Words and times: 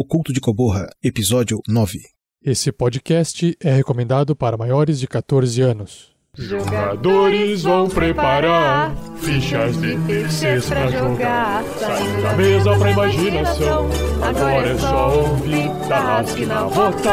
O 0.00 0.04
Culto 0.06 0.32
de 0.32 0.40
Coborra, 0.40 0.88
episódio 1.04 1.60
9. 1.68 1.98
Esse 2.42 2.72
podcast 2.72 3.54
é 3.62 3.70
recomendado 3.70 4.34
para 4.34 4.56
maiores 4.56 4.98
de 4.98 5.06
14 5.06 5.60
anos. 5.60 6.16
Jogadores 6.38 7.64
vão 7.64 7.86
preparar 7.86 8.96
fichas 9.18 9.78
de 9.78 9.98
terceiros 10.06 10.70
pra 10.70 10.90
jogar. 10.90 11.62
Saindo 11.64 12.22
da 12.22 12.32
mesa 12.34 12.78
pra 12.78 12.90
imaginação. 12.92 13.90
Agora 14.22 14.68
é 14.70 14.78
só 14.78 15.20
ouvir 15.20 15.68
Tarrasque 15.86 16.46
na 16.46 16.64
bota. 16.64 17.12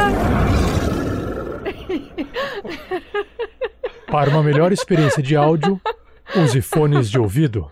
Para 4.09 4.29
uma 4.29 4.41
melhor 4.41 4.71
experiência 4.71 5.21
de 5.21 5.35
áudio, 5.35 5.77
use 6.37 6.61
fones 6.61 7.09
de 7.09 7.19
ouvido. 7.19 7.69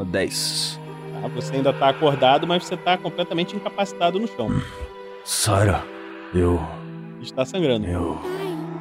Ó, 0.00 0.04
10. 0.04 0.80
Tá? 1.20 1.28
Você 1.28 1.56
ainda 1.56 1.72
tá 1.72 1.88
acordado, 1.90 2.46
mas 2.46 2.64
você 2.64 2.76
tá 2.76 2.96
completamente 2.96 3.54
incapacitado 3.54 4.18
no 4.18 4.26
chão. 4.26 4.48
Sara, 5.24 5.82
eu. 6.34 6.60
Está 7.20 7.44
sangrando. 7.44 7.86
Eu. 7.86 8.18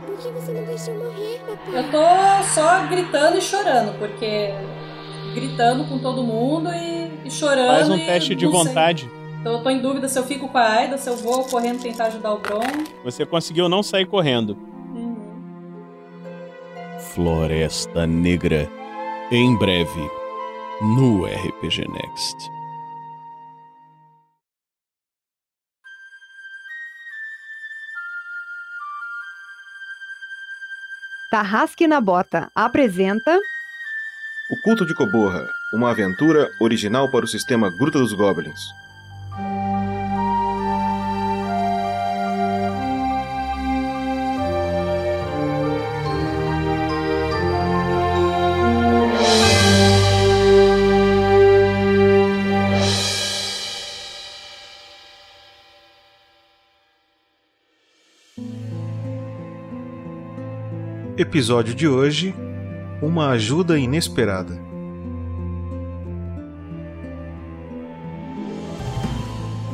Por 0.06 0.18
que 0.18 0.30
você 0.30 0.52
não 0.54 0.64
deixou 0.64 0.96
morrer, 0.96 1.40
papai? 1.40 1.80
Eu 1.80 1.92
tô 1.92 2.44
só 2.44 2.86
gritando 2.88 3.38
e 3.38 3.42
chorando, 3.42 3.98
porque. 4.00 4.54
Gritando 5.34 5.84
com 5.86 6.00
todo 6.00 6.24
mundo 6.24 6.70
e, 6.74 7.28
e 7.28 7.30
chorando. 7.30 7.68
Faz 7.68 7.90
um 7.90 7.96
e 7.98 8.06
teste 8.06 8.34
de 8.34 8.46
não 8.46 8.52
sei. 8.52 8.64
vontade. 8.64 9.12
Então 9.40 9.54
eu 9.54 9.64
tô 9.64 9.70
em 9.70 9.80
dúvida 9.80 10.08
se 10.10 10.18
eu 10.18 10.24
fico 10.24 10.50
com 10.50 10.58
a 10.58 10.68
Aida, 10.68 10.98
se 10.98 11.10
eu 11.10 11.16
vou 11.16 11.46
correndo 11.46 11.82
tentar 11.82 12.06
ajudar 12.06 12.34
o 12.34 12.40
Bron. 12.40 12.60
Você 13.04 13.26
conseguiu 13.26 13.70
não 13.70 13.84
sair 13.84 14.06
correndo. 14.06 14.58
Floresta 17.14 18.08
Negra. 18.08 18.70
Em 19.32 19.56
breve, 19.56 20.10
no 20.82 21.26
RPG 21.26 21.88
Next. 21.90 22.50
Tarrasque 31.30 31.88
na 31.88 32.02
Bota 32.02 32.50
apresenta 32.56 33.38
O 34.52 34.62
Culto 34.64 34.86
de 34.86 34.96
Coborra, 34.96 35.46
uma 35.74 35.92
aventura 35.92 36.50
original 36.60 37.12
para 37.12 37.26
o 37.26 37.28
sistema 37.28 37.70
Gruta 37.70 38.00
dos 38.00 38.14
Goblins. 38.14 38.60
Episódio 61.20 61.76
de 61.76 61.86
hoje: 61.86 62.34
Uma 63.02 63.32
ajuda 63.32 63.78
inesperada. 63.78 64.58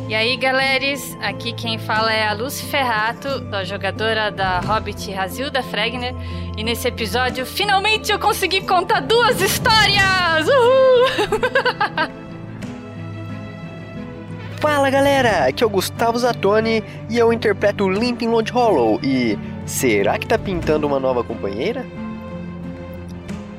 E 0.09 0.15
aí, 0.15 0.35
galeres, 0.37 1.15
aqui 1.21 1.53
quem 1.53 1.77
fala 1.77 2.11
é 2.11 2.27
a 2.27 2.33
Lucy 2.33 2.65
Ferrato, 2.65 3.27
a 3.51 3.63
jogadora 3.63 4.31
da 4.31 4.59
Hobbit 4.59 5.11
Razilda 5.11 5.61
Fregner, 5.61 6.15
e 6.57 6.63
nesse 6.63 6.87
episódio 6.87 7.45
finalmente 7.45 8.11
eu 8.11 8.17
consegui 8.17 8.61
contar 8.61 9.01
duas 9.01 9.39
histórias! 9.39 10.47
Uhul! 10.47 11.05
Fala 14.59 14.89
galera, 14.89 15.45
aqui 15.45 15.63
é 15.63 15.67
o 15.67 15.69
Gustavo 15.69 16.17
Zatoni 16.17 16.83
e 17.07 17.19
eu 17.19 17.31
interpreto 17.31 17.87
Limping 17.87 18.29
Lodge 18.29 18.51
Hollow 18.51 18.99
e 19.03 19.37
será 19.65 20.17
que 20.17 20.27
tá 20.27 20.37
pintando 20.37 20.85
uma 20.85 20.99
nova 20.99 21.23
companheira? 21.23 21.85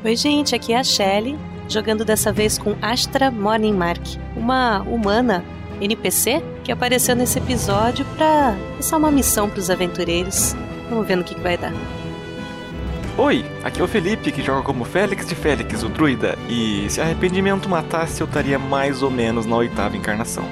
Oi, 0.05 0.17
gente, 0.17 0.55
aqui 0.55 0.73
é 0.73 0.79
a 0.79 0.85
Shelly, 0.85 1.37
jogando 1.69 2.05
dessa 2.05 2.33
vez 2.33 2.59
com 2.59 2.77
Astra 2.81 3.31
Morning 3.31 3.73
Mark, 3.73 4.03
uma 4.37 4.83
humana 4.83 5.45
NPC 5.81 6.43
que 6.63 6.73
apareceu 6.73 7.15
nesse 7.15 7.39
episódio 7.39 8.05
pra 8.17 8.57
passar 8.77 8.97
uma 8.97 9.11
missão 9.11 9.49
pros 9.51 9.71
aventureiros. 9.71 10.55
Vamos 10.89 11.07
ver 11.07 11.17
no 11.17 11.25
que, 11.25 11.35
que 11.35 11.41
vai 11.41 11.57
dar. 11.57 11.73
Oi, 13.19 13.45
aqui 13.65 13.81
é 13.81 13.85
o 13.85 13.89
Felipe 13.89 14.31
que 14.31 14.43
joga 14.43 14.63
como 14.63 14.85
Félix 14.85 15.27
de 15.27 15.35
Félix, 15.35 15.83
o 15.83 15.89
druida, 15.89 16.37
e 16.51 16.87
se 16.91 17.01
arrependimento 17.01 17.69
matasse 17.69 18.21
eu 18.21 18.27
estaria 18.27 18.59
mais 18.59 19.03
ou 19.03 19.11
menos 19.11 19.47
na 19.47 19.57
oitava 19.57 19.97
encarnação. 19.97 20.45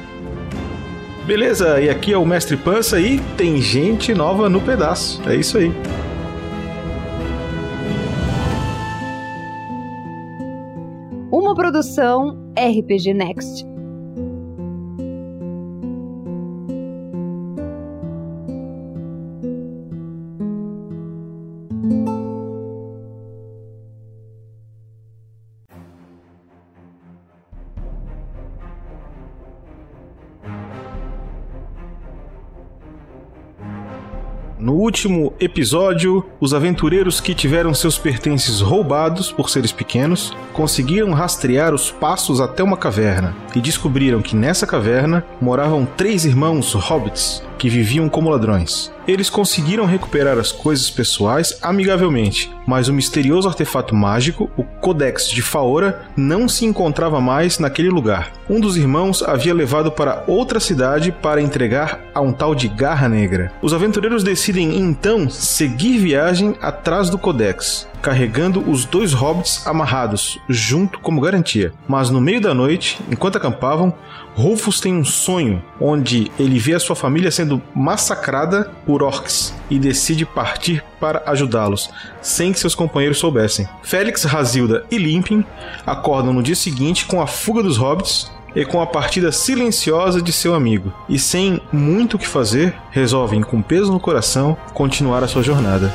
Beleza, 1.26 1.80
e 1.80 1.88
aqui 1.88 2.12
é 2.12 2.18
o 2.18 2.26
Mestre 2.26 2.56
Pança 2.56 3.00
e 3.00 3.18
tem 3.36 3.60
gente 3.60 4.12
nova 4.12 4.48
no 4.48 4.60
pedaço. 4.60 5.22
É 5.26 5.34
isso 5.34 5.56
aí. 5.56 5.72
uma 11.54 11.54
produção 11.54 12.36
RPG 12.58 13.14
Next. 13.14 13.73
Último 34.84 35.32
episódio, 35.40 36.22
os 36.38 36.52
aventureiros 36.52 37.18
que 37.18 37.34
tiveram 37.34 37.72
seus 37.72 37.96
pertences 37.96 38.60
roubados 38.60 39.32
por 39.32 39.48
seres 39.48 39.72
pequenos 39.72 40.36
conseguiram 40.52 41.12
rastrear 41.14 41.72
os 41.72 41.90
passos 41.90 42.38
até 42.38 42.62
uma 42.62 42.76
caverna 42.76 43.34
e 43.56 43.62
descobriram 43.62 44.20
que 44.20 44.36
nessa 44.36 44.66
caverna 44.66 45.24
moravam 45.40 45.86
três 45.86 46.26
irmãos 46.26 46.74
hobbits 46.74 47.42
que 47.58 47.68
viviam 47.68 48.08
como 48.08 48.30
ladrões. 48.30 48.92
Eles 49.06 49.28
conseguiram 49.28 49.84
recuperar 49.84 50.38
as 50.38 50.50
coisas 50.50 50.88
pessoais 50.88 51.58
amigavelmente, 51.60 52.50
mas 52.66 52.88
o 52.88 52.92
misterioso 52.92 53.48
artefato 53.48 53.94
mágico, 53.94 54.50
o 54.56 54.64
Codex 54.64 55.28
de 55.28 55.42
Faora, 55.42 56.06
não 56.16 56.48
se 56.48 56.64
encontrava 56.64 57.20
mais 57.20 57.58
naquele 57.58 57.90
lugar. 57.90 58.32
Um 58.48 58.60
dos 58.60 58.76
irmãos 58.76 59.22
havia 59.22 59.52
levado 59.52 59.92
para 59.92 60.24
outra 60.26 60.58
cidade 60.58 61.12
para 61.12 61.42
entregar 61.42 62.00
a 62.14 62.20
um 62.20 62.32
tal 62.32 62.54
de 62.54 62.68
Garra 62.68 63.08
Negra. 63.08 63.52
Os 63.60 63.74
aventureiros 63.74 64.24
decidem 64.24 64.78
então 64.78 65.28
seguir 65.28 65.98
viagem 65.98 66.54
atrás 66.60 67.10
do 67.10 67.18
Codex, 67.18 67.86
carregando 68.04 68.62
os 68.70 68.84
dois 68.84 69.14
hobbits 69.14 69.66
amarrados, 69.66 70.38
junto 70.46 71.00
como 71.00 71.22
garantia. 71.22 71.72
Mas 71.88 72.10
no 72.10 72.20
meio 72.20 72.38
da 72.38 72.52
noite, 72.52 73.00
enquanto 73.10 73.36
acampavam, 73.36 73.94
Rufus 74.34 74.78
tem 74.78 74.94
um 74.94 75.04
sonho 75.04 75.64
onde 75.80 76.30
ele 76.38 76.58
vê 76.58 76.74
a 76.74 76.78
sua 76.78 76.94
família 76.94 77.30
sendo 77.30 77.62
massacrada 77.74 78.70
por 78.84 79.02
orcs 79.02 79.54
e 79.70 79.78
decide 79.78 80.26
partir 80.26 80.84
para 81.00 81.22
ajudá-los, 81.24 81.88
sem 82.20 82.52
que 82.52 82.58
seus 82.58 82.74
companheiros 82.74 83.16
soubessem. 83.16 83.66
Félix, 83.82 84.24
Razilda 84.24 84.84
e 84.90 84.98
Limpin 84.98 85.42
acordam 85.86 86.34
no 86.34 86.42
dia 86.42 86.56
seguinte 86.56 87.06
com 87.06 87.22
a 87.22 87.26
fuga 87.26 87.62
dos 87.62 87.78
hobbits 87.78 88.30
e 88.54 88.66
com 88.66 88.82
a 88.82 88.86
partida 88.86 89.32
silenciosa 89.32 90.20
de 90.20 90.30
seu 90.30 90.54
amigo. 90.54 90.92
E 91.08 91.18
sem 91.18 91.58
muito 91.72 92.16
o 92.16 92.18
que 92.18 92.28
fazer, 92.28 92.74
resolvem, 92.90 93.40
com 93.40 93.62
peso 93.62 93.90
no 93.90 93.98
coração, 93.98 94.58
continuar 94.74 95.24
a 95.24 95.28
sua 95.28 95.42
jornada. 95.42 95.90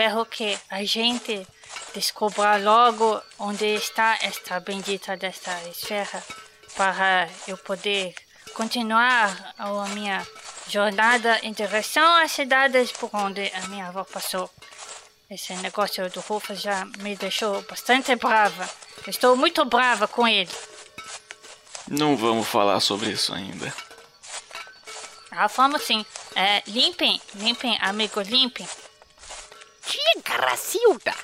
Espero 0.00 0.24
que 0.24 0.58
a 0.70 0.82
gente 0.82 1.46
descubra 1.92 2.56
logo 2.56 3.20
onde 3.38 3.66
está 3.66 4.16
esta 4.22 4.58
bendita 4.58 5.14
desta 5.14 5.52
esfera 5.68 6.24
para 6.74 7.28
eu 7.46 7.58
poder 7.58 8.14
continuar 8.54 9.54
a 9.58 9.68
minha 9.88 10.26
jornada 10.70 11.38
em 11.42 11.52
direção 11.52 12.14
às 12.16 12.32
cidades 12.32 12.92
por 12.92 13.10
onde 13.12 13.52
a 13.54 13.68
minha 13.68 13.88
avó 13.88 14.02
passou. 14.02 14.48
Esse 15.28 15.52
negócio 15.56 16.08
do 16.08 16.20
Rufus 16.20 16.62
já 16.62 16.86
me 17.00 17.14
deixou 17.14 17.60
bastante 17.68 18.16
brava. 18.16 18.66
Estou 19.06 19.36
muito 19.36 19.66
brava 19.66 20.08
com 20.08 20.26
ele. 20.26 20.50
Não 21.86 22.16
vamos 22.16 22.48
falar 22.48 22.80
sobre 22.80 23.10
isso 23.10 23.34
ainda. 23.34 23.70
Ah, 25.30 25.46
vamos 25.48 25.82
sim. 25.82 26.06
É, 26.34 26.62
limpem, 26.66 27.20
limpem, 27.34 27.76
amigo, 27.82 28.22
limpem. 28.22 28.66
Diga, 29.90 30.36
Racilda. 30.36 31.14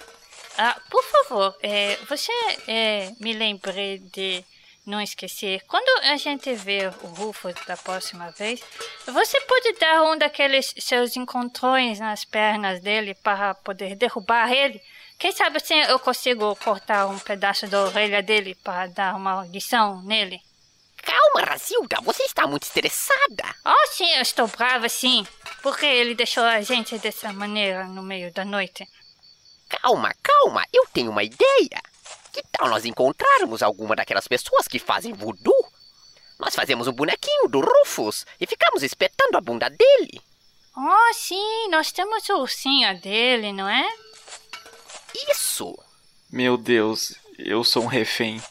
Ah, 0.58 0.80
por 0.90 1.04
favor, 1.04 1.56
é, 1.62 1.96
você 2.08 2.32
é, 2.66 3.12
me 3.20 3.32
lembre 3.32 3.98
de 4.12 4.44
não 4.84 5.00
esquecer. 5.00 5.62
Quando 5.66 6.04
a 6.04 6.16
gente 6.16 6.52
vê 6.54 6.86
o 7.02 7.06
Rufus 7.08 7.54
da 7.66 7.76
próxima 7.76 8.30
vez, 8.30 8.60
você 9.06 9.40
pode 9.42 9.72
dar 9.74 10.02
um 10.04 10.16
daqueles 10.16 10.74
seus 10.78 11.16
encontrões 11.16 11.98
nas 12.00 12.24
pernas 12.24 12.80
dele 12.80 13.14
para 13.14 13.54
poder 13.54 13.96
derrubar 13.96 14.50
ele? 14.52 14.80
Quem 15.18 15.32
sabe 15.32 15.56
assim 15.58 15.78
eu 15.80 15.98
consigo 15.98 16.54
cortar 16.56 17.06
um 17.06 17.18
pedaço 17.18 17.66
da 17.66 17.84
orelha 17.84 18.22
dele 18.22 18.54
para 18.54 18.86
dar 18.86 19.16
uma 19.16 19.46
lição 19.46 20.02
nele? 20.02 20.40
Calma, 21.06 21.48
Razilda, 21.48 21.98
você 22.02 22.24
está 22.24 22.48
muito 22.48 22.64
estressada. 22.64 23.54
Oh, 23.64 23.86
sim, 23.92 24.10
eu 24.16 24.22
estou 24.22 24.48
brava, 24.48 24.88
sim. 24.88 25.24
Porque 25.62 25.86
ele 25.86 26.16
deixou 26.16 26.42
a 26.42 26.60
gente 26.60 26.98
dessa 26.98 27.32
maneira 27.32 27.84
no 27.84 28.02
meio 28.02 28.32
da 28.32 28.44
noite. 28.44 28.84
Calma, 29.68 30.12
calma, 30.20 30.64
eu 30.72 30.84
tenho 30.92 31.12
uma 31.12 31.22
ideia. 31.22 31.80
Que 32.32 32.42
tal 32.50 32.68
nós 32.68 32.84
encontrarmos 32.84 33.62
alguma 33.62 33.94
daquelas 33.94 34.26
pessoas 34.26 34.66
que 34.66 34.80
fazem 34.80 35.12
voodoo? 35.12 35.54
Nós 36.40 36.56
fazemos 36.56 36.88
um 36.88 36.92
bonequinho 36.92 37.48
do 37.48 37.60
Rufus 37.60 38.26
e 38.40 38.46
ficamos 38.46 38.82
espetando 38.82 39.38
a 39.38 39.40
bunda 39.40 39.70
dele. 39.70 40.20
Oh, 40.76 41.14
sim, 41.14 41.68
nós 41.70 41.92
temos 41.92 42.28
o 42.28 42.40
ursinho 42.40 43.00
dele, 43.00 43.52
não 43.52 43.68
é? 43.68 43.86
Isso! 45.30 45.72
Meu 46.30 46.56
Deus, 46.56 47.14
eu 47.38 47.62
sou 47.62 47.84
um 47.84 47.86
refém. 47.86 48.42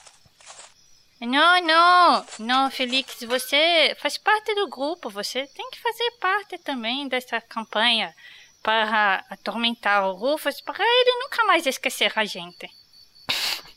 Não, 1.22 1.62
não, 1.62 2.26
não, 2.40 2.72
Felix, 2.72 3.24
você 3.24 3.96
faz 4.00 4.18
parte 4.18 4.54
do 4.54 4.68
grupo, 4.68 5.10
você 5.10 5.48
tem 5.48 5.70
que 5.72 5.82
fazer 5.82 6.12
parte 6.20 6.58
também 6.58 7.08
dessa 7.08 7.40
campanha 7.40 8.14
para 8.62 9.24
atormentar 9.30 10.06
o 10.08 10.14
Rufus, 10.14 10.60
para 10.60 10.84
ele 10.84 11.20
nunca 11.24 11.44
mais 11.46 11.66
esquecer 11.66 12.12
a 12.16 12.26
gente. 12.26 12.70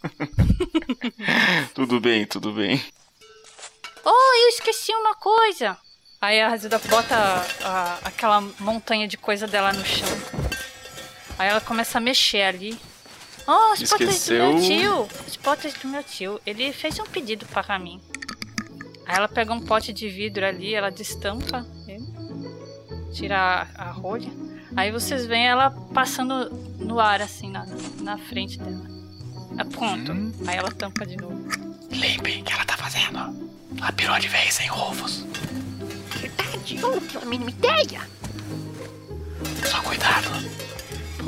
tudo 1.74 2.00
bem, 2.00 2.26
tudo 2.26 2.52
bem. 2.52 2.82
Oh, 4.04 4.34
eu 4.42 4.48
esqueci 4.48 4.92
uma 4.92 5.14
coisa. 5.14 5.78
Aí 6.20 6.40
a 6.40 6.48
Razida 6.48 6.78
bota 6.78 7.14
a, 7.14 7.42
a, 7.62 7.98
aquela 8.08 8.40
montanha 8.58 9.06
de 9.06 9.16
coisa 9.16 9.46
dela 9.46 9.72
no 9.72 9.84
chão. 9.84 10.08
Aí 11.38 11.48
ela 11.48 11.60
começa 11.60 11.98
a 11.98 12.00
mexer 12.00 12.42
ali. 12.42 12.80
Oh, 13.50 13.72
os 13.72 13.82
potes 13.88 14.28
do 14.28 14.34
meu 14.34 14.60
tio. 14.60 15.08
Os 15.26 15.36
potes 15.38 15.72
do 15.72 15.88
meu 15.88 16.04
tio. 16.04 16.38
Ele 16.44 16.70
fez 16.70 16.98
um 16.98 17.06
pedido 17.06 17.46
para 17.46 17.78
mim. 17.78 17.98
Aí 19.06 19.16
ela 19.16 19.26
pega 19.26 19.54
um 19.54 19.60
pote 19.60 19.90
de 19.90 20.06
vidro 20.06 20.44
ali, 20.44 20.74
ela 20.74 20.90
destampa 20.90 21.66
ele, 21.86 22.04
tira 23.10 23.66
a, 23.74 23.88
a 23.88 23.90
rolha. 23.90 24.30
Aí 24.76 24.92
vocês 24.92 25.24
veem 25.24 25.48
ela 25.48 25.70
passando 25.94 26.50
no 26.78 27.00
ar, 27.00 27.22
assim, 27.22 27.50
na, 27.50 27.66
na 28.02 28.18
frente 28.18 28.58
dela. 28.58 28.86
É 29.56 29.64
pronto. 29.64 30.12
Hum. 30.12 30.30
Aí 30.46 30.58
ela 30.58 30.70
tampa 30.70 31.06
de 31.06 31.16
novo. 31.16 31.48
Lembrem 31.90 32.42
o 32.42 32.44
que 32.44 32.52
ela 32.52 32.66
tá 32.66 32.76
fazendo. 32.76 33.18
Ela 33.78 33.92
pirou 33.92 34.18
de 34.18 34.28
vez 34.28 34.60
em 34.60 34.70
ovos. 34.70 35.24
Verdade, 36.20 36.76
eu 36.76 36.90
não 36.90 37.00
tenho 37.00 37.22
a 37.22 37.24
mínima 37.24 37.50
ideia. 37.50 38.06
Só 39.64 39.80
cuidado. 39.80 40.67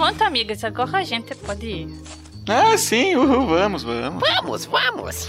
Pronto, 0.01 0.25
amigas, 0.25 0.65
agora 0.65 0.97
a 0.97 1.05
gente 1.05 1.35
pode 1.35 1.67
ir. 1.67 1.89
Ah, 2.49 2.75
sim, 2.79 3.17
uhul, 3.17 3.47
vamos, 3.47 3.83
vamos. 3.83 4.23
Vamos, 4.23 4.65
vamos. 4.65 5.29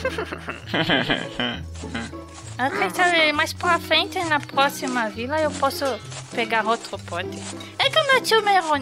Ok, 2.58 2.90
sabe, 2.94 3.34
mais 3.34 3.54
pra 3.54 3.80
frente, 3.80 4.20
na 4.26 4.40
próxima 4.40 5.10
vila, 5.10 5.42
eu 5.42 5.50
posso 5.52 5.84
pegar 6.34 6.66
outro 6.66 6.98
pote. 7.00 7.40
É 7.80 7.90
que 7.90 8.00
o 8.00 8.08
meu 8.08 8.22
tio 8.22 8.38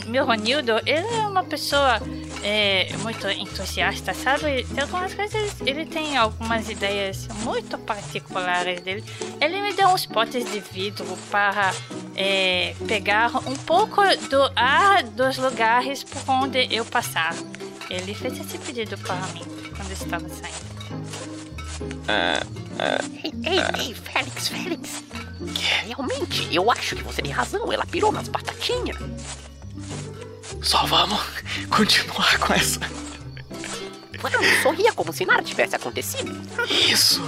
Mironildo, 0.06 0.74
ele 0.86 1.08
é 1.08 1.28
uma 1.28 1.44
pessoa 1.46 2.02
é, 2.44 2.90
muito 2.98 3.28
entusiasta, 3.30 4.14
sabe? 4.14 4.66
Tem 4.66 4.84
algumas 4.84 5.14
vezes 5.14 5.56
ele 5.66 5.86
tem 5.86 6.18
algumas 6.18 6.70
ideias 6.70 7.28
muito 7.44 7.78
particulares 7.78 8.82
dele. 8.82 9.04
Ele 9.40 9.62
me 9.62 9.74
deu 9.74 9.88
uns 9.88 10.06
potes 10.06 10.44
de 10.52 10.60
vidro 10.60 11.06
para 11.32 11.72
é, 12.20 12.76
pegar 12.86 13.32
um 13.48 13.56
pouco 13.56 14.02
do 14.30 14.52
ar 14.54 15.04
dos 15.04 15.38
lugares 15.38 16.04
por 16.04 16.22
onde 16.28 16.68
eu 16.70 16.84
passar. 16.84 17.34
Ele 17.90 18.14
fez 18.14 18.38
esse 18.38 18.58
pedido 18.58 18.98
para 18.98 19.16
mim 19.28 19.46
quando 19.76 19.88
eu 19.88 19.94
estava 19.94 20.28
saindo. 20.28 20.70
É, 22.10 22.42
é, 22.78 23.00
ei, 23.24 23.34
ei, 23.46 23.88
ei, 23.88 23.94
Félix, 23.94 24.50
Félix. 24.50 25.04
Realmente, 25.86 26.54
eu 26.54 26.70
acho 26.70 26.98
que 26.98 27.04
você 27.04 27.22
tem 27.22 27.32
razão. 27.32 27.72
Ela 27.72 27.86
pirou 27.86 28.12
nas 28.12 28.28
batatinhas. 28.28 28.98
Só 30.62 30.86
vamos 30.86 31.22
continuar 31.72 32.38
com 32.40 32.54
essa. 32.54 32.82
Vamos, 34.20 34.62
sorria 34.62 34.92
como 34.92 35.14
se 35.14 35.26
nada 35.26 35.42
tivesse 35.42 35.78
acontecido. 35.78 36.38
Isso. 36.70 37.22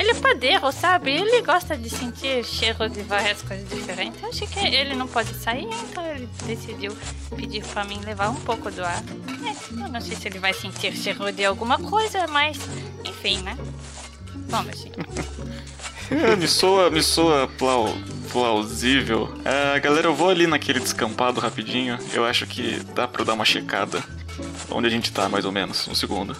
Ele 0.00 0.12
é 0.12 0.14
padeiro, 0.14 0.72
sabe? 0.72 1.10
Ele 1.10 1.42
gosta 1.42 1.76
de 1.76 1.90
sentir 1.90 2.42
cheiro 2.42 2.88
de 2.88 3.02
várias 3.02 3.42
coisas 3.42 3.68
diferentes. 3.68 4.24
Acho 4.24 4.46
que 4.46 4.58
ele 4.58 4.94
não 4.94 5.06
pode 5.06 5.34
sair, 5.34 5.68
então 5.90 6.06
ele 6.06 6.26
decidiu 6.46 6.96
pedir 7.36 7.62
pra 7.66 7.84
mim 7.84 8.00
levar 8.02 8.30
um 8.30 8.36
pouco 8.36 8.70
do 8.70 8.82
ar. 8.82 9.04
É, 9.44 9.82
eu 9.84 9.88
não 9.90 10.00
sei 10.00 10.16
se 10.16 10.26
ele 10.26 10.38
vai 10.38 10.54
sentir 10.54 10.96
cheiro 10.96 11.30
de 11.30 11.44
alguma 11.44 11.78
coisa, 11.78 12.26
mas 12.28 12.58
enfim, 13.04 13.42
né? 13.42 13.58
Vamos, 14.48 14.78
gente. 14.78 14.98
É, 16.10 16.34
me 16.34 16.48
soa, 16.48 16.88
me 16.88 17.02
soa 17.02 17.46
plau, 17.46 17.94
plausível. 18.32 19.38
É, 19.44 19.78
galera, 19.80 20.06
eu 20.06 20.14
vou 20.14 20.30
ali 20.30 20.46
naquele 20.46 20.80
descampado 20.80 21.40
rapidinho. 21.40 21.98
Eu 22.14 22.24
acho 22.24 22.46
que 22.46 22.80
dá 22.94 23.06
pra 23.06 23.22
dar 23.22 23.34
uma 23.34 23.44
checada. 23.44 24.02
Onde 24.70 24.86
a 24.86 24.90
gente 24.90 25.12
tá, 25.12 25.28
mais 25.28 25.44
ou 25.44 25.52
menos. 25.52 25.86
Um 25.88 25.94
segundo. 25.94 26.34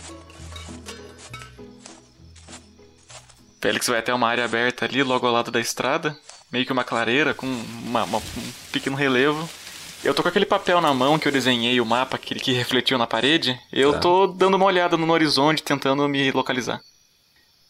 Félix 3.60 3.86
vai 3.88 3.98
até 3.98 4.12
uma 4.12 4.28
área 4.28 4.44
aberta 4.44 4.84
ali, 4.84 5.02
logo 5.02 5.26
ao 5.26 5.32
lado 5.32 5.50
da 5.50 5.60
estrada. 5.60 6.16
Meio 6.50 6.66
que 6.66 6.72
uma 6.72 6.82
clareira 6.82 7.34
com 7.34 7.46
uma, 7.46 8.04
uma, 8.04 8.18
um 8.18 8.52
pequeno 8.72 8.96
relevo. 8.96 9.48
Eu 10.02 10.14
tô 10.14 10.22
com 10.22 10.28
aquele 10.28 10.46
papel 10.46 10.80
na 10.80 10.94
mão 10.94 11.18
que 11.18 11.28
eu 11.28 11.32
desenhei, 11.32 11.80
o 11.80 11.84
mapa, 11.84 12.16
aquele 12.16 12.40
que 12.40 12.52
refletiu 12.52 12.96
na 12.96 13.06
parede. 13.06 13.60
Eu 13.70 13.92
tá. 13.92 13.98
tô 13.98 14.26
dando 14.26 14.56
uma 14.56 14.64
olhada 14.64 14.96
no 14.96 15.12
horizonte, 15.12 15.62
tentando 15.62 16.08
me 16.08 16.32
localizar 16.32 16.80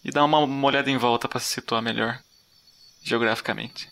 e 0.04 0.10
dar 0.10 0.24
uma, 0.24 0.38
uma 0.38 0.66
olhada 0.66 0.90
em 0.90 0.96
volta 0.96 1.28
para 1.28 1.40
se 1.40 1.54
situar 1.54 1.82
melhor 1.82 2.18
geograficamente. 3.02 3.88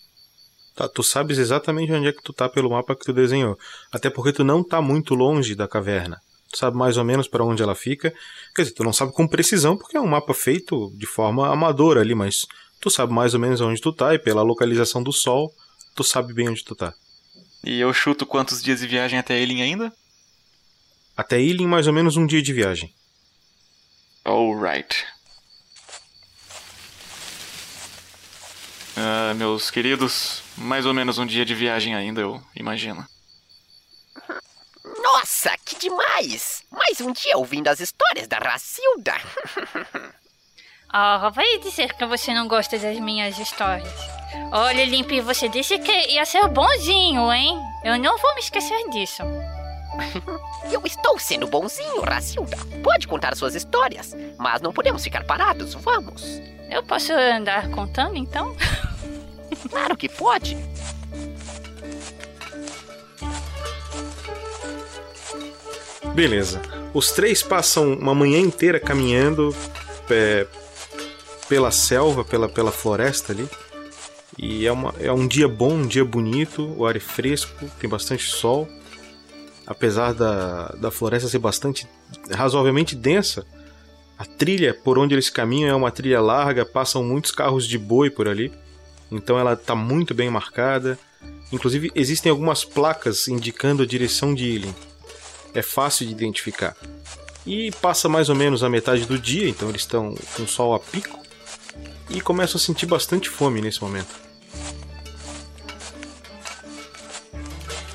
Tá, 0.74 0.88
tu 0.88 1.02
sabes 1.02 1.38
exatamente 1.38 1.92
onde 1.92 2.08
é 2.08 2.12
que 2.12 2.22
tu 2.22 2.32
tá 2.32 2.48
pelo 2.48 2.70
mapa 2.70 2.94
que 2.94 3.04
tu 3.04 3.12
desenhou. 3.12 3.58
Até 3.90 4.08
porque 4.08 4.32
tu 4.32 4.44
não 4.44 4.62
tá 4.62 4.80
muito 4.80 5.14
longe 5.14 5.56
da 5.56 5.66
caverna. 5.66 6.20
Tu 6.50 6.58
sabe 6.58 6.76
mais 6.76 6.96
ou 6.96 7.04
menos 7.04 7.28
para 7.28 7.44
onde 7.44 7.62
ela 7.62 7.74
fica. 7.74 8.12
Quer 8.54 8.62
dizer, 8.62 8.74
tu 8.74 8.82
não 8.82 8.92
sabe 8.92 9.12
com 9.12 9.28
precisão 9.28 9.76
porque 9.76 9.96
é 9.96 10.00
um 10.00 10.06
mapa 10.06 10.32
feito 10.32 10.90
de 10.96 11.06
forma 11.06 11.52
amadora 11.52 12.00
ali, 12.00 12.14
mas 12.14 12.46
tu 12.80 12.90
sabe 12.90 13.12
mais 13.12 13.34
ou 13.34 13.40
menos 13.40 13.60
onde 13.60 13.80
tu 13.80 13.92
tá 13.92 14.14
e 14.14 14.18
pela 14.18 14.42
localização 14.42 15.02
do 15.02 15.12
sol, 15.12 15.52
tu 15.94 16.02
sabe 16.02 16.32
bem 16.32 16.48
onde 16.48 16.64
tu 16.64 16.74
tá. 16.74 16.94
E 17.64 17.80
eu 17.80 17.92
chuto 17.92 18.24
quantos 18.24 18.62
dias 18.62 18.80
de 18.80 18.86
viagem 18.86 19.18
até 19.18 19.38
Eileen 19.38 19.62
ainda? 19.62 19.92
Até 21.16 21.40
Eileen 21.40 21.66
mais 21.66 21.86
ou 21.86 21.92
menos 21.92 22.16
um 22.16 22.26
dia 22.26 22.40
de 22.40 22.52
viagem. 22.52 22.94
Alright. 24.24 25.04
Uh, 28.96 29.34
meus 29.36 29.70
queridos, 29.70 30.42
mais 30.56 30.84
ou 30.84 30.92
menos 30.92 31.18
um 31.18 31.26
dia 31.26 31.44
de 31.44 31.54
viagem 31.54 31.94
ainda, 31.94 32.20
eu 32.20 32.42
imagino. 32.56 33.06
Nossa, 35.10 35.50
que 35.64 35.74
demais! 35.78 36.62
Mais 36.70 37.00
um 37.00 37.12
dia 37.12 37.38
ouvindo 37.38 37.68
as 37.68 37.80
histórias 37.80 38.28
da 38.28 38.36
Racilda. 38.36 39.14
Ah, 40.90 41.24
oh, 41.24 41.30
vai 41.30 41.58
dizer 41.60 41.94
que 41.94 42.04
você 42.04 42.34
não 42.34 42.46
gosta 42.46 42.78
das 42.78 43.00
minhas 43.00 43.38
histórias. 43.38 43.90
Olha, 44.52 44.84
Limpe, 44.84 45.22
você 45.22 45.48
disse 45.48 45.78
que 45.78 46.12
ia 46.12 46.26
ser 46.26 46.46
bonzinho, 46.48 47.32
hein? 47.32 47.58
Eu 47.82 47.98
não 47.98 48.18
vou 48.18 48.34
me 48.34 48.40
esquecer 48.40 48.78
disso. 48.90 49.22
Eu 50.70 50.82
estou 50.84 51.18
sendo 51.18 51.46
bonzinho, 51.46 52.02
Racilda. 52.02 52.58
Pode 52.84 53.08
contar 53.08 53.34
suas 53.34 53.54
histórias, 53.54 54.14
mas 54.36 54.60
não 54.60 54.74
podemos 54.74 55.02
ficar 55.02 55.24
parados, 55.24 55.72
vamos. 55.72 56.22
Eu 56.70 56.82
posso 56.82 57.14
andar 57.14 57.70
contando 57.70 58.16
então? 58.16 58.54
Claro 59.70 59.96
que 59.96 60.08
pode. 60.08 60.56
Beleza. 66.18 66.60
Os 66.92 67.12
três 67.12 67.44
passam 67.44 67.92
uma 67.92 68.12
manhã 68.12 68.40
inteira 68.40 68.80
caminhando 68.80 69.54
é, 70.10 70.48
pela 71.48 71.70
selva, 71.70 72.24
pela, 72.24 72.48
pela 72.48 72.72
floresta 72.72 73.32
ali. 73.32 73.48
E 74.36 74.66
é, 74.66 74.72
uma, 74.72 74.92
é 74.98 75.12
um 75.12 75.28
dia 75.28 75.46
bom, 75.46 75.74
um 75.74 75.86
dia 75.86 76.04
bonito, 76.04 76.74
o 76.76 76.84
ar 76.84 76.96
é 76.96 77.00
fresco, 77.00 77.70
tem 77.78 77.88
bastante 77.88 78.24
sol. 78.24 78.68
Apesar 79.64 80.12
da, 80.12 80.70
da 80.80 80.90
floresta 80.90 81.28
ser 81.28 81.38
bastante 81.38 81.86
razoavelmente 82.32 82.96
densa, 82.96 83.46
a 84.18 84.24
trilha 84.24 84.74
por 84.74 84.98
onde 84.98 85.14
eles 85.14 85.30
caminham 85.30 85.70
é 85.70 85.74
uma 85.76 85.92
trilha 85.92 86.20
larga, 86.20 86.66
passam 86.66 87.04
muitos 87.04 87.30
carros 87.30 87.64
de 87.64 87.78
boi 87.78 88.10
por 88.10 88.26
ali. 88.26 88.50
Então 89.08 89.38
ela 89.38 89.52
está 89.52 89.76
muito 89.76 90.14
bem 90.14 90.28
marcada. 90.28 90.98
Inclusive 91.52 91.92
existem 91.94 92.28
algumas 92.28 92.64
placas 92.64 93.28
indicando 93.28 93.84
a 93.84 93.86
direção 93.86 94.34
de 94.34 94.46
Ilin. 94.46 94.74
É 95.54 95.62
fácil 95.62 96.06
de 96.06 96.12
identificar. 96.12 96.76
E 97.46 97.70
passa 97.80 98.08
mais 98.08 98.28
ou 98.28 98.34
menos 98.34 98.62
a 98.62 98.68
metade 98.68 99.06
do 99.06 99.18
dia, 99.18 99.48
então 99.48 99.70
eles 99.70 99.82
estão 99.82 100.14
com 100.36 100.42
o 100.42 100.48
sol 100.48 100.74
a 100.74 100.80
pico. 100.80 101.18
E 102.10 102.20
começam 102.20 102.58
a 102.58 102.60
sentir 102.60 102.86
bastante 102.86 103.28
fome 103.28 103.60
nesse 103.60 103.82
momento. 103.82 104.14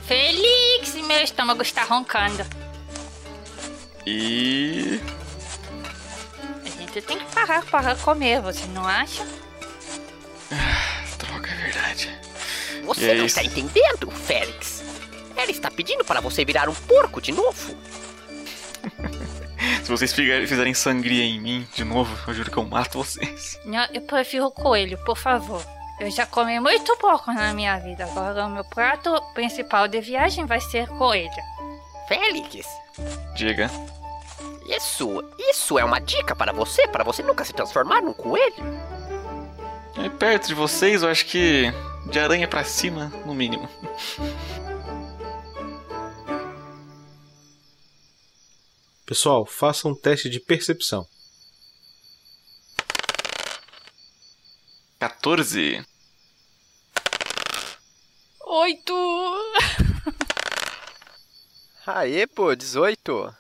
Felix, 0.08 0.94
meu 0.96 1.24
estômago 1.24 1.62
está 1.62 1.84
roncando. 1.84 2.46
E. 4.06 5.00
A 6.66 6.70
gente 6.70 7.02
tem 7.02 7.18
que 7.18 7.26
parar 7.34 7.64
para 7.66 7.96
comer, 7.96 8.42
você 8.42 8.66
não 8.68 8.86
acha? 8.86 9.26
Droga, 11.18 11.50
é 11.50 11.56
verdade. 11.56 12.20
Você 12.86 13.06
E 13.06 13.10
é 13.10 13.16
não 13.16 13.26
está 13.26 13.44
entendendo, 13.44 14.12
Félix? 14.12 14.73
Ela 15.36 15.52
está 15.52 15.70
pedindo 15.72 16.04
para 16.06 16.22
você 16.22 16.46
virar 16.46 16.70
um 16.70 16.74
porco 16.74 17.22
de 17.22 17.32
novo. 17.32 17.76
Se 19.84 19.90
vocês 19.90 20.14
fizer- 20.14 20.46
fizerem 20.48 20.74
sangria 20.74 21.24
em 21.24 21.40
mim 21.40 21.68
de 21.74 21.84
novo, 21.84 22.16
eu 22.28 22.34
juro 22.34 22.52
que 22.52 22.58
eu 22.58 22.66
mato 22.66 22.98
vocês. 22.98 23.60
Não, 23.66 23.86
eu 23.94 24.02
prefiro 24.02 24.52
coelho, 24.52 24.98
por 25.06 25.18
favor. 25.18 25.64
Eu 26.00 26.12
já 26.12 26.26
comi 26.26 26.60
muito 26.60 26.96
pouco 26.98 27.32
na 27.32 27.54
minha 27.54 27.78
vida. 27.80 28.04
Agora 28.04 28.46
o 28.46 28.50
meu 28.50 28.66
prato 28.66 29.10
principal 29.34 29.88
de 29.88 30.02
viagem 30.02 30.46
vai 30.46 30.60
ser 30.60 30.88
coelho. 30.90 31.30
Félix, 32.10 32.68
Diga. 33.36 33.72
isso, 34.68 35.24
isso 35.38 35.80
é 35.80 35.86
uma 35.86 36.00
dica 36.00 36.36
para 36.36 36.52
você, 36.52 36.86
para 36.90 37.04
você 37.04 37.24
nunca 37.24 37.46
se 37.46 37.54
transformar 37.54 38.02
num 38.02 38.14
coelho. 38.14 38.54
É 40.04 40.10
perto 40.10 40.48
de 40.48 40.54
vocês, 40.56 41.04
eu 41.04 41.10
acho 41.10 41.26
que 41.26 41.72
de 42.08 42.20
aranha 42.20 42.48
pra 42.48 42.64
cima, 42.66 43.14
no 43.26 43.34
mínimo. 43.34 43.70
Pessoal, 49.06 49.46
façam 49.46 49.92
um 49.92 49.96
teste 49.96 50.30
de 50.30 50.40
percepção. 50.40 51.06
14. 55.00 55.86
Oito! 58.46 58.94
Aê, 61.86 62.26
pô, 62.26 62.56
18. 62.56 63.36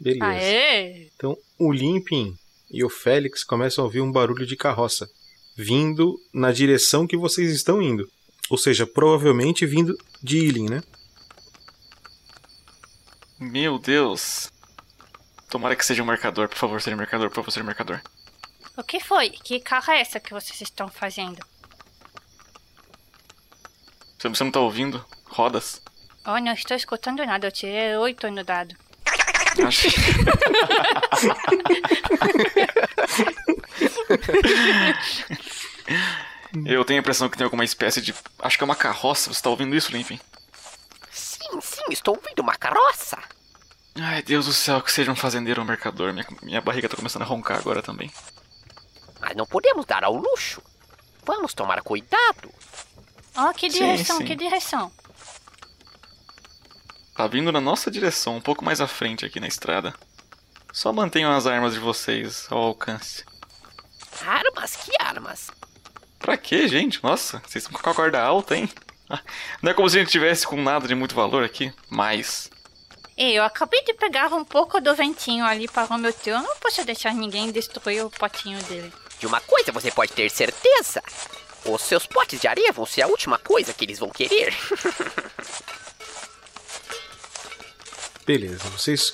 Beleza. 0.00 0.24
Aê! 0.24 1.10
Então, 1.14 1.38
o 1.56 1.72
Limpin 1.72 2.36
e 2.68 2.82
o 2.82 2.90
Félix 2.90 3.44
começam 3.44 3.82
a 3.82 3.86
ouvir 3.86 4.00
um 4.00 4.10
barulho 4.10 4.44
de 4.44 4.56
carroça 4.56 5.08
vindo 5.56 6.18
na 6.34 6.50
direção 6.50 7.06
que 7.06 7.16
vocês 7.16 7.52
estão 7.52 7.80
indo. 7.80 8.10
Ou 8.50 8.58
seja, 8.58 8.84
provavelmente 8.84 9.64
vindo 9.64 9.96
de 10.20 10.38
Ilin, 10.38 10.68
né? 10.68 10.82
Meu 13.38 13.78
Deus. 13.78 14.51
Tomara 15.52 15.76
que 15.76 15.84
seja 15.84 16.02
um 16.02 16.06
marcador, 16.06 16.48
por 16.48 16.56
favor, 16.56 16.80
seja 16.80 16.96
um 16.96 16.98
marcador, 16.98 17.28
por 17.28 17.34
favor, 17.34 17.50
seja 17.50 17.62
um 17.62 17.66
marcador. 17.66 18.00
O 18.74 18.82
que 18.82 18.98
foi? 18.98 19.28
Que 19.28 19.60
carro 19.60 19.92
é 19.92 20.00
essa 20.00 20.18
que 20.18 20.32
vocês 20.32 20.62
estão 20.62 20.88
fazendo? 20.88 21.44
Você 24.18 24.44
não 24.44 24.50
tá 24.50 24.60
ouvindo? 24.60 25.04
Rodas? 25.26 25.82
Oh, 26.24 26.38
não 26.38 26.54
estou 26.54 26.74
escutando 26.74 27.22
nada. 27.26 27.48
Eu 27.48 27.52
tirei 27.52 27.94
oito 27.98 28.30
no 28.30 28.42
dado. 28.42 28.74
Acho 29.66 29.88
Eu 36.64 36.84
tenho 36.86 36.98
a 36.98 37.02
impressão 37.02 37.28
que 37.28 37.36
tem 37.36 37.44
alguma 37.44 37.64
espécie 37.64 38.00
de. 38.00 38.14
Acho 38.38 38.56
que 38.56 38.64
é 38.64 38.66
uma 38.66 38.74
carroça. 38.74 39.30
Você 39.30 39.42
tá 39.42 39.50
ouvindo 39.50 39.76
isso, 39.76 39.92
Limpin? 39.92 40.18
Sim, 41.10 41.60
sim, 41.60 41.84
estou 41.90 42.16
ouvindo 42.16 42.40
uma 42.40 42.54
carroça. 42.54 43.18
Ai, 44.00 44.22
Deus 44.22 44.46
do 44.46 44.52
céu, 44.52 44.80
que 44.80 44.90
seja 44.90 45.10
um 45.12 45.16
fazendeiro 45.16 45.60
ou 45.60 45.64
um 45.66 45.68
mercador. 45.68 46.12
Minha, 46.12 46.26
minha 46.42 46.60
barriga 46.60 46.88
tá 46.88 46.96
começando 46.96 47.22
a 47.22 47.26
roncar 47.26 47.58
agora 47.58 47.82
também. 47.82 48.10
Mas 49.20 49.36
não 49.36 49.46
podemos 49.46 49.84
dar 49.86 50.02
ao 50.04 50.16
luxo. 50.16 50.62
Vamos 51.24 51.54
tomar 51.54 51.80
cuidado. 51.82 52.50
Oh, 53.36 53.52
que 53.54 53.70
Sim, 53.70 53.78
direção, 53.78 54.18
sim. 54.18 54.24
que 54.24 54.34
direção. 54.34 54.92
Tá 57.14 57.26
vindo 57.26 57.52
na 57.52 57.60
nossa 57.60 57.90
direção, 57.90 58.36
um 58.36 58.40
pouco 58.40 58.64
mais 58.64 58.80
à 58.80 58.86
frente 58.86 59.24
aqui 59.24 59.38
na 59.38 59.46
estrada. 59.46 59.94
Só 60.72 60.92
mantenham 60.92 61.30
as 61.32 61.46
armas 61.46 61.74
de 61.74 61.78
vocês 61.78 62.46
ao 62.50 62.58
alcance. 62.58 63.24
Armas? 64.26 64.76
Que 64.76 64.92
armas? 64.98 65.50
Pra 66.18 66.36
quê, 66.38 66.66
gente? 66.66 67.02
Nossa, 67.02 67.40
vocês 67.46 67.64
estão 67.64 67.78
com 67.80 67.90
a 67.90 67.94
corda 67.94 68.22
alta, 68.22 68.56
hein? 68.56 68.68
Ah, 69.10 69.20
Não 69.60 69.70
é 69.70 69.74
como 69.74 69.88
se 69.90 69.98
a 69.98 70.00
gente 70.00 70.10
tivesse 70.10 70.46
com 70.46 70.60
nada 70.62 70.88
de 70.88 70.94
muito 70.94 71.14
valor 71.14 71.44
aqui, 71.44 71.72
mas. 71.90 72.50
Ei, 73.16 73.38
eu 73.38 73.44
acabei 73.44 73.82
de 73.84 73.92
pegar 73.94 74.32
um 74.32 74.44
pouco 74.44 74.80
do 74.80 74.94
ventinho 74.94 75.44
ali 75.44 75.68
para 75.68 75.94
o 75.94 75.98
meu 75.98 76.12
tio. 76.12 76.32
Eu 76.34 76.42
não 76.42 76.56
posso 76.56 76.84
deixar 76.84 77.14
ninguém 77.14 77.50
destruir 77.52 78.04
o 78.04 78.10
potinho 78.10 78.62
dele. 78.64 78.92
De 79.18 79.26
uma 79.26 79.40
coisa 79.40 79.70
você 79.70 79.90
pode 79.90 80.12
ter 80.12 80.30
certeza. 80.30 81.02
Os 81.64 81.82
seus 81.82 82.06
potes 82.06 82.40
de 82.40 82.48
areia 82.48 82.72
vão 82.72 82.86
ser 82.86 83.02
a 83.02 83.06
última 83.06 83.38
coisa 83.38 83.72
que 83.72 83.84
eles 83.84 83.98
vão 83.98 84.08
querer. 84.10 84.54
Beleza, 88.26 88.68
vocês 88.70 89.12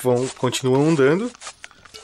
vão 0.00 0.26
continuam 0.28 0.88
andando 0.88 1.30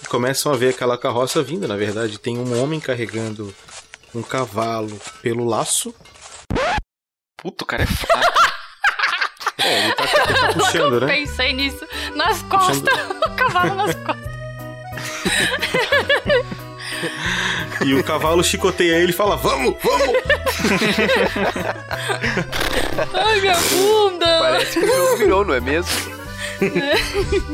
e 0.03 0.07
começam 0.07 0.53
a 0.53 0.57
ver 0.57 0.71
aquela 0.71 0.99
carroça 0.99 1.43
vindo. 1.43 1.67
Na 1.67 1.77
verdade, 1.77 2.19
tem 2.19 2.39
um 2.39 2.63
homem 2.63 2.79
carregando 2.79 3.55
um 4.15 4.23
cavalo 4.23 5.01
pelo 5.23 5.45
laço. 5.45 5.95
Puto, 7.37 7.65
o 7.65 7.67
cara 7.67 7.85
é 7.85 7.87
fraco. 7.87 8.40
É, 9.63 9.85
ele 9.85 9.95
tá, 9.95 10.05
ele 10.05 10.35
tá 10.41 10.53
puxando, 10.53 10.95
eu 10.95 11.01
né? 11.01 11.07
pensei 11.07 11.53
nisso. 11.53 11.87
Nas 12.15 12.43
costas. 12.43 12.95
o 13.27 13.31
cavalo 13.35 13.75
nas 13.75 13.95
costas. 14.05 14.31
E 17.85 17.95
o 17.95 18.05
cavalo 18.05 18.45
chicoteia 18.45 18.99
ele 18.99 19.11
e 19.11 19.15
fala: 19.15 19.37
Vamos, 19.37 19.77
vamos! 19.83 20.17
Ai, 23.15 23.41
minha 23.41 23.57
bunda. 23.57 24.39
Parece 24.41 24.81
que 24.81 24.87
o 24.87 24.97
jogo 24.97 25.17
virou, 25.17 25.45
não 25.45 25.55
é 25.55 25.61
mesmo? 25.61 25.91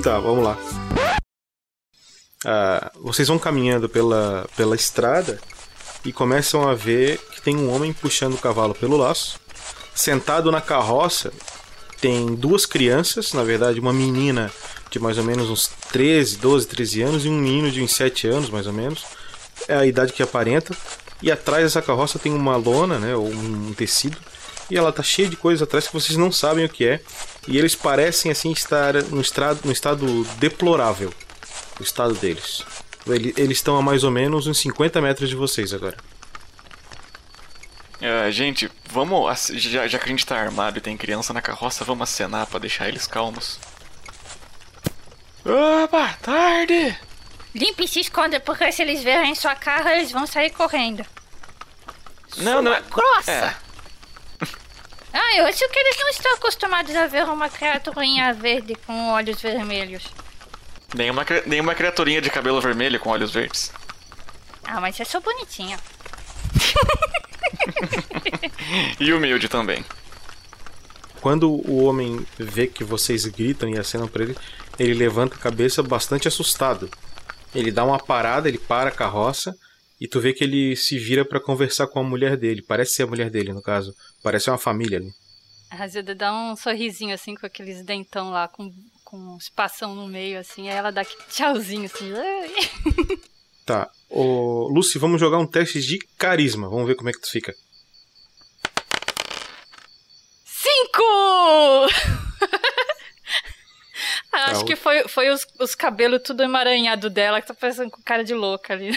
Tá, 0.02 0.18
vamos 0.18 0.44
lá. 0.44 0.58
Ah, 2.44 2.90
vocês 3.00 3.28
vão 3.28 3.38
caminhando 3.38 3.88
pela, 3.88 4.46
pela 4.56 4.75
estrada 4.75 5.38
e 6.04 6.12
começam 6.12 6.68
a 6.68 6.75
ver 6.75 7.18
que 7.32 7.42
tem 7.42 7.56
um 7.56 7.72
homem 7.75 7.92
puxando 7.92 8.34
o 8.34 8.38
cavalo 8.38 8.75
pelo 8.75 8.96
laço. 8.96 9.40
Sentado 9.94 10.52
na 10.52 10.60
carroça 10.60 11.32
tem 12.06 12.34
duas 12.36 12.64
crianças, 12.66 13.32
na 13.32 13.42
verdade, 13.42 13.80
uma 13.80 13.92
menina 13.92 14.52
de 14.90 14.98
mais 15.00 15.18
ou 15.18 15.25
menos 15.25 15.50
uns 15.50 15.68
13, 15.90 16.36
12, 16.36 16.66
13 16.68 17.02
anos 17.02 17.25
e 17.25 17.28
um 17.28 17.36
menino 17.36 17.68
de 17.70 17.82
uns 17.82 17.92
7 17.94 18.28
anos, 18.28 18.48
mais 18.48 18.66
ou 18.68 18.72
menos. 18.72 19.04
É 19.66 19.75
a 19.75 19.84
idade 19.84 20.12
que 20.12 20.22
aparenta. 20.22 20.72
E 21.20 21.32
atrás 21.32 21.64
dessa 21.64 21.82
carroça 21.82 22.16
tem 22.18 22.32
uma 22.32 22.56
lona, 22.56 22.98
né, 23.00 23.16
ou 23.16 23.26
um 23.28 23.72
tecido, 23.75 24.16
e 24.70 24.76
ela 24.76 24.92
tá 24.92 25.02
cheia 25.02 25.28
de 25.28 25.34
coisas 25.34 25.62
atrás 25.62 25.86
que 25.88 25.92
vocês 25.94 26.16
não 26.16 26.30
sabem 26.30 26.64
o 26.64 26.68
que 26.68 26.86
é. 26.86 27.00
E 27.48 27.58
eles 27.58 27.75
parecem 27.75 28.30
assim 28.30 28.52
estar 28.52 28.94
no 28.94 29.20
estado, 29.20 29.60
no 29.64 29.72
estado 29.72 30.25
deplorável, 30.38 31.12
o 31.80 31.82
estado 31.82 32.14
deles. 32.14 32.62
Ele- 33.06 33.34
Eles 33.36 33.58
estão 33.58 33.76
a 33.76 33.82
mais 33.82 34.04
ou 34.04 34.10
menos 34.12 34.46
uns 34.46 34.58
50 34.58 35.00
metros 35.00 35.28
de 35.28 35.34
vocês 35.34 35.72
agora. 35.75 35.96
É, 38.00 38.30
gente, 38.30 38.70
vamos. 38.90 39.48
Já, 39.54 39.86
já 39.86 39.98
que 39.98 40.04
a 40.04 40.08
gente 40.08 40.26
tá 40.26 40.36
armado 40.36 40.78
e 40.78 40.80
tem 40.82 40.96
criança 40.96 41.32
na 41.32 41.40
carroça, 41.40 41.84
vamos 41.84 42.10
acenar 42.10 42.46
pra 42.46 42.58
deixar 42.58 42.88
eles 42.88 43.06
calmos. 43.06 43.58
Opa, 45.44 46.14
tarde! 46.20 46.98
Limpe 47.54 47.84
e 47.84 47.88
se 47.88 48.00
esconda, 48.00 48.38
porque 48.40 48.70
se 48.70 48.82
eles 48.82 49.02
verem 49.02 49.34
sua 49.34 49.54
cara, 49.54 49.96
eles 49.96 50.12
vão 50.12 50.26
sair 50.26 50.50
correndo. 50.50 51.06
Não, 52.36 52.60
não 52.60 52.74
é. 52.74 52.82
Grossa! 52.82 53.32
É. 53.32 53.56
Ah, 55.18 55.34
eu 55.36 55.46
acho 55.46 55.66
que 55.70 55.78
eles 55.78 55.96
não 55.98 56.08
estão 56.10 56.34
acostumados 56.34 56.94
a 56.94 57.06
ver 57.06 57.24
uma 57.24 57.48
criaturinha 57.48 58.34
verde 58.34 58.74
com 58.86 59.12
olhos 59.12 59.40
vermelhos. 59.40 60.04
Nenhuma, 60.94 61.24
nenhuma 61.46 61.74
criaturinha 61.74 62.20
de 62.20 62.28
cabelo 62.28 62.60
vermelho 62.60 63.00
com 63.00 63.08
olhos 63.08 63.32
verdes. 63.32 63.72
Ah, 64.62 64.78
mas 64.78 65.00
eu 65.00 65.06
sou 65.06 65.22
bonitinha. 65.22 65.78
E 68.99 69.12
humilde 69.12 69.49
também. 69.49 69.85
Quando 71.20 71.50
o 71.50 71.85
homem 71.85 72.25
vê 72.38 72.66
que 72.66 72.85
vocês 72.85 73.25
gritam 73.26 73.68
e 73.68 73.78
acenam 73.78 74.08
pra 74.08 74.23
ele, 74.23 74.37
Ele 74.78 74.94
levanta 74.94 75.35
a 75.35 75.38
cabeça 75.38 75.82
bastante 75.82 76.28
assustado. 76.28 76.90
Ele 77.54 77.70
dá 77.70 77.85
uma 77.85 77.99
parada, 77.99 78.49
ele 78.49 78.58
para 78.58 78.90
a 78.90 78.92
carroça 78.92 79.54
e 80.00 80.06
tu 80.06 80.20
vê 80.20 80.32
que 80.32 80.44
ele 80.44 80.76
se 80.76 80.99
vira 80.99 81.25
pra 81.25 81.40
conversar 81.40 81.87
com 81.87 82.00
a 82.00 82.04
mulher 82.04 82.37
dele. 82.37 82.62
Parece 82.62 82.94
ser 82.94 83.04
a 83.04 83.06
mulher 83.06 83.30
dele, 83.30 83.52
no 83.52 83.62
caso. 83.62 83.94
Parece 84.23 84.50
uma 84.50 84.58
família 84.58 84.99
ali. 84.99 85.11
A 85.70 85.76
Razilda 85.76 86.14
dá 86.14 86.32
um 86.32 86.54
sorrisinho 86.54 87.14
assim 87.14 87.35
com 87.35 87.46
aqueles 87.46 87.85
dentão 87.85 88.30
lá, 88.30 88.46
com, 88.46 88.70
com 89.04 89.16
um 89.16 89.37
espação 89.37 89.94
no 89.94 90.06
meio, 90.06 90.38
assim. 90.38 90.68
Aí 90.68 90.76
ela 90.76 90.92
dá 90.92 91.00
aquele 91.00 91.23
tchauzinho 91.28 91.87
assim. 91.87 92.12
Tá. 93.66 93.90
Ô, 94.08 94.68
Lucy, 94.73 94.96
vamos 94.99 95.20
jogar 95.20 95.38
um 95.38 95.46
teste 95.46 95.80
de 95.82 95.99
carisma. 96.16 96.68
Vamos 96.70 96.87
ver 96.87 96.94
como 96.94 97.08
é 97.11 97.12
que 97.12 97.20
tu 97.20 97.28
fica. 97.28 97.52
Cinco! 100.44 101.02
Ah, 104.32 104.44
Acho 104.50 104.54
Tá, 104.54 104.61
o- 104.61 104.64
que 104.64 104.76
foi, 104.76 105.08
foi 105.08 105.30
os, 105.30 105.46
os 105.58 105.75
cabelos 105.75 106.20
tudo 106.25 106.42
emaranhado 106.44 107.11
dela 107.11 107.40
que 107.40 107.49
tá 107.49 107.54
parecendo 107.54 107.90
com 107.90 108.00
cara 108.02 108.23
de 108.23 108.35
louca 108.35 108.73
ali. 108.73 108.96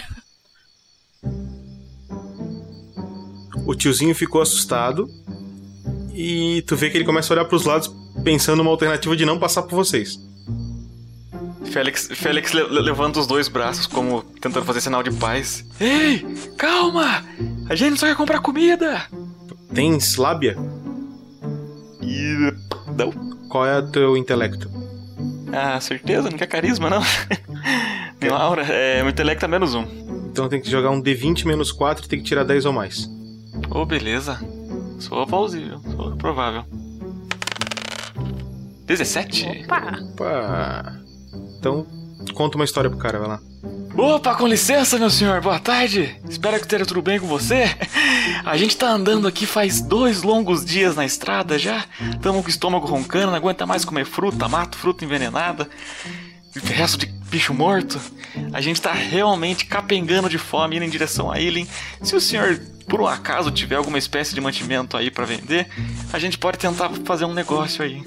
O 3.66 3.74
tiozinho 3.74 4.14
ficou 4.14 4.40
assustado 4.40 5.08
e 6.14 6.62
tu 6.62 6.76
vê 6.76 6.90
que 6.90 6.96
ele 6.96 7.04
começa 7.04 7.32
a 7.32 7.36
olhar 7.36 7.44
pros 7.46 7.64
lados 7.64 7.90
pensando 8.24 8.58
numa 8.58 8.70
alternativa 8.70 9.16
de 9.16 9.24
não 9.26 9.38
passar 9.38 9.62
por 9.62 9.74
vocês. 9.76 10.18
Félix, 11.64 12.08
Félix 12.12 12.52
le- 12.52 12.68
le- 12.68 12.80
levanta 12.80 13.20
os 13.20 13.26
dois 13.26 13.48
braços, 13.48 13.86
como 13.86 14.22
tentando 14.40 14.64
fazer 14.64 14.80
sinal 14.80 15.02
de 15.02 15.12
paz. 15.12 15.64
Ei, 15.80 16.26
calma! 16.56 17.22
A 17.68 17.74
gente 17.74 17.98
só 18.00 18.06
quer 18.06 18.16
comprar 18.16 18.40
comida! 18.40 19.02
Tens 19.72 20.16
lábia? 20.16 20.56
E. 22.02 22.52
Não. 22.96 23.12
Qual 23.48 23.66
é 23.66 23.78
o 23.78 23.88
teu 23.90 24.16
intelecto? 24.16 24.70
Ah, 25.52 25.78
certeza? 25.80 26.30
Não 26.30 26.38
quer 26.38 26.46
carisma, 26.46 26.88
não? 26.90 27.02
Nenhuma 28.20 28.38
aura. 28.40 28.62
É, 28.64 29.00
meu 29.02 29.10
intelecto 29.10 29.44
é 29.44 29.48
menos 29.48 29.74
um. 29.74 29.84
Então 30.30 30.48
tem 30.48 30.60
que 30.60 30.70
jogar 30.70 30.90
um 30.90 31.02
D20 31.02 31.44
menos 31.46 31.70
4 31.72 32.04
e 32.04 32.08
tem 32.08 32.18
que 32.20 32.24
tirar 32.24 32.44
10 32.44 32.64
ou 32.66 32.72
mais. 32.72 33.08
Ô, 33.70 33.84
beleza. 33.84 34.38
Sou 34.98 35.26
plausível, 35.26 35.80
sou 35.96 36.16
provável. 36.16 36.64
17? 38.86 39.64
Opa! 39.64 39.98
Opa! 40.12 41.00
Então, 41.60 41.86
conta 42.32 42.56
uma 42.56 42.64
história 42.64 42.88
pro 42.88 42.98
cara, 42.98 43.18
vai 43.18 43.28
lá. 43.28 43.40
Opa, 43.94 44.34
com 44.34 44.46
licença, 44.46 44.98
meu 44.98 45.10
senhor. 45.10 45.42
Boa 45.42 45.58
tarde. 45.58 46.18
Espero 46.26 46.56
que 46.56 46.62
esteja 46.62 46.86
tudo 46.86 47.02
bem 47.02 47.20
com 47.20 47.26
você. 47.26 47.64
A 48.46 48.56
gente 48.56 48.78
tá 48.78 48.88
andando 48.88 49.28
aqui 49.28 49.44
faz 49.44 49.82
dois 49.82 50.22
longos 50.22 50.64
dias 50.64 50.96
na 50.96 51.04
estrada 51.04 51.58
já. 51.58 51.84
Tamo 52.22 52.40
com 52.40 52.46
o 52.46 52.50
estômago 52.50 52.86
roncando, 52.86 53.26
não 53.26 53.34
aguenta 53.34 53.66
mais 53.66 53.84
comer 53.84 54.06
fruta, 54.06 54.48
mato, 54.48 54.78
fruta 54.78 55.04
envenenada. 55.04 55.68
Resto 56.64 56.96
de 56.96 57.06
bicho 57.28 57.52
morto. 57.52 58.00
A 58.54 58.60
gente 58.62 58.80
tá 58.80 58.92
realmente 58.92 59.66
capengando 59.66 60.30
de 60.30 60.38
fome 60.38 60.76
indo 60.76 60.86
em 60.86 60.90
direção 60.90 61.30
a 61.30 61.38
Ilin. 61.38 61.68
Se 62.02 62.16
o 62.16 62.20
senhor, 62.22 62.58
por 62.88 63.02
um 63.02 63.06
acaso, 63.06 63.50
tiver 63.50 63.76
alguma 63.76 63.98
espécie 63.98 64.34
de 64.34 64.40
mantimento 64.40 64.96
aí 64.96 65.10
pra 65.10 65.26
vender, 65.26 65.68
a 66.10 66.18
gente 66.18 66.38
pode 66.38 66.56
tentar 66.56 66.88
fazer 67.04 67.26
um 67.26 67.34
negócio 67.34 67.84
aí. 67.84 68.02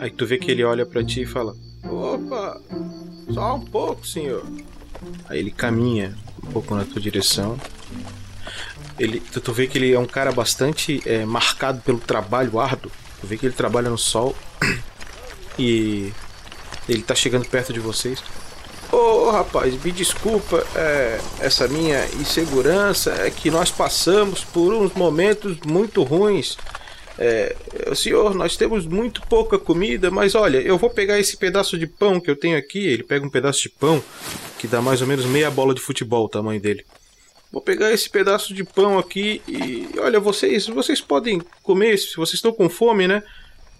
Aí 0.00 0.10
tu 0.10 0.26
vê 0.26 0.36
que 0.36 0.50
ele 0.50 0.64
olha 0.64 0.84
pra 0.84 1.02
ti 1.02 1.22
e 1.22 1.26
fala: 1.26 1.54
Opa, 1.84 2.60
só 3.32 3.54
um 3.56 3.60
pouco, 3.60 4.06
senhor. 4.06 4.44
Aí 5.28 5.38
ele 5.38 5.50
caminha 5.50 6.14
um 6.42 6.50
pouco 6.52 6.74
na 6.74 6.84
tua 6.84 7.00
direção. 7.00 7.58
Ele, 8.98 9.20
tu, 9.20 9.40
tu 9.40 9.52
vê 9.52 9.66
que 9.66 9.78
ele 9.78 9.92
é 9.92 9.98
um 9.98 10.06
cara 10.06 10.30
bastante 10.30 11.00
é, 11.06 11.24
marcado 11.24 11.80
pelo 11.80 11.98
trabalho 11.98 12.60
árduo. 12.60 12.90
Tu 13.20 13.26
vê 13.26 13.36
que 13.36 13.46
ele 13.46 13.54
trabalha 13.54 13.88
no 13.88 13.98
sol 13.98 14.36
e 15.58 16.12
ele 16.88 17.02
tá 17.02 17.14
chegando 17.14 17.46
perto 17.46 17.72
de 17.72 17.80
vocês. 17.80 18.22
Ô 18.92 19.30
rapaz, 19.30 19.80
me 19.82 19.92
desculpa 19.92 20.66
é, 20.74 21.20
essa 21.38 21.68
minha 21.68 22.04
insegurança. 22.20 23.12
É 23.12 23.30
que 23.30 23.50
nós 23.50 23.70
passamos 23.70 24.44
por 24.44 24.74
uns 24.74 24.92
momentos 24.94 25.56
muito 25.64 26.02
ruins. 26.02 26.58
É, 27.22 27.54
senhor, 27.94 28.34
nós 28.34 28.56
temos 28.56 28.86
muito 28.86 29.20
pouca 29.28 29.58
comida, 29.58 30.10
mas 30.10 30.34
olha, 30.34 30.56
eu 30.56 30.78
vou 30.78 30.88
pegar 30.88 31.20
esse 31.20 31.36
pedaço 31.36 31.76
de 31.76 31.86
pão 31.86 32.18
que 32.18 32.30
eu 32.30 32.34
tenho 32.34 32.56
aqui. 32.56 32.78
Ele 32.78 33.02
pega 33.02 33.26
um 33.26 33.30
pedaço 33.30 33.60
de 33.60 33.68
pão 33.68 34.02
que 34.58 34.66
dá 34.66 34.80
mais 34.80 35.02
ou 35.02 35.06
menos 35.06 35.26
meia 35.26 35.50
bola 35.50 35.74
de 35.74 35.82
futebol 35.82 36.24
o 36.24 36.28
tamanho 36.30 36.58
dele. 36.58 36.82
Vou 37.52 37.60
pegar 37.60 37.92
esse 37.92 38.08
pedaço 38.08 38.54
de 38.54 38.64
pão 38.64 38.98
aqui 38.98 39.42
e 39.46 39.86
olha, 39.98 40.18
vocês, 40.18 40.66
vocês 40.68 41.02
podem 41.02 41.42
comer, 41.62 41.98
se 41.98 42.16
vocês 42.16 42.34
estão 42.34 42.52
com 42.52 42.70
fome, 42.70 43.06
né? 43.06 43.22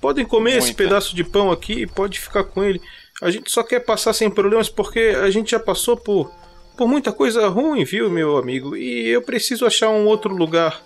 Podem 0.03 0.27
comer 0.27 0.59
esse 0.59 0.75
pedaço 0.75 1.17
de 1.17 1.25
pão 1.25 1.51
aqui, 1.51 1.87
pode 1.87 2.21
ficar 2.21 2.45
com 2.45 2.63
ele. 2.63 2.81
A 3.23 3.31
gente 3.31 3.51
só 3.51 3.63
quer 3.63 3.81
passar 3.81 4.13
sem 4.13 4.31
problemas 4.31 4.69
porque 4.69 5.17
a 5.23 5.31
gente 5.31 5.53
já 5.53 5.61
passou 5.61 5.97
por 5.97 6.31
por 6.77 6.89
muita 6.89 7.13
coisa 7.13 7.47
ruim, 7.49 7.85
viu, 7.85 8.09
meu 8.11 8.39
amigo? 8.39 8.75
E 8.75 9.09
eu 9.09 9.21
preciso 9.21 9.67
achar 9.67 9.91
um 9.91 10.07
outro 10.07 10.35
lugar 10.35 10.83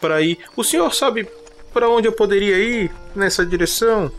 para 0.00 0.20
ir. 0.20 0.38
O 0.56 0.64
senhor 0.64 0.92
sabe 0.92 1.28
para 1.76 1.90
onde 1.90 2.08
eu 2.08 2.12
poderia 2.12 2.56
ir 2.58 2.90
nessa 3.14 3.44
direção? 3.44 4.10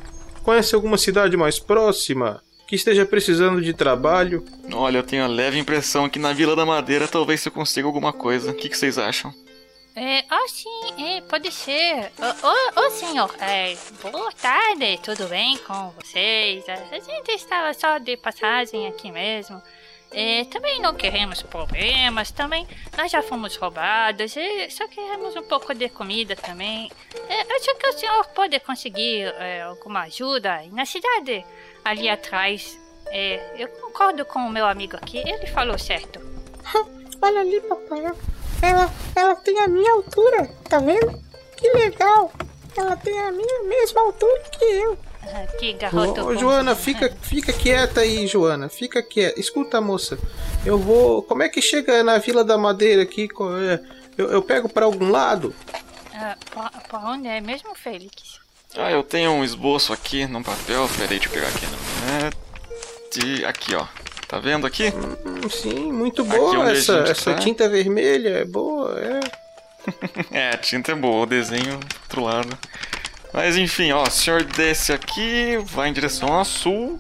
Conhece 0.44 0.76
alguma 0.76 0.96
cidade 0.96 1.36
mais 1.36 1.58
próxima 1.58 2.40
que 2.68 2.76
esteja 2.76 3.04
precisando 3.04 3.60
de 3.64 3.74
trabalho? 3.74 4.46
Olha, 4.72 5.00
eu 5.00 5.04
tenho 5.04 5.24
a 5.24 5.28
leve 5.28 5.58
impressão 5.58 6.08
que 6.08 6.20
na 6.20 6.34
Vila 6.34 6.56
da 6.56 6.68
Madeira 6.68 7.08
talvez 7.08 7.44
eu 7.44 7.52
consiga 7.52 7.88
alguma 7.88 8.14
coisa. 8.14 8.52
O 8.52 8.54
que, 8.54 8.70
que 8.70 8.78
vocês 8.78 9.00
acham? 9.00 9.34
É, 9.96 10.24
ah, 10.30 10.46
sim, 10.48 11.04
é, 11.04 11.22
pode 11.22 11.52
ser. 11.52 12.12
Ô, 12.20 12.80
ô, 12.80 12.86
ô, 12.86 12.92
senhor, 12.92 13.36
é, 13.40 13.76
boa 14.04 14.32
tarde, 14.34 15.00
tudo 15.02 15.28
bem 15.28 15.58
com 15.58 15.92
vocês? 16.00 16.64
A 16.70 17.00
gente 17.00 17.32
estava 17.32 17.74
só 17.74 17.98
de 17.98 18.18
passagem 18.18 18.88
aqui 18.88 19.12
mesmo. 19.12 19.60
É, 20.12 20.46
também 20.46 20.82
não 20.82 20.94
queremos 20.94 21.42
problemas, 21.44 22.32
também 22.32 22.66
nós 22.98 23.12
já 23.12 23.22
fomos 23.22 23.56
roubados, 23.58 24.36
e 24.38 24.70
só 24.70 24.88
queremos 24.88 25.36
um 25.36 25.44
pouco 25.44 25.74
de 25.74 25.90
comida 25.90 26.36
também. 26.36 26.90
É, 27.28 27.42
acho 27.54 27.76
que 27.76 27.88
o 27.88 27.94
senhor 27.94 28.26
pode 28.28 28.60
conseguir 28.62 29.26
é, 29.38 29.64
alguma 29.64 30.04
ajuda 30.04 30.62
na 30.72 30.86
cidade 30.86 31.46
ali 31.84 32.10
atrás. 32.10 32.80
É, 33.08 33.54
eu 33.58 33.68
concordo 33.68 34.26
com 34.26 34.40
o 34.40 34.50
meu 34.50 34.66
amigo 34.66 34.96
aqui, 34.96 35.18
ele 35.18 35.48
falou 35.48 35.78
certo. 35.78 36.20
Olha 37.22 37.42
ali, 37.42 37.60
papai. 37.62 38.14
Ela, 38.62 38.92
ela 39.16 39.36
tem 39.36 39.60
a 39.60 39.68
minha 39.68 39.92
altura, 39.94 40.48
tá 40.70 40.80
vendo? 40.80 41.22
Que 41.58 41.70
legal. 41.74 42.32
Ela 42.76 42.96
tem 42.96 43.20
a 43.20 43.32
minha 43.32 43.64
mesma 43.64 44.02
altura 44.02 44.44
que 44.52 44.64
eu. 44.64 44.98
Que 45.60 45.74
garoto 45.74 46.22
Ô. 46.22 46.36
Joana, 46.38 46.76
fica, 46.76 47.16
fica 47.22 47.52
quieta 47.52 48.02
aí, 48.02 48.28
Joana. 48.28 48.70
Fica 48.70 49.02
quieta. 49.02 49.40
Escuta, 49.40 49.82
moça. 49.82 50.18
Eu 50.66 50.78
vou. 50.78 51.22
Como 51.24 51.44
é 51.44 51.50
que 51.50 51.62
chega 51.62 52.04
na 52.04 52.18
Vila 52.18 52.44
da 52.44 52.58
Madeira 52.58 53.02
aqui? 53.04 53.28
É? 53.72 53.80
Eu, 54.18 54.32
eu 54.32 54.42
pego 54.42 54.68
para 54.70 54.86
algum 54.86 55.10
lado? 55.10 55.54
Ah, 56.14 56.36
pra, 56.52 56.70
pra 56.88 57.00
onde 57.12 57.28
é 57.28 57.40
mesmo, 57.42 57.74
Félix? 57.76 58.40
Ah, 58.76 58.92
eu 58.92 59.04
tenho 59.04 59.32
um 59.32 59.44
esboço 59.44 59.94
aqui 59.94 60.26
num 60.28 60.44
papel. 60.44 60.88
Peraí, 60.98 61.20
deixa 61.20 61.26
eu 61.28 61.32
pegar 61.32 61.48
aqui. 61.48 61.66
né? 61.66 62.30
De... 63.14 63.46
Aqui, 63.46 63.76
ó. 63.76 63.86
Tá 64.28 64.40
vendo 64.40 64.68
aqui? 64.68 64.90
Hum, 64.90 65.50
Sim, 65.50 65.92
muito 65.92 66.24
boa 66.26 66.70
essa, 66.72 66.98
essa 67.00 67.34
tá. 67.34 67.40
tinta 67.40 67.70
vermelha. 67.70 68.30
É 68.40 68.46
boa, 68.46 69.00
é. 69.00 69.20
É, 70.32 70.50
a 70.50 70.58
tinta 70.58 70.92
é 70.92 70.96
boa, 70.96 71.24
o 71.24 71.26
desenho 71.26 71.80
outro 72.04 72.22
lado. 72.22 72.58
Mas 73.38 73.56
enfim, 73.56 73.92
ó, 73.92 74.02
o 74.02 74.10
senhor 74.10 74.44
desce 74.44 74.92
aqui, 74.92 75.60
vai 75.64 75.90
em 75.90 75.94
direção 75.94 76.40
a 76.40 76.44
sul. 76.44 77.00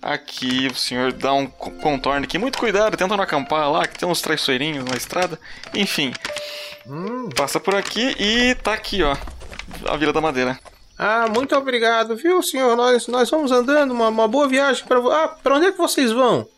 Aqui 0.00 0.66
o 0.72 0.74
senhor 0.74 1.12
dá 1.12 1.34
um 1.34 1.46
co- 1.46 1.72
contorno 1.72 2.24
aqui. 2.24 2.38
Muito 2.38 2.56
cuidado, 2.58 2.96
tenta 2.96 3.14
não 3.14 3.22
acampar 3.22 3.70
lá, 3.70 3.86
que 3.86 3.98
tem 3.98 4.08
uns 4.08 4.22
traiçoeirinhos 4.22 4.82
na 4.86 4.96
estrada. 4.96 5.38
Enfim, 5.74 6.10
Hum. 6.86 7.28
passa 7.36 7.60
por 7.60 7.74
aqui 7.74 8.16
e 8.18 8.54
tá 8.54 8.72
aqui, 8.72 9.02
ó. 9.02 9.14
A 9.86 9.94
Vila 9.98 10.10
da 10.10 10.22
Madeira. 10.22 10.58
Ah, 10.98 11.26
muito 11.28 11.54
obrigado, 11.54 12.16
viu, 12.16 12.42
senhor? 12.42 12.74
Nós, 12.78 13.06
nós 13.06 13.28
vamos 13.28 13.52
andando. 13.52 13.90
Uma, 13.92 14.08
uma 14.08 14.26
boa 14.26 14.48
viagem 14.48 14.86
para. 14.86 14.98
Ah, 15.00 15.28
para 15.28 15.56
onde 15.56 15.66
é 15.66 15.72
que 15.72 15.76
vocês 15.78 16.10
vão? 16.12 16.48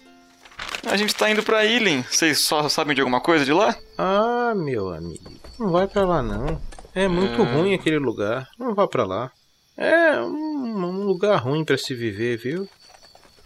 A 0.89 0.97
gente 0.97 1.13
tá 1.17 1.29
indo 1.29 1.43
pra 1.43 1.65
Ilin. 1.65 2.05
Vocês 2.09 2.39
só 2.39 2.69
sabem 2.69 2.95
de 2.95 3.01
alguma 3.01 3.21
coisa 3.21 3.45
de 3.45 3.53
lá? 3.53 3.75
Ah, 3.99 4.53
meu 4.55 4.95
amigo. 4.95 5.33
Não 5.59 5.71
vai 5.71 5.89
pra 5.89 6.05
lá, 6.07 6.23
não. 6.23 6.61
É 6.97 7.07
muito 7.07 7.43
É. 7.43 7.45
ruim 7.45 7.75
aquele 7.75 7.99
lugar. 7.99 8.49
Não 8.59 8.75
vá 8.75 8.89
pra 8.89 9.05
lá. 9.05 9.31
É 9.77 10.19
um, 10.23 10.85
um 10.85 11.05
lugar 11.05 11.37
ruim 11.37 11.65
pra 11.65 11.77
se 11.77 11.95
viver, 11.95 12.39
viu? 12.39 12.69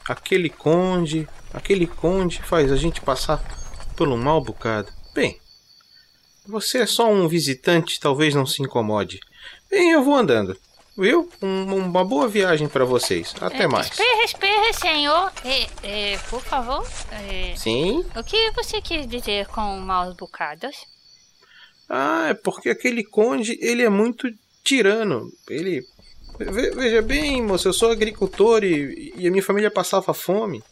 Aquele 0.09 0.49
conde. 0.49 1.29
Aquele 1.53 1.87
conde 1.87 2.41
faz 2.43 2.71
a 2.71 2.77
gente 2.77 3.01
passar 3.01 3.43
por 3.97 4.09
um 4.09 4.17
mau 4.17 4.41
bocado. 4.41 4.93
Bem, 5.13 5.39
você 6.47 6.79
é 6.79 6.87
só 6.87 7.11
um 7.11 7.27
visitante, 7.27 7.99
talvez 7.99 8.35
não 8.35 8.47
se 8.47 8.63
incomode. 8.63 9.19
Bem, 9.69 9.91
eu 9.91 10.05
vou 10.05 10.15
andando. 10.15 10.57
Viu? 10.97 11.29
Um- 11.43 11.75
uma 11.77 12.05
boa 12.05 12.29
viagem 12.29 12.69
pra 12.69 12.85
vocês. 12.85 13.35
Até 13.41 13.65
É, 13.65 13.67
mais. 13.67 13.87
Espere, 13.89 14.25
espere, 14.25 14.73
senhor. 14.75 15.33
É, 15.45 16.13
é, 16.13 16.19
por 16.29 16.41
favor. 16.43 16.87
É, 17.11 17.55
Sim? 17.57 18.05
o 18.15 18.23
que 18.23 18.51
você 18.53 18.81
quis 18.83 19.07
dizer 19.09 19.47
com 19.49 19.79
maus 19.81 20.15
bocados? 20.15 20.77
Ah, 21.90 22.29
é 22.29 22.35
porque 22.35 22.70
aquele 22.70 23.03
conde, 23.05 23.59
ele 23.61 23.83
é 23.83 23.88
muito 23.90 24.33
tirano. 24.62 25.29
Ele 25.48 25.85
Ve- 26.38 26.70
veja 26.70 27.03
bem, 27.03 27.42
moço, 27.42 27.68
eu 27.68 27.72
sou 27.72 27.90
agricultor 27.90 28.64
e, 28.64 29.12
e 29.14 29.29
a 29.29 29.31
minha 29.31 29.42
família 29.42 29.70
passava 29.70 30.14
fome. 30.14 30.62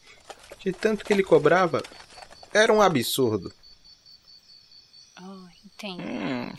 De 0.64 0.72
tanto 0.72 1.04
que 1.04 1.12
ele 1.12 1.22
cobrava, 1.22 1.82
era 2.54 2.72
um 2.72 2.80
absurdo. 2.80 3.52
Entendi. 5.64 6.02
Hum, 6.02 6.52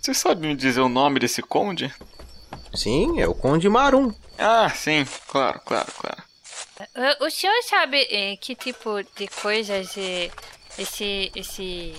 você 0.00 0.12
sabe 0.14 0.46
me 0.48 0.54
dizer 0.56 0.80
o 0.80 0.88
nome 0.88 1.20
desse 1.20 1.42
conde? 1.42 1.94
Sim, 2.74 3.20
é 3.20 3.26
o 3.28 3.34
Conde 3.34 3.68
Marum. 3.68 4.12
Ah, 4.38 4.68
sim, 4.70 5.06
claro, 5.28 5.60
claro, 5.64 5.90
claro. 5.92 6.22
O, 7.20 7.26
o 7.26 7.30
senhor 7.30 7.54
sabe 7.62 8.06
eh, 8.10 8.36
que 8.36 8.54
tipo 8.54 9.02
de 9.16 9.28
coisas 9.28 9.96
eh, 9.96 10.30
esse, 10.78 11.30
esse 11.34 11.94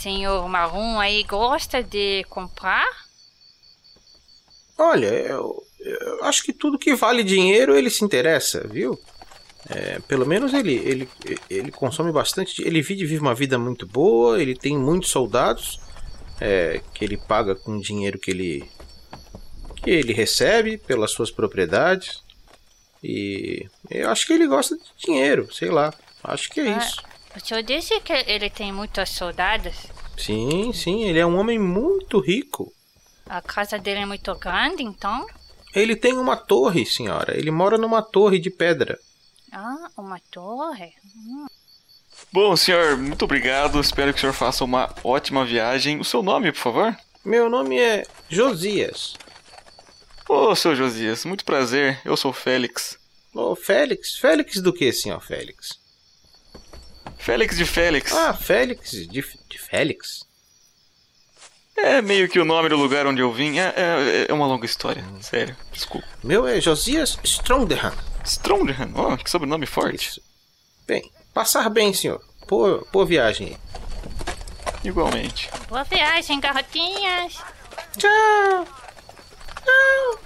senhor 0.00 0.48
marrom 0.48 0.98
aí 0.98 1.22
gosta 1.24 1.82
de 1.82 2.24
comprar? 2.28 2.86
Olha, 4.78 5.06
eu, 5.06 5.62
eu 5.80 6.24
acho 6.24 6.42
que 6.42 6.52
tudo 6.52 6.78
que 6.78 6.94
vale 6.94 7.22
dinheiro 7.22 7.76
ele 7.76 7.90
se 7.90 8.04
interessa, 8.04 8.66
viu? 8.66 8.98
É, 9.68 9.98
pelo 10.08 10.24
menos 10.26 10.54
ele, 10.54 10.72
ele, 10.74 11.08
ele 11.50 11.70
consome 11.70 12.10
bastante. 12.10 12.62
Ele 12.62 12.80
vive, 12.80 13.04
vive 13.04 13.20
uma 13.20 13.34
vida 13.34 13.58
muito 13.58 13.86
boa, 13.86 14.40
ele 14.40 14.54
tem 14.56 14.78
muitos 14.78 15.10
soldados 15.10 15.78
é, 16.40 16.80
que 16.94 17.04
ele 17.04 17.18
paga 17.18 17.54
com 17.54 17.72
o 17.76 17.80
dinheiro 17.82 18.18
que 18.18 18.30
ele, 18.30 18.70
que 19.76 19.90
ele 19.90 20.14
recebe 20.14 20.78
pelas 20.78 21.10
suas 21.12 21.30
propriedades. 21.30 22.22
E 23.04 23.66
eu 23.90 24.08
acho 24.10 24.26
que 24.26 24.32
ele 24.32 24.46
gosta 24.46 24.76
de 24.76 24.82
dinheiro, 25.06 25.52
sei 25.52 25.70
lá. 25.70 25.92
Acho 26.24 26.48
que 26.50 26.60
é 26.60 26.68
Ah, 26.72 26.78
isso. 26.78 27.02
O 27.42 27.46
senhor 27.46 27.62
disse 27.62 27.98
que 28.00 28.12
ele 28.12 28.50
tem 28.50 28.70
muitas 28.70 29.08
soldadas? 29.08 29.74
Sim, 30.16 30.72
sim, 30.74 31.04
ele 31.04 31.18
é 31.18 31.24
um 31.24 31.38
homem 31.38 31.58
muito 31.58 32.20
rico. 32.20 32.70
A 33.26 33.40
casa 33.40 33.78
dele 33.78 34.00
é 34.00 34.06
muito 34.06 34.34
grande, 34.34 34.82
então? 34.82 35.26
Ele 35.74 35.96
tem 35.96 36.18
uma 36.18 36.36
torre, 36.36 36.84
senhora. 36.84 37.36
Ele 37.36 37.50
mora 37.50 37.78
numa 37.78 38.02
torre 38.02 38.38
de 38.38 38.50
pedra. 38.50 38.98
Ah, 39.50 39.90
uma 39.96 40.20
torre? 40.30 40.92
Hum. 41.16 41.46
Bom, 42.30 42.54
senhor, 42.56 42.98
muito 42.98 43.24
obrigado. 43.24 43.80
Espero 43.80 44.12
que 44.12 44.18
o 44.18 44.20
senhor 44.20 44.34
faça 44.34 44.62
uma 44.62 44.94
ótima 45.02 45.44
viagem. 45.44 45.98
O 45.98 46.04
seu 46.04 46.22
nome, 46.22 46.52
por 46.52 46.58
favor? 46.58 46.96
Meu 47.24 47.48
nome 47.48 47.78
é 47.78 48.04
Josias. 48.28 49.14
Ô, 50.28 50.54
seu 50.54 50.76
Josias, 50.76 51.24
muito 51.24 51.44
prazer. 51.44 52.00
Eu 52.04 52.16
sou 52.16 52.32
o 52.32 52.34
Félix. 52.34 52.98
Ô, 53.34 53.56
Félix? 53.56 54.16
Félix 54.16 54.60
do 54.60 54.72
que, 54.72 54.92
senhor 54.92 55.20
Félix? 55.20 55.79
Félix 57.20 57.56
de 57.56 57.66
Félix. 57.66 58.12
Ah, 58.12 58.32
Félix 58.32 58.92
de, 58.92 59.06
de 59.06 59.58
Félix? 59.58 60.24
É 61.76 62.00
meio 62.00 62.28
que 62.28 62.40
o 62.40 62.44
nome 62.44 62.68
do 62.70 62.76
lugar 62.76 63.06
onde 63.06 63.20
eu 63.20 63.30
vim. 63.32 63.58
É, 63.58 63.74
é, 63.76 64.26
é 64.28 64.32
uma 64.32 64.46
longa 64.46 64.64
história, 64.64 65.04
sério. 65.20 65.54
Desculpa. 65.70 66.06
Meu 66.24 66.46
é 66.46 66.60
Josias 66.60 67.18
Stronderhan. 67.22 67.92
Stronderhan? 68.24 68.90
Oh, 68.94 69.16
que 69.16 69.30
sobrenome 69.30 69.66
forte. 69.66 70.20
Bem, 70.86 71.10
passar 71.32 71.68
bem, 71.68 71.92
senhor. 71.92 72.22
Boa, 72.48 72.86
boa 72.90 73.04
viagem. 73.04 73.56
Igualmente. 74.82 75.50
Boa 75.68 75.84
viagem, 75.84 76.40
garotinhas! 76.40 77.34
Tchau! 77.96 78.66
Tchau! 79.62 80.20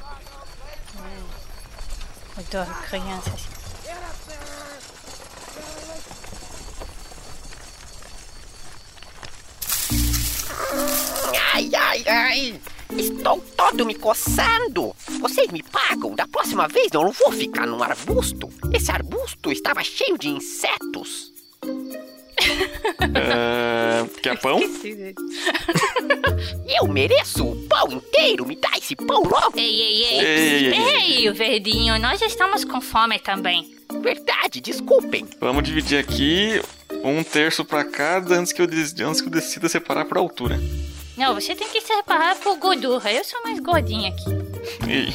Adoro 2.36 2.74
crianças. 2.88 3.53
Ai, 11.52 11.70
ai, 11.74 12.04
ai. 12.06 12.60
Estou 12.96 13.40
todo 13.56 13.86
me 13.86 13.94
coçando. 13.94 14.94
Vocês 15.20 15.50
me 15.50 15.62
pagam. 15.62 16.14
Da 16.14 16.26
próxima 16.26 16.68
vez 16.68 16.88
eu 16.92 17.02
não 17.02 17.12
vou 17.12 17.32
ficar 17.32 17.66
num 17.66 17.82
arbusto. 17.82 18.48
Esse 18.72 18.90
arbusto 18.90 19.50
estava 19.50 19.82
cheio 19.82 20.18
de 20.18 20.28
insetos. 20.28 21.32
É, 23.14 24.04
quer 24.22 24.38
pão? 24.40 24.60
Eu 26.80 26.86
mereço 26.88 27.44
o 27.46 27.56
pão 27.68 27.88
inteiro. 27.92 28.46
Me 28.46 28.56
dá 28.56 28.70
esse 28.76 28.96
pão 28.96 29.22
logo. 29.22 29.52
Ei, 29.56 29.64
ei, 29.64 30.04
ei. 30.04 30.18
Ei, 30.20 30.72
ei, 30.74 31.26
ei, 31.26 31.32
verdinho. 31.32 31.98
Nós 31.98 32.20
estamos 32.22 32.64
com 32.64 32.80
fome 32.80 33.18
também. 33.18 33.74
Verdade, 34.02 34.60
desculpem. 34.60 35.26
Vamos 35.40 35.62
dividir 35.62 35.98
aqui 35.98 36.60
um 37.02 37.22
terço 37.22 37.64
pra 37.64 37.84
cada 37.84 38.34
antes 38.36 38.52
que 38.52 38.60
eu, 38.60 38.66
des- 38.66 38.94
antes 39.00 39.20
que 39.20 39.28
eu 39.28 39.32
decida 39.32 39.68
separar 39.68 40.04
por 40.04 40.16
altura. 40.18 40.60
Não, 41.16 41.34
você 41.34 41.54
tem 41.54 41.68
que 41.68 41.80
separar 41.80 42.34
por 42.36 42.56
gordura. 42.56 43.12
Eu 43.12 43.24
sou 43.24 43.40
mais 43.44 43.60
gordinha 43.60 44.10
aqui. 44.10 44.30
E 44.90 45.14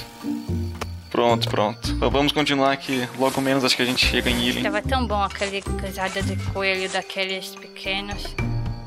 pronto, 1.10 1.50
pronto. 1.50 1.98
Vamos 2.10 2.32
continuar 2.32 2.72
aqui. 2.72 3.08
Logo 3.17 3.41
menos 3.41 3.63
acho 3.63 3.76
que 3.76 3.82
a 3.82 3.86
gente 3.86 4.06
chega 4.06 4.30
em 4.30 4.41
Ilha. 4.41 4.63
Tava 4.63 4.82
tão 4.82 5.06
bom 5.06 5.22
aquele 5.22 5.62
casada 5.62 6.22
de 6.22 6.36
coelho 6.52 6.89
daqueles 6.89 7.56
pequenos. 7.56 8.36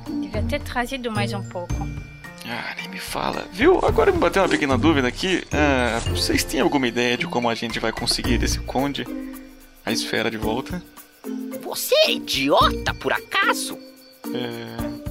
Devia 0.09 0.43
ter 0.43 0.61
trazido 0.61 1.11
mais 1.11 1.33
um 1.33 1.43
pouco. 1.49 1.75
Ah, 2.47 2.75
nem 2.77 2.89
me 2.89 2.99
fala. 2.99 3.47
Viu? 3.53 3.79
Agora 3.85 4.11
me 4.11 4.19
bateu 4.19 4.43
uma 4.43 4.49
pequena 4.49 4.77
dúvida 4.77 5.07
aqui. 5.09 5.45
Ah, 5.53 6.01
vocês 6.11 6.43
têm 6.45 6.61
alguma 6.61 6.89
ideia 6.89 7.17
de 7.17 7.27
como 7.27 7.49
a 7.49 7.55
gente 7.55 7.79
vai 7.79 7.93
conseguir 7.93 8.39
desse 8.39 8.59
conde 8.61 9.07
a 9.85 9.93
esfera 9.93 10.31
de 10.31 10.37
volta? 10.37 10.83
Você 11.63 11.95
é 12.07 12.13
idiota, 12.13 12.93
por 12.95 13.13
acaso? 13.13 13.79
É. 14.35 15.03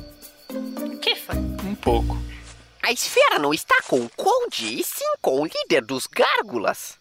O 0.54 0.98
que 1.00 1.16
foi? 1.16 1.36
Um 1.36 1.76
pouco. 1.76 2.18
A 2.84 2.92
esfera 2.92 3.40
não 3.40 3.54
está 3.54 3.76
com 3.88 4.00
o 4.02 4.10
conde, 4.16 4.80
e 4.80 4.84
sim 4.84 5.06
com 5.22 5.42
o 5.42 5.46
líder 5.46 5.86
dos 5.86 6.08
gárgulas. 6.08 6.98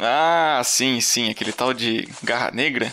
Ah, 0.00 0.62
sim, 0.64 1.00
sim, 1.00 1.30
aquele 1.30 1.52
tal 1.52 1.74
de 1.74 2.08
garra 2.22 2.50
negra. 2.50 2.92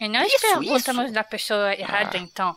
E 0.00 0.08
nós 0.08 0.32
Isso, 0.32 0.40
perguntamos 0.40 1.12
da 1.12 1.22
pessoa 1.24 1.74
errada, 1.74 2.16
Ah. 2.16 2.20
então. 2.20 2.56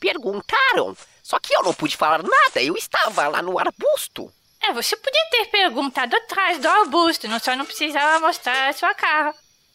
Perguntaram, 0.00 0.96
só 1.22 1.38
que 1.38 1.54
eu 1.54 1.62
não 1.62 1.72
pude 1.72 1.96
falar 1.96 2.22
nada, 2.22 2.60
eu 2.62 2.76
estava 2.76 3.28
lá 3.28 3.40
no 3.40 3.58
arbusto. 3.58 4.32
É, 4.60 4.72
você 4.72 4.96
podia 4.96 5.26
ter 5.30 5.46
perguntado 5.46 6.16
atrás 6.16 6.58
do 6.58 6.68
arbusto, 6.68 7.28
não 7.28 7.38
só 7.38 7.54
não 7.56 7.64
precisava 7.64 8.24
mostrar 8.24 8.68
a 8.68 8.72
sua 8.72 8.94
cara. 8.94 9.34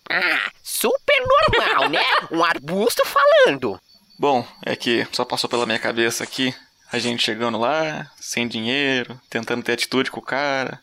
Ah, 0.09 0.51
super 0.63 1.17
normal, 1.25 1.89
né? 1.89 2.03
Um 2.31 2.43
arbusto 2.43 3.03
falando. 3.05 3.79
Bom, 4.19 4.45
é 4.65 4.75
que 4.75 5.05
só 5.11 5.23
passou 5.25 5.49
pela 5.49 5.65
minha 5.65 5.79
cabeça 5.79 6.23
aqui. 6.23 6.53
A 6.91 6.99
gente 6.99 7.23
chegando 7.23 7.57
lá, 7.57 8.09
sem 8.19 8.47
dinheiro, 8.47 9.19
tentando 9.29 9.61
ter 9.63 9.73
atitude 9.73 10.09
com 10.09 10.19
o 10.19 10.23
cara. 10.25 10.81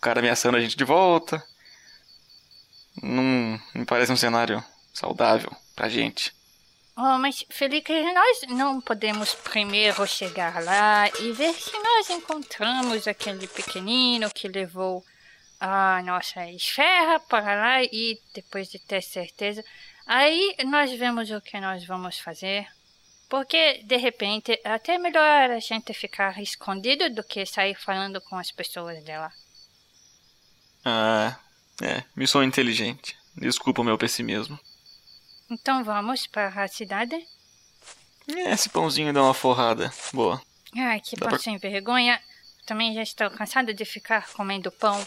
O 0.00 0.02
cara 0.02 0.20
ameaçando 0.20 0.56
a 0.56 0.60
gente 0.60 0.78
de 0.78 0.84
volta. 0.84 1.44
Não 3.02 3.60
me 3.74 3.84
parece 3.84 4.10
um 4.10 4.16
cenário 4.16 4.64
saudável 4.94 5.54
pra 5.76 5.90
gente. 5.90 6.34
Oh, 6.96 7.18
mas 7.18 7.44
Felipe, 7.50 7.92
nós 8.14 8.40
não 8.48 8.80
podemos 8.80 9.34
primeiro 9.34 10.06
chegar 10.06 10.64
lá 10.64 11.06
e 11.20 11.32
ver 11.32 11.52
se 11.52 11.78
nós 11.78 12.08
encontramos 12.08 13.06
aquele 13.06 13.46
pequenino 13.46 14.30
que 14.30 14.48
levou 14.48 15.04
a 15.60 16.02
nossa 16.02 16.48
esfera 16.48 17.20
para 17.20 17.54
lá 17.54 17.82
e 17.82 18.18
depois 18.32 18.70
de 18.70 18.78
ter 18.78 19.02
certeza, 19.02 19.62
aí 20.06 20.56
nós 20.64 20.90
vemos 20.92 21.30
o 21.30 21.42
que 21.42 21.60
nós 21.60 21.84
vamos 21.84 22.18
fazer. 22.18 22.66
Porque, 23.28 23.82
de 23.84 23.98
repente, 23.98 24.58
é 24.64 24.70
até 24.72 24.96
melhor 24.96 25.50
a 25.50 25.60
gente 25.60 25.92
ficar 25.92 26.40
escondido 26.40 27.10
do 27.10 27.22
que 27.22 27.44
sair 27.44 27.74
falando 27.74 28.18
com 28.22 28.36
as 28.36 28.50
pessoas 28.50 29.04
dela. 29.04 29.30
Ah, 30.84 31.36
é, 31.82 32.02
me 32.16 32.26
sou 32.26 32.42
inteligente. 32.42 33.16
Desculpa 33.36 33.80
o 33.80 33.84
meu 33.84 33.96
pessimismo. 33.98 34.58
Então 35.50 35.82
vamos 35.84 36.26
para 36.26 36.48
a 36.62 36.68
cidade? 36.68 37.16
É, 38.28 38.52
esse 38.52 38.68
pãozinho 38.68 39.12
dá 39.12 39.22
uma 39.22 39.34
forrada. 39.34 39.92
Boa. 40.12 40.40
Ai, 40.76 41.00
que 41.00 41.16
pão 41.16 41.28
pra- 41.28 41.38
sem 41.38 41.56
vergonha. 41.58 42.20
Também 42.66 42.94
já 42.94 43.02
estou 43.02 43.30
cansada 43.30 43.74
de 43.74 43.84
ficar 43.84 44.28
comendo 44.32 44.70
pão. 44.70 45.04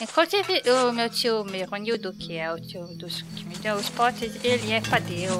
Inclusive, 0.00 0.62
o 0.88 0.92
meu 0.92 1.10
tio 1.10 1.44
Meronildo, 1.44 2.12
que 2.14 2.36
é 2.36 2.52
o 2.52 2.60
tio 2.60 2.86
dos, 2.96 3.22
que 3.22 3.44
me 3.44 3.56
deu 3.56 3.76
os 3.76 3.88
potes, 3.90 4.42
ele 4.44 4.72
é 4.72 4.80
padeiro. 4.80 5.38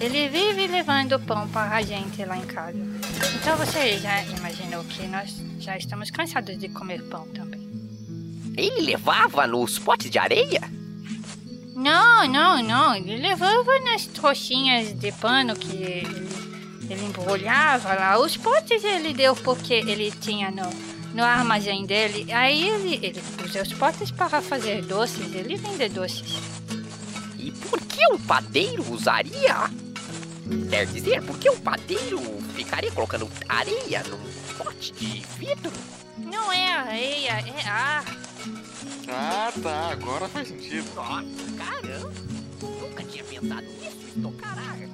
Ele 0.00 0.28
vive 0.28 0.66
levando 0.68 1.18
pão 1.20 1.48
para 1.50 1.76
a 1.76 1.82
gente 1.82 2.24
lá 2.24 2.36
em 2.36 2.46
casa. 2.46 2.78
Então 3.40 3.56
você 3.56 3.98
já 3.98 4.22
imaginou 4.22 4.84
que 4.84 5.06
nós 5.06 5.30
já 5.58 5.76
estamos 5.76 6.10
cansados 6.10 6.56
de 6.58 6.68
comer 6.68 7.02
pão 7.08 7.26
também. 7.32 7.69
Ele 8.60 8.82
levava 8.82 9.46
nos 9.46 9.78
potes 9.78 10.10
de 10.10 10.18
areia? 10.18 10.60
Não, 11.74 12.28
não, 12.28 12.62
não. 12.62 12.94
Ele 12.94 13.16
levava 13.16 13.78
nas 13.80 14.04
trouxinhas 14.04 14.92
de 14.92 15.10
pano 15.12 15.56
que 15.56 15.76
ele, 15.76 16.28
ele 16.90 17.06
embrulhava 17.06 17.94
lá. 17.94 18.18
Os 18.18 18.36
potes 18.36 18.84
ele 18.84 19.14
deu 19.14 19.34
porque 19.34 19.72
ele 19.72 20.10
tinha 20.10 20.50
no, 20.50 20.68
no 21.14 21.24
armazém 21.24 21.86
dele. 21.86 22.30
Aí 22.30 22.68
ele, 22.68 22.94
ele 23.02 23.22
usa 23.42 23.62
os 23.62 23.72
potes 23.72 24.10
para 24.10 24.42
fazer 24.42 24.82
doces. 24.82 25.34
Ele 25.34 25.56
vende 25.56 25.88
doces. 25.88 26.38
E 27.38 27.50
por 27.52 27.80
que 27.80 28.06
um 28.12 28.18
padeiro 28.18 28.84
usaria? 28.92 29.70
Quer 30.68 30.84
dizer, 30.84 31.22
por 31.22 31.38
que 31.38 31.48
um 31.48 31.58
padeiro 31.60 32.20
ficaria 32.54 32.92
colocando 32.92 33.26
areia 33.48 34.02
num 34.02 34.18
pote 34.58 34.92
de 34.92 35.24
vidro? 35.38 35.72
Não 36.18 36.52
é 36.52 36.72
areia, 36.74 37.42
é 37.56 37.66
ar. 37.66 38.29
Ah, 39.08 39.52
tá. 39.62 39.90
Agora 39.90 40.28
faz 40.28 40.48
sentido. 40.48 40.84
Nossa, 40.94 41.24
caramba. 41.56 42.12
Nunca 42.80 43.04
tinha 43.04 43.24
pensado 43.24 43.66
nisso, 43.66 43.96
estou 44.16 44.32
caraca. 44.32 44.88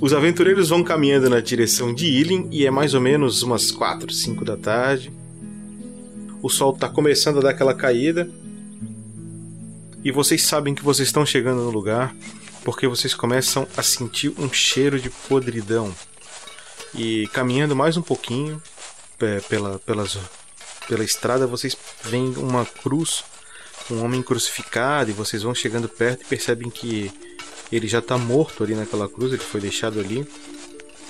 Os 0.00 0.12
aventureiros 0.12 0.68
vão 0.68 0.82
caminhando 0.84 1.30
na 1.30 1.40
direção 1.40 1.94
de 1.94 2.06
Ilin 2.06 2.48
e 2.50 2.66
é 2.66 2.70
mais 2.70 2.92
ou 2.92 3.00
menos 3.00 3.42
umas 3.42 3.70
4, 3.70 4.12
5 4.12 4.44
da 4.44 4.56
tarde. 4.56 5.10
O 6.42 6.50
sol 6.50 6.74
está 6.74 6.88
começando 6.90 7.38
a 7.38 7.42
dar 7.42 7.50
aquela 7.50 7.74
caída. 7.74 8.28
E 10.04 10.12
vocês 10.12 10.42
sabem 10.42 10.74
que 10.74 10.84
vocês 10.84 11.08
estão 11.08 11.24
chegando 11.24 11.62
no 11.62 11.70
lugar 11.70 12.14
porque 12.64 12.88
vocês 12.88 13.14
começam 13.14 13.68
a 13.76 13.82
sentir 13.82 14.32
um 14.38 14.50
cheiro 14.50 14.98
de 14.98 15.10
podridão. 15.10 15.94
E 16.94 17.28
caminhando 17.28 17.76
mais 17.76 17.96
um 17.96 18.02
pouquinho 18.02 18.60
é, 19.20 19.40
pela, 19.40 19.78
pelas, 19.80 20.18
pela 20.88 21.04
estrada, 21.04 21.46
vocês 21.46 21.76
veem 22.02 22.34
uma 22.36 22.64
cruz, 22.64 23.22
um 23.90 24.02
homem 24.02 24.22
crucificado, 24.22 25.10
e 25.10 25.12
vocês 25.12 25.42
vão 25.42 25.54
chegando 25.54 25.88
perto 25.88 26.22
e 26.22 26.24
percebem 26.24 26.70
que 26.70 27.12
ele 27.70 27.86
já 27.86 27.98
está 27.98 28.16
morto 28.16 28.64
ali 28.64 28.74
naquela 28.74 29.08
cruz, 29.08 29.32
ele 29.32 29.42
foi 29.42 29.60
deixado 29.60 30.00
ali. 30.00 30.26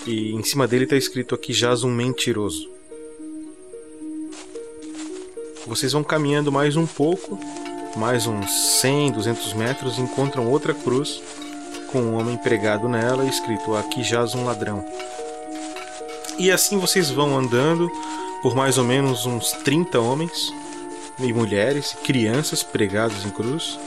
E 0.07 0.33
em 0.33 0.43
cima 0.43 0.67
dele 0.67 0.85
está 0.85 0.97
escrito 0.97 1.35
aqui 1.35 1.53
jaz 1.53 1.85
um 1.85 1.91
mentiroso. 1.91 2.69
Vocês 5.67 5.93
vão 5.93 6.03
caminhando 6.03 6.51
mais 6.51 6.77
um 6.77 6.87
pouco, 6.87 7.39
mais 7.97 8.27
uns 8.27 8.51
100, 8.81 9.13
200 9.13 9.53
metros, 9.55 9.99
encontram 9.99 10.51
outra 10.51 10.75
cruz 10.75 11.23
com 11.95 12.01
um 12.01 12.19
homem 12.19 12.37
pregado 12.37 12.89
nela, 12.89 13.25
escrito 13.25 13.77
aqui 13.77 14.03
jaz 14.03 14.35
um 14.35 14.45
ladrão. 14.45 14.85
E 16.37 16.51
assim 16.51 16.77
vocês 16.77 17.09
vão 17.09 17.39
andando 17.39 17.89
por 18.43 18.57
mais 18.57 18.79
ou 18.79 18.85
menos 18.85 19.27
uns 19.27 19.53
30 19.53 20.01
homens 20.01 20.53
e 21.21 21.33
mulheres, 21.33 21.97
crianças 22.03 22.65
pregados 22.65 23.25
em 23.25 23.31
cruz, 23.31 23.79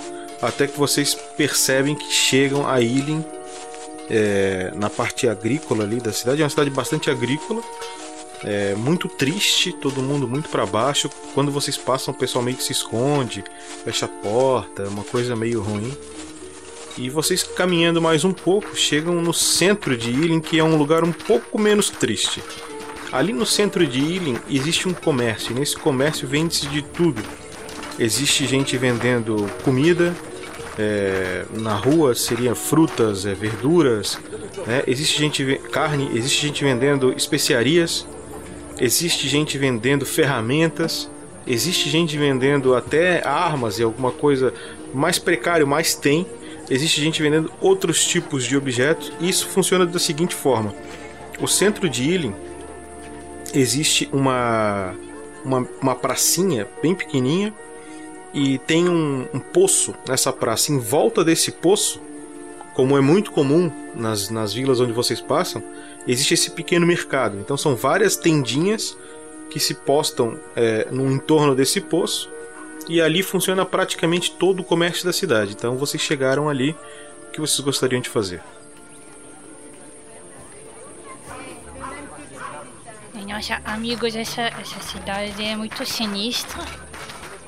até 0.41 0.67
que 0.67 0.79
vocês 0.79 1.13
percebem 1.35 1.95
que 1.95 2.09
chegam 2.09 2.65
a 2.65 2.79
Ilin, 2.79 3.25
é, 4.09 4.71
na 4.73 4.89
parte 4.89 5.27
agrícola 5.27 5.83
ali 5.83 5.99
da 5.99 6.13
cidade. 6.13 6.41
É 6.41 6.45
uma 6.45 6.49
cidade 6.49 6.69
bastante 6.69 7.09
agrícola, 7.09 7.61
é, 8.41 8.73
muito 8.75 9.09
triste, 9.09 9.73
todo 9.73 10.01
mundo 10.01 10.29
muito 10.29 10.47
para 10.47 10.65
baixo. 10.65 11.09
Quando 11.33 11.51
vocês 11.51 11.75
passam, 11.75 12.13
o 12.13 12.17
pessoal 12.17 12.41
meio 12.41 12.55
que 12.55 12.63
se 12.63 12.71
esconde, 12.71 13.43
fecha 13.83 14.05
a 14.05 14.09
porta, 14.09 14.87
uma 14.87 15.03
coisa 15.03 15.35
meio 15.35 15.61
ruim. 15.61 15.93
E 16.97 17.11
vocês 17.11 17.43
caminhando 17.43 18.01
mais 18.01 18.25
um 18.25 18.33
pouco, 18.33 18.75
chegam 18.75 19.21
no 19.21 19.31
centro 19.31 19.95
de 19.95 20.09
Ilin, 20.09 20.39
que 20.39 20.57
é 20.57 20.63
um 20.63 20.77
lugar 20.77 21.03
um 21.03 21.11
pouco 21.11 21.59
menos 21.59 21.91
triste. 21.91 22.41
Ali 23.11 23.31
no 23.31 23.45
centro 23.45 23.85
de 23.85 23.99
Ilin 23.99 24.35
existe 24.49 24.87
um 24.87 24.93
comércio, 24.93 25.51
e 25.51 25.59
nesse 25.59 25.77
comércio 25.77 26.27
vende-se 26.27 26.65
de 26.67 26.81
tudo. 26.81 27.21
Existe 27.99 28.47
gente 28.47 28.75
vendendo 28.77 29.47
comida, 29.63 30.11
é, 30.79 31.45
na 31.53 31.75
rua 31.75 32.15
seria 32.15 32.55
frutas, 32.55 33.27
é, 33.27 33.33
verduras, 33.35 34.19
né? 34.65 34.83
existe 34.87 35.19
gente 35.19 35.61
carne, 35.71 36.09
existe 36.15 36.47
gente 36.47 36.63
vendendo 36.63 37.13
especiarias, 37.15 38.07
existe 38.79 39.27
gente 39.27 39.55
vendendo 39.55 40.03
ferramentas, 40.03 41.07
existe 41.45 41.91
gente 41.91 42.17
vendendo 42.17 42.73
até 42.73 43.25
armas 43.25 43.77
e 43.77 43.83
alguma 43.83 44.11
coisa 44.11 44.51
mais 44.91 45.19
precário, 45.19 45.67
mais 45.67 45.93
tem 45.93 46.25
existe 46.69 47.01
gente 47.01 47.21
vendendo 47.21 47.51
outros 47.61 48.05
tipos 48.05 48.45
de 48.45 48.57
objetos 48.57 49.11
e 49.19 49.29
isso 49.29 49.47
funciona 49.47 49.85
da 49.85 49.99
seguinte 49.99 50.35
forma: 50.35 50.73
o 51.39 51.47
centro 51.47 51.89
de 51.89 52.03
Ilin 52.03 52.33
existe 53.53 54.09
uma, 54.11 54.93
uma, 55.43 55.67
uma 55.81 55.95
pracinha 55.95 56.67
bem 56.81 56.93
pequenininha 56.93 57.53
e 58.33 58.57
tem 58.59 58.89
um, 58.89 59.25
um, 59.33 59.39
poço 59.39 59.95
nessa 60.07 60.31
praça. 60.33 60.71
Em 60.71 60.77
volta 60.77 61.23
desse 61.23 61.51
poço, 61.51 62.01
como 62.73 62.97
é 62.97 63.01
muito 63.01 63.31
comum 63.31 63.71
nas, 63.95 64.29
nas 64.29 64.53
vilas 64.53 64.79
onde 64.79 64.91
vocês 64.91 65.21
passam, 65.21 65.63
existe 66.07 66.33
esse 66.33 66.51
pequeno 66.51 66.85
mercado. 66.85 67.39
Então 67.39 67.57
são 67.57 67.75
várias 67.75 68.15
tendinhas 68.15 68.97
que 69.49 69.59
se 69.59 69.73
postam 69.73 70.37
é, 70.55 70.87
no 70.91 71.11
entorno 71.11 71.55
desse 71.55 71.79
poço 71.79 72.29
e 72.87 73.01
ali 73.01 73.21
funciona 73.21 73.65
praticamente 73.65 74.31
todo 74.31 74.61
o 74.61 74.63
comércio 74.63 75.05
da 75.05 75.13
cidade. 75.13 75.51
Então 75.51 75.77
vocês 75.77 76.01
chegaram 76.01 76.49
ali, 76.49 76.75
o 77.27 77.31
que 77.31 77.39
vocês 77.39 77.59
gostariam 77.59 78.01
de 78.01 78.09
fazer? 78.09 78.41
Nossa, 83.37 83.61
amigos, 83.65 84.15
essa, 84.15 84.41
essa 84.41 84.79
cidade 84.81 85.45
é 85.45 85.55
muito 85.55 85.85
sinistra. 85.85 86.59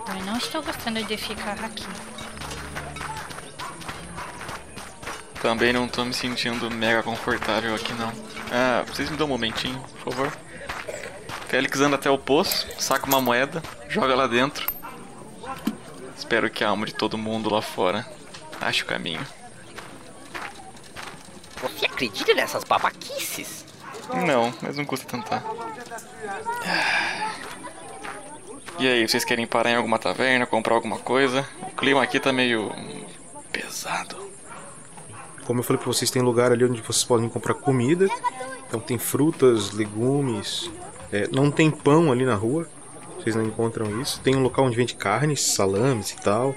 Eu 0.07 0.23
não 0.23 0.37
estou 0.37 0.61
gostando 0.61 1.03
de 1.03 1.17
ficar 1.17 1.57
aqui. 1.65 1.87
Também 5.41 5.73
não 5.73 5.87
estou 5.87 6.05
me 6.05 6.13
sentindo 6.13 6.69
mega 6.69 7.01
confortável 7.01 7.73
aqui 7.73 7.91
não. 7.93 8.13
Ah, 8.51 8.83
vocês 8.85 9.09
me 9.09 9.17
dão 9.17 9.25
um 9.25 9.31
momentinho, 9.31 9.79
por 9.79 10.13
favor. 10.13 10.37
Félix 11.47 11.81
anda 11.81 11.95
até 11.95 12.11
o 12.11 12.19
poço, 12.19 12.67
saca 12.77 13.07
uma 13.07 13.19
moeda, 13.19 13.63
joga 13.87 14.13
lá 14.13 14.27
dentro 14.27 14.78
Espero 16.19 16.49
que 16.49 16.65
a 16.65 16.69
alma 16.69 16.85
de 16.85 16.93
todo 16.93 17.17
mundo 17.17 17.49
lá 17.49 17.61
fora 17.61 18.05
ache 18.59 18.83
o 18.83 18.85
caminho. 18.85 19.25
Você 21.61 21.85
acredita 21.85 22.33
nessas 22.33 22.65
babaquices? 22.65 23.65
Não, 24.27 24.53
mas 24.61 24.75
não 24.75 24.83
custa 24.83 25.07
tentar. 25.07 25.41
E 28.77 28.85
aí, 28.85 29.07
vocês 29.07 29.23
querem 29.23 29.47
parar 29.47 29.71
em 29.71 29.75
alguma 29.75 29.97
taverna, 29.97 30.45
comprar 30.45 30.75
alguma 30.75 30.99
coisa? 30.99 31.47
O 31.61 31.71
clima 31.71 32.03
aqui 32.03 32.19
tá 32.19 32.33
meio 32.33 32.69
pesado. 33.49 34.17
Como 35.45 35.61
eu 35.61 35.63
falei 35.63 35.81
pra 35.81 35.87
vocês, 35.87 36.11
tem 36.11 36.21
lugar 36.21 36.51
ali 36.51 36.65
onde 36.65 36.81
vocês 36.81 37.05
podem 37.05 37.29
comprar 37.29 37.53
comida. 37.53 38.09
Então 38.67 38.81
tem 38.81 38.97
frutas, 38.97 39.71
legumes. 39.71 40.69
É, 41.13 41.29
não 41.31 41.49
tem 41.49 41.71
pão 41.71 42.11
ali 42.11 42.25
na 42.25 42.35
rua. 42.35 42.67
Vocês 43.19 43.35
não 43.35 43.43
encontram 43.43 44.01
isso. 44.01 44.19
Tem 44.21 44.35
um 44.35 44.41
local 44.41 44.65
onde 44.65 44.75
vende 44.75 44.95
carnes, 44.95 45.41
salames 45.41 46.11
e 46.11 46.17
tal. 46.17 46.55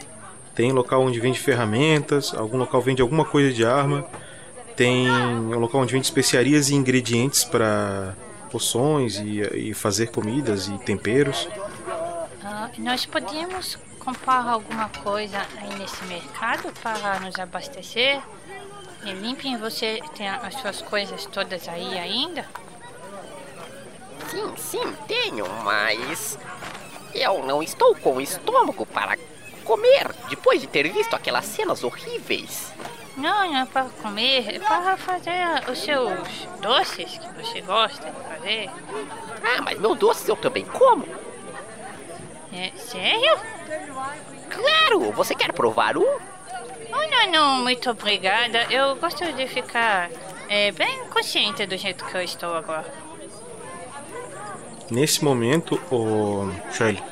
Tem 0.54 0.70
um 0.70 0.74
local 0.74 1.02
onde 1.02 1.18
vende 1.20 1.38
ferramentas. 1.38 2.32
Algum 2.34 2.58
local 2.58 2.80
vende 2.80 3.02
alguma 3.02 3.24
coisa 3.24 3.52
de 3.52 3.64
arma. 3.64 4.06
Tem 4.76 5.10
um 5.10 5.58
local 5.58 5.82
onde 5.82 5.92
vende 5.92 6.06
especiarias 6.06 6.70
e 6.70 6.74
ingredientes 6.74 7.44
para 7.44 8.14
poções 8.50 9.16
e, 9.16 9.40
e, 9.70 9.74
fazer 9.74 10.08
comidas 10.08 10.68
e 10.68 10.78
temperos. 10.78 11.44
Uh, 11.46 12.68
nós 12.78 13.06
podíamos 13.06 13.78
comprar 13.98 14.46
alguma 14.46 14.88
coisa 14.88 15.38
aí 15.56 15.78
nesse 15.78 16.04
mercado 16.04 16.72
para 16.82 17.20
nos 17.20 17.38
abastecer? 17.38 18.20
E 19.04 19.12
limpem, 19.12 19.56
você 19.56 20.00
tem 20.16 20.28
as 20.28 20.54
suas 20.56 20.82
coisas 20.82 21.26
todas 21.26 21.66
aí 21.66 21.98
ainda? 21.98 22.46
Sim, 24.30 24.54
sim, 24.56 24.96
tenho, 25.06 25.46
mas 25.62 26.38
eu 27.14 27.42
não 27.42 27.62
estou 27.62 27.94
com 27.94 28.20
estômago 28.20 28.86
para 28.86 29.18
comer 29.64 30.12
depois 30.28 30.60
de 30.60 30.66
ter 30.66 30.90
visto 30.90 31.14
aquelas 31.14 31.44
cenas 31.44 31.84
horríveis. 31.84 32.72
Não, 33.16 33.50
não 33.50 33.62
é 33.62 33.66
para 33.66 33.84
comer, 34.02 34.56
é 34.56 34.58
para 34.58 34.96
fazer 34.96 35.70
os 35.70 35.78
seus 35.78 36.48
doces 36.60 37.18
que 37.18 37.28
você 37.42 37.60
gosta 37.60 38.10
de 38.10 38.16
fazer. 38.22 38.70
Ah, 39.44 39.60
mas 39.62 39.78
meus 39.78 39.98
doces 39.98 40.26
eu 40.28 40.36
também 40.36 40.64
como. 40.64 41.06
É, 42.52 42.70
sério? 42.76 43.38
Claro! 44.50 45.12
Você 45.12 45.34
quer 45.34 45.52
provar 45.52 45.96
um? 45.96 46.02
Oh, 46.04 47.10
não, 47.10 47.30
não, 47.30 47.62
muito 47.62 47.90
obrigada. 47.90 48.64
Eu 48.70 48.96
gosto 48.96 49.30
de 49.32 49.46
ficar 49.46 50.10
é, 50.48 50.70
bem 50.72 51.06
consciente 51.08 51.66
do 51.66 51.76
jeito 51.76 52.04
que 52.04 52.14
eu 52.14 52.22
estou 52.22 52.54
agora. 52.54 53.01
Nesse 54.92 55.24
momento, 55.24 55.80
o 55.90 56.50
Charlie, 56.70 57.02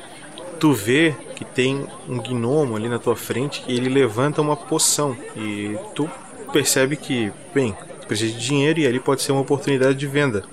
tu 0.59 0.71
vê 0.71 1.15
que 1.35 1.43
tem 1.43 1.87
um 2.07 2.19
gnomo 2.19 2.75
ali 2.75 2.87
na 2.87 2.99
tua 2.99 3.15
frente 3.15 3.63
e 3.67 3.75
ele 3.75 3.89
levanta 3.89 4.39
uma 4.39 4.55
poção 4.55 5.17
e 5.35 5.75
tu 5.95 6.07
percebe 6.53 6.95
que, 6.95 7.33
bem, 7.51 7.75
precisa 8.07 8.33
de 8.33 8.39
dinheiro 8.39 8.79
e 8.79 8.85
ali 8.85 8.99
pode 8.99 9.23
ser 9.23 9.31
uma 9.31 9.41
oportunidade 9.41 9.95
de 9.95 10.05
venda. 10.05 10.43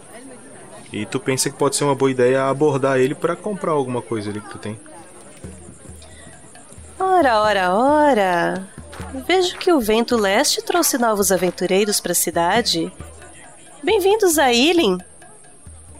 E 0.90 1.04
tu 1.04 1.20
pensa 1.20 1.50
que 1.50 1.56
pode 1.58 1.76
ser 1.76 1.84
uma 1.84 1.94
boa 1.94 2.10
ideia 2.10 2.48
abordar 2.48 2.98
ele 2.98 3.14
para 3.14 3.36
comprar 3.36 3.72
alguma 3.72 4.00
coisa 4.00 4.30
ali 4.30 4.40
que 4.40 4.48
tu 4.48 4.56
tem. 4.56 4.80
Ora, 6.98 7.42
ora, 7.42 7.74
ora. 7.74 8.68
Vejo 9.26 9.58
que 9.58 9.70
o 9.70 9.80
vento 9.80 10.16
leste 10.16 10.62
trouxe 10.62 10.96
novos 10.96 11.30
aventureiros 11.30 12.00
para 12.00 12.12
a 12.12 12.14
cidade. 12.14 12.90
Bem-vindos 13.84 14.38
a 14.38 14.50
Ilin 14.50 14.96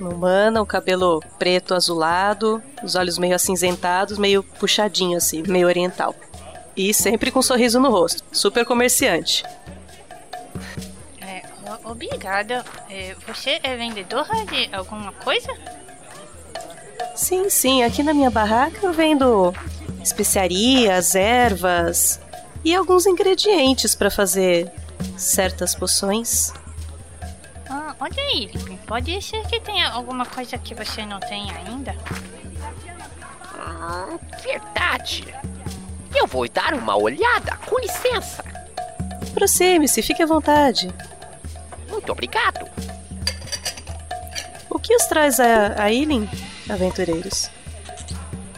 humana, 0.01 0.61
o 0.63 0.67
cabelo 0.67 1.23
preto 1.39 1.75
azulado, 1.75 2.63
os 2.83 2.95
olhos 2.95 3.19
meio 3.19 3.35
acinzentados, 3.35 4.19
meio 4.19 4.43
puxadinho 4.43 5.17
assim, 5.17 5.43
meio 5.47 5.67
oriental. 5.67 6.15
E 6.77 6.95
sempre 6.95 7.31
com 7.31 7.41
um 7.41 7.43
sorriso 7.43 7.81
no 7.81 7.91
rosto. 7.91 8.23
Super 8.31 8.65
comerciante. 8.65 9.45
É, 11.21 11.43
obrigada. 11.85 12.65
É, 12.89 13.17
você 13.27 13.59
é 13.63 13.77
vendedora 13.77 14.45
de 14.47 14.69
alguma 14.73 15.13
coisa? 15.13 15.53
Sim, 17.17 17.51
sim, 17.51 17.83
aqui 17.83 18.03
na 18.03 18.15
minha 18.15 18.31
barraca 18.31 18.79
eu 18.81 18.93
vendo 18.93 19.53
especiarias, 20.03 21.17
ervas 21.17 22.21
e 22.65 22.75
alguns 22.75 23.07
ingredientes 23.07 23.95
para 23.95 24.11
fazer 24.11 24.71
certas 25.17 25.75
poções. 25.75 26.53
Ah, 27.71 27.95
olha 28.01 28.23
aí, 28.23 28.51
pode 28.87 29.21
ser 29.21 29.47
que 29.47 29.61
tenha 29.61 29.91
alguma 29.91 30.25
coisa 30.25 30.57
que 30.57 30.75
você 30.75 31.05
não 31.05 31.21
tem 31.21 31.51
ainda. 31.51 31.95
Ah, 33.59 34.19
verdade. 34.43 35.27
Eu 36.15 36.27
vou 36.27 36.49
dar 36.49 36.73
uma 36.75 36.97
olhada, 36.97 37.57
com 37.67 37.79
licença. 37.79 38.43
Aproxime-se, 39.31 40.03
fique 40.03 40.23
à 40.23 40.27
vontade. 40.27 40.93
Muito 41.91 42.11
obrigado. 42.11 42.67
O 44.71 44.79
que 44.79 44.95
os 44.95 45.05
traz 45.07 45.39
a, 45.39 45.83
a 45.83 45.93
Eileen, 45.93 46.29
aventureiros? 46.71 47.51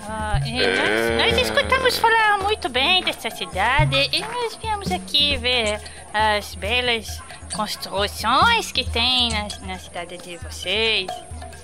Ah, 0.07 0.41
e 0.47 0.55
nós, 0.55 1.33
nós 1.33 1.47
escutamos 1.47 1.97
falar 1.99 2.39
muito 2.39 2.69
bem 2.69 3.03
dessa 3.03 3.31
cidade 3.31 4.09
e 4.13 4.21
nós 4.21 4.57
viemos 4.57 4.91
aqui 4.93 5.37
ver 5.37 5.81
as 6.13 6.55
belas 6.55 7.21
construções 7.55 8.73
que 8.73 8.89
tem 8.89 9.31
na, 9.31 9.49
na 9.67 9.79
cidade 9.79 10.17
de 10.19 10.37
vocês. 10.39 11.07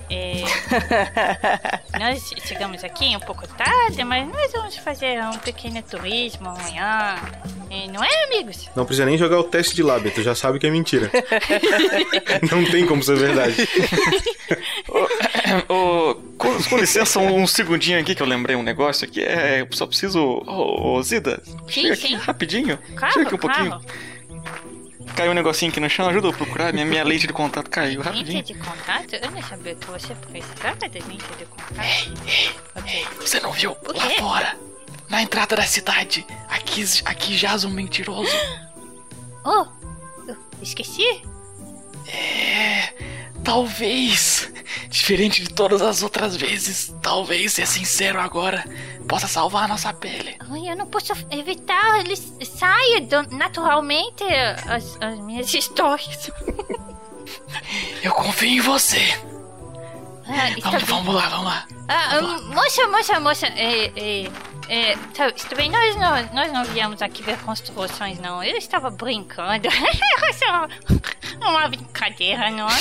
É, 0.08 0.44
nós 1.98 2.32
chegamos 2.44 2.84
aqui 2.84 3.16
um 3.16 3.20
pouco 3.20 3.46
tarde, 3.48 4.04
mas 4.04 4.28
nós 4.28 4.52
vamos 4.52 4.76
fazer 4.76 5.20
um 5.24 5.36
pequeno 5.38 5.82
turismo 5.82 6.48
amanhã. 6.48 7.16
É, 7.68 7.88
não 7.88 8.02
é, 8.04 8.24
amigos? 8.24 8.70
Não 8.76 8.84
precisa 8.84 9.04
nem 9.04 9.18
jogar 9.18 9.40
o 9.40 9.44
teste 9.44 9.74
de 9.74 9.82
lábio, 9.82 10.12
tu 10.12 10.22
já 10.22 10.34
sabe 10.34 10.60
que 10.60 10.66
é 10.68 10.70
mentira. 10.70 11.10
Não 12.50 12.64
tem 12.70 12.86
como 12.86 13.02
ser 13.02 13.16
verdade. 13.16 13.68
Ô, 15.68 16.14
com, 16.38 16.62
com 16.62 16.76
licença, 16.78 17.18
um, 17.18 17.42
um 17.42 17.46
segundinho 17.46 17.98
aqui 17.98 18.14
que 18.14 18.22
eu 18.22 18.26
lembrei 18.26 18.54
um 18.54 18.62
negócio 18.62 19.04
aqui. 19.06 19.20
É, 19.20 19.62
eu 19.62 19.68
só 19.72 19.84
preciso. 19.84 20.20
Ô, 20.20 20.94
ô, 20.94 21.02
Zida, 21.02 21.42
Sim, 21.44 21.58
chega 21.68 21.96
sim. 21.96 22.14
aqui 22.14 22.24
rapidinho. 22.24 22.78
Claro, 22.94 23.14
chega 23.14 23.26
aqui 23.26 23.34
um 23.34 23.38
pouquinho. 23.38 23.68
claro. 23.68 23.84
Caiu 25.16 25.30
um 25.30 25.34
negocinho 25.34 25.70
aqui 25.70 25.80
no 25.80 25.88
chão, 25.88 26.06
ajuda 26.10 26.26
eu 26.26 26.30
a 26.30 26.36
procurar. 26.36 26.72
Minha, 26.74 26.84
minha 26.84 27.02
lente 27.02 27.26
de 27.26 27.32
contato 27.32 27.70
caiu 27.70 28.02
rapidinho. 28.02 28.36
Lente 28.36 28.52
de 28.52 28.58
contato? 28.58 29.14
Eu 29.14 29.30
não 29.30 29.42
sabia 29.42 29.74
que 29.74 29.86
você 29.86 30.14
precisava 30.14 30.88
de 30.90 30.98
lente 30.98 31.24
de 31.38 31.46
contato. 31.46 32.12
Ok. 32.74 33.06
Você 33.20 33.40
não 33.40 33.50
viu? 33.50 33.74
Lá 33.94 34.10
fora, 34.18 34.58
na 35.08 35.22
entrada 35.22 35.56
da 35.56 35.62
cidade, 35.62 36.26
aqui, 36.50 36.84
aqui 37.06 37.34
jaz 37.36 37.64
um 37.64 37.70
mentiroso. 37.70 38.30
Oh, 39.48 39.64
eu 40.26 40.36
esqueci? 40.60 41.22
É. 42.08 43.15
Talvez, 43.46 44.52
diferente 44.88 45.40
de 45.40 45.54
todas 45.54 45.80
as 45.80 46.02
outras 46.02 46.34
vezes, 46.36 46.92
talvez 47.00 47.52
ser 47.52 47.64
sincero 47.64 48.20
agora 48.20 48.64
possa 49.08 49.28
salvar 49.28 49.66
a 49.66 49.68
nossa 49.68 49.92
pele. 49.94 50.36
Ai, 50.50 50.68
eu 50.68 50.76
não 50.76 50.84
posso 50.88 51.12
evitar, 51.30 52.00
ele 52.00 52.16
sai 52.16 53.06
naturalmente 53.30 54.24
as, 54.66 54.98
as 55.00 55.18
minhas 55.20 55.54
histórias. 55.54 56.28
Eu 58.02 58.10
confio 58.12 58.48
em 58.48 58.60
você. 58.60 59.16
Ah, 60.26 60.50
Vamos, 60.64 60.82
vamos 60.82 61.14
lá, 61.14 61.28
vamos 61.28 61.44
lá. 61.46 61.66
Ah, 61.88 62.18
hum, 62.20 62.52
moça, 62.52 62.88
moça, 62.88 63.20
moça, 63.20 63.46
é, 63.46 63.92
é, 63.96 64.30
é, 64.68 64.96
tá, 65.14 65.28
está 65.28 65.54
bem, 65.54 65.70
nós 65.70 65.94
não, 65.96 66.34
nós 66.34 66.52
não 66.52 66.64
viemos 66.64 67.00
aqui 67.02 67.22
ver 67.22 67.38
construções, 67.38 68.18
não. 68.18 68.42
Eu 68.42 68.56
estava 68.56 68.90
brincando. 68.90 69.68
Só 70.34 70.66
uma 71.40 71.68
brincadeira, 71.68 72.50
não 72.50 72.66
é? 72.68 72.72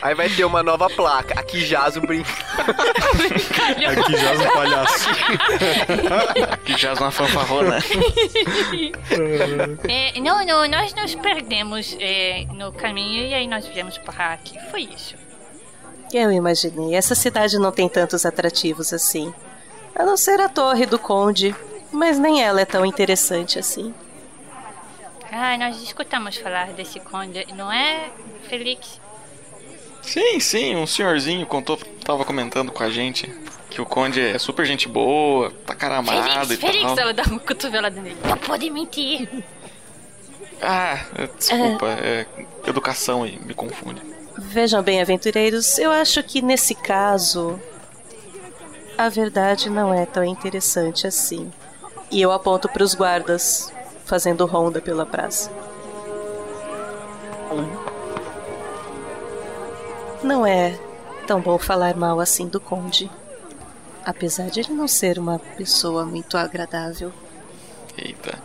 Aí 0.00 0.14
vai 0.14 0.28
ter 0.28 0.44
uma 0.44 0.62
nova 0.62 0.88
placa. 0.88 1.40
Aqui 1.40 1.66
jaz 1.66 1.96
um 1.96 2.02
brinco. 2.02 2.30
Aqui 3.90 4.16
jaz 4.16 4.40
um 4.40 4.50
palhaço. 4.50 5.08
Aqui 6.52 6.78
jaz 6.78 7.00
uma 7.00 7.10
fanfarrona. 7.10 7.78
É, 9.88 10.20
não, 10.20 10.46
não, 10.46 10.68
nós 10.68 10.94
nos 10.94 11.16
perdemos 11.16 11.96
é, 11.98 12.46
no 12.54 12.70
caminho 12.72 13.26
e 13.26 13.34
aí 13.34 13.48
nós 13.48 13.66
viemos 13.66 13.98
parar 13.98 14.34
aqui. 14.34 14.56
Foi 14.70 14.82
isso. 14.82 15.16
Eu 16.12 16.30
imaginei. 16.30 16.94
Essa 16.94 17.16
cidade 17.16 17.58
não 17.58 17.72
tem 17.72 17.88
tantos 17.88 18.24
atrativos 18.24 18.92
assim. 18.92 19.34
A 19.98 20.04
não 20.04 20.16
ser 20.16 20.40
a 20.40 20.48
Torre 20.48 20.86
do 20.86 20.98
Conde. 20.98 21.54
Mas 21.90 22.18
nem 22.18 22.42
ela 22.42 22.60
é 22.60 22.64
tão 22.64 22.84
interessante 22.84 23.58
assim. 23.58 23.94
Ah, 25.30 25.56
nós 25.58 25.82
escutamos 25.82 26.36
falar 26.36 26.72
desse 26.72 27.00
conde, 27.00 27.46
não 27.54 27.70
é, 27.70 28.10
Felix? 28.48 29.00
Sim, 30.02 30.40
sim, 30.40 30.74
um 30.76 30.86
senhorzinho 30.86 31.44
contou, 31.46 31.76
tava 32.02 32.24
comentando 32.24 32.72
com 32.72 32.82
a 32.82 32.88
gente 32.88 33.30
que 33.68 33.80
o 33.80 33.84
Conde 33.84 34.20
é 34.20 34.38
super 34.38 34.64
gente 34.64 34.88
boa, 34.88 35.52
tá 35.66 35.74
cara 35.74 35.98
amado 35.98 36.22
Felix, 36.22 36.50
e 36.50 36.56
Felix, 36.56 36.82
tal. 36.82 36.98
ela 36.98 37.12
dá 37.12 37.22
uma 37.24 37.38
cotovelada 37.38 38.00
nele. 38.00 38.16
Não 38.24 38.38
pode 38.38 38.70
mentir. 38.70 39.28
Ah, 40.62 41.04
é, 41.14 41.26
desculpa, 41.26 41.86
é 41.86 42.26
educação 42.66 43.22
aí, 43.22 43.38
me 43.38 43.52
confunde. 43.52 44.00
Vejam 44.38 44.82
bem, 44.82 45.00
aventureiros, 45.00 45.78
eu 45.78 45.90
acho 45.90 46.22
que 46.22 46.40
nesse 46.40 46.74
caso. 46.74 47.60
A 48.98 49.08
verdade 49.08 49.70
não 49.70 49.94
é 49.94 50.04
tão 50.04 50.24
interessante 50.24 51.06
assim. 51.06 51.50
E 52.10 52.20
eu 52.20 52.32
aponto 52.32 52.68
para 52.68 52.82
os 52.82 52.94
guardas 52.94 53.72
fazendo 54.04 54.44
ronda 54.44 54.80
pela 54.80 55.06
praça. 55.06 55.50
Não 60.22 60.44
é 60.44 60.76
tão 61.26 61.40
bom 61.40 61.58
falar 61.58 61.94
mal 61.96 62.18
assim 62.18 62.48
do 62.48 62.58
Conde. 62.60 63.08
Apesar 64.04 64.48
de 64.48 64.60
ele 64.60 64.72
não 64.72 64.88
ser 64.88 65.18
uma 65.18 65.38
pessoa 65.38 66.04
muito 66.04 66.36
agradável. 66.36 67.12
Eita. 67.96 68.38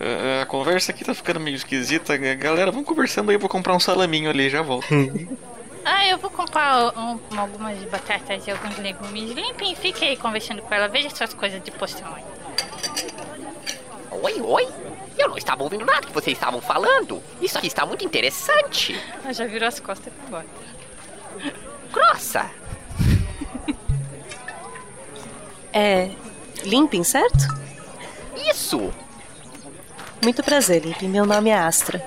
É, 0.00 0.42
A 0.42 0.46
conversa 0.46 0.90
aqui 0.90 1.04
tá 1.04 1.14
ficando 1.14 1.38
meio 1.38 1.54
esquisita. 1.56 2.16
Galera, 2.16 2.72
vamos 2.72 2.86
conversando 2.88 3.30
aí, 3.30 3.36
eu 3.36 3.40
vou 3.40 3.48
comprar 3.48 3.74
um 3.76 3.80
salaminho 3.80 4.28
ali, 4.28 4.50
já 4.50 4.62
volto. 4.62 4.86
Ah, 5.88 6.04
eu 6.08 6.18
vou 6.18 6.28
comprar 6.30 6.92
um- 6.98 7.20
algumas 7.38 7.78
batatas 7.84 8.44
e 8.46 8.50
alguns 8.50 8.76
legumes. 8.78 9.30
Limpem 9.30 9.72
e 9.72 9.76
fique 9.76 10.04
aí 10.04 10.16
conversando 10.16 10.60
com 10.62 10.74
ela. 10.74 10.88
Veja 10.88 11.08
suas 11.10 11.32
coisas 11.32 11.62
de 11.62 11.70
poção 11.70 12.12
aí. 12.12 12.24
Oi, 14.10 14.40
oi. 14.40 14.68
Eu 15.16 15.28
não 15.28 15.36
estava 15.38 15.62
ouvindo 15.62 15.84
nada 15.84 16.06
que 16.06 16.12
vocês 16.12 16.36
estavam 16.36 16.60
falando. 16.60 17.22
Isso 17.40 17.56
aqui 17.56 17.68
está 17.68 17.86
muito 17.86 18.04
interessante. 18.04 19.00
Ela 19.22 19.32
já 19.32 19.46
virou 19.46 19.68
as 19.68 19.78
costas 19.78 20.12
e 20.12 20.16
foi 20.16 20.26
embora. 20.26 20.46
Grossa. 21.92 22.50
É. 25.72 26.10
Limpem, 26.64 27.04
certo? 27.04 27.46
Isso. 28.50 28.92
Muito 30.22 30.42
prazer, 30.42 30.82
Limpem. 30.84 31.08
Meu 31.08 31.24
nome 31.24 31.50
é 31.50 31.54
Astra. 31.56 32.04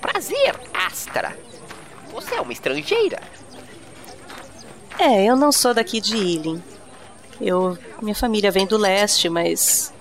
Prazer, 0.00 0.54
Astra. 0.72 1.36
Você 2.12 2.34
é 2.34 2.40
uma 2.40 2.52
estrangeira. 2.52 3.20
É, 4.98 5.24
eu 5.24 5.34
não 5.34 5.50
sou 5.50 5.72
daqui 5.72 6.00
de 6.00 6.16
Ealing. 6.16 6.62
Eu. 7.40 7.76
Minha 8.00 8.14
família 8.14 8.50
vem 8.50 8.66
do 8.66 8.76
leste, 8.76 9.28
mas. 9.28 9.92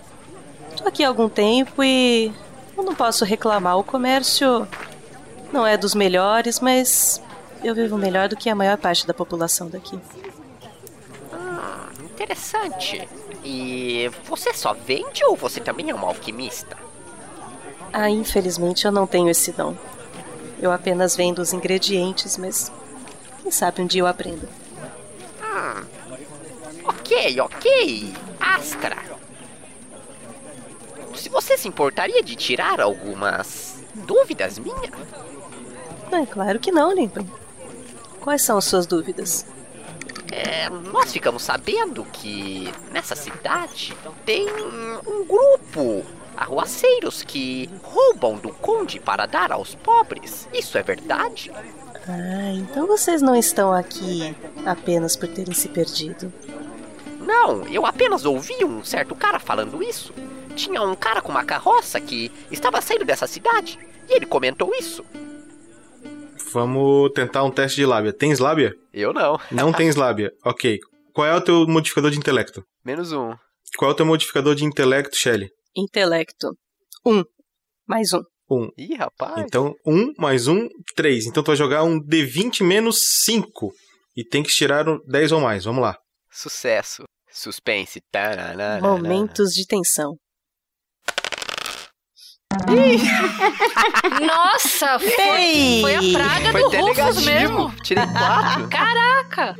Tô 0.78 0.88
aqui 0.88 1.04
há 1.04 1.08
algum 1.08 1.30
tempo 1.30 1.84
e. 1.84 2.32
Eu 2.78 2.84
não 2.84 2.94
posso 2.94 3.24
reclamar. 3.24 3.78
O 3.78 3.84
comércio 3.84 4.68
não 5.52 5.66
é 5.66 5.78
dos 5.78 5.96
melhores, 5.96 6.60
mas. 6.60 7.22
Eu 7.64 7.76
vivo 7.76 7.98
melhor 7.98 8.28
do 8.28 8.36
que 8.36 8.50
a 8.50 8.56
maior 8.56 8.78
parte 8.78 9.06
da 9.06 9.14
população 9.14 9.70
daqui. 9.70 10.00
Ah, 11.32 11.90
interessante. 12.04 13.08
E 13.44 14.12
você 14.26 14.54
só 14.54 14.74
vende 14.74 15.24
ou 15.26 15.36
você 15.36 15.60
também 15.60 15.90
é 15.90 15.96
uma 15.96 16.08
alquimista? 16.08 16.78
Ah, 17.94 18.10
infelizmente 18.10 18.86
eu 18.86 18.92
não 18.92 19.06
tenho 19.08 19.30
esse 19.30 19.52
dom. 19.52 19.76
Eu 20.62 20.72
apenas 20.72 21.16
vendo 21.16 21.40
os 21.40 21.54
ingredientes, 21.54 22.38
mas. 22.38 22.72
Quem 23.42 23.52
sabe 23.52 23.82
um 23.82 23.88
dia 23.88 24.02
eu 24.02 24.08
aprendo. 24.08 24.48
Hum. 25.42 25.86
Ok, 26.86 27.42
ok. 27.42 28.14
Astra. 28.40 28.98
Se 31.16 31.30
você 31.30 31.58
se 31.58 31.68
importaria 31.68 32.22
de 32.22 32.36
tirar 32.36 32.80
algumas 32.80 33.84
dúvidas 33.96 34.60
minhas? 34.60 34.92
É 36.12 36.26
claro 36.26 36.60
que 36.60 36.72
não, 36.72 36.94
Limpem. 36.94 37.30
Quais 38.20 38.44
são 38.44 38.58
as 38.58 38.66
suas 38.66 38.86
dúvidas? 38.86 39.46
É, 40.32 40.70
nós 40.70 41.12
ficamos 41.12 41.42
sabendo 41.42 42.06
que 42.06 42.72
nessa 42.92 43.16
cidade 43.16 43.98
tem 44.26 44.48
um 45.06 45.26
grupo 45.26 46.06
arruaceiros 46.42 47.22
que 47.22 47.70
roubam 47.84 48.36
do 48.38 48.50
conde 48.50 49.00
para 49.00 49.26
dar 49.26 49.52
aos 49.52 49.76
pobres. 49.76 50.48
Isso 50.52 50.78
é 50.78 50.84
verdade? 50.84 51.52
Ah, 52.08 52.52
então 52.54 52.88
vocês 52.88 53.22
não 53.22 53.36
estão 53.36 53.72
aqui 53.72 54.36
apenas 54.66 55.16
por 55.16 55.28
terem 55.28 55.54
se 55.54 55.70
perdido. 55.70 56.34
Não, 57.20 57.68
eu 57.68 57.86
apenas 57.86 58.26
ouvi 58.26 58.66
um 58.66 58.84
certo 58.84 59.14
cara 59.14 59.40
falando 59.40 59.84
isso. 59.84 60.14
Tinha 60.56 60.82
um 60.82 60.96
cara 60.96 61.22
com 61.22 61.32
uma 61.32 61.46
carroça 61.46 62.02
que 62.02 62.32
estava 62.50 62.82
saindo 62.82 63.06
dessa 63.06 63.28
cidade. 63.28 63.78
E 64.10 64.16
ele 64.16 64.26
comentou 64.26 64.74
isso. 64.78 65.06
Vamos 66.52 67.12
tentar 67.14 67.44
um 67.44 67.52
teste 67.52 67.78
de 67.78 67.86
lábia. 67.86 68.12
Tens 68.12 68.40
lábia? 68.40 68.74
Eu 68.92 69.14
não. 69.14 69.40
Não 69.52 69.72
tens 69.72 69.96
lábia. 69.96 70.34
Ok. 70.44 70.80
Qual 71.14 71.28
é 71.28 71.36
o 71.36 71.42
teu 71.42 71.68
modificador 71.68 72.10
de 72.10 72.18
intelecto? 72.18 72.64
Menos 72.84 73.12
um. 73.12 73.34
Qual 73.78 73.92
é 73.92 73.94
o 73.94 73.96
teu 73.96 74.06
modificador 74.06 74.56
de 74.56 74.66
intelecto, 74.66 75.16
Shelly? 75.16 75.50
Intelecto. 75.76 76.58
Um. 77.06 77.24
Mais 77.88 78.14
um. 78.14 78.22
Um. 78.50 78.70
Ih, 78.78 78.96
rapaz. 78.96 79.38
Então, 79.38 79.74
um 79.86 80.12
mais 80.18 80.48
um, 80.48 80.68
três. 80.96 81.26
Então 81.26 81.42
tu 81.42 81.48
vai 81.48 81.56
jogar 81.56 81.84
um 81.84 82.00
D20 82.00 82.64
menos 82.64 82.98
cinco. 83.24 83.72
E 84.16 84.26
tem 84.26 84.44
que 84.44 84.50
tirar 84.50 84.90
um 84.90 85.00
10 85.08 85.32
ou 85.32 85.40
mais. 85.40 85.64
Vamos 85.64 85.82
lá. 85.82 85.98
Sucesso. 86.30 87.04
Suspense. 87.32 88.02
Taranana. 88.12 88.82
Momentos 88.82 89.52
de 89.54 89.66
tensão. 89.66 90.18
Nossa, 94.22 95.00
foi, 95.00 95.80
foi 95.82 95.96
a 95.96 96.02
praga 96.12 96.52
Foi 96.52 96.62
do 96.62 96.70
Rufus 96.70 97.26
mesmo. 97.26 97.74
Tirei 97.82 98.06
quatro. 98.08 98.68
Caraca! 98.68 99.56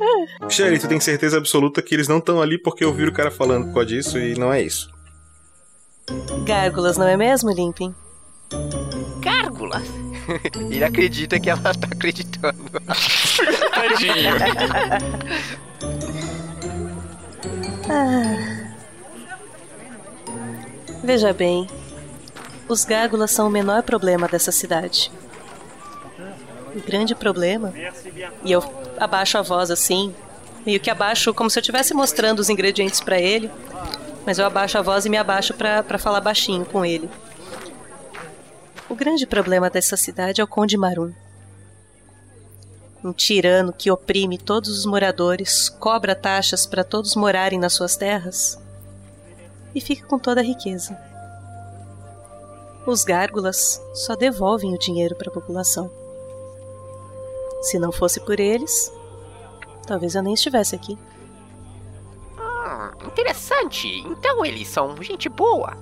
Shelly, 0.50 0.78
tu 0.78 0.86
tem 0.86 1.00
certeza 1.00 1.38
absoluta 1.38 1.80
que 1.80 1.94
eles 1.94 2.06
não 2.06 2.18
estão 2.18 2.42
ali 2.42 2.60
porque 2.60 2.84
ouviram 2.84 3.10
o 3.10 3.14
cara 3.14 3.30
falando 3.30 3.68
por 3.68 3.74
causa 3.74 3.88
disso 3.88 4.18
e 4.18 4.34
não 4.34 4.52
é 4.52 4.62
isso. 4.62 4.91
Gárgulas, 6.44 6.96
não 6.96 7.06
é 7.06 7.16
mesmo, 7.16 7.50
Limpin? 7.50 7.94
Gárgulas. 9.20 9.82
Ele 10.70 10.84
acredita 10.84 11.38
que 11.38 11.50
ela 11.50 11.74
tá 11.74 11.88
acreditando. 11.90 12.56
Tadinho. 13.74 14.34
Ah. 17.90 18.62
Veja 21.02 21.32
bem, 21.32 21.66
os 22.68 22.84
gárgulas 22.84 23.32
são 23.32 23.48
o 23.48 23.50
menor 23.50 23.82
problema 23.82 24.28
dessa 24.28 24.52
cidade. 24.52 25.10
O 26.74 26.80
grande 26.80 27.14
problema, 27.14 27.74
e 28.44 28.52
eu 28.52 28.62
abaixo 28.98 29.36
a 29.36 29.42
voz 29.42 29.70
assim, 29.70 30.14
meio 30.64 30.80
que 30.80 30.88
abaixo 30.88 31.34
como 31.34 31.50
se 31.50 31.58
eu 31.58 31.60
estivesse 31.60 31.92
mostrando 31.92 32.38
os 32.38 32.48
ingredientes 32.48 33.00
pra 33.00 33.20
ele, 33.20 33.50
mas 34.26 34.38
eu 34.38 34.46
abaixo 34.46 34.78
a 34.78 34.82
voz 34.82 35.04
e 35.04 35.08
me 35.08 35.16
abaixo 35.16 35.54
pra 35.54 35.98
falar 35.98 36.20
baixinho 36.20 36.64
com 36.64 36.84
ele. 36.84 37.08
O 38.88 38.94
grande 38.94 39.26
problema 39.26 39.70
dessa 39.70 39.96
cidade 39.96 40.40
é 40.40 40.44
o 40.44 40.46
Conde 40.46 40.76
Marum. 40.76 41.12
Um 43.02 43.12
tirano 43.12 43.72
que 43.72 43.90
oprime 43.90 44.38
todos 44.38 44.78
os 44.78 44.86
moradores, 44.86 45.68
cobra 45.68 46.14
taxas 46.14 46.66
para 46.66 46.84
todos 46.84 47.16
morarem 47.16 47.58
nas 47.58 47.72
suas 47.72 47.96
terras 47.96 48.58
e 49.74 49.80
fica 49.80 50.06
com 50.06 50.18
toda 50.18 50.40
a 50.40 50.44
riqueza. 50.44 50.96
Os 52.86 53.02
gárgulas 53.04 53.80
só 53.94 54.14
devolvem 54.14 54.74
o 54.74 54.78
dinheiro 54.78 55.16
para 55.16 55.30
a 55.30 55.34
população. 55.34 55.90
Se 57.62 57.78
não 57.78 57.92
fosse 57.92 58.20
por 58.20 58.38
eles, 58.38 58.92
talvez 59.86 60.14
eu 60.14 60.22
nem 60.22 60.34
estivesse 60.34 60.74
aqui. 60.74 60.98
Ah, 62.64 62.92
interessante. 63.04 63.88
Então 63.98 64.44
eles 64.44 64.68
são 64.68 65.00
gente 65.02 65.28
boa. 65.28 65.76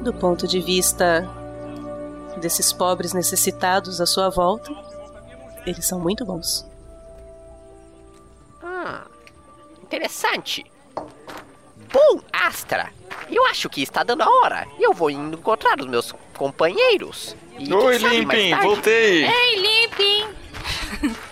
Do 0.00 0.14
ponto 0.14 0.46
de 0.46 0.60
vista 0.60 1.28
desses 2.36 2.72
pobres 2.72 3.12
necessitados 3.12 4.00
à 4.00 4.06
sua 4.06 4.28
volta, 4.30 4.72
eles 5.66 5.84
são 5.84 5.98
muito 5.98 6.24
bons. 6.24 6.64
Ah, 8.62 9.04
interessante. 9.82 10.64
Bom, 11.92 12.20
Astra, 12.32 12.92
eu 13.28 13.44
acho 13.46 13.68
que 13.68 13.82
está 13.82 14.04
dando 14.04 14.22
a 14.22 14.30
hora. 14.30 14.68
Eu 14.78 14.92
vou 14.92 15.10
indo 15.10 15.36
encontrar 15.36 15.80
os 15.80 15.86
meus 15.86 16.12
companheiros. 16.36 17.34
E 17.58 17.72
Oi, 17.74 17.98
Limpin, 17.98 18.54
voltei. 18.62 19.26
Ei, 19.26 19.56
Limpin! 19.56 20.28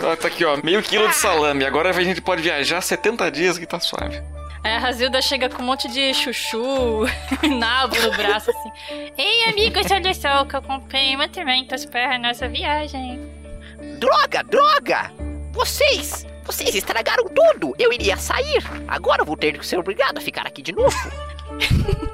Ó, 0.00 0.16
tá 0.16 0.28
aqui, 0.28 0.44
ó, 0.44 0.58
meio 0.62 0.82
quilo 0.82 1.08
de 1.08 1.16
salame. 1.16 1.64
Agora 1.64 1.90
a 1.90 2.02
gente 2.02 2.20
pode 2.20 2.42
viajar 2.42 2.80
70 2.80 3.30
dias 3.30 3.58
que 3.58 3.66
tá 3.66 3.80
suave. 3.80 4.22
Aí 4.64 4.72
a 4.74 4.78
Razilda 4.78 5.22
chega 5.22 5.48
com 5.48 5.62
um 5.62 5.66
monte 5.66 5.88
de 5.88 6.12
chuchu, 6.12 7.06
nabo 7.58 7.96
no 8.00 8.10
braço, 8.16 8.50
assim. 8.50 8.72
Ei, 9.16 9.44
amigos, 9.44 9.90
olha 9.90 10.12
só 10.14 10.42
o 10.42 10.46
que 10.46 10.56
eu 10.56 10.62
comprei 10.62 11.16
mantimentos 11.16 11.84
para 11.84 12.16
a 12.16 12.18
nossa 12.18 12.48
viagem. 12.48 13.20
Droga, 13.98 14.42
droga! 14.42 15.12
Vocês! 15.52 16.26
Vocês 16.44 16.74
estragaram 16.74 17.24
tudo! 17.28 17.74
Eu 17.78 17.92
iria 17.92 18.16
sair! 18.16 18.62
Agora 18.86 19.22
eu 19.22 19.26
vou 19.26 19.36
ter 19.36 19.56
que 19.58 19.66
ser 19.66 19.78
obrigado 19.78 20.18
a 20.18 20.20
ficar 20.20 20.46
aqui 20.46 20.62
de 20.62 20.72
novo. 20.72 20.96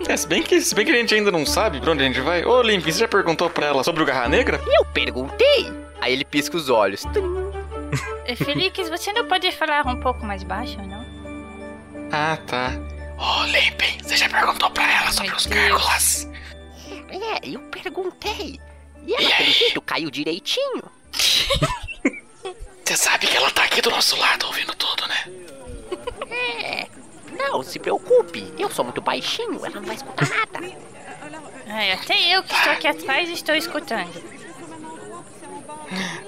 É, 0.08 0.16
se 0.16 0.26
bem, 0.26 0.42
que, 0.42 0.60
se 0.60 0.74
bem 0.74 0.84
que 0.84 0.92
a 0.92 0.96
gente 0.96 1.14
ainda 1.14 1.30
não 1.30 1.46
sabe 1.46 1.80
pra 1.80 1.92
onde 1.92 2.02
a 2.02 2.06
gente 2.06 2.20
vai. 2.20 2.44
Ô, 2.44 2.60
Limpin, 2.60 2.92
você 2.92 3.00
já 3.00 3.08
perguntou 3.08 3.48
pra 3.48 3.66
ela 3.66 3.82
sobre 3.82 4.02
o 4.02 4.06
Garra 4.06 4.28
Negra? 4.28 4.60
Eu 4.66 4.84
perguntei! 4.84 5.72
Aí 6.00 6.12
ele 6.12 6.24
pisca 6.24 6.56
os 6.56 6.68
olhos. 6.68 7.04
Eh, 7.06 7.43
Felix, 8.36 8.88
você 8.88 9.12
não 9.12 9.26
pode 9.26 9.50
falar 9.52 9.86
um 9.86 10.00
pouco 10.00 10.24
mais 10.24 10.42
baixo, 10.42 10.78
não? 10.82 11.04
Ah, 12.12 12.38
tá. 12.46 12.72
Ô, 13.18 13.44
Limpin, 13.44 13.98
você 14.02 14.16
já 14.16 14.28
perguntou 14.28 14.70
pra 14.70 14.90
ela 14.90 15.12
sobre 15.12 15.34
os 15.34 15.46
gárgulas? 15.46 16.28
É, 17.08 17.48
eu 17.48 17.60
perguntei. 17.70 18.60
E 19.06 19.14
ela, 19.14 19.36
pelo 19.36 19.50
jeito, 19.50 19.80
caiu 19.82 20.10
direitinho. 20.10 20.82
Você 22.84 22.96
sabe 22.96 23.26
que 23.26 23.36
ela 23.36 23.50
tá 23.50 23.64
aqui 23.64 23.80
do 23.80 23.90
nosso 23.90 24.16
lado 24.16 24.46
ouvindo 24.46 24.74
tudo, 24.74 25.06
né? 25.06 25.24
É. 26.30 26.86
Não 27.36 27.62
se 27.62 27.78
preocupe, 27.78 28.52
eu 28.58 28.70
sou 28.70 28.84
muito 28.84 29.00
baixinho, 29.00 29.64
ela 29.64 29.80
não 29.80 29.82
vai 29.82 29.96
escutar 29.96 30.28
nada. 30.28 30.60
Ai, 31.66 31.92
até 31.92 32.36
eu 32.36 32.42
que 32.42 32.54
estou 32.54 32.72
aqui 32.72 32.86
atrás 32.86 33.28
estou 33.28 33.54
escutando. 33.54 34.33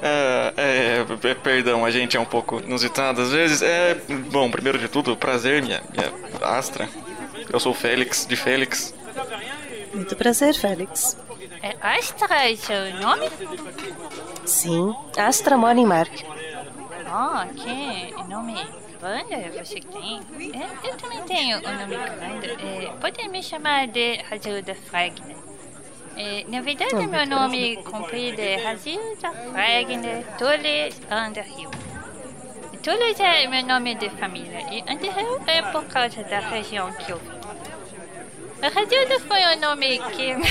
É, 0.06 0.52
é, 0.56 1.30
é, 1.30 1.34
perdão, 1.34 1.84
a 1.84 1.90
gente 1.90 2.16
é 2.16 2.20
um 2.20 2.24
pouco 2.24 2.60
inusitado 2.60 3.20
às 3.20 3.32
vezes. 3.32 3.62
É, 3.62 3.94
bom, 4.30 4.50
primeiro 4.50 4.78
de 4.78 4.88
tudo, 4.88 5.16
prazer, 5.16 5.62
minha, 5.62 5.82
minha 5.92 6.12
Astra. 6.42 6.88
Eu 7.52 7.60
sou 7.60 7.72
o 7.72 7.74
Félix, 7.74 8.26
de 8.26 8.36
Félix. 8.36 8.94
Muito 9.92 10.14
prazer, 10.16 10.54
Félix. 10.54 11.16
É 11.62 11.74
Astra 11.80 12.44
é 12.44 12.56
seu 12.56 12.94
nome? 13.00 13.30
Sim, 14.44 14.94
Astra 15.16 15.56
mora 15.56 15.78
em 15.78 15.86
Mark. 15.86 16.12
Oh, 17.08 17.54
que 17.54 18.28
nome 18.28 18.54
grande 19.00 19.58
você 19.58 19.80
tem? 19.80 20.20
É, 20.54 20.88
eu 20.88 20.96
também 20.96 21.22
tenho 21.22 21.58
um 21.58 21.62
nome 21.62 21.96
grande. 21.96 22.50
É, 22.64 22.92
pode 23.00 23.28
me 23.28 23.42
chamar 23.42 23.86
de 23.86 24.16
Razilda 24.28 24.74
Fragner. 24.74 25.45
É, 26.16 26.44
na 26.48 26.62
verdade, 26.62 26.94
Ah, 26.94 27.06
meu 27.06 27.26
nome 27.26 27.76
comprido 27.82 28.40
é 28.40 28.56
Razilda 28.56 29.30
Fragner 29.52 30.24
Tulles 30.38 31.00
Underhill. 31.10 31.70
Tulles 32.82 33.20
é 33.20 33.46
meu 33.46 33.64
nome 33.66 33.94
de 33.96 34.08
família 34.10 34.60
e 34.72 34.82
Underhill 34.90 35.40
é 35.46 35.62
por 35.62 35.84
causa 35.84 36.22
da 36.24 36.40
região 36.40 36.90
que 36.92 37.12
eu 37.12 37.18
vim. 37.18 37.36
A 38.62 38.68
Razilda 38.68 39.20
foi 39.20 39.42
o 39.44 39.56
nome 39.60 39.98
que... 40.12 40.34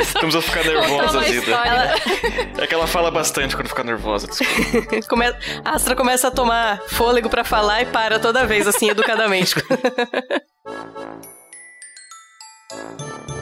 Estamos 0.00 0.34
a 0.34 0.42
ficar 0.42 0.64
nervosa, 0.64 1.20
Zida. 1.22 1.58
É 2.56 2.66
que 2.66 2.74
ela 2.74 2.86
fala 2.86 3.10
bastante 3.10 3.54
quando 3.54 3.68
fica 3.68 3.84
nervosa, 3.84 4.26
desculpa. 4.26 5.02
Come... 5.08 5.26
A 5.64 5.70
Astra 5.74 5.94
começa 5.94 6.28
a 6.28 6.30
tomar 6.30 6.80
fôlego 6.88 7.28
pra 7.28 7.44
falar 7.44 7.82
e 7.82 7.86
para 7.86 8.18
toda 8.18 8.46
vez, 8.46 8.66
assim, 8.66 8.88
educadamente. 8.88 9.54
Thank 12.70 13.30
you. 13.30 13.37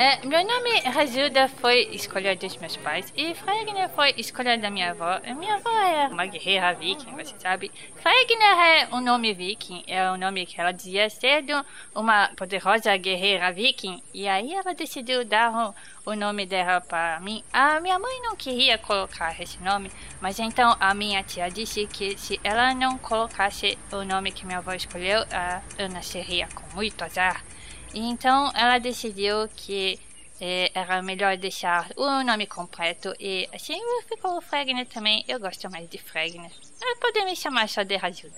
É, 0.00 0.24
meu 0.24 0.46
nome 0.46 0.78
Razilda 0.82 1.48
foi 1.48 1.88
escolha 1.90 2.36
dos 2.36 2.56
meus 2.58 2.76
pais 2.76 3.12
e 3.16 3.34
Fragner 3.34 3.88
foi 3.88 4.14
escolha 4.16 4.56
da 4.56 4.70
minha 4.70 4.92
avó. 4.92 5.18
Minha 5.36 5.56
avó 5.56 5.70
é 5.70 6.06
uma 6.06 6.24
guerreira 6.24 6.72
viking, 6.72 7.10
você 7.16 7.34
sabe. 7.36 7.68
Fragner 7.96 8.58
é 8.60 8.88
um 8.94 9.00
nome 9.00 9.34
viking, 9.34 9.82
é 9.88 10.08
o 10.08 10.16
nome 10.16 10.46
que 10.46 10.60
ela 10.60 10.70
dizia 10.70 11.10
ser 11.10 11.42
de 11.42 11.52
uma 11.92 12.28
poderosa 12.36 12.96
guerreira 12.96 13.50
viking. 13.50 14.00
E 14.14 14.28
aí 14.28 14.54
ela 14.54 14.72
decidiu 14.72 15.24
dar 15.24 15.74
o, 16.06 16.12
o 16.12 16.14
nome 16.14 16.46
dela 16.46 16.80
para 16.80 17.18
mim. 17.18 17.42
A 17.52 17.80
minha 17.80 17.98
mãe 17.98 18.22
não 18.22 18.36
queria 18.36 18.78
colocar 18.78 19.34
esse 19.42 19.60
nome, 19.64 19.90
mas 20.20 20.38
então 20.38 20.76
a 20.78 20.94
minha 20.94 21.24
tia 21.24 21.50
disse 21.50 21.88
que 21.88 22.16
se 22.16 22.38
ela 22.44 22.72
não 22.72 22.98
colocasse 22.98 23.76
o 23.90 24.04
nome 24.04 24.30
que 24.30 24.46
minha 24.46 24.58
avó 24.58 24.72
escolheu, 24.74 25.24
eu 25.76 25.88
nasceria 25.88 26.46
com 26.54 26.76
muito 26.76 27.02
azar. 27.02 27.42
E 27.94 28.00
então 28.00 28.50
ela 28.54 28.78
decidiu 28.78 29.48
que 29.56 29.98
eh, 30.40 30.70
era 30.74 31.02
melhor 31.02 31.36
deixar 31.36 31.90
o 31.96 32.22
nome 32.22 32.46
completo 32.46 33.14
e 33.18 33.48
assim 33.52 33.80
ficou 34.08 34.36
o 34.36 34.40
Fregner 34.40 34.86
também. 34.86 35.24
Eu 35.26 35.40
gosto 35.40 35.70
mais 35.70 35.88
de 35.88 35.98
Fregner. 35.98 36.50
Ah, 36.82 36.96
Pode 37.00 37.24
me 37.24 37.34
chamar 37.34 37.68
só 37.68 37.82
de 37.82 37.96
Razilda. 37.96 38.36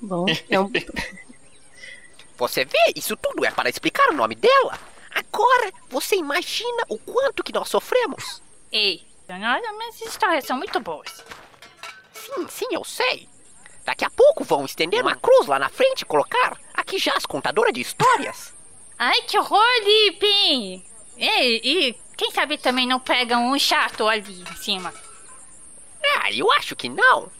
Bom, 0.00 0.26
é 0.50 0.60
um... 0.60 0.70
Você 2.36 2.64
vê, 2.64 2.92
isso 2.96 3.16
tudo 3.16 3.44
é 3.44 3.50
para 3.50 3.68
explicar 3.68 4.08
o 4.10 4.14
nome 4.14 4.34
dela. 4.34 4.78
Agora, 5.14 5.70
você 5.88 6.16
imagina 6.16 6.84
o 6.88 6.98
quanto 6.98 7.44
que 7.44 7.52
nós 7.52 7.68
sofremos. 7.68 8.42
Ei, 8.72 9.06
Leonardo, 9.28 9.78
minhas 9.78 10.00
histórias 10.00 10.44
são 10.44 10.56
muito 10.56 10.80
boas. 10.80 11.22
Sim, 12.12 12.48
sim, 12.48 12.66
eu 12.72 12.82
sei. 12.82 13.28
Daqui 13.84 14.04
a 14.04 14.10
pouco 14.10 14.44
vão 14.44 14.64
estender 14.64 15.02
uma 15.02 15.16
cruz 15.16 15.46
lá 15.46 15.58
na 15.58 15.68
frente 15.68 16.02
e 16.02 16.06
colocar 16.06 16.56
aqui 16.72 16.98
já 16.98 17.14
as 17.16 17.26
contadoras 17.26 17.72
de 17.72 17.80
histórias. 17.80 18.52
Ai, 18.98 19.22
que 19.22 19.38
horror, 19.38 19.66
Lipin! 19.84 20.84
E, 21.16 21.88
e 21.88 21.96
quem 22.16 22.30
sabe 22.30 22.58
também 22.58 22.86
não 22.86 23.00
pegam 23.00 23.50
um 23.50 23.58
chato 23.58 24.06
ali 24.06 24.42
em 24.42 24.56
cima? 24.56 24.92
Ah, 26.18 26.32
eu 26.32 26.50
acho 26.52 26.76
que 26.76 26.88
não. 26.88 27.30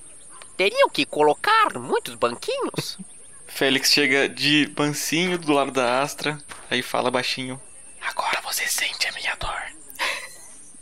Teriam 0.56 0.88
que 0.88 1.06
colocar 1.06 1.78
muitos 1.78 2.14
banquinhos. 2.14 2.98
Félix 3.46 3.92
chega 3.92 4.28
de 4.28 4.66
bancinho 4.66 5.36
do 5.38 5.52
lado 5.52 5.70
da 5.70 6.00
Astra, 6.00 6.38
aí 6.70 6.82
fala 6.82 7.10
baixinho. 7.10 7.60
Agora 8.00 8.40
você 8.40 8.66
sente 8.66 9.06
a 9.06 9.12
minha 9.12 9.36
dor. 9.36 9.62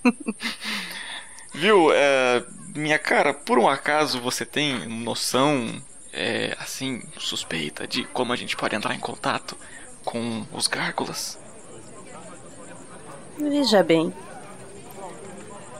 Viu, 1.52 1.92
é, 1.92 2.44
minha 2.74 2.98
cara, 2.98 3.32
por 3.34 3.58
um 3.58 3.68
acaso 3.68 4.20
você 4.20 4.44
tem 4.44 4.86
noção, 4.88 5.80
é, 6.12 6.56
assim, 6.58 7.02
suspeita 7.18 7.86
de 7.86 8.04
como 8.04 8.32
a 8.32 8.36
gente 8.36 8.56
pode 8.56 8.74
entrar 8.74 8.94
em 8.94 9.00
contato 9.00 9.56
com 10.04 10.44
os 10.52 10.66
gárgulas? 10.66 11.38
Veja 13.38 13.82
bem. 13.82 14.12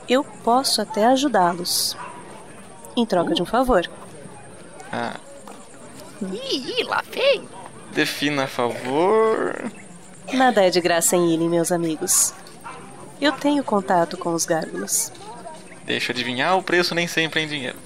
Eu 0.09 0.23
posso 0.23 0.81
até 0.81 1.05
ajudá-los. 1.05 1.95
Em 2.95 3.05
troca 3.05 3.33
de 3.33 3.41
um 3.41 3.45
favor. 3.45 3.89
Ah, 4.91 5.15
Ih, 6.21 6.83
lá 6.83 7.01
vem. 7.09 7.47
defina 7.93 8.43
a 8.43 8.47
favor. 8.47 9.71
Nada 10.33 10.65
é 10.65 10.69
de 10.69 10.81
graça 10.81 11.15
em 11.15 11.33
Ilha, 11.33 11.47
meus 11.49 11.71
amigos. 11.71 12.33
Eu 13.19 13.31
tenho 13.33 13.63
contato 13.63 14.17
com 14.17 14.33
os 14.33 14.45
gárgulas. 14.45 15.11
Deixa 15.91 16.13
eu 16.13 16.15
adivinhar, 16.15 16.57
o 16.57 16.63
preço 16.63 16.95
nem 16.95 17.05
sempre 17.05 17.41
é 17.41 17.43
em 17.43 17.47
dinheiro. 17.49 17.77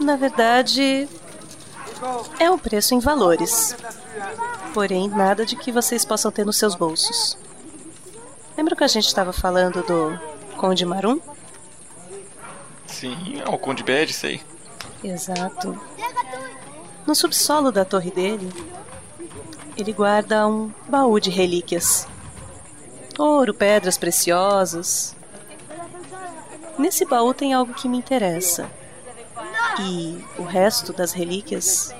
Na 0.00 0.16
verdade, 0.16 1.08
é 2.40 2.50
um 2.50 2.58
preço 2.58 2.92
em 2.92 2.98
valores. 2.98 3.76
Porém, 4.74 5.08
nada 5.08 5.46
de 5.46 5.54
que 5.54 5.70
vocês 5.70 6.04
possam 6.04 6.32
ter 6.32 6.44
nos 6.44 6.56
seus 6.56 6.74
bolsos. 6.74 7.38
Lembra 8.56 8.74
que 8.74 8.82
a 8.82 8.88
gente 8.88 9.06
estava 9.06 9.32
falando 9.32 9.80
do 9.84 10.18
Conde 10.56 10.84
Marum? 10.84 11.20
Sim, 12.88 13.40
é 13.40 13.48
o 13.48 13.56
Conde 13.56 13.84
Bad, 13.84 14.12
sei. 14.12 14.42
Exato. 15.04 15.80
No 17.06 17.14
subsolo 17.14 17.70
da 17.70 17.84
torre 17.84 18.10
dele, 18.10 18.52
ele 19.76 19.92
guarda 19.92 20.48
um 20.48 20.72
baú 20.88 21.20
de 21.20 21.30
relíquias. 21.30 22.08
Ouro, 23.16 23.54
pedras 23.54 23.96
preciosas. 23.96 25.14
Nesse 26.78 27.04
baú 27.04 27.34
tem 27.34 27.52
algo 27.52 27.74
que 27.74 27.88
me 27.88 27.98
interessa. 27.98 28.70
E 29.80 30.24
o 30.38 30.42
resto 30.42 30.92
das 30.92 31.12
relíquias 31.12 31.94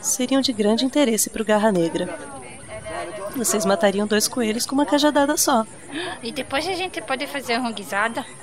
seriam 0.00 0.40
de 0.40 0.52
grande 0.52 0.84
interesse 0.84 1.30
para 1.30 1.42
o 1.42 1.44
Garra 1.44 1.72
Negra. 1.72 2.16
Vocês 3.36 3.64
matariam 3.64 4.06
dois 4.06 4.28
coelhos 4.28 4.66
com 4.66 4.74
uma 4.74 4.86
cajadada 4.86 5.36
só. 5.36 5.66
E 6.22 6.30
depois 6.30 6.68
a 6.68 6.74
gente 6.74 7.02
pode 7.02 7.26
fazer 7.26 7.58
uma 7.58 7.72
guisada. 7.72 8.24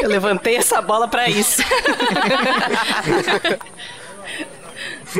Eu 0.00 0.08
levantei 0.08 0.56
essa 0.56 0.80
bola 0.80 1.08
para 1.08 1.28
isso. 1.28 1.60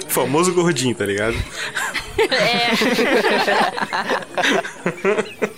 Famoso 0.08 0.54
gordinho, 0.54 0.94
tá 0.94 1.04
ligado? 1.04 1.36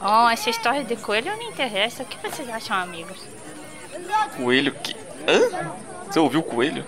Oh, 0.00 0.28
essa 0.30 0.48
história 0.48 0.82
de 0.82 0.96
coelho 0.96 1.30
não 1.30 1.38
me 1.38 1.44
interessa. 1.44 2.02
O 2.02 2.06
que 2.06 2.16
vocês 2.18 2.48
acham, 2.48 2.76
amigos? 2.76 3.18
Coelho 4.36 4.72
que. 4.72 4.96
Hã? 5.28 5.72
Você 6.06 6.18
ouviu 6.18 6.42
coelho? 6.42 6.84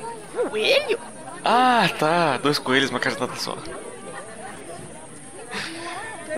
Coelho? 0.48 0.98
Ah, 1.44 1.88
tá. 1.98 2.38
Dois 2.38 2.58
coelhos, 2.58 2.90
uma 2.90 2.98
cajadada 2.98 3.36
só. 3.36 3.56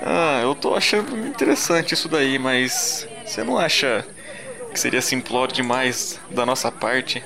Ah, 0.03 0.41
eu 0.43 0.55
tô 0.55 0.75
achando 0.75 1.16
interessante 1.16 1.95
isso 1.95 2.09
daí, 2.09 2.39
mas 2.39 3.09
você 3.25 3.45
não 3.45 3.57
acha 3.57 4.05
que 4.72 4.79
seria 4.79 5.01
simplório 5.01 5.55
demais 5.55 6.20
da 6.31 6.45
nossa 6.45 6.70
parte 6.70 7.22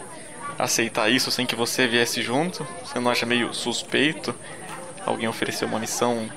aceitar 0.58 1.08
isso 1.10 1.30
sem 1.30 1.46
que 1.46 1.56
você 1.56 1.86
viesse 1.86 2.20
junto? 2.22 2.66
Você 2.84 3.00
não 3.00 3.10
acha 3.10 3.24
meio 3.24 3.54
suspeito 3.54 4.34
alguém 5.06 5.26
oferecer 5.26 5.64
uma 5.64 5.78
missão 5.78 6.28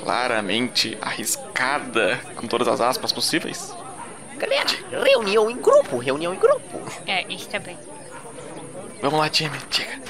claramente 0.00 0.96
arriscada, 1.00 2.20
com 2.36 2.46
todas 2.46 2.66
as 2.68 2.80
aspas 2.80 3.12
possíveis? 3.12 3.74
Galera, 4.36 4.68
reunião 4.90 5.50
em 5.50 5.56
grupo, 5.56 5.98
reunião 5.98 6.32
em 6.34 6.38
grupo. 6.38 6.80
É, 7.06 7.30
isso 7.32 7.48
também. 7.48 7.78
Vamos 9.02 9.20
lá, 9.20 9.28
time, 9.28 9.56
diga. 9.70 10.00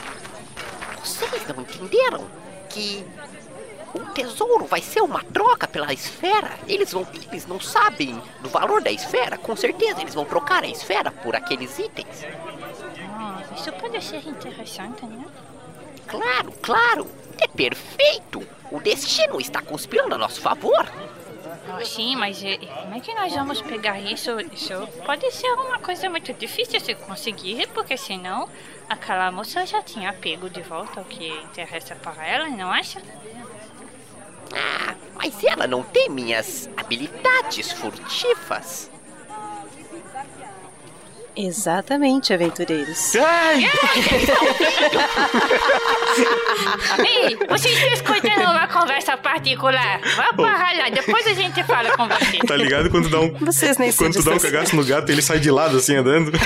Vocês 1.02 1.46
não 1.48 1.62
entenderam 1.62 2.28
que 2.68 3.04
o 3.92 4.00
tesouro 4.12 4.64
vai 4.66 4.80
ser 4.80 5.00
uma 5.00 5.22
troca 5.24 5.66
pela 5.66 5.92
esfera? 5.92 6.52
Eles 6.68 6.92
vão, 6.92 7.06
eles 7.30 7.46
não 7.46 7.58
sabem 7.58 8.20
do 8.40 8.48
valor 8.48 8.80
da 8.80 8.90
esfera, 8.90 9.36
com 9.36 9.56
certeza 9.56 10.00
eles 10.00 10.14
vão 10.14 10.24
trocar 10.24 10.62
a 10.62 10.68
esfera 10.68 11.10
por 11.10 11.34
aqueles 11.34 11.78
itens. 11.78 12.24
Oh, 12.24 13.54
isso 13.54 13.72
pode 13.72 14.02
ser 14.04 14.26
interessante, 14.28 15.04
né? 15.06 15.24
Claro, 16.06 16.52
claro, 16.62 17.06
é 17.40 17.48
perfeito. 17.48 18.46
O 18.70 18.80
destino 18.80 19.40
está 19.40 19.62
conspirando 19.62 20.14
a 20.14 20.18
nosso 20.18 20.40
favor. 20.40 20.86
Oh, 21.72 21.84
sim, 21.84 22.16
mas 22.16 22.42
eh, 22.42 22.58
como 22.58 22.94
é 22.94 23.00
que 23.00 23.14
nós 23.14 23.32
vamos 23.32 23.60
pegar 23.62 23.98
isso? 24.00 24.30
Isso 24.52 24.88
pode 25.04 25.30
ser 25.30 25.50
uma 25.52 25.78
coisa 25.78 26.08
muito 26.08 26.32
difícil 26.32 26.80
de 26.80 26.94
conseguir, 26.94 27.68
porque 27.68 27.96
senão 27.96 28.48
aquela 28.88 29.30
moça 29.30 29.64
já 29.66 29.82
tinha 29.82 30.12
pego 30.12 30.48
de 30.50 30.62
volta 30.62 31.00
o 31.00 31.04
que 31.04 31.28
interessa 31.28 31.94
para 31.94 32.26
ela, 32.26 32.48
não 32.48 32.70
acha? 32.70 33.00
Ah, 34.52 34.94
mas 35.14 35.42
ela 35.44 35.66
não 35.66 35.82
tem 35.82 36.08
minhas 36.08 36.68
habilidades 36.76 37.72
furtivas. 37.72 38.90
Exatamente, 41.36 42.32
aventureiros. 42.32 43.14
Ai! 43.16 43.70
Ei, 47.06 47.36
vocês 47.48 47.74
estão 47.74 47.92
escutando 47.92 48.42
uma 48.50 48.66
conversa 48.66 49.16
particular? 49.16 50.00
Vá 50.16 50.32
para 50.32 50.72
lá, 50.72 50.90
depois 50.90 51.26
a 51.26 51.34
gente 51.34 51.62
fala 51.64 51.96
com 51.96 52.08
você. 52.08 52.38
Tá 52.38 52.56
ligado 52.56 52.90
quando 52.90 53.08
dá 53.08 53.20
um. 53.20 53.32
Vocês 53.34 53.78
nem 53.78 53.92
Quando 53.92 54.14
tu 54.14 54.22
dá 54.22 54.32
um 54.32 54.38
cagaço 54.38 54.74
no 54.76 54.84
gato, 54.84 55.10
ele 55.10 55.22
sai 55.22 55.38
de 55.38 55.50
lado 55.50 55.76
assim 55.76 55.96
andando. 55.96 56.32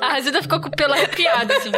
A 0.00 0.08
Razilda 0.08 0.42
ficou 0.42 0.60
com 0.60 0.68
o 0.68 0.70
pelo 0.70 0.92
arrepiado, 0.92 1.52
assim. 1.52 1.72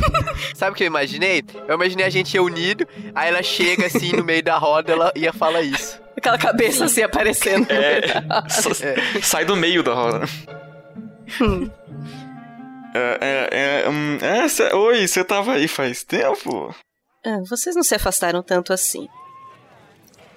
Sabe 0.54 0.72
o 0.72 0.74
que 0.74 0.82
eu 0.84 0.86
imaginei? 0.86 1.42
Eu 1.68 1.74
imaginei 1.74 2.04
a 2.06 2.10
gente 2.10 2.32
reunido, 2.34 2.86
aí 3.14 3.28
ela 3.28 3.42
chega 3.42 3.86
assim 3.86 4.12
no 4.12 4.24
meio 4.24 4.42
da 4.42 4.56
roda 4.58 4.92
ela 4.92 5.12
ia 5.16 5.32
falar 5.32 5.62
isso. 5.62 6.00
Aquela 6.16 6.38
cabeça 6.38 6.84
assim 6.84 7.02
aparecendo. 7.02 7.66
É, 7.70 8.02
só- 8.48 8.70
sai 9.22 9.44
do 9.44 9.56
meio 9.56 9.82
da 9.82 9.94
roda. 9.94 10.24
É, 12.94 13.18
é, 13.20 13.82
é, 13.84 13.88
hum, 13.88 14.18
é, 14.20 14.48
cê- 14.48 14.72
oi, 14.74 15.06
você 15.08 15.24
tava 15.24 15.54
aí 15.54 15.66
faz 15.66 16.04
tempo? 16.04 16.74
Ah, 17.24 17.38
vocês 17.48 17.74
não 17.74 17.82
se 17.82 17.94
afastaram 17.94 18.42
tanto 18.42 18.72
assim. 18.72 19.08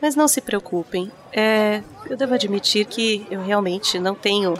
Mas 0.01 0.15
não 0.15 0.27
se 0.27 0.39
preocupem. 0.39 1.11
É, 1.33 1.81
eu 2.09 2.15
devo 2.15 2.33
admitir 2.33 2.85
que 2.85 3.25
eu 3.29 3.41
realmente 3.43 3.99
não 3.99 4.15
tenho 4.15 4.53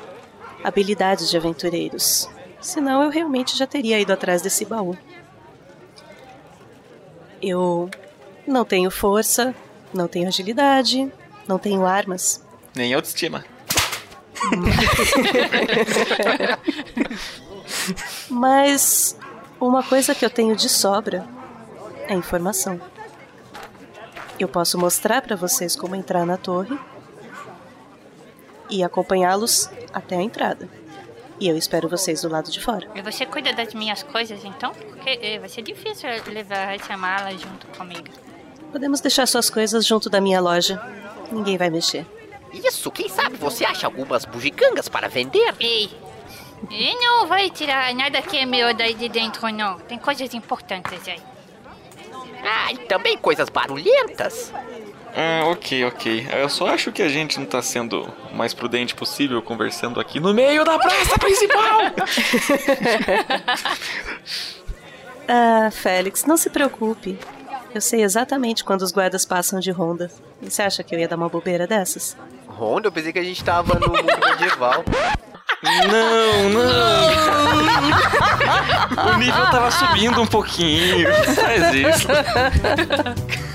habilidades 0.63 1.30
de 1.30 1.38
aventureiros. 1.38 2.30
Senão 2.66 3.03
eu 3.03 3.09
realmente 3.11 3.55
já 3.55 3.68
teria 3.68 3.99
ido 3.99 4.11
atrás 4.11 4.41
desse 4.41 4.66
baú. 4.66 4.97
Eu 7.39 7.91
não 8.47 8.66
tenho 8.66 8.89
força, 8.89 9.53
não 9.93 10.07
tenho 10.07 10.28
agilidade, 10.28 11.13
não 11.47 11.59
tenho 11.59 11.86
armas. 11.86 12.43
Nem 12.74 12.91
autoestima. 12.91 13.45
Mas 18.32 19.16
uma 19.61 19.84
coisa 19.84 20.16
que 20.16 20.26
eu 20.26 20.30
tenho 20.32 20.55
de 20.55 20.68
sobra 20.68 21.28
é 22.07 22.16
informação. 22.16 22.82
Eu 24.39 24.47
posso 24.47 24.76
mostrar 24.80 25.22
para 25.22 25.36
vocês 25.36 25.76
como 25.76 25.95
entrar 25.95 26.26
na 26.26 26.36
torre 26.36 26.76
e 28.72 28.84
acompanhá-los 28.84 29.70
até 29.93 30.16
a 30.16 30.22
entrada. 30.24 30.68
E 31.39 31.47
eu 31.49 31.57
espero 31.57 31.89
vocês 31.89 32.21
do 32.21 32.29
lado 32.29 32.49
de 32.49 32.61
fora. 32.61 32.88
E 32.95 33.01
você 33.01 33.25
cuida 33.25 33.51
das 33.53 33.73
minhas 33.73 34.03
coisas, 34.03 34.43
então? 34.45 34.71
Porque 34.73 35.19
eh, 35.21 35.39
vai 35.39 35.49
ser 35.49 35.61
difícil 35.61 36.09
levar 36.31 36.75
essa 36.75 36.95
mala 36.95 37.31
junto 37.31 37.67
comigo. 37.77 38.07
Podemos 38.71 39.01
deixar 39.01 39.27
suas 39.27 39.49
coisas 39.49 39.86
junto 39.86 40.09
da 40.09 40.21
minha 40.21 40.39
loja. 40.39 40.81
Ninguém 41.31 41.57
vai 41.57 41.69
mexer. 41.69 42.05
Isso, 42.53 42.89
quem 42.89 43.09
sabe 43.09 43.36
você 43.36 43.65
acha 43.65 43.86
algumas 43.86 44.23
bugigangas 44.23 44.88
para 44.88 45.09
vender? 45.09 45.53
Ei, 45.59 45.89
e 46.69 46.95
não 46.95 47.27
vai 47.27 47.49
tirar 47.49 47.93
nada 47.93 48.21
que 48.21 48.38
é 48.38 48.45
meu 48.45 48.73
daí 48.73 48.93
de 48.93 49.09
dentro, 49.09 49.47
não. 49.49 49.77
Tem 49.79 49.97
coisas 49.97 50.33
importantes 50.33 51.07
aí. 51.07 51.21
Ah, 52.43 52.71
e 52.71 52.77
também 52.79 53.17
coisas 53.17 53.49
barulhentas. 53.49 54.53
Ah, 55.18 55.45
ok, 55.45 55.86
ok. 55.86 56.28
Eu 56.34 56.49
só 56.49 56.68
acho 56.68 56.91
que 56.91 57.01
a 57.01 57.07
gente 57.07 57.39
não 57.39 57.45
tá 57.45 57.61
sendo 57.61 58.01
o 58.32 58.36
mais 58.36 58.53
prudente 58.53 58.93
possível 58.93 59.41
conversando 59.41 59.97
aqui 59.99 60.20
no 60.20 60.34
meio 60.34 60.66
da 60.66 60.78
praça 60.78 61.18
principal. 61.18 61.80
Ah, 65.28 65.72
Félix, 65.72 66.24
não 66.26 66.38
se 66.38 66.51
preocupe. 66.51 67.18
Eu 67.74 67.82
sei 67.82 68.03
exatamente 68.03 68.63
quando 68.63 68.84
os 68.84 68.91
guardas 68.91 69.26
passam 69.26 69.59
de 69.59 69.72
ronda. 69.72 70.11
E 70.39 70.51
Você 70.51 70.61
acha 70.61 70.84
que 70.84 70.93
eu 70.93 70.99
ia 70.99 71.07
dar 71.07 71.16
uma 71.16 71.28
bobeira 71.28 71.66
dessas? 71.66 72.16
Ronda? 72.47 72.89
Eu 72.89 72.91
pensei 72.91 73.11
que 73.11 73.18
a 73.18 73.24
gente 73.24 73.43
tava 73.43 73.74
no 73.80 73.88
mundo 73.88 74.03
medieval. 74.24 74.86
Não, 75.63 76.49
não. 76.51 77.16
O 79.16 79.18
nível 79.18 79.49
tava 79.49 79.72
subindo 79.72 80.22
um 80.22 80.28
pouquinho. 80.28 81.09
Não 81.09 81.34
faz 81.36 81.74
isso. 81.74 82.07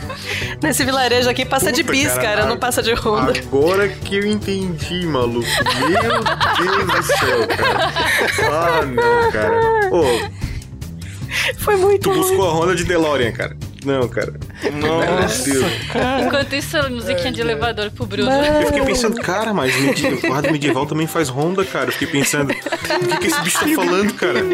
Nesse 0.63 0.85
vilarejo 0.85 1.29
aqui 1.31 1.45
passa 1.45 1.73
de 1.73 1.83
Puta, 1.83 1.93
bis, 1.93 2.09
cara, 2.09 2.21
cara, 2.23 2.43
a- 2.45 2.47
não 2.47 2.57
passa 2.59 2.83
de 2.83 2.93
ronda. 2.95 3.33
Agora 3.39 3.89
que 3.89 4.17
eu 4.17 4.27
entendi, 4.27 5.07
maluco. 5.07 5.47
Meu 5.89 6.03
Deus 6.77 6.87
do 6.87 7.03
céu, 7.03 7.49
cara. 7.49 7.93
Ah, 8.51 8.83
não, 8.87 9.31
cara. 9.33 9.61
Ô, 9.91 10.05
Foi 11.59 11.77
muito 11.77 12.11
tu 12.11 12.15
buscou 12.15 12.47
a 12.47 12.53
Honda 12.53 12.75
de 12.75 12.85
DeLorean, 12.85 13.33
cara. 13.33 13.57
Não, 13.85 14.07
cara. 14.09 14.35
Meu 14.63 15.45
Deus. 15.45 15.73
Enquanto 16.27 16.55
isso, 16.55 16.77
a 16.77 16.91
musiquinha 16.91 17.33
de 17.33 17.41
elevador 17.41 17.91
pro 17.91 18.05
Bruno. 18.05 18.31
Eu 18.31 18.67
fiquei 18.67 18.85
pensando, 18.85 19.19
cara, 19.23 19.55
mas 19.55 19.73
o 19.75 20.27
guarda 20.29 20.53
medieval 20.53 20.85
também 20.85 21.07
faz 21.07 21.31
Honda, 21.31 21.65
cara. 21.65 21.87
Eu 21.89 21.93
fiquei 21.93 22.09
pensando, 22.09 22.51
o 22.53 23.07
que, 23.09 23.17
que 23.19 23.27
esse 23.29 23.41
bicho 23.41 23.59
tá 23.59 23.67
falando, 23.75 24.13
cara? 24.13 24.41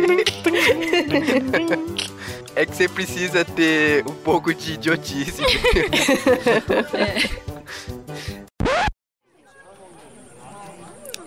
É 2.56 2.64
que 2.64 2.74
você 2.74 2.88
precisa 2.88 3.44
ter 3.44 4.02
um 4.08 4.14
pouco 4.14 4.54
de 4.54 4.72
idiotice. 4.72 5.42